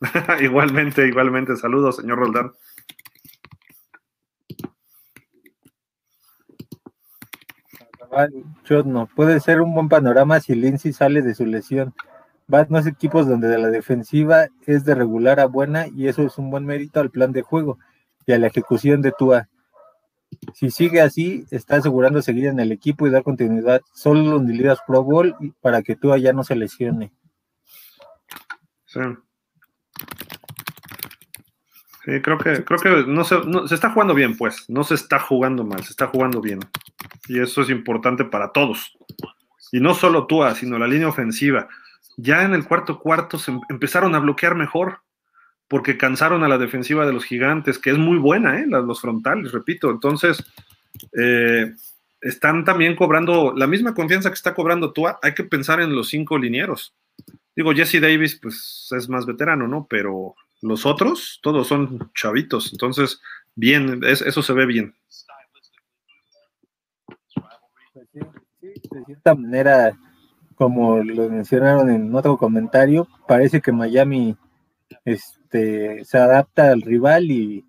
igualmente, 0.40 1.06
igualmente, 1.06 1.56
saludos, 1.56 1.96
señor 1.96 2.18
Roldán. 2.18 2.52
no 8.84 9.06
puede 9.06 9.40
ser 9.40 9.60
un 9.60 9.74
buen 9.74 9.88
panorama 9.88 10.38
si 10.40 10.54
Lindsay 10.54 10.92
sale 10.92 11.22
de 11.22 11.34
su 11.34 11.46
lesión. 11.46 11.94
Van 12.46 12.66
más 12.68 12.86
equipos 12.86 13.26
donde 13.26 13.56
la 13.58 13.68
defensiva 13.68 14.46
es 14.66 14.84
de 14.84 14.94
regular 14.94 15.40
a 15.40 15.46
buena 15.46 15.86
y 15.88 16.08
eso 16.08 16.22
es 16.22 16.36
un 16.36 16.50
buen 16.50 16.66
mérito 16.66 17.00
al 17.00 17.10
plan 17.10 17.32
de 17.32 17.42
juego 17.42 17.78
y 18.26 18.32
a 18.32 18.38
la 18.38 18.48
ejecución 18.48 19.00
de 19.00 19.12
Tua. 19.12 19.48
Si 20.52 20.70
sigue 20.70 21.00
así, 21.00 21.46
está 21.50 21.76
asegurando 21.76 22.20
seguir 22.20 22.46
en 22.46 22.60
el 22.60 22.72
equipo 22.72 23.06
y 23.06 23.10
dar 23.10 23.22
continuidad. 23.22 23.80
Solo 23.94 24.38
los 24.38 24.42
ligas 24.42 24.80
Pro 24.86 25.02
Bowl 25.02 25.34
para 25.60 25.82
que 25.82 25.96
tú 25.96 26.12
allá 26.12 26.32
no 26.32 26.44
se 26.44 26.56
lesione. 26.56 27.12
Sí. 28.84 29.00
Creo 32.04 32.36
que, 32.36 32.64
creo 32.64 32.78
que 32.78 33.04
no 33.06 33.24
se, 33.24 33.36
se 33.66 33.74
está 33.74 33.90
jugando 33.90 34.12
bien, 34.12 34.36
pues. 34.36 34.68
No 34.68 34.84
se 34.84 34.94
está 34.94 35.18
jugando 35.18 35.64
mal, 35.64 35.82
se 35.82 35.90
está 35.90 36.08
jugando 36.08 36.42
bien. 36.42 36.60
Y 37.28 37.40
eso 37.40 37.62
es 37.62 37.70
importante 37.70 38.24
para 38.24 38.52
todos. 38.52 38.94
Y 39.72 39.80
no 39.80 39.94
solo 39.94 40.26
tú, 40.26 40.42
sino 40.54 40.78
la 40.78 40.86
línea 40.86 41.08
ofensiva. 41.08 41.68
Ya 42.16 42.42
en 42.44 42.54
el 42.54 42.66
cuarto 42.66 43.00
cuarto 43.00 43.38
se 43.38 43.50
em, 43.50 43.60
empezaron 43.68 44.14
a 44.14 44.20
bloquear 44.20 44.54
mejor 44.54 45.00
porque 45.68 45.96
cansaron 45.96 46.44
a 46.44 46.48
la 46.48 46.58
defensiva 46.58 47.06
de 47.06 47.12
los 47.12 47.24
gigantes, 47.24 47.78
que 47.78 47.90
es 47.90 47.98
muy 47.98 48.18
buena, 48.18 48.60
¿eh? 48.60 48.66
los 48.66 49.00
frontales, 49.00 49.52
repito. 49.52 49.90
Entonces, 49.90 50.44
eh, 51.18 51.72
están 52.20 52.64
también 52.64 52.96
cobrando 52.96 53.52
la 53.56 53.66
misma 53.66 53.94
confianza 53.94 54.28
que 54.28 54.34
está 54.34 54.54
cobrando 54.54 54.92
tú. 54.92 55.06
Hay 55.22 55.34
que 55.34 55.44
pensar 55.44 55.80
en 55.80 55.94
los 55.94 56.08
cinco 56.08 56.38
linieros. 56.38 56.94
Digo, 57.56 57.72
Jesse 57.72 58.00
Davis, 58.00 58.38
pues 58.40 58.88
es 58.96 59.08
más 59.08 59.26
veterano, 59.26 59.68
¿no? 59.68 59.86
Pero 59.88 60.34
los 60.60 60.86
otros, 60.86 61.38
todos 61.42 61.68
son 61.68 62.10
chavitos. 62.14 62.72
Entonces, 62.72 63.20
bien, 63.54 64.00
eso 64.04 64.42
se 64.42 64.52
ve 64.52 64.66
bien. 64.66 64.94
Pues 68.58 68.90
de 68.90 69.04
cierta 69.04 69.34
manera, 69.34 69.92
como 70.54 70.98
lo 70.98 71.28
mencionaron 71.28 71.90
en 71.90 72.14
otro 72.14 72.36
comentario, 72.36 73.08
parece 73.26 73.60
que 73.60 73.72
Miami 73.72 74.36
este, 75.04 76.04
se 76.04 76.18
adapta 76.18 76.70
al 76.70 76.82
rival 76.82 77.30
y, 77.30 77.64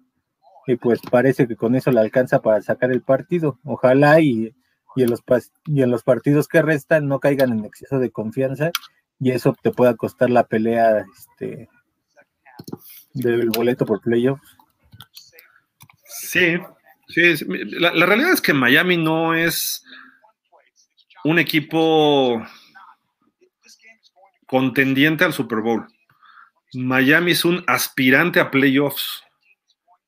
pues 0.82 1.00
parece 1.12 1.48
que 1.48 1.56
con 1.56 1.76
eso 1.76 1.92
le 1.92 2.00
alcanza 2.00 2.42
para 2.42 2.62
sacar 2.62 2.92
el 2.92 3.02
partido. 3.02 3.60
Ojalá 3.64 4.20
y, 4.20 4.56
en 4.96 5.10
los, 5.10 5.24
y 5.66 5.84
en 5.84 5.92
los 5.92 6.04
partidos 6.04 6.48
que 6.48 6.62
restan 6.62 7.08
no 7.08 7.20
caigan 7.20 7.52
en 7.52 7.66
exceso 7.66 8.00
de 8.00 8.12
confianza 8.12 8.72
y 9.20 9.32
eso 9.32 9.56
te 9.62 9.72
pueda 9.72 9.96
costar 9.96 10.30
la 10.30 10.46
pelea 10.46 11.06
este, 11.18 11.70
del 13.14 13.50
boleto 13.50 13.86
por 13.86 14.02
playoffs. 14.02 14.58
Sí, 16.06 16.58
sí, 17.08 17.46
la 17.78 18.06
realidad 18.06 18.32
es 18.32 18.42
que 18.42 18.54
Miami 18.54 18.98
no 18.98 19.36
es 19.36 19.84
un 21.26 21.40
equipo 21.40 22.42
contendiente 24.46 25.24
al 25.24 25.34
Super 25.34 25.60
Bowl. 25.60 25.88
Miami 26.74 27.32
es 27.32 27.46
un 27.46 27.64
aspirante 27.68 28.40
a 28.40 28.52
playoffs. 28.52 29.24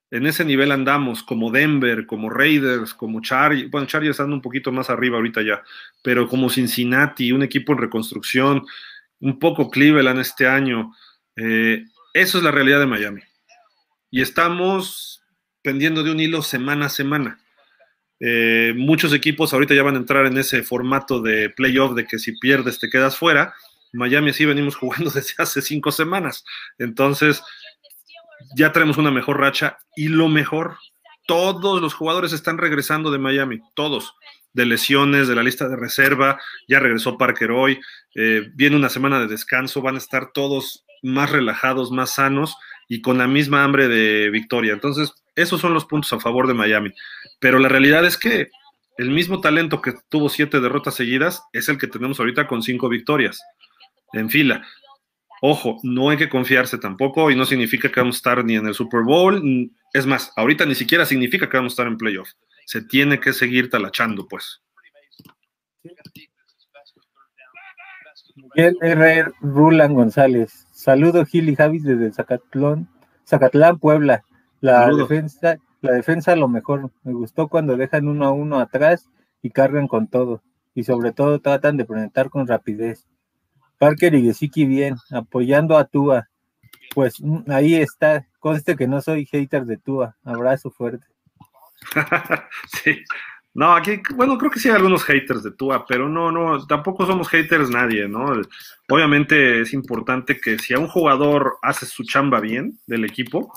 En 0.10 0.26
ese 0.26 0.46
nivel 0.46 0.72
andamos, 0.72 1.22
como 1.22 1.52
Denver, 1.52 2.06
como 2.06 2.30
Raiders, 2.30 2.94
como 2.94 3.22
Chargers. 3.22 3.70
Bueno, 3.70 3.88
Chargers 3.88 4.12
están 4.12 4.32
un 4.32 4.42
poquito 4.42 4.72
más 4.72 4.90
arriba 4.90 5.18
ahorita 5.18 5.42
ya, 5.42 5.64
pero 6.02 6.28
como 6.28 6.50
Cincinnati, 6.50 7.32
un 7.32 7.44
equipo 7.44 7.74
en 7.74 7.80
reconstrucción, 7.80 8.66
un 9.20 9.40
poco 9.40 9.70
Cleveland 9.70 10.20
este 10.20 10.48
año. 10.48 10.94
Eh, 11.36 11.84
eso 12.14 12.38
es 12.38 12.44
la 12.44 12.52
realidad 12.52 12.80
de 12.80 12.86
Miami. 12.86 13.22
Y 14.10 14.22
estamos 14.22 15.22
pendiendo 15.62 16.04
de 16.04 16.12
un 16.12 16.20
hilo 16.20 16.42
semana 16.42 16.86
a 16.86 16.90
semana. 16.90 17.40
Eh, 18.20 18.74
muchos 18.76 19.14
equipos 19.14 19.54
ahorita 19.54 19.76
ya 19.76 19.84
van 19.84 19.96
a 19.96 20.00
entrar 20.00 20.26
en 20.26 20.38
ese 20.38 20.64
formato 20.64 21.22
de 21.22 21.50
playoff 21.50 21.94
de 21.94 22.06
que 22.06 22.18
si 22.18 22.32
pierdes 22.40 22.80
te 22.80 22.90
quedas 22.90 23.18
fuera 23.18 23.54
Miami 23.94 24.34
sí 24.34 24.46
venimos 24.46 24.76
jugando 24.76 25.10
desde 25.14 25.34
hace 25.38 25.62
cinco 25.62 25.92
semanas. 25.92 26.44
Entonces, 26.78 27.44
ya 28.56 28.72
tenemos 28.72 28.98
una 28.98 29.12
mejor 29.12 29.40
racha 29.40 29.78
y 29.96 30.08
lo 30.08 30.28
mejor, 30.30 30.78
todos 31.28 31.82
los 31.82 31.94
jugadores 31.94 32.32
están 32.32 32.58
regresando 32.58 33.12
de 33.12 33.20
Miami, 33.20 33.60
todos, 33.76 34.14
de 34.54 34.66
lesiones, 34.66 35.28
de 35.28 35.36
la 35.36 35.44
lista 35.44 35.68
de 35.68 35.76
reserva, 35.76 36.40
ya 36.68 36.80
regresó 36.80 37.18
Parker 37.18 37.52
hoy, 37.52 37.80
eh, 38.16 38.50
viene 38.54 38.76
una 38.76 38.90
semana 38.90 39.20
de 39.20 39.28
descanso, 39.28 39.82
van 39.82 39.96
a 39.96 40.00
estar 40.00 40.32
todos 40.32 40.86
más 41.04 41.30
relajados, 41.30 41.92
más 41.92 42.16
sanos 42.16 42.56
y 42.88 43.02
con 43.02 43.18
la 43.18 43.28
misma 43.28 43.64
hambre 43.64 43.88
de 43.88 44.30
victoria. 44.30 44.74
Entonces, 44.74 45.14
esos 45.36 45.60
son 45.60 45.74
los 45.74 45.86
puntos 45.86 46.14
a 46.14 46.20
favor 46.20 46.48
de 46.48 46.54
Miami. 46.54 46.94
Pero 47.40 47.60
la 47.60 47.68
realidad 47.68 48.06
es 48.06 48.18
que 48.18 48.50
el 48.98 49.12
mismo 49.12 49.42
talento 49.42 49.82
que 49.82 49.94
tuvo 50.10 50.30
siete 50.30 50.60
derrotas 50.60 50.96
seguidas 50.96 51.44
es 51.54 51.70
el 51.70 51.78
que 51.78 51.88
tenemos 51.88 52.20
ahorita 52.20 52.48
con 52.48 52.64
cinco 52.64 52.90
victorias 52.90 53.40
en 54.14 54.30
fila. 54.30 54.66
Ojo, 55.42 55.80
no 55.84 56.10
hay 56.10 56.18
que 56.18 56.30
confiarse 56.30 56.78
tampoco 56.78 57.30
y 57.30 57.36
no 57.36 57.46
significa 57.46 57.92
que 57.92 58.00
vamos 58.00 58.16
a 58.16 58.18
estar 58.18 58.44
ni 58.44 58.56
en 58.56 58.66
el 58.66 58.74
Super 58.74 59.02
Bowl. 59.02 59.72
Es 59.94 60.06
más, 60.06 60.32
ahorita 60.36 60.66
ni 60.66 60.74
siquiera 60.74 61.06
significa 61.06 61.48
que 61.48 61.58
vamos 61.58 61.74
a 61.74 61.76
estar 61.76 61.88
en 61.88 61.98
playoff. 61.98 62.30
Se 62.66 62.82
tiene 62.82 63.20
que 63.20 63.34
seguir 63.34 63.70
talachando, 63.70 64.28
pues. 64.28 64.62
Miguel 68.36 68.78
R. 68.82 69.32
Rulan 69.42 69.94
González. 69.94 70.68
Saludo 70.72 71.26
Gil 71.26 71.50
y 71.50 71.56
Javis 71.56 71.84
desde 71.84 72.12
Zacatlán, 72.12 72.88
Zacatlán, 73.28 73.80
Puebla. 73.80 74.24
La 74.60 74.90
defensa, 74.90 75.58
la 75.82 75.92
defensa 75.92 76.36
lo 76.36 76.48
mejor. 76.48 76.92
Me 77.04 77.14
gustó 77.14 77.48
cuando 77.48 77.78
dejan 77.78 78.08
uno 78.08 78.26
a 78.26 78.32
uno 78.32 78.60
atrás 78.60 79.10
y 79.42 79.52
cargan 79.52 79.88
con 79.88 80.08
todo. 80.08 80.42
Y 80.74 80.84
sobre 80.84 81.12
todo 81.12 81.40
tratan 81.40 81.78
de 81.78 81.86
presentar 81.86 82.30
con 82.30 82.48
rapidez. 82.48 83.06
Parker 83.78 84.16
y 84.16 84.24
Gesicki 84.24 84.66
bien, 84.66 84.96
apoyando 85.12 85.78
a 85.78 85.86
Tua. 85.86 86.28
Pues 86.94 87.22
mm, 87.22 87.52
ahí 87.52 87.76
está, 87.76 88.28
conste 88.40 88.76
que 88.76 88.88
no 88.88 89.02
soy 89.02 89.26
hater 89.26 89.66
de 89.66 89.78
Tua. 89.78 90.16
Abrazo 90.24 90.72
fuerte. 90.72 91.06
sí. 92.84 93.04
No, 93.54 93.74
aquí, 93.74 94.00
bueno, 94.14 94.38
creo 94.38 94.52
que 94.52 94.60
sí 94.60 94.70
hay 94.70 94.76
algunos 94.76 95.04
haters 95.04 95.42
de 95.42 95.50
Tua, 95.50 95.84
pero 95.88 96.08
no, 96.08 96.32
no, 96.32 96.68
tampoco 96.68 97.08
somos 97.08 97.28
haters 97.28 97.72
nadie, 97.72 98.08
¿no? 98.08 98.40
Obviamente 98.88 99.62
es 99.62 99.74
importante 99.74 100.40
que 100.40 100.60
si 100.60 100.76
a 100.76 100.80
un 100.80 100.88
jugador 100.88 101.58
hace 101.64 101.88
su 101.88 102.04
chamba 102.04 102.40
bien 102.40 102.78
del 102.86 103.04
equipo, 103.04 103.52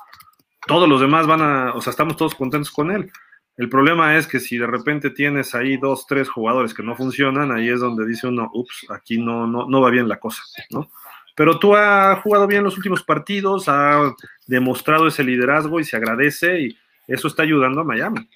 todos 0.67 0.89
los 0.89 1.03
demás 1.03 1.27
van 1.27 1.43
a, 1.43 1.75
o 1.75 1.83
sea, 1.83 1.91
estamos 1.91 2.17
todos 2.17 2.35
contentos 2.35 2.71
con 2.71 2.91
él. 2.91 3.13
El 3.57 3.69
problema 3.69 4.17
es 4.17 4.27
que 4.27 4.41
si 4.41 4.57
de 4.57 4.67
repente 4.67 5.11
tienes 5.11 5.55
ahí 5.55 5.77
dos, 5.77 6.07
tres 6.07 6.29
jugadores 6.29 6.73
que 6.73 6.83
no 6.83 6.97
funcionan, 6.97 7.53
ahí 7.53 7.69
es 7.69 7.81
donde 7.81 8.07
dice 8.07 8.27
uno, 8.27 8.51
ups, 8.55 8.87
aquí 8.89 9.19
no, 9.19 9.47
no, 9.47 9.69
no 9.69 9.81
va 9.81 9.91
bien 9.91 10.09
la 10.09 10.19
cosa, 10.19 10.43
¿no? 10.71 10.91
Pero 11.37 11.59
tú 11.59 11.75
has 11.75 12.19
jugado 12.21 12.47
bien 12.47 12.65
los 12.65 12.77
últimos 12.77 13.03
partidos, 13.03 13.69
ha 13.69 14.15
demostrado 14.47 15.07
ese 15.07 15.25
liderazgo 15.25 15.81
y 15.81 15.85
se 15.85 15.97
agradece 15.97 16.61
y 16.61 16.79
eso 17.07 17.29
está 17.29 17.43
ayudando 17.43 17.81
a 17.81 17.85
Miami. 17.85 18.29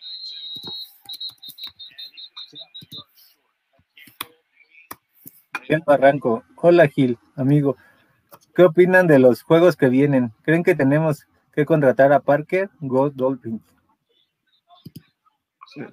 Barranco. 5.86 6.44
Hola 6.56 6.88
Gil, 6.88 7.18
amigo. 7.36 7.76
¿Qué 8.54 8.62
opinan 8.62 9.06
de 9.06 9.18
los 9.18 9.42
juegos 9.42 9.76
que 9.76 9.88
vienen? 9.88 10.32
¿Creen 10.42 10.62
que 10.62 10.74
tenemos 10.74 11.26
que 11.52 11.64
contratar 11.64 12.12
a 12.12 12.20
Parker, 12.20 12.70
Go 12.80 13.10
Dolphins. 13.10 13.73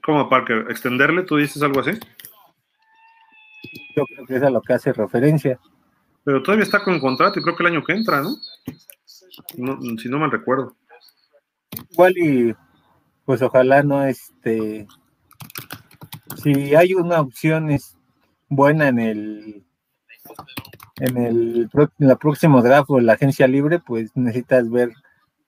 ¿Cómo 0.04 0.30
Parker? 0.30 0.68
¿Extenderle? 0.70 1.24
¿Tú 1.24 1.38
dices 1.38 1.62
algo 1.62 1.80
así? 1.80 1.92
Yo 3.96 4.04
creo 4.06 4.26
que 4.26 4.36
es 4.36 4.44
a 4.44 4.50
lo 4.50 4.62
que 4.62 4.74
hace 4.74 4.94
referencia. 4.94 5.60
Pero 6.24 6.42
todavía 6.44 6.64
está 6.64 6.84
con 6.84 7.00
contrato 7.00 7.40
y 7.40 7.44
creo 7.44 7.56
que 7.56 7.64
el 7.64 7.74
año 7.74 7.84
que 7.84 7.94
entra, 7.94 8.22
¿no? 8.22 8.36
si 9.98 10.10
no 10.10 10.20
mal 10.20 10.32
recuerdo. 10.32 10.76
Igual 11.92 12.18
y 12.18 12.56
pues 13.26 13.42
ojalá 13.42 13.82
no 13.82 14.04
este 14.04 14.88
si 16.38 16.76
hay 16.76 16.94
una 16.94 17.22
opción 17.22 17.72
es 17.72 17.98
buena 18.50 18.90
en 18.90 19.00
el 19.00 19.64
en 20.98 21.18
el 21.18 21.70
en 21.74 22.08
la 22.08 22.16
próximo 22.18 22.62
draft 22.62 22.90
o 22.90 23.00
en 23.00 23.06
la 23.06 23.14
agencia 23.14 23.48
libre, 23.48 23.80
pues 23.80 24.12
necesitas 24.16 24.70
ver 24.70 24.92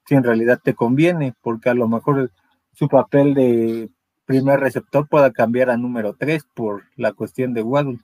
si 0.06 0.16
en 0.16 0.24
realidad 0.24 0.60
te 0.64 0.74
conviene, 0.74 1.34
porque 1.42 1.70
a 1.70 1.74
lo 1.74 1.88
mejor 1.88 2.32
su 2.74 2.88
papel 2.88 3.34
de 3.34 3.90
primer 4.26 4.60
receptor 4.60 5.08
pueda 5.08 5.32
cambiar 5.32 5.70
a 5.70 5.78
número 5.78 6.16
3 6.18 6.46
por 6.54 6.84
la 6.96 7.14
cuestión 7.14 7.54
de 7.54 7.64
Waddle. 7.64 8.00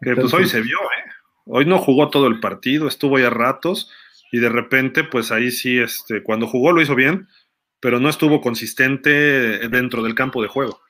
Que 0.00 0.14
pues 0.14 0.32
hoy 0.32 0.48
se 0.48 0.60
vio, 0.60 0.78
¿eh? 0.78 1.10
Hoy 1.46 1.64
no 1.64 1.78
jugó 1.78 2.10
todo 2.10 2.26
el 2.26 2.40
partido, 2.40 2.86
estuvo 2.86 3.18
ya 3.18 3.30
ratos 3.30 3.90
y 4.30 4.38
de 4.38 4.48
repente, 4.50 5.04
pues 5.04 5.32
ahí 5.32 5.50
sí, 5.50 5.78
este, 5.78 6.22
cuando 6.22 6.46
jugó 6.46 6.72
lo 6.72 6.82
hizo 6.82 6.94
bien, 6.94 7.28
pero 7.80 8.00
no 8.00 8.08
estuvo 8.08 8.40
consistente 8.40 9.10
dentro 9.68 10.02
del 10.02 10.14
campo 10.14 10.42
de 10.42 10.48
juego. 10.48 10.80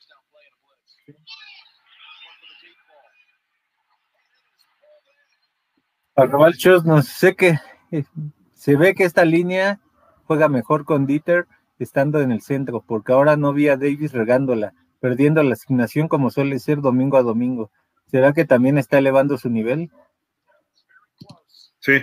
Arrobal 6.16 6.55
no 6.85 7.03
sé 7.03 7.37
que 7.37 7.61
eh, 7.93 8.05
se 8.53 8.77
ve 8.77 8.97
que 8.97 9.05
esta 9.05 9.25
línea 9.25 9.79
juega 10.25 10.49
mejor 10.49 10.85
con 10.85 11.07
Dieter 11.07 11.47
estando 11.78 12.20
en 12.20 12.32
el 12.32 12.40
centro, 12.42 12.84
porque 12.86 13.12
ahora 13.12 13.36
no 13.36 13.52
vi 13.52 13.68
a 13.68 13.76
Davis 13.76 14.12
regándola, 14.12 14.74
perdiendo 15.00 15.42
la 15.42 15.55
asignación 15.55 16.09
como 16.09 16.30
suele 16.30 16.59
ser 16.59 16.80
domingo 16.80 17.16
a 17.16 17.22
domingo. 17.22 17.70
¿Será 18.10 18.32
que 18.32 18.44
también 18.44 18.78
está 18.78 18.98
elevando 18.98 19.36
su 19.36 19.50
nivel? 19.50 19.90
Sí. 21.80 22.00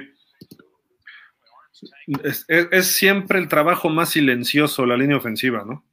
Es, 2.24 2.88
siempre 2.88 3.40
el 3.40 3.48
trabajo 3.48 3.90
más 3.90 4.10
silencioso, 4.10 4.86
la 4.86 4.98
línea 4.98 5.18
ofensiva, 5.18 5.64
¿no? 5.66 5.84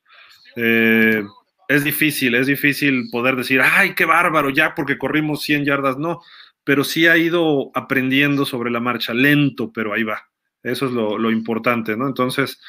Eh, 0.56 1.24
es 1.68 1.84
difícil, 1.84 2.34
es 2.34 2.46
difícil 2.46 3.09
poder 3.10 3.36
decir, 3.36 3.60
ay, 3.62 3.94
qué 3.94 4.04
bárbaro, 4.04 4.50
ya 4.50 4.74
porque 4.74 4.98
corrimos 4.98 5.42
100 5.42 5.64
yardas, 5.64 5.96
no, 5.96 6.20
pero 6.64 6.84
sí 6.84 7.06
ha 7.06 7.16
ido 7.16 7.70
aprendiendo 7.74 8.44
sobre 8.44 8.70
la 8.70 8.80
marcha, 8.80 9.14
lento, 9.14 9.72
pero 9.72 9.94
ahí 9.94 10.02
va. 10.02 10.28
Eso 10.62 10.86
es 10.86 10.92
lo 10.92 11.30
importante, 11.30 11.96
¿no? 11.96 12.06
Entonces, 12.06 12.60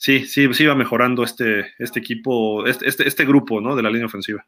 sí, 0.00 0.24
sí, 0.26 0.52
sí 0.54 0.66
va 0.66 0.74
mejorando 0.74 1.22
este, 1.22 1.66
este 1.78 2.00
equipo, 2.00 2.66
este, 2.66 2.88
este, 2.88 3.06
este 3.06 3.26
grupo, 3.26 3.60
¿no? 3.60 3.76
De 3.76 3.82
la 3.82 3.90
línea 3.90 4.06
ofensiva. 4.06 4.44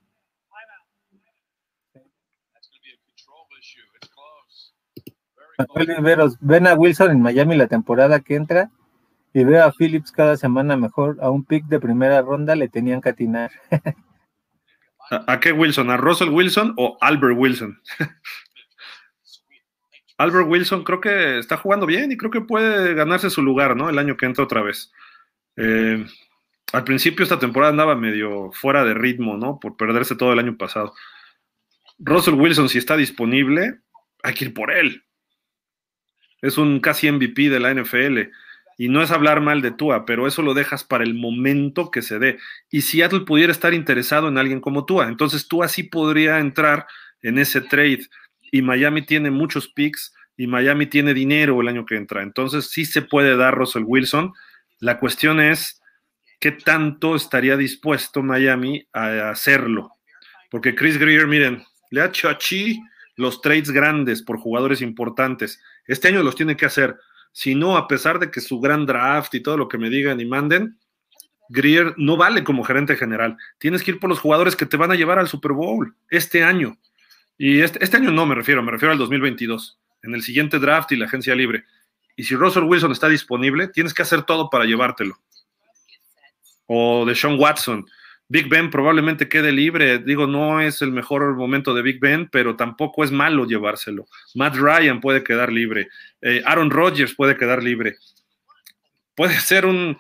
ven 6.41 6.67
a 6.67 6.75
Wilson 6.75 7.11
en 7.11 7.21
Miami 7.21 7.57
la 7.57 7.67
temporada 7.69 8.21
que 8.21 8.35
entra 8.35 8.71
y 9.35 9.45
veo 9.45 9.65
a 9.65 9.73
Phillips 9.73 10.11
cada 10.11 10.37
semana 10.37 10.77
mejor. 10.77 11.19
A 11.21 11.31
un 11.31 11.45
pick 11.45 11.67
de 11.67 11.79
primera 11.79 12.23
ronda 12.23 12.57
le 12.57 12.69
tenían 12.69 13.03
que 13.03 13.11
atinar. 13.11 13.51
¿A, 15.11 15.39
qué 15.39 15.53
Wilson? 15.53 15.91
¿A 15.91 15.99
Russell 15.99 16.31
Wilson 16.31 16.75
o 16.79 16.97
Albert 17.01 17.37
Wilson? 17.37 17.79
Albert 20.17 20.49
Wilson 20.49 20.85
creo 20.85 21.01
que 21.01 21.39
está 21.39 21.59
jugando 21.59 21.85
bien 21.85 22.11
y 22.11 22.17
creo 22.17 22.31
que 22.31 22.41
puede 22.41 22.95
ganarse 22.95 23.29
su 23.29 23.43
lugar, 23.43 23.77
¿no? 23.77 23.91
El 23.91 23.99
año 23.99 24.17
que 24.17 24.25
entra 24.25 24.45
otra 24.45 24.63
vez. 24.63 24.93
Eh, 25.57 26.05
al 26.73 26.85
principio 26.85 27.23
esta 27.23 27.39
temporada 27.39 27.71
andaba 27.71 27.95
medio 27.95 28.51
fuera 28.53 28.85
de 28.85 28.95
ritmo, 28.95 29.37
¿no? 29.37 29.59
Por 29.61 29.77
perderse 29.77 30.17
todo 30.17 30.33
el 30.33 30.39
año 30.39 30.57
pasado. 30.57 30.95
Russell 31.99 32.35
Wilson, 32.35 32.69
si 32.69 32.79
está 32.79 32.97
disponible, 32.97 33.81
hay 34.23 34.35
que 34.35 34.47
ir 34.47 34.55
por 34.55 34.71
él 34.71 35.05
es 36.43 36.59
un 36.59 36.81
casi 36.81 37.11
MVP 37.11 37.49
de 37.49 37.61
la 37.61 37.73
NFL. 37.73 38.31
Y 38.77 38.89
no 38.89 39.03
es 39.03 39.11
hablar 39.11 39.41
mal 39.41 39.63
de 39.63 39.71
Tua, 39.71 40.05
pero 40.05 40.27
eso 40.27 40.43
lo 40.43 40.55
dejas 40.55 40.83
para 40.83 41.05
el 41.05 41.15
momento 41.15 41.91
que 41.91 42.03
se 42.03 42.19
dé. 42.19 42.39
Y 42.71 42.83
Seattle 42.83 43.21
pudiera 43.21 43.53
estar 43.53 43.75
interesado 43.75 44.29
en 44.29 44.39
alguien 44.39 44.61
como 44.61 44.85
Tua, 44.85 45.09
entonces 45.09 45.47
Tua 45.47 45.69
sí 45.69 45.85
podría 45.85 46.41
entrar 46.41 46.87
en 47.23 47.39
ese 47.39 47.61
trade. 47.61 48.07
Y 48.51 48.63
Miami 48.63 49.03
tiene 49.03 49.31
muchos 49.31 49.69
picks 49.69 50.13
y 50.37 50.47
Miami 50.47 50.87
tiene 50.87 51.15
dinero 51.15 51.61
el 51.61 51.69
año 51.69 51.87
que 51.87 51.97
entra. 51.97 52.23
Entonces 52.23 52.71
sí 52.71 52.85
se 52.85 53.03
puede 53.03 53.37
dar 53.37 53.55
Russell 53.55 53.85
Wilson. 53.87 54.33
La 54.83 54.99
cuestión 54.99 55.39
es 55.39 55.81
qué 56.41 56.51
tanto 56.51 57.15
estaría 57.15 57.57
dispuesto 57.57 58.21
Miami 58.21 58.85
a 58.93 59.31
hacerlo. 59.31 59.93
Porque 60.51 60.75
Chris 60.75 60.99
Greer, 60.99 61.29
miren, 61.29 61.63
le 61.91 62.01
ha 62.01 62.07
hecho 62.07 62.29
a 62.29 62.37
Chi 62.37 62.81
los 63.15 63.41
trades 63.41 63.71
grandes 63.71 64.23
por 64.23 64.39
jugadores 64.39 64.81
importantes. 64.81 65.63
Este 65.87 66.09
año 66.09 66.25
los 66.25 66.35
tiene 66.35 66.57
que 66.57 66.67
hacer. 66.67 66.97
Si 67.31 67.55
no, 67.55 67.77
a 67.77 67.87
pesar 67.87 68.19
de 68.19 68.33
que 68.33 68.41
su 68.41 68.59
gran 68.59 68.85
draft 68.85 69.33
y 69.37 69.41
todo 69.41 69.57
lo 69.57 69.69
que 69.69 69.79
me 69.79 69.89
digan 69.89 70.19
y 70.19 70.27
manden, 70.27 70.77
Greer 71.49 71.95
no 71.97 72.17
vale 72.17 72.43
como 72.43 72.65
gerente 72.65 72.97
general. 72.97 73.37
Tienes 73.59 73.85
que 73.85 73.93
ir 73.93 74.01
por 74.01 74.11
los 74.11 74.19
jugadores 74.19 74.57
que 74.57 74.67
te 74.67 74.77
van 74.77 74.91
a 74.91 74.97
llevar 74.97 75.21
al 75.21 75.29
Super 75.29 75.53
Bowl 75.53 75.95
este 76.11 76.43
año. 76.43 76.77
Y 77.39 77.61
este, 77.61 77.85
este 77.85 77.99
año 77.99 78.11
no 78.11 78.27
me 78.27 78.35
refiero, 78.35 78.65
me 78.65 78.73
refiero 78.73 78.91
al 78.91 78.99
2022, 78.99 79.79
en 80.03 80.15
el 80.15 80.23
siguiente 80.23 80.59
draft 80.59 80.91
y 80.91 80.97
la 80.97 81.07
agencia 81.07 81.37
libre. 81.37 81.67
Y 82.17 82.25
si 82.25 82.35
Russell 82.35 82.65
Wilson 82.65 82.93
está 82.93 83.09
disponible, 83.09 83.69
tienes 83.69 83.95
que 83.95 84.03
hacer 84.03 84.23
todo 84.23 84.51
para 84.51 84.65
llevártelo. 84.65 85.19
O 86.67 87.05
de 87.07 87.15
Sean 87.15 87.39
Watson. 87.39 87.87
Big 88.29 88.49
Ben 88.49 88.71
probablemente 88.71 89.29
quede 89.29 89.53
libre. 89.53 89.99
Digo, 89.99 90.27
no 90.27 90.61
es 90.61 90.81
el 90.81 90.91
mejor 90.91 91.37
momento 91.37 91.75
de 91.75 91.83
Big 91.83 92.01
Ben, 92.01 92.29
pero 92.31 92.57
tampoco 92.57 93.05
es 93.05 93.11
malo 93.11 93.45
llevárselo. 93.45 94.07
Matt 94.35 94.57
Ryan 94.57 95.01
puede 95.01 95.23
quedar 95.23 95.53
libre. 95.53 95.89
Eh, 96.23 96.43
Aaron 96.47 96.71
Rodgers 96.71 97.15
puede 97.15 97.37
quedar 97.37 97.63
libre. 97.63 97.97
Puede 99.15 99.39
ser 99.39 99.67
un. 99.67 99.99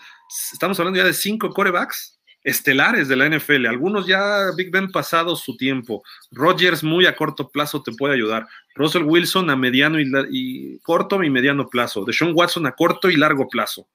Estamos 0.53 0.81
hablando 0.81 0.99
ya 0.99 1.05
de 1.05 1.13
cinco 1.13 1.51
corebacks 1.51 2.19
estelares 2.45 3.09
de 3.09 3.17
la 3.17 3.29
NFL. 3.29 3.67
Algunos 3.67 4.07
ya 4.07 4.51
Big 4.57 4.71
Ben 4.71 4.91
pasado 4.91 5.37
su 5.37 5.57
tiempo. 5.57 6.03
Rodgers 6.31 6.83
muy 6.83 7.07
a 7.07 7.15
corto 7.15 7.51
plazo 7.51 7.83
te 7.83 7.93
puede 7.93 8.15
ayudar. 8.15 8.47
Russell 8.75 9.05
Wilson 9.05 9.51
a 9.51 9.57
mediano 9.57 9.99
y, 10.01 10.79
corto 10.83 11.23
y 11.23 11.31
mediano 11.31 11.69
plazo. 11.69 12.05
Deshaun 12.05 12.33
Watson 12.35 12.67
a 12.67 12.73
corto 12.73 13.11
y 13.11 13.17
largo 13.17 13.49
plazo. 13.49 13.89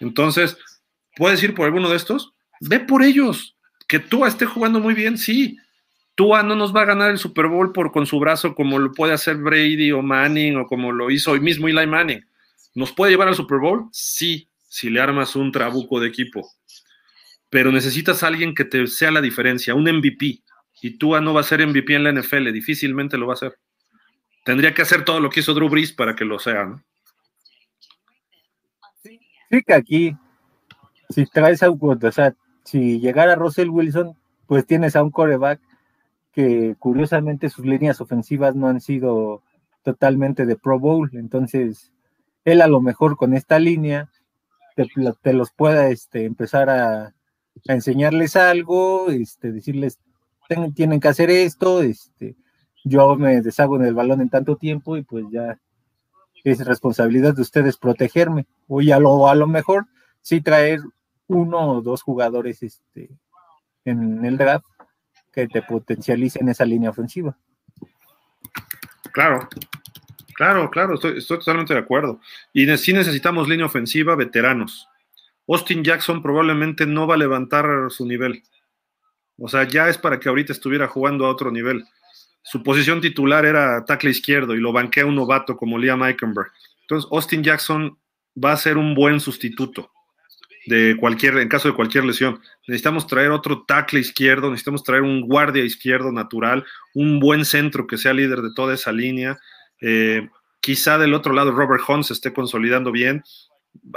Entonces, 0.00 0.56
¿puedes 1.16 1.42
ir 1.42 1.54
por 1.54 1.66
alguno 1.66 1.88
de 1.88 1.96
estos? 1.96 2.32
Ve 2.60 2.80
por 2.80 3.02
ellos 3.02 3.56
que 3.86 3.98
Tua 3.98 4.28
esté 4.28 4.46
jugando 4.46 4.80
muy 4.80 4.94
bien, 4.94 5.16
sí. 5.18 5.58
Tua 6.14 6.42
no 6.42 6.56
nos 6.56 6.74
va 6.74 6.82
a 6.82 6.86
ganar 6.86 7.10
el 7.10 7.18
Super 7.18 7.46
Bowl 7.46 7.72
por 7.72 7.92
con 7.92 8.06
su 8.06 8.18
brazo 8.18 8.54
como 8.54 8.78
lo 8.78 8.92
puede 8.92 9.12
hacer 9.12 9.36
Brady 9.36 9.92
o 9.92 10.02
Manning 10.02 10.56
o 10.56 10.66
como 10.66 10.90
lo 10.90 11.10
hizo 11.10 11.32
hoy 11.32 11.40
mismo 11.40 11.68
Eli 11.68 11.86
Manning. 11.86 12.26
¿Nos 12.74 12.92
puede 12.92 13.12
llevar 13.12 13.28
al 13.28 13.34
Super 13.34 13.58
Bowl? 13.58 13.88
Sí, 13.92 14.48
si 14.68 14.90
le 14.90 15.00
armas 15.00 15.36
un 15.36 15.52
trabuco 15.52 16.00
de 16.00 16.08
equipo. 16.08 16.50
Pero 17.50 17.70
necesitas 17.70 18.22
a 18.22 18.26
alguien 18.26 18.54
que 18.54 18.64
te 18.64 18.86
sea 18.86 19.10
la 19.10 19.20
diferencia, 19.20 19.74
un 19.74 19.84
MVP. 19.84 20.42
Y 20.82 20.98
Tua 20.98 21.20
no 21.20 21.32
va 21.32 21.40
a 21.40 21.44
ser 21.44 21.66
MVP 21.66 21.94
en 21.94 22.04
la 22.04 22.12
NFL, 22.12 22.50
difícilmente 22.52 23.16
lo 23.16 23.26
va 23.26 23.32
a 23.32 23.34
hacer. 23.34 23.58
Tendría 24.46 24.72
que 24.72 24.82
hacer 24.82 25.04
todo 25.04 25.18
lo 25.18 25.28
que 25.28 25.40
hizo 25.40 25.54
Drew 25.54 25.68
Brees 25.68 25.92
para 25.92 26.14
que 26.14 26.24
lo 26.24 26.38
sea, 26.38 26.64
¿no? 26.66 26.80
Sí, 29.02 29.18
que 29.66 29.74
aquí, 29.74 30.16
si 31.10 31.26
traes 31.26 31.64
a, 31.64 31.70
o 31.70 32.12
sea, 32.12 32.32
si 32.62 33.00
llegara 33.00 33.34
Russell 33.34 33.70
Wilson, 33.70 34.16
pues 34.46 34.64
tienes 34.64 34.94
a 34.94 35.02
un 35.02 35.10
coreback 35.10 35.60
que 36.30 36.76
curiosamente 36.78 37.50
sus 37.50 37.66
líneas 37.66 38.00
ofensivas 38.00 38.54
no 38.54 38.68
han 38.68 38.80
sido 38.80 39.42
totalmente 39.82 40.46
de 40.46 40.54
Pro 40.54 40.78
Bowl, 40.78 41.10
entonces 41.14 41.92
él 42.44 42.62
a 42.62 42.68
lo 42.68 42.80
mejor 42.80 43.16
con 43.16 43.34
esta 43.34 43.58
línea 43.58 44.10
te, 44.76 45.32
los 45.32 45.50
pueda 45.50 45.88
este, 45.88 46.24
empezar 46.24 46.70
a, 46.70 47.14
enseñarles 47.64 48.36
algo, 48.36 49.10
este, 49.10 49.50
decirles, 49.50 49.98
tienen 50.76 51.00
que 51.00 51.08
hacer 51.08 51.30
esto, 51.30 51.82
este, 51.82 52.36
yo 52.88 53.16
me 53.16 53.40
deshago 53.42 53.76
en 53.76 53.84
el 53.84 53.94
balón 53.94 54.20
en 54.20 54.30
tanto 54.30 54.56
tiempo 54.56 54.96
y 54.96 55.02
pues 55.02 55.24
ya 55.30 55.58
es 56.44 56.64
responsabilidad 56.64 57.34
de 57.34 57.42
ustedes 57.42 57.76
protegerme. 57.76 58.46
O 58.68 58.80
ya 58.80 59.00
lo, 59.00 59.28
a 59.28 59.34
lo 59.34 59.48
mejor 59.48 59.86
sí 60.22 60.40
traer 60.40 60.80
uno 61.26 61.72
o 61.72 61.82
dos 61.82 62.02
jugadores 62.02 62.62
este, 62.62 63.10
en 63.84 64.24
el 64.24 64.38
draft 64.38 64.66
que 65.32 65.48
te 65.48 65.62
potencialicen 65.62 66.48
esa 66.48 66.64
línea 66.64 66.90
ofensiva. 66.90 67.36
Claro, 69.12 69.48
claro, 70.34 70.70
claro, 70.70 70.94
estoy, 70.94 71.24
totalmente 71.26 71.74
de 71.74 71.80
acuerdo. 71.80 72.20
Y 72.52 72.66
sí 72.76 72.92
necesitamos 72.92 73.48
línea 73.48 73.66
ofensiva, 73.66 74.14
veteranos. 74.14 74.88
Austin 75.48 75.82
Jackson 75.82 76.22
probablemente 76.22 76.86
no 76.86 77.08
va 77.08 77.14
a 77.14 77.18
levantar 77.18 77.66
su 77.90 78.06
nivel. 78.06 78.44
O 79.38 79.48
sea, 79.48 79.64
ya 79.64 79.88
es 79.88 79.98
para 79.98 80.20
que 80.20 80.28
ahorita 80.28 80.52
estuviera 80.52 80.86
jugando 80.86 81.26
a 81.26 81.30
otro 81.30 81.50
nivel. 81.50 81.84
Su 82.46 82.62
posición 82.62 83.00
titular 83.00 83.44
era 83.44 83.84
tackle 83.84 84.10
izquierdo 84.10 84.54
y 84.54 84.60
lo 84.60 84.72
banquea 84.72 85.04
un 85.04 85.16
novato 85.16 85.56
como 85.56 85.78
Liam 85.78 86.04
Eichenberg. 86.04 86.52
Entonces, 86.82 87.10
Austin 87.10 87.42
Jackson 87.42 87.98
va 88.42 88.52
a 88.52 88.56
ser 88.56 88.78
un 88.78 88.94
buen 88.94 89.18
sustituto 89.18 89.90
de 90.66 90.96
cualquier, 90.96 91.38
en 91.38 91.48
caso 91.48 91.66
de 91.66 91.74
cualquier 91.74 92.04
lesión. 92.04 92.40
Necesitamos 92.68 93.08
traer 93.08 93.32
otro 93.32 93.64
tackle 93.66 93.98
izquierdo, 93.98 94.50
necesitamos 94.50 94.84
traer 94.84 95.02
un 95.02 95.22
guardia 95.22 95.64
izquierdo 95.64 96.12
natural, 96.12 96.64
un 96.94 97.18
buen 97.18 97.44
centro 97.44 97.88
que 97.88 97.98
sea 97.98 98.12
líder 98.12 98.42
de 98.42 98.54
toda 98.54 98.74
esa 98.74 98.92
línea. 98.92 99.38
Eh, 99.80 100.28
quizá 100.60 100.98
del 100.98 101.14
otro 101.14 101.32
lado 101.32 101.50
Robert 101.50 101.82
Hunt 101.88 102.04
se 102.04 102.12
esté 102.12 102.32
consolidando 102.32 102.92
bien. 102.92 103.24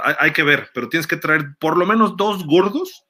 hay, 0.02 0.32
que 0.32 0.42
ver, 0.42 0.70
pero 0.74 0.88
tienes 0.88 1.06
que 1.06 1.16
traer 1.16 1.56
por 1.60 1.76
lo 1.76 1.86
menos 1.86 2.16
dos 2.16 2.44
gordos 2.46 3.04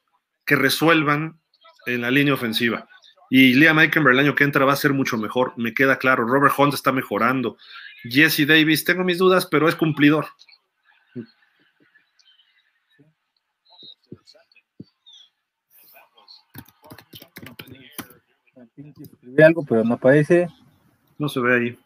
que 0.45 0.57
resuelvan 0.57 1.41
en 1.87 2.03
la 2.03 2.11
línea 2.11 2.35
ofensiva. 2.35 2.89
Y 3.33 3.55
Liam 3.55 3.79
Eikenberg 3.79 4.15
el 4.15 4.27
año 4.27 4.35
que 4.35 4.43
entra 4.43 4.65
va 4.65 4.73
a 4.73 4.77
ser 4.77 4.93
mucho 4.93 5.17
mejor, 5.17 5.55
me 5.57 5.73
queda 5.73 5.99
claro. 5.99 6.27
Robert 6.27 6.53
Hunt 6.59 6.75
está 6.75 6.91
mejorando. 6.91 7.57
Jesse 8.03 8.45
Davis, 8.45 8.85
tengo 8.85 9.05
mis 9.05 9.19
dudas, 9.19 9.47
pero 9.47 9.69
es 9.69 9.77
cumplidor. 9.77 10.27
Escribí 18.99 19.43
algo, 19.45 19.65
pero 19.65 19.85
no 19.85 19.95
aparece. 19.95 20.49
No 21.17 21.29
se 21.29 21.39
ve 21.39 21.55
ahí. 21.55 21.79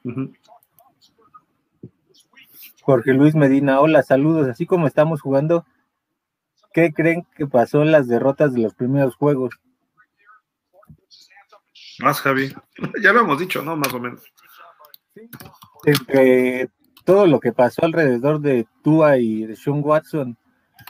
Jorge 2.80 3.12
Luis 3.12 3.34
Medina, 3.34 3.80
hola, 3.80 4.02
saludos. 4.02 4.48
Así 4.48 4.64
como 4.64 4.86
estamos 4.86 5.20
jugando, 5.20 5.66
¿qué 6.72 6.94
creen 6.94 7.26
que 7.36 7.46
pasó 7.46 7.82
en 7.82 7.92
las 7.92 8.08
derrotas 8.08 8.54
de 8.54 8.62
los 8.62 8.74
primeros 8.74 9.16
juegos? 9.16 9.54
Más, 12.00 12.20
Javi. 12.20 12.52
ya 13.02 13.12
lo 13.12 13.20
hemos 13.20 13.38
dicho, 13.38 13.62
¿no? 13.62 13.76
Más 13.76 13.92
o 13.92 14.00
menos. 14.00 14.22
Entre 15.84 16.70
todo 17.04 17.26
lo 17.26 17.40
que 17.40 17.52
pasó 17.52 17.84
alrededor 17.84 18.40
de 18.40 18.66
Tua 18.82 19.18
y 19.18 19.46
de 19.46 19.56
Sean 19.56 19.80
Watson, 19.84 20.36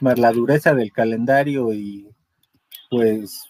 más 0.01 0.19
la 0.19 0.33
dureza 0.33 0.75
del 0.75 0.93
calendario 0.93 1.73
y 1.73 2.09
pues 2.91 3.43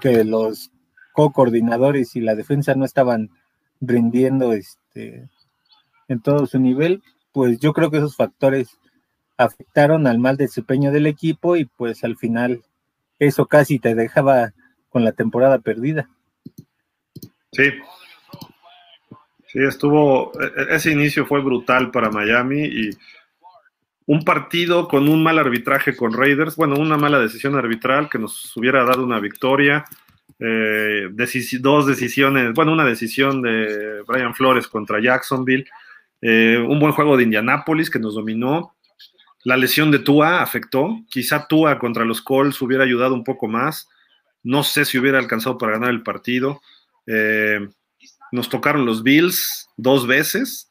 que 0.00 0.24
los 0.24 0.70
co-coordinadores 1.12 2.16
y 2.16 2.20
la 2.20 2.34
defensa 2.34 2.74
no 2.74 2.84
estaban 2.84 3.30
rindiendo 3.80 4.52
este, 4.52 5.28
en 6.08 6.20
todo 6.20 6.46
su 6.46 6.58
nivel, 6.58 7.02
pues 7.32 7.58
yo 7.58 7.72
creo 7.72 7.90
que 7.90 7.98
esos 7.98 8.16
factores 8.16 8.78
afectaron 9.36 10.06
al 10.06 10.18
mal 10.18 10.36
desempeño 10.36 10.92
del 10.92 11.06
equipo 11.06 11.56
y 11.56 11.64
pues 11.64 12.04
al 12.04 12.16
final 12.16 12.62
eso 13.18 13.46
casi 13.46 13.78
te 13.78 13.94
dejaba 13.94 14.52
con 14.88 15.04
la 15.04 15.12
temporada 15.12 15.58
perdida. 15.58 16.08
Sí. 17.52 17.64
Sí, 19.46 19.58
estuvo, 19.58 20.32
e, 20.40 20.46
e, 20.46 20.76
ese 20.76 20.90
inicio 20.90 21.26
fue 21.26 21.42
brutal 21.42 21.90
para 21.90 22.10
Miami 22.10 22.62
y 22.64 22.90
un 24.06 24.24
partido 24.24 24.88
con 24.88 25.08
un 25.08 25.22
mal 25.22 25.38
arbitraje 25.38 25.94
con 25.94 26.14
Raiders, 26.14 26.56
bueno, 26.56 26.76
una 26.76 26.96
mala 26.96 27.20
decisión 27.20 27.54
arbitral 27.54 28.08
que 28.08 28.18
nos 28.18 28.56
hubiera 28.56 28.84
dado 28.84 29.04
una 29.04 29.20
victoria, 29.20 29.84
eh, 30.38 31.08
dos 31.60 31.86
decisiones, 31.86 32.54
bueno, 32.54 32.72
una 32.72 32.86
decisión 32.86 33.42
de 33.42 34.02
Brian 34.06 34.34
Flores 34.34 34.66
contra 34.66 35.00
Jacksonville, 35.00 35.66
eh, 36.22 36.58
un 36.66 36.80
buen 36.80 36.92
juego 36.92 37.16
de 37.16 37.24
Indianapolis 37.24 37.90
que 37.90 37.98
nos 37.98 38.14
dominó, 38.14 38.74
la 39.44 39.56
lesión 39.56 39.90
de 39.90 39.98
Tua 39.98 40.40
afectó, 40.40 41.00
quizá 41.10 41.46
Tua 41.46 41.78
contra 41.78 42.04
los 42.04 42.22
Colts 42.22 42.62
hubiera 42.62 42.84
ayudado 42.84 43.14
un 43.14 43.24
poco 43.24 43.46
más, 43.46 43.88
no 44.42 44.62
sé 44.62 44.84
si 44.84 44.98
hubiera 44.98 45.18
alcanzado 45.18 45.58
para 45.58 45.72
ganar 45.72 45.90
el 45.90 46.02
partido. 46.02 46.62
Eh, 47.06 47.60
nos 48.32 48.48
tocaron 48.48 48.86
los 48.86 49.02
Bills 49.02 49.68
dos 49.76 50.06
veces, 50.06 50.70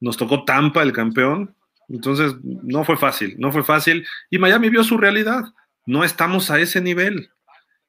nos 0.00 0.16
tocó 0.16 0.44
Tampa, 0.44 0.82
el 0.82 0.92
campeón, 0.92 1.54
entonces 1.88 2.34
no 2.42 2.84
fue 2.84 2.96
fácil, 2.96 3.34
no 3.38 3.52
fue 3.52 3.64
fácil. 3.64 4.06
Y 4.30 4.38
Miami 4.38 4.68
vio 4.68 4.84
su 4.84 4.96
realidad, 4.96 5.44
no 5.86 6.04
estamos 6.04 6.50
a 6.50 6.60
ese 6.60 6.80
nivel 6.80 7.30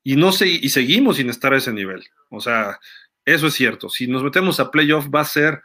y, 0.04 0.16
no 0.16 0.32
se, 0.32 0.48
y 0.48 0.70
seguimos 0.70 1.18
sin 1.18 1.30
estar 1.30 1.54
a 1.54 1.58
ese 1.58 1.72
nivel. 1.72 2.04
O 2.30 2.40
sea, 2.40 2.80
eso 3.26 3.48
es 3.48 3.54
cierto. 3.54 3.90
Si 3.90 4.08
nos 4.08 4.24
metemos 4.24 4.60
a 4.60 4.72
playoff 4.72 5.08
va 5.14 5.22
a 5.22 5.26
ser 5.26 5.62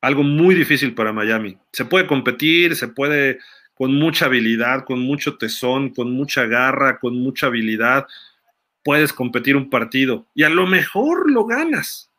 algo 0.00 0.22
muy 0.22 0.54
difícil 0.54 0.94
para 0.94 1.12
Miami. 1.12 1.58
Se 1.72 1.84
puede 1.84 2.06
competir, 2.06 2.76
se 2.76 2.88
puede 2.88 3.38
con 3.74 3.94
mucha 3.94 4.26
habilidad, 4.26 4.84
con 4.84 5.00
mucho 5.00 5.38
tesón, 5.38 5.90
con 5.90 6.10
mucha 6.10 6.46
garra, 6.46 6.98
con 6.98 7.14
mucha 7.14 7.46
habilidad, 7.46 8.06
puedes 8.88 9.12
competir 9.12 9.54
un 9.54 9.68
partido 9.68 10.24
y 10.34 10.44
a 10.44 10.48
lo 10.48 10.66
mejor 10.66 11.30
lo 11.30 11.44
ganas. 11.44 12.10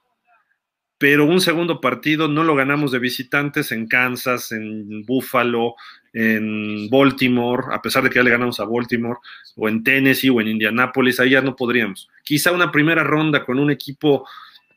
Pero 1.00 1.26
un 1.26 1.42
segundo 1.42 1.82
partido 1.82 2.28
no 2.28 2.44
lo 2.44 2.54
ganamos 2.54 2.92
de 2.92 3.00
visitantes 3.00 3.72
en 3.72 3.88
Kansas, 3.88 4.52
en 4.52 5.04
Buffalo, 5.04 5.74
en 6.14 6.88
Baltimore, 6.92 7.64
a 7.72 7.82
pesar 7.82 8.04
de 8.04 8.12
que 8.12 8.18
ya 8.18 8.24
le 8.24 8.30
ganamos 8.30 8.60
a 8.60 8.66
Baltimore, 8.66 9.18
o 9.56 9.68
en 9.68 9.84
Tennessee 9.84 10.30
o 10.30 10.40
en 10.42 10.50
Indianapolis, 10.50 11.20
ahí 11.20 11.32
ya 11.32 11.42
no 11.42 11.56
podríamos. 11.56 12.08
Quizá 12.24 12.52
una 12.52 12.72
primera 12.72 13.04
ronda 13.04 13.44
con 13.44 13.58
un 13.58 13.72
equipo 13.72 14.28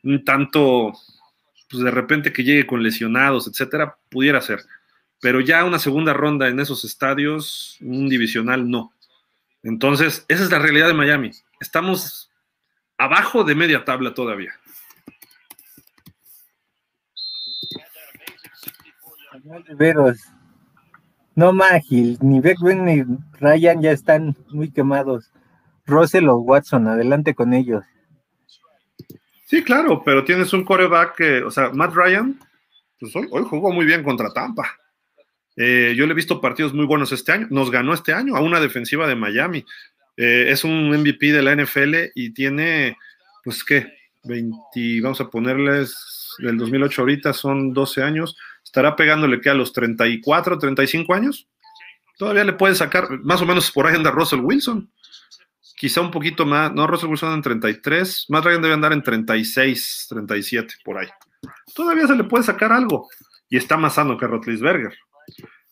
un 0.01 0.25
tanto, 0.25 0.93
pues 1.69 1.83
de 1.83 1.91
repente 1.91 2.33
que 2.33 2.43
llegue 2.43 2.65
con 2.65 2.81
lesionados, 2.81 3.47
etcétera, 3.47 3.97
pudiera 4.09 4.41
ser. 4.41 4.61
Pero 5.21 5.41
ya 5.41 5.63
una 5.63 5.77
segunda 5.77 6.13
ronda 6.13 6.47
en 6.47 6.59
esos 6.59 6.85
estadios, 6.85 7.77
un 7.81 8.09
divisional, 8.09 8.67
no. 8.67 8.93
Entonces, 9.61 10.25
esa 10.27 10.43
es 10.43 10.49
la 10.49 10.57
realidad 10.57 10.87
de 10.87 10.95
Miami 10.95 11.29
estamos 11.63 12.29
abajo 12.97 13.43
de 13.43 13.55
media 13.55 13.83
tabla 13.83 14.13
todavía. 14.13 14.53
No, 21.35 21.51
Magil, 21.51 22.17
ni 22.21 22.39
Beckman 22.39 22.85
ni 22.85 23.03
Ryan 23.39 23.81
ya 23.81 23.91
están 23.91 24.35
muy 24.49 24.71
quemados. 24.71 25.31
Russell 25.85 26.29
o 26.29 26.37
Watson, 26.37 26.87
adelante 26.87 27.33
con 27.33 27.53
ellos. 27.53 27.83
Sí, 29.45 29.63
claro, 29.63 30.01
pero 30.05 30.23
tienes 30.23 30.53
un 30.53 30.63
coreback 30.63 31.15
que, 31.15 31.43
o 31.43 31.51
sea, 31.51 31.69
Matt 31.71 31.93
Ryan, 31.93 32.39
pues 32.99 33.15
hoy, 33.15 33.27
jugó 33.49 33.71
muy 33.71 33.85
bien 33.85 34.03
contra 34.03 34.31
Tampa. 34.31 34.77
Eh, 35.55 35.93
yo 35.95 36.05
le 36.05 36.13
he 36.13 36.15
visto 36.15 36.41
partidos 36.41 36.73
muy 36.73 36.85
buenos 36.85 37.11
este 37.11 37.31
año. 37.31 37.47
Nos 37.49 37.69
ganó 37.69 37.93
este 37.93 38.13
año 38.13 38.35
a 38.35 38.41
una 38.41 38.59
defensiva 38.59 39.07
de 39.07 39.15
Miami. 39.15 39.65
Eh, 40.17 40.47
es 40.49 40.63
un 40.63 40.89
MVP 40.89 41.31
de 41.31 41.41
la 41.41 41.55
NFL 41.55 42.11
y 42.15 42.33
tiene, 42.33 42.97
pues, 43.43 43.63
¿qué? 43.63 43.93
20, 44.23 45.01
vamos 45.01 45.19
a 45.21 45.29
ponerles, 45.29 45.95
del 46.39 46.57
2008 46.57 47.01
ahorita 47.01 47.33
son 47.33 47.73
12 47.73 48.03
años, 48.03 48.37
estará 48.63 48.95
pegándole 48.95 49.41
que 49.41 49.49
a 49.49 49.53
los 49.53 49.73
34, 49.73 50.57
35 50.57 51.13
años. 51.13 51.47
Todavía 52.17 52.43
le 52.43 52.53
puede 52.53 52.75
sacar, 52.75 53.09
más 53.23 53.41
o 53.41 53.45
menos 53.45 53.71
por 53.71 53.87
ahí 53.87 53.95
anda 53.95 54.11
Russell 54.11 54.39
Wilson. 54.39 54.89
Quizá 55.75 55.99
un 56.01 56.11
poquito 56.11 56.45
más, 56.45 56.71
no, 56.73 56.87
Russell 56.87 57.09
Wilson 57.09 57.33
en 57.33 57.41
33, 57.41 58.27
más 58.29 58.43
Ryan 58.43 58.61
debe 58.61 58.73
andar 58.73 58.93
en 58.93 59.03
36, 59.03 60.05
37, 60.09 60.75
por 60.85 60.99
ahí. 60.99 61.07
Todavía 61.75 62.07
se 62.07 62.15
le 62.15 62.23
puede 62.23 62.43
sacar 62.43 62.71
algo. 62.71 63.09
Y 63.49 63.57
está 63.57 63.77
más 63.77 63.95
sano 63.95 64.17
que 64.17 64.25
Rotlisberger. 64.25 64.97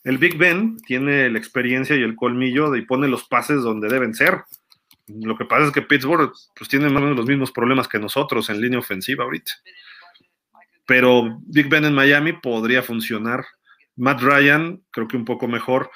El 0.04 0.18
Big 0.18 0.38
Ben 0.38 0.78
tiene 0.78 1.30
la 1.30 1.38
experiencia 1.38 1.96
y 1.96 2.02
el 2.02 2.16
colmillo 2.16 2.72
de 2.72 2.80
y 2.80 2.86
pone 2.86 3.08
los 3.08 3.26
pases 3.26 3.62
donde 3.62 3.88
deben 3.88 4.14
ser. 4.16 4.44
Lo 5.08 5.38
que 5.38 5.46
pasa 5.46 5.68
es 5.68 5.72
que 5.72 5.82
Pittsburgh 5.82 6.32
pues, 6.56 6.70
tiene 6.70 6.90
más 6.90 6.98
o 6.98 7.02
menos 7.02 7.18
los 7.18 7.28
mismos 7.28 7.52
problemas 7.52 7.88
que 7.88 8.00
nosotros 8.00 8.50
en 8.50 8.62
línea 8.62 8.80
ofensiva 8.80 9.24
ahorita. 9.24 9.52
Pero 10.86 11.40
Big 11.46 11.70
Ben 11.70 11.86
en 11.86 11.94
Miami 11.94 12.34
podría 12.34 12.82
funcionar. 12.82 13.46
Matt 13.96 14.22
Ryan, 14.22 14.82
creo 14.90 15.08
que 15.08 15.18
un 15.18 15.26
poco 15.26 15.48
mejor. 15.48 15.92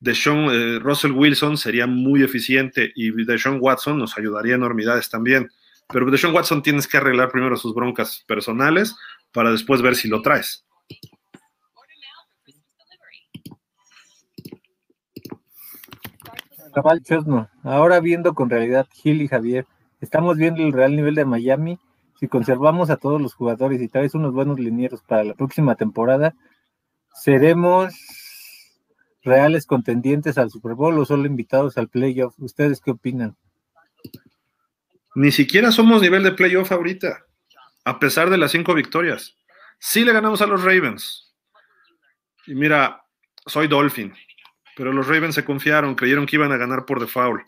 Deshaun, 0.00 0.50
eh, 0.50 0.78
Russell 0.80 1.12
Wilson 1.12 1.56
sería 1.56 1.86
muy 1.86 2.22
eficiente 2.22 2.92
y 2.94 3.10
Deshaun 3.24 3.58
Watson 3.60 3.98
nos 3.98 4.18
ayudaría 4.18 4.54
enormidades 4.54 5.08
también. 5.08 5.50
Pero 5.88 6.10
Deshaun 6.10 6.34
Watson 6.34 6.62
tienes 6.62 6.88
que 6.88 6.96
arreglar 6.96 7.30
primero 7.30 7.56
sus 7.56 7.74
broncas 7.74 8.24
personales 8.26 8.96
para 9.32 9.50
después 9.50 9.80
ver 9.82 9.94
si 9.94 10.08
lo 10.08 10.22
traes. 10.22 10.66
Ahora 17.62 18.00
viendo 18.00 18.34
con 18.34 18.50
realidad 18.50 18.86
Gil 18.92 19.22
y 19.22 19.28
Javier, 19.28 19.66
estamos 20.00 20.36
viendo 20.36 20.62
el 20.62 20.72
real 20.72 20.96
nivel 20.96 21.14
de 21.14 21.24
Miami. 21.24 21.78
Si 22.18 22.28
conservamos 22.28 22.90
a 22.90 22.96
todos 22.96 23.20
los 23.20 23.34
jugadores 23.34 23.80
y 23.80 23.88
tal 23.88 24.02
vez 24.02 24.14
unos 24.14 24.32
buenos 24.32 24.58
linieros 24.58 25.02
para 25.02 25.24
la 25.24 25.34
próxima 25.34 25.74
temporada, 25.74 26.34
¿seremos 27.14 27.94
reales 29.22 29.66
contendientes 29.66 30.38
al 30.38 30.50
Super 30.50 30.74
Bowl 30.74 30.98
o 30.98 31.04
solo 31.04 31.26
invitados 31.26 31.78
al 31.78 31.88
playoff? 31.88 32.34
¿Ustedes 32.38 32.80
qué 32.80 32.92
opinan? 32.92 33.36
Ni 35.14 35.30
siquiera 35.30 35.70
somos 35.70 36.02
nivel 36.02 36.24
de 36.24 36.32
playoff 36.32 36.72
ahorita, 36.72 37.24
a 37.84 37.98
pesar 37.98 38.30
de 38.30 38.38
las 38.38 38.50
cinco 38.50 38.74
victorias. 38.74 39.36
Sí 39.78 40.04
le 40.04 40.12
ganamos 40.12 40.42
a 40.42 40.46
los 40.46 40.62
Ravens. 40.62 41.34
Y 42.46 42.54
mira, 42.54 43.04
soy 43.46 43.68
Dolphin 43.68 44.12
pero 44.76 44.92
los 44.92 45.06
Ravens 45.06 45.34
se 45.34 45.44
confiaron, 45.44 45.94
creyeron 45.94 46.26
que 46.26 46.36
iban 46.36 46.52
a 46.52 46.56
ganar 46.56 46.84
por 46.86 47.00
default. 47.00 47.42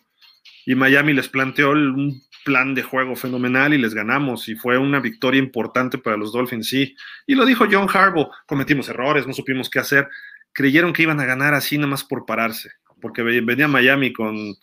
Y 0.64 0.74
Miami 0.74 1.12
les 1.12 1.28
planteó 1.28 1.70
un 1.70 2.22
plan 2.44 2.74
de 2.74 2.82
juego 2.82 3.16
fenomenal 3.16 3.74
y 3.74 3.78
les 3.78 3.94
ganamos. 3.94 4.48
Y 4.48 4.56
fue 4.56 4.78
una 4.78 5.00
victoria 5.00 5.38
importante 5.38 5.98
para 5.98 6.16
los 6.16 6.32
Dolphins, 6.32 6.68
sí. 6.68 6.96
Y 7.26 7.34
lo 7.34 7.44
dijo 7.44 7.66
John 7.70 7.88
Harbaugh, 7.92 8.30
cometimos 8.46 8.88
errores, 8.88 9.26
no 9.26 9.32
supimos 9.32 9.70
qué 9.70 9.78
hacer. 9.78 10.08
creyeron 10.52 10.92
que 10.92 11.02
iban 11.02 11.20
a 11.20 11.26
ganar 11.26 11.52
así 11.52 11.76
nada 11.76 11.88
más 11.88 12.02
por 12.02 12.24
pararse, 12.24 12.70
porque 13.02 13.22
venía 13.22 13.68
Miami 13.68 14.12
con 14.12 14.56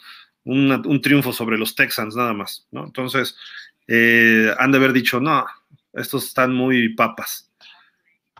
un 0.46 1.02
triunfo 1.02 1.32
sobre 1.32 1.58
los 1.58 1.76
Texans 1.76 2.16
nada 2.16 2.34
más, 2.34 2.68
¿no? 2.72 2.84
Entonces, 2.84 3.38
eh, 3.88 4.54
han 4.58 4.72
de 4.72 4.78
haber 4.78 4.94
dicho, 4.94 5.20
no, 5.20 5.46
estos 5.94 6.26
están 6.26 6.54
muy 6.54 6.96
papas. 6.96 7.52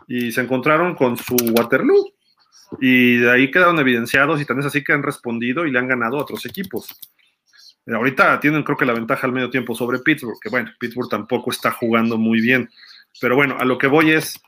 Y 0.06 0.32
se 0.32 0.40
encontraron 0.40 0.94
con 0.94 1.16
su 1.16 1.36
Waterloo. 1.36 2.13
Y 2.80 3.16
de 3.16 3.30
ahí 3.30 3.50
quedaron 3.50 3.78
evidenciados 3.78 4.40
y 4.40 4.44
también 4.44 4.66
es 4.66 4.72
así 4.72 4.82
que 4.82 4.92
han 4.92 5.02
respondido 5.02 5.66
y 5.66 5.70
le 5.70 5.78
han 5.78 5.88
ganado 5.88 6.18
a 6.18 6.22
otros 6.22 6.44
equipos. 6.46 6.88
Ahorita 7.86 8.40
tienen 8.40 8.62
creo 8.62 8.78
que 8.78 8.86
la 8.86 8.94
ventaja 8.94 9.26
al 9.26 9.32
medio 9.32 9.50
tiempo 9.50 9.74
sobre 9.74 9.98
Pittsburgh, 9.98 10.38
que 10.40 10.48
bueno, 10.48 10.70
Pittsburgh 10.78 11.08
tampoco 11.10 11.50
está 11.50 11.70
jugando 11.70 12.16
muy 12.16 12.40
bien. 12.40 12.70
Pero 13.20 13.36
bueno, 13.36 13.56
a 13.58 13.64
lo 13.64 13.76
que 13.78 13.86
voy 13.86 14.10
es, 14.10 14.40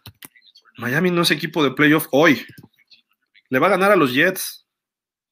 Miami 0.78 1.10
no 1.10 1.22
es 1.22 1.30
equipo 1.30 1.62
de 1.62 1.72
playoff 1.72 2.06
hoy. 2.12 2.44
Le 3.50 3.58
va 3.58 3.66
a 3.66 3.70
ganar 3.70 3.92
a 3.92 3.96
los 3.96 4.14
Jets, 4.14 4.66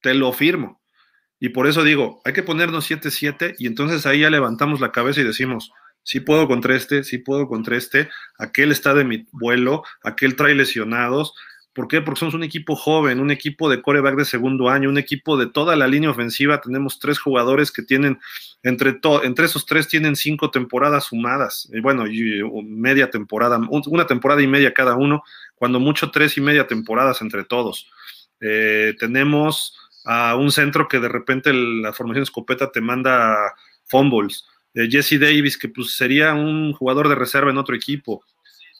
te 0.01 0.15
lo 0.15 0.33
firmo. 0.33 0.83
Y 1.41 1.51
por 1.51 1.67
eso 1.67 1.83
digo, 1.83 2.21
hay 2.25 2.33
que 2.33 2.43
ponernos 2.43 2.91
7-7 2.91 3.57
y 3.59 3.67
entonces 3.67 4.07
ahí 4.07 4.21
ya 4.21 4.31
levantamos 4.31 4.81
la 4.81 4.93
cabeza 4.93 5.21
y 5.21 5.25
decimos, 5.25 5.73
sí 6.03 6.21
puedo 6.21 6.47
contra 6.47 6.77
este, 6.77 7.03
sí 7.05 7.19
puedo 7.19 7.49
contra 7.49 7.77
este, 7.77 8.09
aquel 8.39 8.71
está 8.71 8.95
de 8.95 9.05
mi 9.05 9.27
vuelo, 9.33 9.83
aquel 10.03 10.37
trae 10.37 10.55
lesionados. 10.55 11.35
¿Por 11.75 11.89
qué? 11.89 12.01
Porque 12.01 12.21
somos 12.21 12.35
un 12.35 12.45
equipo 12.45 12.77
joven, 12.77 13.19
un 13.19 13.33
equipo 13.33 13.69
de 13.69 13.83
coreback 13.83 14.17
de 14.17 14.25
segundo 14.25 14.69
año, 14.69 14.89
un 14.89 14.97
equipo 14.97 15.37
de 15.37 15.47
toda 15.47 15.75
la 15.75 15.89
línea 15.89 16.11
ofensiva. 16.11 16.61
Tenemos 16.61 17.01
tres 17.01 17.19
jugadores 17.19 17.73
que 17.73 17.83
tienen, 17.83 18.21
entre, 18.63 19.01
entre 19.25 19.47
esos 19.47 19.67
tres 19.67 19.89
tienen 19.89 20.15
cinco 20.15 20.53
temporadas 20.53 21.05
sumadas. 21.07 21.69
Y 21.73 21.81
bueno, 21.81 22.07
y 22.07 22.43
media 22.65 23.11
temporada, 23.11 23.59
una 23.87 24.07
temporada 24.07 24.41
y 24.41 24.47
media 24.47 24.73
cada 24.73 24.95
uno, 24.95 25.25
cuando 25.57 25.81
mucho 25.81 26.13
tres 26.13 26.37
y 26.37 26.41
media 26.41 26.69
temporadas 26.69 27.21
entre 27.23 27.43
todos. 27.43 27.91
Eh, 28.41 28.95
tenemos 29.01 29.77
a 30.05 30.37
un 30.37 30.53
centro 30.53 30.87
que 30.87 31.01
de 31.01 31.09
repente 31.09 31.53
la 31.53 31.93
formación 31.93 32.23
escopeta 32.23 32.71
te 32.71 32.81
manda 32.81 33.53
fumbles. 33.87 34.45
Eh, 34.75 34.89
Jesse 34.89 35.19
Davis, 35.19 35.59
que 35.59 35.69
pues 35.69 35.97
sería 35.97 36.35
un 36.35 36.73
jugador 36.73 37.09
de 37.09 37.17
reserva 37.17 37.51
en 37.51 37.59
otro 37.59 37.75
equipo. 37.75 38.25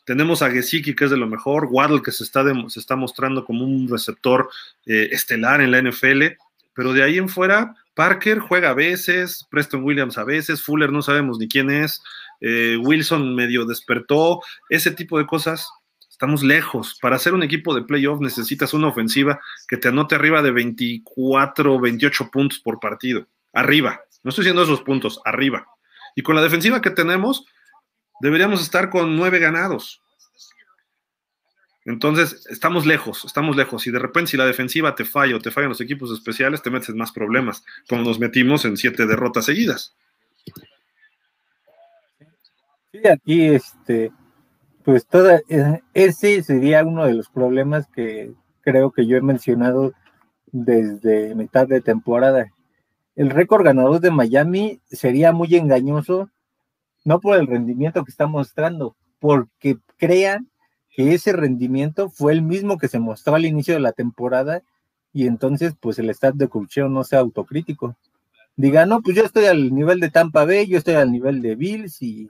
Tenemos 0.05 0.43
a 0.43 0.51
Gesicki, 0.51 0.95
que 0.95 1.05
es 1.05 1.11
de 1.11 1.17
lo 1.17 1.27
mejor, 1.27 1.69
Waddle, 1.71 2.03
que 2.03 2.13
se 2.13 2.25
está, 2.25 2.45
se 2.69 2.81
está 2.81 2.97
mostrando 2.97 3.45
como 3.45 3.65
un 3.65 3.89
receptor 3.89 4.51
eh, 4.87 5.09
estelar 5.13 5.61
en 5.61 5.71
la 5.71 5.81
NFL, 5.81 6.37
pero 6.75 6.93
de 6.93 7.03
ahí 7.03 7.19
en 7.19 7.29
fuera, 7.29 7.75
Parker 7.95 8.39
juega 8.39 8.71
a 8.71 8.75
veces, 8.75 9.47
Preston 9.51 9.85
Williams 9.85 10.19
a 10.19 10.25
veces, 10.25 10.63
Fuller 10.63 10.93
no 10.93 11.03
sabemos 11.03 11.39
ni 11.39 11.49
quién 11.49 11.71
es, 11.71 12.03
eh, 12.41 12.77
Wilson 12.77 13.35
medio 13.35 13.65
despertó, 13.65 14.41
ese 14.69 14.91
tipo 14.91 15.19
de 15.19 15.27
cosas 15.27 15.69
Estamos 16.15 16.45
lejos. 16.45 16.97
Para 17.03 17.19
ser 17.19 17.35
un 17.35 17.43
equipo 17.43 17.75
de 17.75 17.83
playoff 17.83 18.21
necesitas 18.21 18.73
una 18.73 18.87
ofensiva 18.87 19.41
que 19.67 19.77
te 19.77 19.89
anote 19.89 20.15
arriba 20.15 20.43
de 20.43 20.53
24, 20.53 21.81
28 21.81 22.31
puntos 22.31 22.61
por 22.61 22.79
partido. 22.79 23.27
Arriba. 23.53 24.01
No 24.23 24.29
estoy 24.29 24.45
diciendo 24.45 24.63
esos 24.63 24.83
puntos, 24.83 25.21
arriba. 25.25 25.67
Y 26.15 26.23
con 26.23 26.37
la 26.37 26.43
defensiva 26.43 26.81
que 26.81 26.91
tenemos, 26.91 27.47
deberíamos 28.25 28.63
estar 28.63 28.89
con 28.89 29.17
nueve 29.19 29.39
ganados. 29.39 30.01
Entonces, 31.85 32.47
estamos 32.49 32.87
lejos, 32.87 33.23
estamos 33.27 33.55
lejos. 33.55 33.87
Y 33.87 33.91
de 33.91 33.99
repente, 33.99 34.31
si 34.31 34.37
la 34.39 34.47
defensiva 34.47 34.95
te 34.95 35.05
falla 35.05 35.37
o 35.37 35.41
te 35.41 35.51
fallan 35.51 35.69
los 35.69 35.83
equipos 35.83 36.11
especiales, 36.11 36.63
te 36.63 36.71
metes 36.71 36.95
más 36.95 37.13
problemas, 37.13 37.63
como 37.87 38.03
nos 38.03 38.19
metimos 38.19 38.65
en 38.65 38.79
siete 38.79 39.05
derrotas 39.05 39.45
seguidas. 39.45 39.95
Sí, 42.93 43.07
aquí 43.07 43.45
este, 43.45 44.11
pues 44.85 45.07
toda, 45.07 45.43
ese 45.93 46.43
sería 46.43 46.83
uno 46.83 47.05
de 47.05 47.13
los 47.13 47.29
problemas 47.29 47.87
que 47.89 48.33
creo 48.63 48.91
que 48.91 49.07
yo 49.07 49.19
he 49.19 49.21
mencionado 49.21 49.93
desde 50.47 51.35
mitad 51.35 51.69
de 51.69 51.83
temporada. 51.83 52.47
El 53.17 53.29
récord 53.29 53.65
ganador 53.65 54.01
de 54.01 54.11
Miami 54.11 54.81
sería 54.87 55.33
muy 55.33 55.55
engañoso, 55.55 56.31
no 57.05 57.21
por 57.21 57.39
el 57.39 57.47
rendimiento 57.47 58.05
que 58.05 58.11
está 58.11 58.27
mostrando, 58.27 58.97
porque 59.21 59.79
crean 59.97 60.49
que 60.91 61.15
ese 61.15 61.33
rendimiento 61.33 62.09
fue 62.09 62.33
el 62.33 62.43
mismo 62.43 62.79
que 62.79 62.89
se 62.89 62.99
mostró 62.99 63.35
al 63.35 63.45
inicio 63.45 63.75
de 63.75 63.81
la 63.81 63.93
temporada 63.93 64.63
y 65.13 65.27
entonces 65.27 65.75
pues 65.79 65.99
el 65.99 66.11
staff 66.11 66.35
de 66.35 66.49
coaching 66.49 66.91
no 66.91 67.05
sea 67.05 67.21
autocrítico. 67.21 67.97
Diga, 68.57 68.87
no, 68.87 69.03
pues 69.03 69.17
yo 69.17 69.25
estoy 69.25 69.47
al 69.47 69.75
nivel 69.75 70.01
de 70.01 70.11
Tampa 70.11 70.45
Bay, 70.45 70.67
yo 70.67 70.79
estoy 70.79 70.95
al 70.95 71.11
nivel 71.11 71.43
de 71.43 71.57
Bills 71.57 72.03
y 72.03 72.29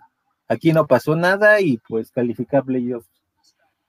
Aquí 0.48 0.72
no 0.72 0.86
pasó 0.86 1.16
nada 1.16 1.60
y 1.60 1.78
pues 1.78 2.10
calificar 2.10 2.64
playoffs. 2.64 3.08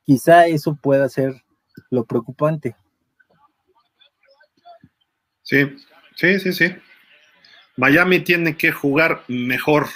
Quizá 0.05 0.47
eso 0.47 0.75
pueda 0.75 1.09
ser 1.09 1.43
lo 1.89 2.05
preocupante. 2.05 2.75
Sí, 5.41 5.75
sí, 6.15 6.39
sí, 6.39 6.53
sí. 6.53 6.75
Miami 7.75 8.21
tiene 8.21 8.55
que 8.55 8.71
jugar 8.71 9.23
mejor 9.27 9.87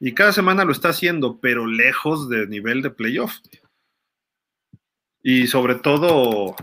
y 0.00 0.14
cada 0.14 0.32
semana 0.32 0.64
lo 0.64 0.72
está 0.72 0.90
haciendo, 0.90 1.40
pero 1.40 1.66
lejos 1.66 2.28
del 2.28 2.48
nivel 2.48 2.82
de 2.82 2.90
playoff. 2.90 3.34
Y 5.22 5.46
sobre 5.48 5.74
todo, 5.74 6.54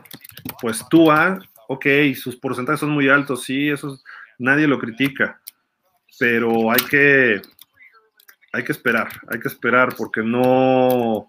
pues 0.62 0.86
Tua, 0.90 1.40
ok, 1.68 1.86
sus 2.16 2.38
porcentajes 2.38 2.80
son 2.80 2.92
muy 2.92 3.10
altos, 3.10 3.44
sí, 3.44 3.70
eso 3.70 4.00
nadie 4.38 4.68
lo 4.68 4.80
critica, 4.80 5.42
pero 6.20 6.72
hay 6.72 6.80
que 6.90 7.42
hay 8.54 8.64
que 8.64 8.72
esperar, 8.72 9.10
hay 9.30 9.40
que 9.40 9.50
esperar 9.50 9.96
porque 9.98 10.24
no 10.24 11.28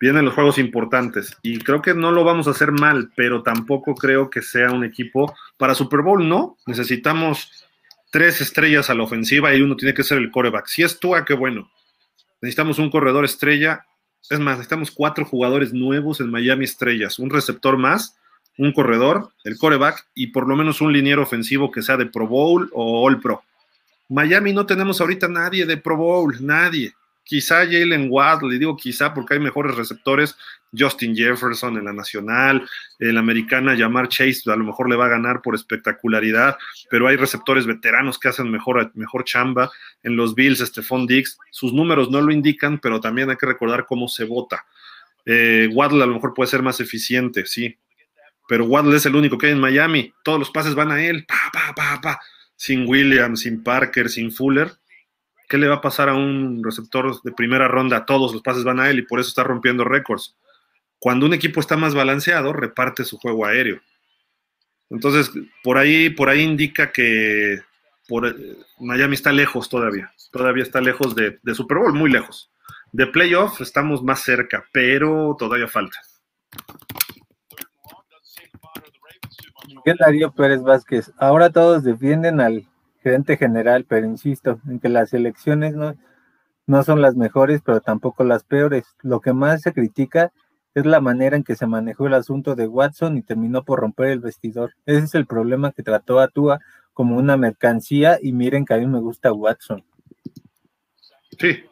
vienen 0.00 0.24
los 0.24 0.34
juegos 0.34 0.58
importantes 0.58 1.36
y 1.42 1.58
creo 1.58 1.82
que 1.82 1.94
no 1.94 2.10
lo 2.12 2.24
vamos 2.24 2.48
a 2.48 2.52
hacer 2.52 2.72
mal, 2.72 3.10
pero 3.14 3.42
tampoco 3.42 3.94
creo 3.94 4.30
que 4.30 4.40
sea 4.40 4.70
un 4.70 4.84
equipo 4.84 5.34
para 5.58 5.74
Super 5.74 6.00
Bowl, 6.00 6.26
no, 6.26 6.56
necesitamos 6.66 7.66
tres 8.10 8.40
estrellas 8.40 8.90
a 8.90 8.94
la 8.94 9.02
ofensiva 9.02 9.54
y 9.54 9.62
uno 9.62 9.76
tiene 9.76 9.94
que 9.94 10.04
ser 10.04 10.18
el 10.18 10.30
coreback. 10.30 10.66
Si 10.66 10.82
es 10.82 10.98
Tua, 10.98 11.24
qué 11.24 11.34
bueno. 11.34 11.70
Necesitamos 12.40 12.78
un 12.78 12.90
corredor 12.90 13.24
estrella, 13.24 13.86
es 14.28 14.38
más, 14.38 14.56
necesitamos 14.56 14.90
cuatro 14.90 15.24
jugadores 15.24 15.72
nuevos 15.72 16.20
en 16.20 16.30
Miami 16.30 16.64
Estrellas, 16.64 17.18
un 17.18 17.30
receptor 17.30 17.78
más, 17.78 18.16
un 18.58 18.72
corredor, 18.72 19.30
el 19.44 19.58
coreback 19.58 20.06
y 20.14 20.28
por 20.28 20.48
lo 20.48 20.56
menos 20.56 20.80
un 20.80 20.92
liniero 20.92 21.22
ofensivo 21.22 21.70
que 21.70 21.82
sea 21.82 21.96
de 21.96 22.06
Pro 22.06 22.26
Bowl 22.26 22.70
o 22.72 23.06
All 23.06 23.20
Pro. 23.20 23.42
Miami 24.08 24.52
no 24.52 24.66
tenemos 24.66 25.00
ahorita 25.00 25.28
nadie 25.28 25.66
de 25.66 25.76
Pro 25.76 25.96
Bowl, 25.96 26.36
nadie. 26.40 26.94
Quizá 27.26 27.66
Jalen 27.66 28.06
Waddle, 28.08 28.52
le 28.52 28.58
digo 28.60 28.76
quizá 28.76 29.12
porque 29.12 29.34
hay 29.34 29.40
mejores 29.40 29.74
receptores, 29.74 30.36
Justin 30.76 31.16
Jefferson 31.16 31.76
en 31.76 31.86
la 31.86 31.92
nacional, 31.92 32.68
en 33.00 33.14
la 33.14 33.20
americana, 33.20 33.74
Yamar 33.74 34.08
Chase 34.08 34.48
a 34.50 34.54
lo 34.54 34.62
mejor 34.62 34.88
le 34.88 34.94
va 34.94 35.06
a 35.06 35.08
ganar 35.08 35.42
por 35.42 35.56
espectacularidad, 35.56 36.56
pero 36.88 37.08
hay 37.08 37.16
receptores 37.16 37.66
veteranos 37.66 38.20
que 38.20 38.28
hacen 38.28 38.48
mejor, 38.48 38.92
mejor 38.94 39.24
chamba. 39.24 39.72
En 40.04 40.14
los 40.14 40.36
Bills, 40.36 40.60
Stephon 40.60 41.08
Diggs, 41.08 41.36
sus 41.50 41.72
números 41.72 42.12
no 42.12 42.20
lo 42.20 42.30
indican, 42.30 42.78
pero 42.78 43.00
también 43.00 43.28
hay 43.28 43.36
que 43.36 43.46
recordar 43.46 43.86
cómo 43.86 44.06
se 44.06 44.22
vota. 44.22 44.64
Eh, 45.24 45.68
Waddle 45.72 46.04
a 46.04 46.06
lo 46.06 46.14
mejor 46.14 46.32
puede 46.32 46.48
ser 46.48 46.62
más 46.62 46.78
eficiente, 46.78 47.44
sí, 47.44 47.76
pero 48.48 48.66
Waddle 48.66 48.96
es 48.96 49.06
el 49.06 49.16
único 49.16 49.36
que 49.36 49.46
hay 49.46 49.52
en 49.52 49.60
Miami, 49.60 50.14
todos 50.22 50.38
los 50.38 50.50
pases 50.52 50.76
van 50.76 50.92
a 50.92 51.04
él, 51.04 51.26
pa, 51.26 51.50
pa, 51.52 51.74
pa, 51.74 52.00
pa 52.00 52.20
sin 52.56 52.88
Williams, 52.88 53.40
sin 53.40 53.62
Parker, 53.62 54.08
sin 54.08 54.32
Fuller, 54.32 54.72
¿qué 55.48 55.58
le 55.58 55.68
va 55.68 55.76
a 55.76 55.80
pasar 55.80 56.08
a 56.08 56.14
un 56.14 56.62
receptor 56.62 57.20
de 57.22 57.32
primera 57.32 57.68
ronda? 57.68 58.06
Todos 58.06 58.32
los 58.32 58.42
pases 58.42 58.64
van 58.64 58.80
a 58.80 58.90
él 58.90 58.98
y 58.98 59.02
por 59.02 59.20
eso 59.20 59.28
está 59.28 59.44
rompiendo 59.44 59.84
récords. 59.84 60.36
Cuando 60.98 61.26
un 61.26 61.34
equipo 61.34 61.60
está 61.60 61.76
más 61.76 61.94
balanceado, 61.94 62.52
reparte 62.52 63.04
su 63.04 63.18
juego 63.18 63.46
aéreo. 63.46 63.80
Entonces, 64.90 65.30
por 65.62 65.78
ahí, 65.78 66.10
por 66.10 66.28
ahí 66.28 66.42
indica 66.42 66.92
que 66.92 67.60
por, 68.08 68.34
Miami 68.78 69.14
está 69.14 69.32
lejos 69.32 69.68
todavía. 69.68 70.12
Todavía 70.32 70.62
está 70.62 70.80
lejos 70.80 71.14
de, 71.14 71.38
de 71.42 71.54
Super 71.54 71.78
Bowl, 71.78 71.92
muy 71.92 72.10
lejos. 72.10 72.50
De 72.92 73.06
playoff 73.06 73.60
estamos 73.60 74.02
más 74.02 74.20
cerca, 74.20 74.64
pero 74.72 75.36
todavía 75.38 75.68
falta. 75.68 75.98
Miguel 79.68 79.96
Darío 79.98 80.32
Pérez 80.32 80.62
Vázquez. 80.62 81.12
Ahora 81.18 81.50
todos 81.50 81.82
defienden 81.84 82.40
al 82.40 82.66
general, 83.38 83.84
pero 83.88 84.06
insisto 84.06 84.60
en 84.68 84.80
que 84.80 84.88
las 84.88 85.12
elecciones 85.12 85.74
no, 85.74 85.94
no 86.66 86.82
son 86.82 87.00
las 87.00 87.16
mejores, 87.16 87.62
pero 87.64 87.80
tampoco 87.80 88.24
las 88.24 88.44
peores. 88.44 88.84
Lo 89.02 89.20
que 89.20 89.32
más 89.32 89.62
se 89.62 89.72
critica 89.72 90.32
es 90.74 90.84
la 90.84 91.00
manera 91.00 91.36
en 91.36 91.44
que 91.44 91.56
se 91.56 91.66
manejó 91.66 92.06
el 92.06 92.14
asunto 92.14 92.54
de 92.54 92.66
Watson 92.66 93.16
y 93.16 93.22
terminó 93.22 93.64
por 93.64 93.80
romper 93.80 94.08
el 94.08 94.20
vestidor. 94.20 94.74
Ese 94.84 95.04
es 95.04 95.14
el 95.14 95.26
problema 95.26 95.72
que 95.72 95.82
trató 95.82 96.20
a 96.20 96.28
Tua 96.28 96.60
como 96.92 97.16
una 97.16 97.36
mercancía 97.36 98.18
y 98.20 98.32
miren 98.32 98.64
que 98.64 98.74
a 98.74 98.78
mí 98.78 98.86
me 98.86 99.00
gusta 99.00 99.32
Watson. 99.32 99.84
Sí, 101.38 101.64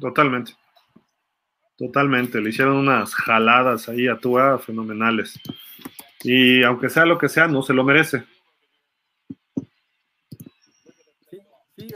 totalmente. 0.00 0.52
Totalmente. 1.76 2.40
Le 2.40 2.50
hicieron 2.50 2.76
unas 2.76 3.14
jaladas 3.14 3.88
ahí 3.88 4.08
a 4.08 4.16
Tua 4.16 4.58
fenomenales. 4.58 5.38
Y 6.22 6.62
aunque 6.62 6.88
sea 6.88 7.04
lo 7.04 7.18
que 7.18 7.28
sea, 7.28 7.46
no 7.48 7.62
se 7.62 7.74
lo 7.74 7.84
merece. 7.84 8.24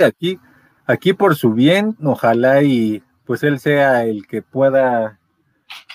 Aquí, 0.04 0.38
aquí 0.86 1.12
por 1.12 1.36
su 1.36 1.52
bien, 1.52 1.96
ojalá 2.02 2.62
y 2.62 3.02
pues 3.24 3.42
él 3.42 3.58
sea 3.60 4.04
el 4.04 4.26
que 4.26 4.42
pueda 4.42 5.20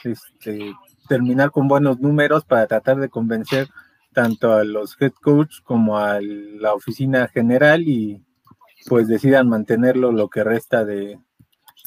este, 0.03 0.73
terminar 1.07 1.51
con 1.51 1.67
buenos 1.67 1.99
números 1.99 2.45
para 2.45 2.67
tratar 2.67 2.97
de 2.97 3.09
convencer 3.09 3.67
tanto 4.13 4.53
a 4.53 4.63
los 4.63 4.99
head 5.01 5.11
coach 5.21 5.61
como 5.63 5.97
a 5.97 6.19
la 6.21 6.73
oficina 6.73 7.27
general 7.27 7.83
y 7.83 8.23
pues 8.87 9.07
decidan 9.07 9.49
mantenerlo 9.49 10.11
lo 10.11 10.29
que 10.29 10.43
resta 10.43 10.85
de, 10.85 11.19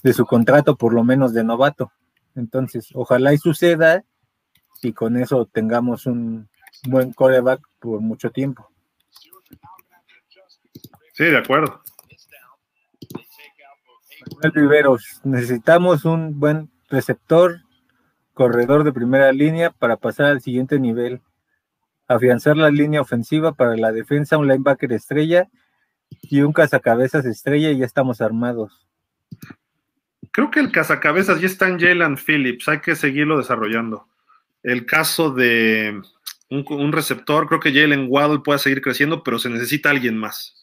de 0.02 0.12
su 0.12 0.26
contrato, 0.26 0.76
por 0.76 0.92
lo 0.92 1.04
menos 1.04 1.32
de 1.32 1.44
novato. 1.44 1.92
Entonces, 2.34 2.90
ojalá 2.94 3.32
y 3.32 3.38
suceda 3.38 4.04
y 4.82 4.92
con 4.92 5.16
eso 5.16 5.46
tengamos 5.46 6.06
un 6.06 6.48
buen 6.86 7.12
coreback 7.12 7.60
por 7.80 8.00
mucho 8.00 8.30
tiempo. 8.30 8.70
Sí, 11.14 11.24
de 11.24 11.38
acuerdo. 11.38 11.82
Necesitamos 15.24 16.04
un 16.04 16.38
buen 16.38 16.70
receptor, 16.88 17.60
corredor 18.34 18.84
de 18.84 18.92
primera 18.92 19.32
línea 19.32 19.70
para 19.70 19.96
pasar 19.96 20.26
al 20.26 20.40
siguiente 20.40 20.78
nivel. 20.78 21.20
Afianzar 22.06 22.56
la 22.56 22.70
línea 22.70 23.00
ofensiva 23.00 23.52
para 23.52 23.76
la 23.76 23.92
defensa, 23.92 24.38
un 24.38 24.48
linebacker 24.48 24.92
estrella 24.92 25.48
y 26.22 26.40
un 26.40 26.52
cazacabezas 26.52 27.26
estrella 27.26 27.70
y 27.70 27.78
ya 27.78 27.84
estamos 27.84 28.20
armados. 28.20 28.86
Creo 30.30 30.50
que 30.50 30.60
el 30.60 30.72
cazacabezas 30.72 31.40
ya 31.40 31.46
está 31.46 31.68
en 31.68 31.78
Jalen 31.78 32.16
Phillips, 32.16 32.68
hay 32.68 32.80
que 32.80 32.96
seguirlo 32.96 33.38
desarrollando. 33.38 34.06
El 34.62 34.86
caso 34.86 35.30
de 35.30 36.00
un, 36.50 36.92
receptor, 36.92 37.46
creo 37.46 37.60
que 37.60 37.72
Jalen 37.72 38.06
Waddle 38.08 38.40
puede 38.40 38.58
seguir 38.58 38.80
creciendo, 38.80 39.22
pero 39.22 39.38
se 39.38 39.50
necesita 39.50 39.90
alguien 39.90 40.16
más 40.16 40.57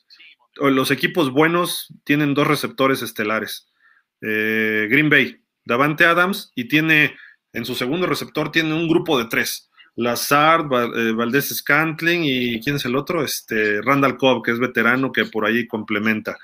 los 0.56 0.92
equipos 0.92 1.32
buenos 1.32 1.94
tienen 2.04 2.34
dos 2.34 2.48
receptores 2.48 3.02
estelares. 3.02 3.68
Eh, 4.22 4.88
Green 4.90 5.10
Bay, 5.10 5.42
Davante 5.66 6.06
Adams, 6.06 6.52
y 6.56 6.68
tiene 6.68 7.16
en 7.54 7.66
su 7.66 7.76
segundo 7.76 8.06
receptor 8.06 8.52
tiene 8.52 8.74
un 8.74 8.88
grupo 8.88 9.18
de 9.18 9.26
tres. 9.26 9.70
Lazard, 9.96 10.66
eh, 10.98 11.14
Valdés 11.14 11.56
Scantling 11.56 12.22
y 12.26 12.60
¿quién 12.60 12.76
es 12.76 12.86
el 12.86 12.98
otro? 12.98 13.24
Este, 13.24 13.82
Randall 13.82 14.18
Cobb, 14.18 14.44
que 14.44 14.52
es 14.52 14.60
veterano, 14.60 15.12
que 15.12 15.26
por 15.26 15.46
ahí 15.46 15.68
complementa. 15.68 16.38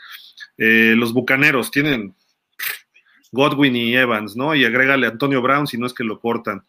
Eh, 0.58 0.94
los 0.96 1.12
Bucaneros 1.12 1.70
tienen 1.70 2.16
Godwin 3.32 3.76
y 3.76 3.96
Evans, 3.96 4.36
¿no? 4.38 4.56
Y 4.56 4.64
agrégale 4.64 5.08
Antonio 5.08 5.42
Brown 5.42 5.68
si 5.68 5.78
no 5.78 5.86
es 5.86 5.94
que 5.94 6.04
lo 6.04 6.20
cortan. 6.20 6.64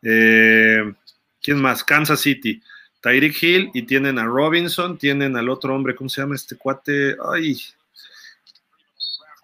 ¿Quién 0.00 1.60
más? 1.60 1.84
Kansas 1.84 2.20
City. 2.20 2.60
Tyreek 3.04 3.42
Hill 3.42 3.70
y 3.74 3.82
tienen 3.82 4.18
a 4.18 4.24
Robinson, 4.24 4.96
tienen 4.96 5.36
al 5.36 5.50
otro 5.50 5.74
hombre, 5.74 5.94
¿cómo 5.94 6.08
se 6.08 6.22
llama 6.22 6.36
este 6.36 6.56
cuate? 6.56 7.16
Ay, 7.34 7.60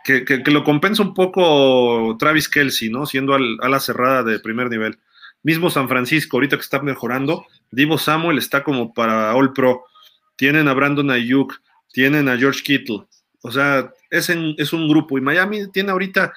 que, 0.03 0.43
lo 0.47 0.65
compensa 0.65 1.03
un 1.03 1.13
poco 1.13 2.17
Travis 2.19 2.49
Kelsey, 2.49 2.89
¿no? 2.89 3.05
Siendo 3.05 3.35
a 3.35 3.69
la 3.69 3.81
cerrada 3.81 4.23
de 4.23 4.41
primer 4.41 4.71
nivel. 4.71 4.99
Mismo 5.43 5.69
San 5.69 5.91
Francisco, 5.91 6.39
ahorita 6.39 6.57
que 6.57 6.63
está 6.63 6.81
mejorando, 6.81 7.45
Divo 7.71 7.99
Samuel 7.99 8.39
está 8.39 8.65
como 8.65 8.95
para 8.95 9.35
All 9.35 9.53
Pro. 9.53 9.85
Tienen 10.37 10.67
a 10.67 10.73
Brandon 10.73 11.11
Ayuk, 11.11 11.61
tienen 11.93 12.31
a 12.31 12.39
George 12.39 12.63
Kittle. 12.63 13.05
O 13.43 13.53
sea, 13.53 13.93
es, 14.09 14.31
es 14.31 14.73
un 14.73 14.89
grupo. 14.89 15.19
Y 15.19 15.21
Miami 15.21 15.71
tiene 15.71 15.91
ahorita 15.91 16.33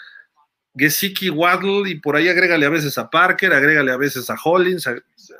Gesicki 0.76 1.30
Waddle 1.30 1.90
y 1.90 2.02
por 2.02 2.18
ahí 2.18 2.28
agrégale 2.28 2.66
a 2.66 2.70
veces 2.70 2.98
a 2.98 3.10
Parker, 3.10 3.54
agrégale 3.54 3.94
a 3.94 3.98
veces 3.98 4.30
a 4.30 4.36
Hollins, 4.44 4.90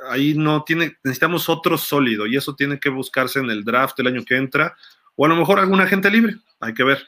ahí 0.10 0.34
no 0.34 0.64
tiene, 0.64 0.98
necesitamos 1.04 1.50
otro 1.50 1.78
sólido 1.78 2.28
y 2.28 2.36
eso 2.36 2.56
tiene 2.56 2.80
que 2.80 2.90
buscarse 2.90 3.40
en 3.40 3.50
el 3.50 3.64
draft 3.64 4.00
el 4.00 4.08
año 4.08 4.24
que 4.26 4.38
entra 4.38 4.76
o 5.16 5.26
a 5.26 5.30
lo 5.30 5.36
mejor 5.36 5.60
alguna 5.60 5.88
gente 5.88 6.10
libre, 6.10 6.38
hay 6.60 6.74
que 6.74 6.84
ver. 6.84 7.08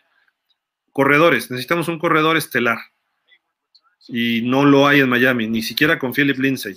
Corredores, 0.91 1.51
necesitamos 1.51 1.87
un 1.87 1.99
corredor 1.99 2.37
estelar 2.37 2.77
y 4.07 4.41
no 4.43 4.65
lo 4.65 4.87
hay 4.87 4.99
en 4.99 5.09
Miami, 5.09 5.47
ni 5.47 5.61
siquiera 5.61 5.99
con 5.99 6.13
Philip 6.13 6.37
Lindsay. 6.37 6.75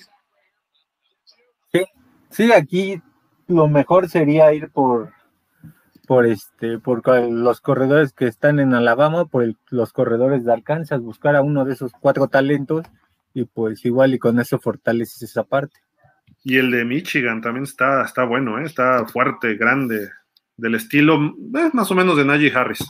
Sí, 1.73 1.85
sí, 2.31 2.53
aquí 2.53 3.01
lo 3.47 3.69
mejor 3.69 4.09
sería 4.09 4.53
ir 4.53 4.71
por 4.71 5.13
por 6.07 6.25
este, 6.25 6.79
por 6.79 7.07
los 7.31 7.61
corredores 7.61 8.15
que 8.15 8.27
están 8.27 8.61
en 8.61 8.73
Alabama, 8.73 9.27
por 9.27 9.55
los 9.69 9.93
corredores 9.93 10.43
de 10.43 10.53
Arkansas, 10.55 11.03
buscar 11.03 11.37
a 11.37 11.43
uno 11.43 11.67
de 11.67 11.75
esos 11.75 11.93
cuatro 12.01 12.29
talentos 12.29 12.87
y 13.35 13.45
pues 13.45 13.85
igual 13.85 14.15
y 14.15 14.19
con 14.19 14.41
eso 14.41 14.59
fortaleces 14.59 15.21
esa 15.21 15.45
parte. 15.45 15.79
Y 16.45 16.57
el 16.57 16.71
de 16.71 16.85
Michigan 16.85 17.41
también 17.41 17.65
está, 17.65 18.05
está 18.05 18.25
bueno, 18.25 18.59
¿eh? 18.59 18.65
está 18.65 19.07
fuerte, 19.07 19.55
grande, 19.55 20.11
del 20.57 20.75
estilo 20.75 21.35
eh, 21.57 21.71
más 21.73 21.91
o 21.91 21.95
menos 21.95 22.17
de 22.17 22.25
Najee 22.25 22.53
Harris. 22.55 22.85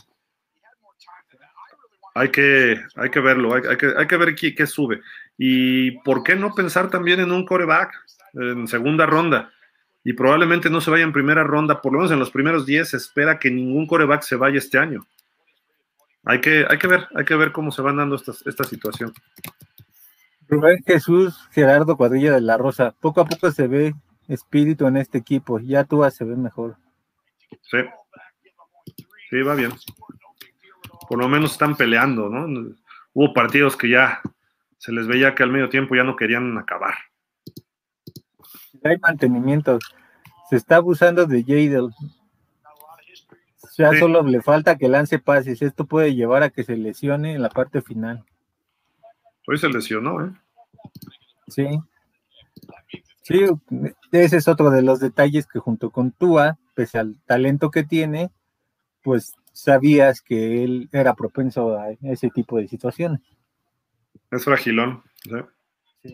Hay 2.15 2.29
que, 2.29 2.81
hay 2.95 3.09
que 3.09 3.19
verlo, 3.19 3.53
hay, 3.53 3.77
que, 3.77 3.93
hay 3.95 4.07
que 4.07 4.17
ver 4.17 4.35
qué, 4.35 4.53
qué, 4.53 4.65
sube. 4.65 5.01
Y 5.37 5.91
por 6.01 6.23
qué 6.23 6.35
no 6.35 6.53
pensar 6.53 6.89
también 6.89 7.19
en 7.19 7.31
un 7.31 7.45
coreback 7.45 7.93
en 8.33 8.67
segunda 8.67 9.05
ronda 9.05 9.51
y 10.03 10.13
probablemente 10.13 10.69
no 10.69 10.81
se 10.81 10.91
vaya 10.91 11.03
en 11.03 11.13
primera 11.13 11.43
ronda, 11.43 11.81
por 11.81 11.93
lo 11.93 11.99
menos 11.99 12.11
en 12.11 12.19
los 12.19 12.31
primeros 12.31 12.65
10 12.65 12.89
se 12.89 12.97
espera 12.97 13.37
que 13.37 13.51
ningún 13.51 13.85
coreback 13.85 14.23
se 14.23 14.35
vaya 14.35 14.57
este 14.57 14.77
año. 14.77 15.05
Hay 16.25 16.41
que, 16.41 16.65
hay 16.69 16.77
que 16.77 16.87
ver, 16.87 17.07
hay 17.15 17.25
que 17.25 17.35
ver 17.35 17.51
cómo 17.51 17.71
se 17.71 17.81
van 17.81 17.97
dando 17.97 18.15
esta, 18.15 18.33
esta 18.45 18.63
situación. 18.63 19.13
Rubén 20.49 20.83
Jesús, 20.85 21.47
Gerardo 21.51 21.95
Cuadrilla 21.95 22.33
de 22.33 22.41
la 22.41 22.57
Rosa, 22.57 22.95
poco 22.99 23.21
a 23.21 23.25
poco 23.25 23.51
se 23.51 23.67
ve 23.67 23.93
espíritu 24.27 24.87
en 24.87 24.97
este 24.97 25.19
equipo, 25.19 25.59
ya 25.59 25.83
tú 25.83 26.03
se 26.11 26.25
ve 26.25 26.35
mejor. 26.35 26.77
Sí, 27.61 27.77
sí, 29.29 29.41
va 29.41 29.55
bien. 29.55 29.71
Por 31.07 31.19
lo 31.19 31.27
menos 31.27 31.51
están 31.51 31.75
peleando, 31.75 32.29
¿no? 32.29 32.75
Hubo 33.13 33.33
partidos 33.33 33.75
que 33.75 33.89
ya 33.89 34.21
se 34.77 34.91
les 34.91 35.07
veía 35.07 35.33
que 35.35 35.43
al 35.43 35.51
medio 35.51 35.69
tiempo 35.69 35.95
ya 35.95 36.03
no 36.03 36.15
querían 36.15 36.57
acabar 36.57 36.95
hay 38.83 38.97
mantenimiento. 38.97 39.79
Se 40.49 40.55
está 40.55 40.77
abusando 40.77 41.25
de 41.25 41.43
Jadel. 41.43 41.89
Ya 43.77 43.93
solo 43.97 44.23
le 44.23 44.41
falta 44.41 44.77
que 44.77 44.89
lance 44.89 45.19
pases. 45.19 45.61
Esto 45.61 45.85
puede 45.85 46.13
llevar 46.13 46.43
a 46.43 46.49
que 46.49 46.63
se 46.63 46.75
lesione 46.75 47.33
en 47.33 47.41
la 47.41 47.49
parte 47.49 47.81
final. 47.81 48.25
Hoy 49.51 49.57
se 49.57 49.67
lesionó, 49.67 50.23
¿eh? 50.23 50.31
Sí. 51.47 51.65
Sí, 53.23 53.45
ese 54.11 54.37
es 54.37 54.47
otro 54.47 54.69
de 54.69 54.83
los 54.83 54.99
detalles 54.99 55.47
que 55.47 55.57
junto 55.57 55.89
con 55.89 56.11
Tua, 56.11 56.59
pese 56.75 56.99
al 56.99 57.15
talento 57.25 57.71
que 57.71 57.83
tiene, 57.83 58.29
pues 59.01 59.33
sabías 59.51 60.21
que 60.21 60.63
él 60.63 60.87
era 60.91 61.15
propenso 61.15 61.79
a 61.79 61.89
ese 62.03 62.29
tipo 62.29 62.57
de 62.59 62.67
situaciones. 62.67 63.21
Es 64.29 64.43
fragilón. 64.43 65.01
¿sí? 65.23 66.11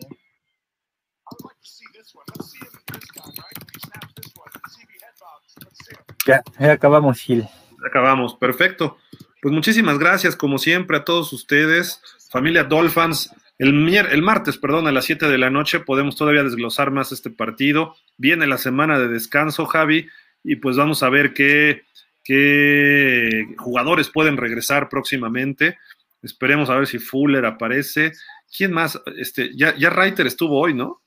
Ya, 6.26 6.42
ya 6.58 6.72
acabamos, 6.72 7.20
Gil. 7.20 7.46
Acabamos, 7.86 8.34
perfecto. 8.34 8.96
Pues 9.42 9.54
muchísimas 9.54 9.98
gracias, 9.98 10.34
como 10.34 10.56
siempre, 10.56 10.96
a 10.96 11.04
todos 11.04 11.32
ustedes, 11.34 12.00
familia 12.30 12.64
Dolphins. 12.64 13.30
El, 13.58 13.88
el 13.88 14.22
martes, 14.22 14.58
perdón, 14.58 14.86
a 14.86 14.92
las 14.92 15.06
7 15.06 15.28
de 15.28 15.38
la 15.38 15.50
noche 15.50 15.80
podemos 15.80 16.16
todavía 16.16 16.42
desglosar 16.42 16.90
más 16.90 17.12
este 17.12 17.30
partido. 17.30 17.96
Viene 18.18 18.46
la 18.46 18.58
semana 18.58 18.98
de 18.98 19.08
descanso, 19.08 19.66
Javi, 19.66 20.08
y 20.44 20.56
pues 20.56 20.76
vamos 20.76 21.02
a 21.02 21.08
ver 21.08 21.32
qué, 21.32 21.84
qué 22.22 23.54
jugadores 23.56 24.10
pueden 24.10 24.36
regresar 24.36 24.88
próximamente. 24.88 25.78
Esperemos 26.22 26.68
a 26.70 26.76
ver 26.76 26.86
si 26.86 26.98
Fuller 26.98 27.46
aparece. 27.46 28.12
¿Quién 28.54 28.72
más? 28.72 29.00
Este, 29.16 29.50
ya, 29.56 29.74
ya 29.76 29.90
Reiter 29.90 30.26
estuvo 30.26 30.60
hoy, 30.60 30.74
¿no? 30.74 31.02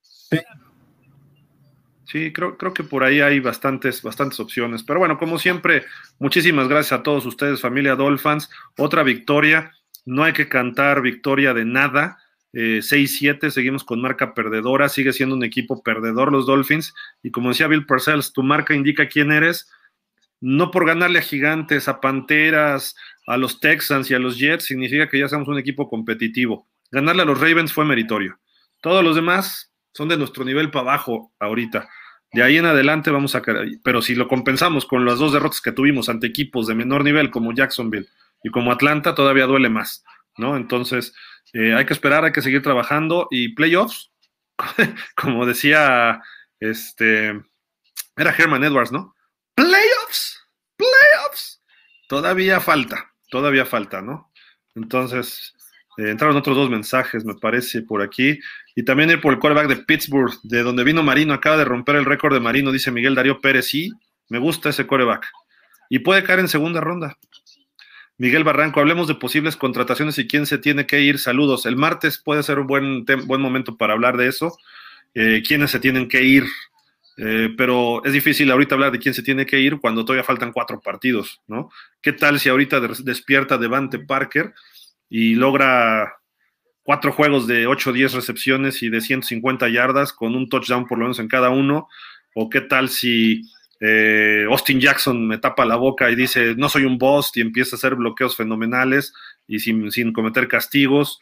Sí, 0.00 0.38
Sí, 2.14 2.32
creo, 2.32 2.56
creo 2.56 2.72
que 2.72 2.84
por 2.84 3.02
ahí 3.02 3.20
hay 3.20 3.40
bastantes, 3.40 4.00
bastantes 4.00 4.38
opciones. 4.38 4.84
Pero 4.84 5.00
bueno, 5.00 5.18
como 5.18 5.36
siempre, 5.36 5.84
muchísimas 6.20 6.68
gracias 6.68 7.00
a 7.00 7.02
todos 7.02 7.26
ustedes, 7.26 7.60
familia 7.60 7.96
Dolphins. 7.96 8.48
Otra 8.78 9.02
victoria. 9.02 9.72
No 10.04 10.24
hay 10.24 10.32
que 10.32 10.48
cantar 10.48 11.02
victoria 11.02 11.54
de 11.54 11.64
nada. 11.64 12.18
6-7, 12.52 13.48
eh, 13.48 13.50
seguimos 13.50 13.84
con 13.84 14.00
marca 14.00 14.34
perdedora. 14.34 14.88
Sigue 14.88 15.12
siendo 15.12 15.34
un 15.34 15.44
equipo 15.44 15.82
perdedor 15.82 16.30
los 16.30 16.46
Dolphins. 16.46 16.94
Y 17.22 17.30
como 17.30 17.48
decía 17.48 17.66
Bill 17.66 17.86
Parcells, 17.86 18.32
tu 18.32 18.42
marca 18.42 18.74
indica 18.74 19.08
quién 19.08 19.32
eres. 19.32 19.70
No 20.40 20.70
por 20.70 20.86
ganarle 20.86 21.20
a 21.20 21.22
Gigantes, 21.22 21.88
a 21.88 22.00
Panteras, 22.00 22.94
a 23.26 23.36
los 23.36 23.60
Texans 23.60 24.10
y 24.10 24.14
a 24.14 24.18
los 24.18 24.38
Jets, 24.38 24.64
significa 24.64 25.08
que 25.08 25.18
ya 25.18 25.28
somos 25.28 25.48
un 25.48 25.58
equipo 25.58 25.88
competitivo. 25.88 26.68
Ganarle 26.90 27.22
a 27.22 27.24
los 27.24 27.40
Ravens 27.40 27.72
fue 27.72 27.84
meritorio. 27.84 28.38
Todos 28.82 29.02
los 29.02 29.16
demás 29.16 29.72
son 29.92 30.08
de 30.08 30.18
nuestro 30.18 30.44
nivel 30.44 30.70
para 30.70 30.90
abajo 30.90 31.32
ahorita. 31.40 31.88
De 32.32 32.42
ahí 32.42 32.58
en 32.58 32.66
adelante 32.66 33.10
vamos 33.10 33.34
a... 33.34 33.42
Pero 33.82 34.02
si 34.02 34.14
lo 34.14 34.28
compensamos 34.28 34.84
con 34.84 35.04
las 35.06 35.18
dos 35.18 35.32
derrotas 35.32 35.60
que 35.60 35.72
tuvimos 35.72 36.08
ante 36.08 36.26
equipos 36.26 36.66
de 36.66 36.74
menor 36.74 37.04
nivel 37.04 37.30
como 37.30 37.54
Jacksonville 37.54 38.08
y 38.44 38.50
como 38.50 38.70
Atlanta, 38.70 39.16
todavía 39.16 39.46
duele 39.46 39.68
más, 39.70 40.04
¿no? 40.36 40.56
Entonces, 40.56 41.12
eh, 41.52 41.74
hay 41.74 41.86
que 41.86 41.94
esperar, 41.94 42.24
hay 42.24 42.32
que 42.32 42.42
seguir 42.42 42.62
trabajando 42.62 43.26
y 43.32 43.54
playoffs, 43.54 44.12
como 45.16 45.46
decía, 45.46 46.20
este, 46.60 47.30
era 48.16 48.34
Herman 48.36 48.62
Edwards, 48.62 48.92
¿no? 48.92 49.16
Playoffs, 49.56 50.40
playoffs. 50.76 51.62
Todavía 52.08 52.60
falta, 52.60 53.12
todavía 53.30 53.64
falta, 53.64 54.00
¿no? 54.02 54.30
Entonces, 54.76 55.54
Eh, 55.96 56.10
entraron 56.10 56.36
otros 56.36 56.56
dos 56.56 56.68
mensajes, 56.70 57.24
me 57.24 57.34
parece, 57.36 57.82
por 57.82 58.02
aquí. 58.02 58.40
Y 58.74 58.84
también 58.84 59.10
ir 59.10 59.20
por 59.20 59.32
el 59.32 59.38
quarterback 59.38 59.68
de 59.68 59.76
Pittsburgh, 59.84 60.32
de 60.42 60.62
donde 60.64 60.82
vino 60.82 61.04
Marino. 61.04 61.32
Acaba 61.34 61.56
de 61.56 61.64
romper 61.64 61.94
el 61.96 62.04
récord 62.04 62.34
de 62.34 62.40
Marino, 62.40 62.72
dice 62.72 62.90
Miguel 62.90 63.14
Darío 63.14 63.40
Pérez. 63.40 63.66
Sí, 63.68 63.92
me 64.28 64.38
gusta 64.40 64.70
ese 64.70 64.86
quarterback. 64.88 65.24
Y 65.88 66.00
puede 66.00 66.24
caer 66.24 66.40
en 66.40 66.48
segunda 66.48 66.80
ronda. 66.80 67.16
Miguel 68.16 68.44
Barranco, 68.44 68.80
hablemos 68.80 69.08
de 69.08 69.16
posibles 69.16 69.56
contrataciones 69.56 70.18
y 70.18 70.28
quién 70.28 70.46
se 70.46 70.58
tiene 70.58 70.86
que 70.86 71.00
ir. 71.00 71.18
Saludos. 71.18 71.66
El 71.66 71.76
martes 71.76 72.18
puede 72.18 72.42
ser 72.42 72.60
un 72.60 72.66
buen, 72.66 73.04
buen 73.26 73.40
momento 73.40 73.76
para 73.76 73.94
hablar 73.94 74.16
de 74.16 74.28
eso. 74.28 74.56
Eh, 75.14 75.42
quiénes 75.46 75.70
se 75.72 75.80
tienen 75.80 76.08
que 76.08 76.22
ir. 76.22 76.44
Eh, 77.16 77.50
pero 77.56 78.04
es 78.04 78.12
difícil 78.12 78.50
ahorita 78.50 78.74
hablar 78.74 78.92
de 78.92 78.98
quién 78.98 79.14
se 79.14 79.22
tiene 79.22 79.46
que 79.46 79.60
ir 79.60 79.78
cuando 79.78 80.04
todavía 80.04 80.24
faltan 80.24 80.52
cuatro 80.52 80.80
partidos, 80.80 81.42
¿no? 81.46 81.70
¿Qué 82.02 82.12
tal 82.12 82.40
si 82.40 82.48
ahorita 82.48 82.80
despierta 82.80 83.56
Devante 83.56 84.00
Parker 84.00 84.52
y 85.08 85.36
logra 85.36 86.16
cuatro 86.82 87.12
juegos 87.12 87.46
de 87.46 87.68
8 87.68 87.90
o 87.90 87.92
10 87.92 88.14
recepciones 88.14 88.82
y 88.82 88.90
de 88.90 89.00
150 89.00 89.68
yardas 89.68 90.12
con 90.12 90.34
un 90.34 90.48
touchdown 90.48 90.86
por 90.86 90.98
lo 90.98 91.04
menos 91.04 91.20
en 91.20 91.28
cada 91.28 91.50
uno? 91.50 91.88
¿O 92.34 92.50
qué 92.50 92.60
tal 92.60 92.88
si 92.88 93.42
eh, 93.80 94.46
Austin 94.48 94.80
Jackson 94.80 95.26
me 95.26 95.38
tapa 95.38 95.64
la 95.64 95.76
boca 95.76 96.10
y 96.10 96.14
dice, 96.14 96.54
no 96.56 96.68
soy 96.68 96.84
un 96.84 96.98
boss 96.98 97.32
y 97.34 97.40
empieza 97.40 97.76
a 97.76 97.78
hacer 97.78 97.94
bloqueos 97.94 98.36
fenomenales 98.36 99.12
y 99.46 99.60
sin, 99.60 99.90
sin 99.90 100.12
cometer 100.12 100.48
castigos, 100.48 101.20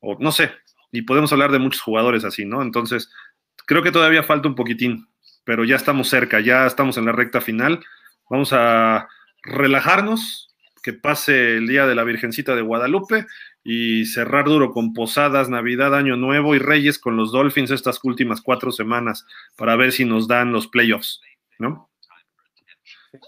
o 0.00 0.16
no 0.20 0.32
sé, 0.32 0.50
y 0.90 1.02
podemos 1.02 1.32
hablar 1.32 1.52
de 1.52 1.58
muchos 1.58 1.80
jugadores 1.80 2.24
así, 2.24 2.44
¿no? 2.44 2.62
Entonces, 2.62 3.10
creo 3.66 3.82
que 3.82 3.92
todavía 3.92 4.22
falta 4.22 4.48
un 4.48 4.54
poquitín, 4.54 5.08
pero 5.44 5.64
ya 5.64 5.76
estamos 5.76 6.08
cerca, 6.08 6.40
ya 6.40 6.66
estamos 6.66 6.96
en 6.98 7.06
la 7.06 7.12
recta 7.12 7.40
final. 7.40 7.84
Vamos 8.28 8.52
a 8.52 9.08
relajarnos, 9.42 10.52
que 10.82 10.92
pase 10.92 11.56
el 11.56 11.68
día 11.68 11.86
de 11.86 11.94
la 11.94 12.04
Virgencita 12.04 12.56
de 12.56 12.62
Guadalupe 12.62 13.26
y 13.62 14.04
cerrar 14.06 14.46
duro 14.46 14.72
con 14.72 14.92
Posadas, 14.92 15.48
Navidad, 15.48 15.94
Año 15.94 16.16
Nuevo 16.16 16.54
y 16.54 16.58
Reyes 16.58 16.98
con 16.98 17.16
los 17.16 17.30
Dolphins 17.30 17.70
estas 17.70 18.00
últimas 18.02 18.40
cuatro 18.40 18.72
semanas 18.72 19.24
para 19.56 19.76
ver 19.76 19.92
si 19.92 20.04
nos 20.04 20.26
dan 20.26 20.52
los 20.52 20.66
playoffs, 20.66 21.20
¿no? 21.58 21.91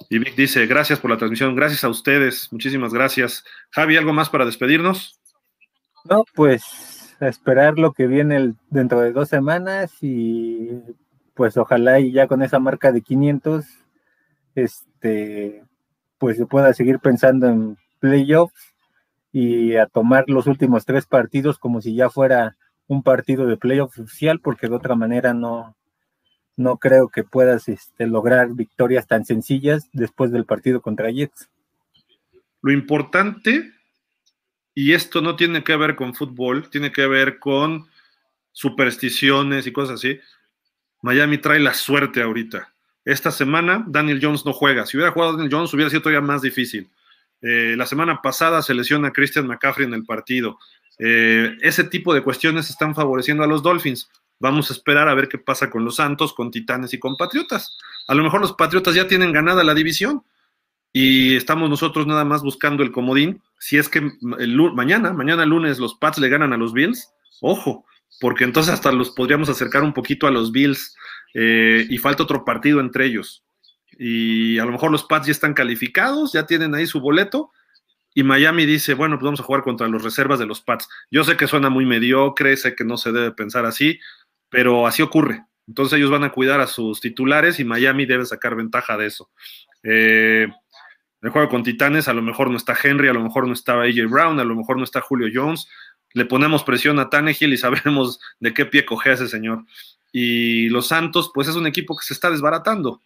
Y 0.09 0.19
Vic 0.19 0.35
dice, 0.35 0.66
gracias 0.66 1.01
por 1.01 1.11
la 1.11 1.19
transmisión, 1.19 1.55
gracias 1.55 1.85
a 1.85 1.89
ustedes, 1.89 2.52
muchísimas 2.52 2.93
gracias. 2.93 3.44
Javi, 3.70 3.97
¿algo 3.97 4.12
más 4.12 4.31
para 4.31 4.47
despedirnos? 4.47 5.20
No, 6.09 6.24
pues 6.35 7.16
a 7.20 7.28
esperar 7.28 7.78
lo 7.78 7.93
que 7.93 8.06
viene 8.06 8.55
dentro 8.70 9.01
de 9.01 9.12
dos 9.12 9.28
semanas 9.28 9.93
y 10.01 10.69
pues 11.35 11.56
ojalá 11.56 12.01
y 12.01 12.12
ya 12.12 12.27
con 12.27 12.43
esa 12.43 12.59
marca 12.59 12.93
de 12.93 13.02
500, 13.02 13.65
este, 14.55 15.65
pues 16.19 16.36
se 16.36 16.47
pueda 16.47 16.73
seguir 16.74 16.98
pensando 17.01 17.48
en 17.48 17.77
playoffs 17.98 18.74
y 19.32 19.77
a 19.77 19.86
tomar 19.86 20.24
los 20.28 20.47
últimos 20.47 20.85
tres 20.85 21.06
partidos 21.06 21.59
como 21.59 21.81
si 21.81 21.94
ya 21.94 22.09
fuera 22.09 22.56
un 22.86 23.02
partido 23.02 23.47
de 23.47 23.56
playoff 23.56 23.98
oficial, 23.98 24.40
porque 24.40 24.69
de 24.69 24.77
otra 24.77 24.94
manera 24.94 25.35
no, 25.35 25.77
no 26.57 26.77
creo 26.77 27.09
que 27.09 27.25
puedas 27.25 27.69
este, 27.69 28.07
lograr 28.07 28.51
victorias 28.53 29.07
tan 29.07 29.25
sencillas 29.25 29.89
después 29.93 30.31
del 30.31 30.45
partido 30.45 30.81
contra 30.81 31.11
Jets. 31.11 31.49
Lo 32.63 32.73
importante, 32.73 33.73
y 34.75 34.93
esto 34.93 35.21
no 35.21 35.37
tiene 35.37 35.65
que 35.65 35.77
ver 35.77 35.97
con 35.97 36.15
fútbol, 36.15 36.71
tiene 36.71 36.93
que 36.93 37.07
ver 37.07 37.39
con 37.39 37.89
supersticiones 38.53 39.67
y 39.67 39.73
cosas 39.73 39.97
así. 39.97 40.19
Miami 41.03 41.39
trae 41.39 41.61
la 41.61 41.75
suerte 41.75 42.23
ahorita. 42.23 42.73
Esta 43.05 43.31
semana 43.31 43.85
Daniel 43.87 44.21
Jones 44.23 44.47
no 44.47 44.53
juega. 44.53 44.87
Si 44.87 44.97
hubiera 44.97 45.13
jugado 45.13 45.33
Daniel 45.33 45.53
Jones 45.53 45.75
hubiera 45.75 45.91
sido 45.91 46.03
todavía 46.03 46.23
más 46.23 46.41
difícil. 46.41 46.89
Eh, 47.43 47.75
la 47.77 47.85
semana 47.85 48.23
pasada 48.23 48.63
se 48.63 48.73
lesiona 48.73 49.13
Christian 49.13 49.47
McCaffrey 49.47 49.87
en 49.87 49.93
el 49.93 50.07
partido. 50.07 50.59
Eh, 50.99 51.59
ese 51.61 51.85
tipo 51.85 52.15
de 52.15 52.23
cuestiones 52.23 52.71
están 52.71 52.95
favoreciendo 52.95 53.45
a 53.45 53.47
los 53.47 53.63
Dolphins. 53.63 54.09
Vamos 54.40 54.70
a 54.70 54.74
esperar 54.74 55.09
a 55.09 55.15
ver 55.15 55.28
qué 55.28 55.39
pasa 55.39 55.70
con 55.70 55.85
los 55.85 55.97
Santos, 55.97 56.32
con 56.32 56.51
Titanes 56.51 56.93
y 56.93 56.98
con 56.98 57.16
Patriotas. 57.16 57.77
A 58.06 58.15
lo 58.15 58.23
mejor 58.23 58.40
los 58.40 58.52
Patriotas 58.52 58.94
ya 58.94 59.06
tienen 59.06 59.32
ganada 59.32 59.65
la 59.65 59.74
división 59.74 60.24
y 60.93 61.36
estamos 61.36 61.69
nosotros 61.70 62.06
nada 62.06 62.24
más 62.24 62.43
buscando 62.43 62.82
el 62.82 62.93
comodín. 62.93 63.43
Si 63.59 63.78
es 63.78 63.89
que 63.89 64.12
mañana, 64.20 65.12
mañana 65.12 65.44
lunes, 65.44 65.78
los 65.78 65.94
Pats 65.94 66.19
le 66.19 66.28
ganan 66.28 66.52
a 66.52 66.56
los 66.56 66.73
Bills, 66.73 67.11
ojo, 67.40 67.85
porque 68.20 68.44
entonces 68.44 68.73
hasta 68.73 68.93
los 68.93 69.11
podríamos 69.11 69.48
acercar 69.48 69.82
un 69.82 69.93
poquito 69.93 70.27
a 70.27 70.31
los 70.31 70.52
Bills 70.52 70.94
eh, 71.35 71.86
y 71.89 71.98
falta 71.98 72.23
otro 72.23 72.44
partido 72.44 72.81
entre 72.81 73.06
ellos. 73.06 73.44
Y 73.98 74.59
a 74.59 74.65
lo 74.65 74.73
mejor 74.73 74.90
los 74.90 75.05
Pats 75.05 75.27
ya 75.27 75.32
están 75.32 75.55
calificados, 75.55 76.32
ya 76.32 76.47
tienen 76.47 76.74
ahí 76.74 76.86
su 76.86 77.01
boleto, 77.01 77.51
y 78.15 78.23
Miami 78.23 78.65
dice, 78.65 78.94
bueno, 78.94 79.16
pues 79.16 79.24
vamos 79.24 79.40
a 79.40 79.43
jugar 79.43 79.62
contra 79.62 79.89
los 79.89 80.05
reservas 80.05 80.39
de 80.39 80.47
los 80.47 80.61
Pats. 80.61 80.89
Yo 81.11 81.24
sé 81.24 81.36
que 81.36 81.48
suena 81.48 81.69
muy 81.69 81.85
mediocre, 81.85 82.56
sé 82.56 82.77
que 82.77 82.85
no 82.85 82.97
se 82.97 83.11
debe 83.11 83.32
pensar 83.32 83.66
así, 83.66 83.98
pero 84.55 84.87
así 84.87 85.03
ocurre. 85.03 85.45
Entonces 85.67 85.99
ellos 85.99 86.13
van 86.13 86.23
a 86.23 86.31
cuidar 86.31 86.61
a 86.61 86.69
sus 86.69 87.01
titulares 87.01 87.59
y 87.59 87.65
Miami 87.65 88.07
debe 88.07 88.25
sacar 88.25 88.55
ventaja 88.55 88.97
de 88.97 89.07
eso. 89.07 89.29
Eh, 89.83 90.47
el 91.23 91.31
juego 91.31 91.49
con 91.49 91.65
Titanes, 91.65 92.07
a 92.07 92.13
lo 92.13 92.23
mejor 92.23 92.51
no 92.51 92.57
está 92.57 92.77
Henry, 92.81 93.09
a 93.09 93.13
lo 93.13 93.21
mejor 93.21 93.49
no 93.49 93.53
está 93.53 93.73
AJ 93.83 94.09
Brown, 94.09 94.39
a 94.39 94.45
lo 94.45 94.55
mejor 94.55 94.77
no 94.77 94.85
está 94.85 95.01
Julio 95.01 95.29
Jones. 95.35 95.67
Le 96.13 96.25
ponemos 96.25 96.63
presión 96.63 97.01
a 97.01 97.11
Tannehill 97.11 97.53
y 97.53 97.57
sabemos 97.57 98.21
de 98.39 98.55
qué 98.55 98.65
pie 98.65 98.87
coge 98.87 99.11
ese 99.11 99.27
señor. 99.27 99.65
Y 100.13 100.69
los 100.69 100.87
Santos, 100.87 101.33
pues 101.35 101.49
es 101.49 101.57
un 101.57 101.67
equipo 101.67 101.97
que 101.97 102.07
se 102.07 102.15
está 102.15 102.31
desbaratando. 102.31 103.03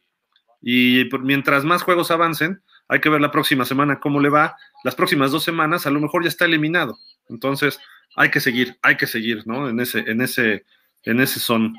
Y 0.60 1.08
mientras 1.22 1.64
más 1.64 1.82
juegos 1.82 2.10
avancen, 2.10 2.60
hay 2.88 3.00
que 3.00 3.08
ver 3.08 3.22
la 3.22 3.30
próxima 3.30 3.64
semana 3.64 4.00
cómo 4.00 4.20
le 4.20 4.28
va. 4.28 4.54
Las 4.84 4.94
próximas 4.94 5.30
dos 5.30 5.44
semanas 5.44 5.86
a 5.86 5.90
lo 5.90 5.98
mejor 5.98 6.24
ya 6.24 6.28
está 6.28 6.44
eliminado. 6.44 6.98
Entonces, 7.30 7.80
hay 8.16 8.30
que 8.30 8.40
seguir, 8.40 8.76
hay 8.82 8.98
que 8.98 9.06
seguir, 9.06 9.46
¿no? 9.46 9.70
En 9.70 9.80
ese, 9.80 10.00
en 10.00 10.20
ese, 10.20 10.66
en 11.08 11.20
ese 11.20 11.40
son. 11.40 11.74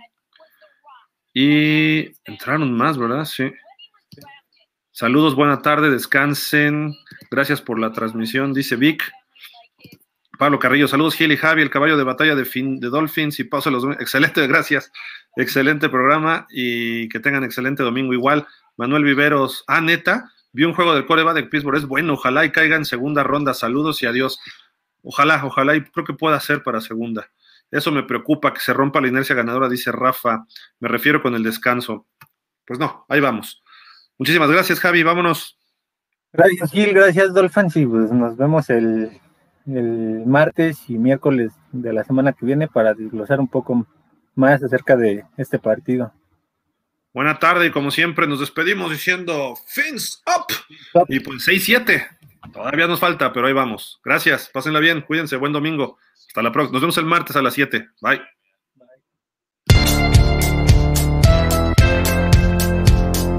Y 1.33 2.11
entraron 2.25 2.75
más, 2.75 2.97
¿verdad? 2.97 3.25
Sí. 3.25 3.51
Saludos, 4.91 5.35
buena 5.35 5.61
tarde, 5.61 5.91
descansen. 5.91 6.95
Gracias 7.29 7.61
por 7.61 7.79
la 7.79 7.93
transmisión, 7.93 8.53
dice 8.53 8.75
Vic. 8.75 9.03
Pablo 10.39 10.57
Carrillo, 10.57 10.87
saludos 10.87 11.15
Gil 11.15 11.31
y 11.31 11.37
Javi, 11.37 11.61
el 11.61 11.69
caballo 11.69 11.97
de 11.97 12.03
batalla 12.03 12.33
de, 12.33 12.45
fin, 12.45 12.79
de 12.79 12.87
Dolphins 12.89 13.39
y 13.39 13.43
pausa 13.43 13.69
los 13.69 13.83
Excelente, 13.99 14.45
gracias. 14.47 14.91
Excelente 15.35 15.89
programa 15.89 16.47
y 16.49 17.07
que 17.09 17.19
tengan 17.19 17.43
excelente 17.43 17.83
domingo 17.83 18.13
igual. 18.13 18.47
Manuel 18.77 19.03
Viveros, 19.03 19.63
ah, 19.67 19.81
neta, 19.81 20.31
vi 20.53 20.63
un 20.63 20.73
juego 20.73 20.95
del 20.95 21.05
Coreba 21.05 21.33
de 21.33 21.43
Pittsburgh, 21.43 21.77
es 21.77 21.85
bueno, 21.85 22.13
ojalá 22.13 22.45
y 22.45 22.51
caiga 22.51 22.77
en 22.77 22.85
segunda 22.85 23.21
ronda. 23.21 23.53
Saludos 23.53 24.01
y 24.01 24.07
adiós. 24.07 24.39
Ojalá, 25.03 25.45
ojalá 25.45 25.75
y 25.75 25.81
creo 25.81 26.05
que 26.05 26.13
pueda 26.13 26.39
ser 26.39 26.63
para 26.63 26.81
segunda. 26.81 27.29
Eso 27.71 27.91
me 27.91 28.03
preocupa, 28.03 28.53
que 28.53 28.59
se 28.59 28.73
rompa 28.73 29.01
la 29.01 29.07
inercia 29.07 29.35
ganadora, 29.35 29.69
dice 29.69 29.91
Rafa. 29.91 30.45
Me 30.79 30.87
refiero 30.87 31.21
con 31.21 31.35
el 31.35 31.43
descanso. 31.43 32.07
Pues 32.65 32.79
no, 32.79 33.05
ahí 33.09 33.19
vamos. 33.19 33.63
Muchísimas 34.17 34.49
gracias, 34.49 34.79
Javi, 34.79 35.03
vámonos. 35.03 35.57
Gracias, 36.33 36.71
Gil, 36.71 36.93
gracias, 36.93 37.33
Dolphins, 37.33 37.75
y 37.77 37.85
pues 37.85 38.11
nos 38.11 38.37
vemos 38.37 38.69
el, 38.69 39.19
el 39.65 40.23
martes 40.25 40.89
y 40.89 40.97
miércoles 40.97 41.53
de 41.71 41.93
la 41.93 42.03
semana 42.03 42.33
que 42.33 42.45
viene 42.45 42.67
para 42.67 42.93
desglosar 42.93 43.39
un 43.39 43.47
poco 43.47 43.87
más 44.35 44.61
acerca 44.63 44.95
de 44.95 45.25
este 45.37 45.57
partido. 45.57 46.13
Buena 47.13 47.39
tarde 47.39 47.67
y 47.67 47.71
como 47.71 47.89
siempre 47.89 48.27
nos 48.27 48.39
despedimos 48.39 48.91
diciendo 48.91 49.55
Fins 49.67 50.21
up. 50.27 51.05
Y 51.07 51.19
pues 51.19 51.47
6-7. 51.47 52.07
Todavía 52.53 52.87
nos 52.87 52.99
falta, 52.99 53.33
pero 53.33 53.47
ahí 53.47 53.53
vamos. 53.53 53.99
Gracias, 54.03 54.49
pásenla 54.53 54.79
bien, 54.79 55.01
cuídense, 55.01 55.35
buen 55.35 55.51
domingo. 55.51 55.97
Hasta 56.29 56.41
la 56.43 56.51
próxima. 56.51 56.73
Nos 56.73 56.81
vemos 56.81 56.97
el 56.97 57.05
martes 57.05 57.35
a 57.35 57.41
las 57.41 57.53
7. 57.55 57.89
Bye. 58.01 58.38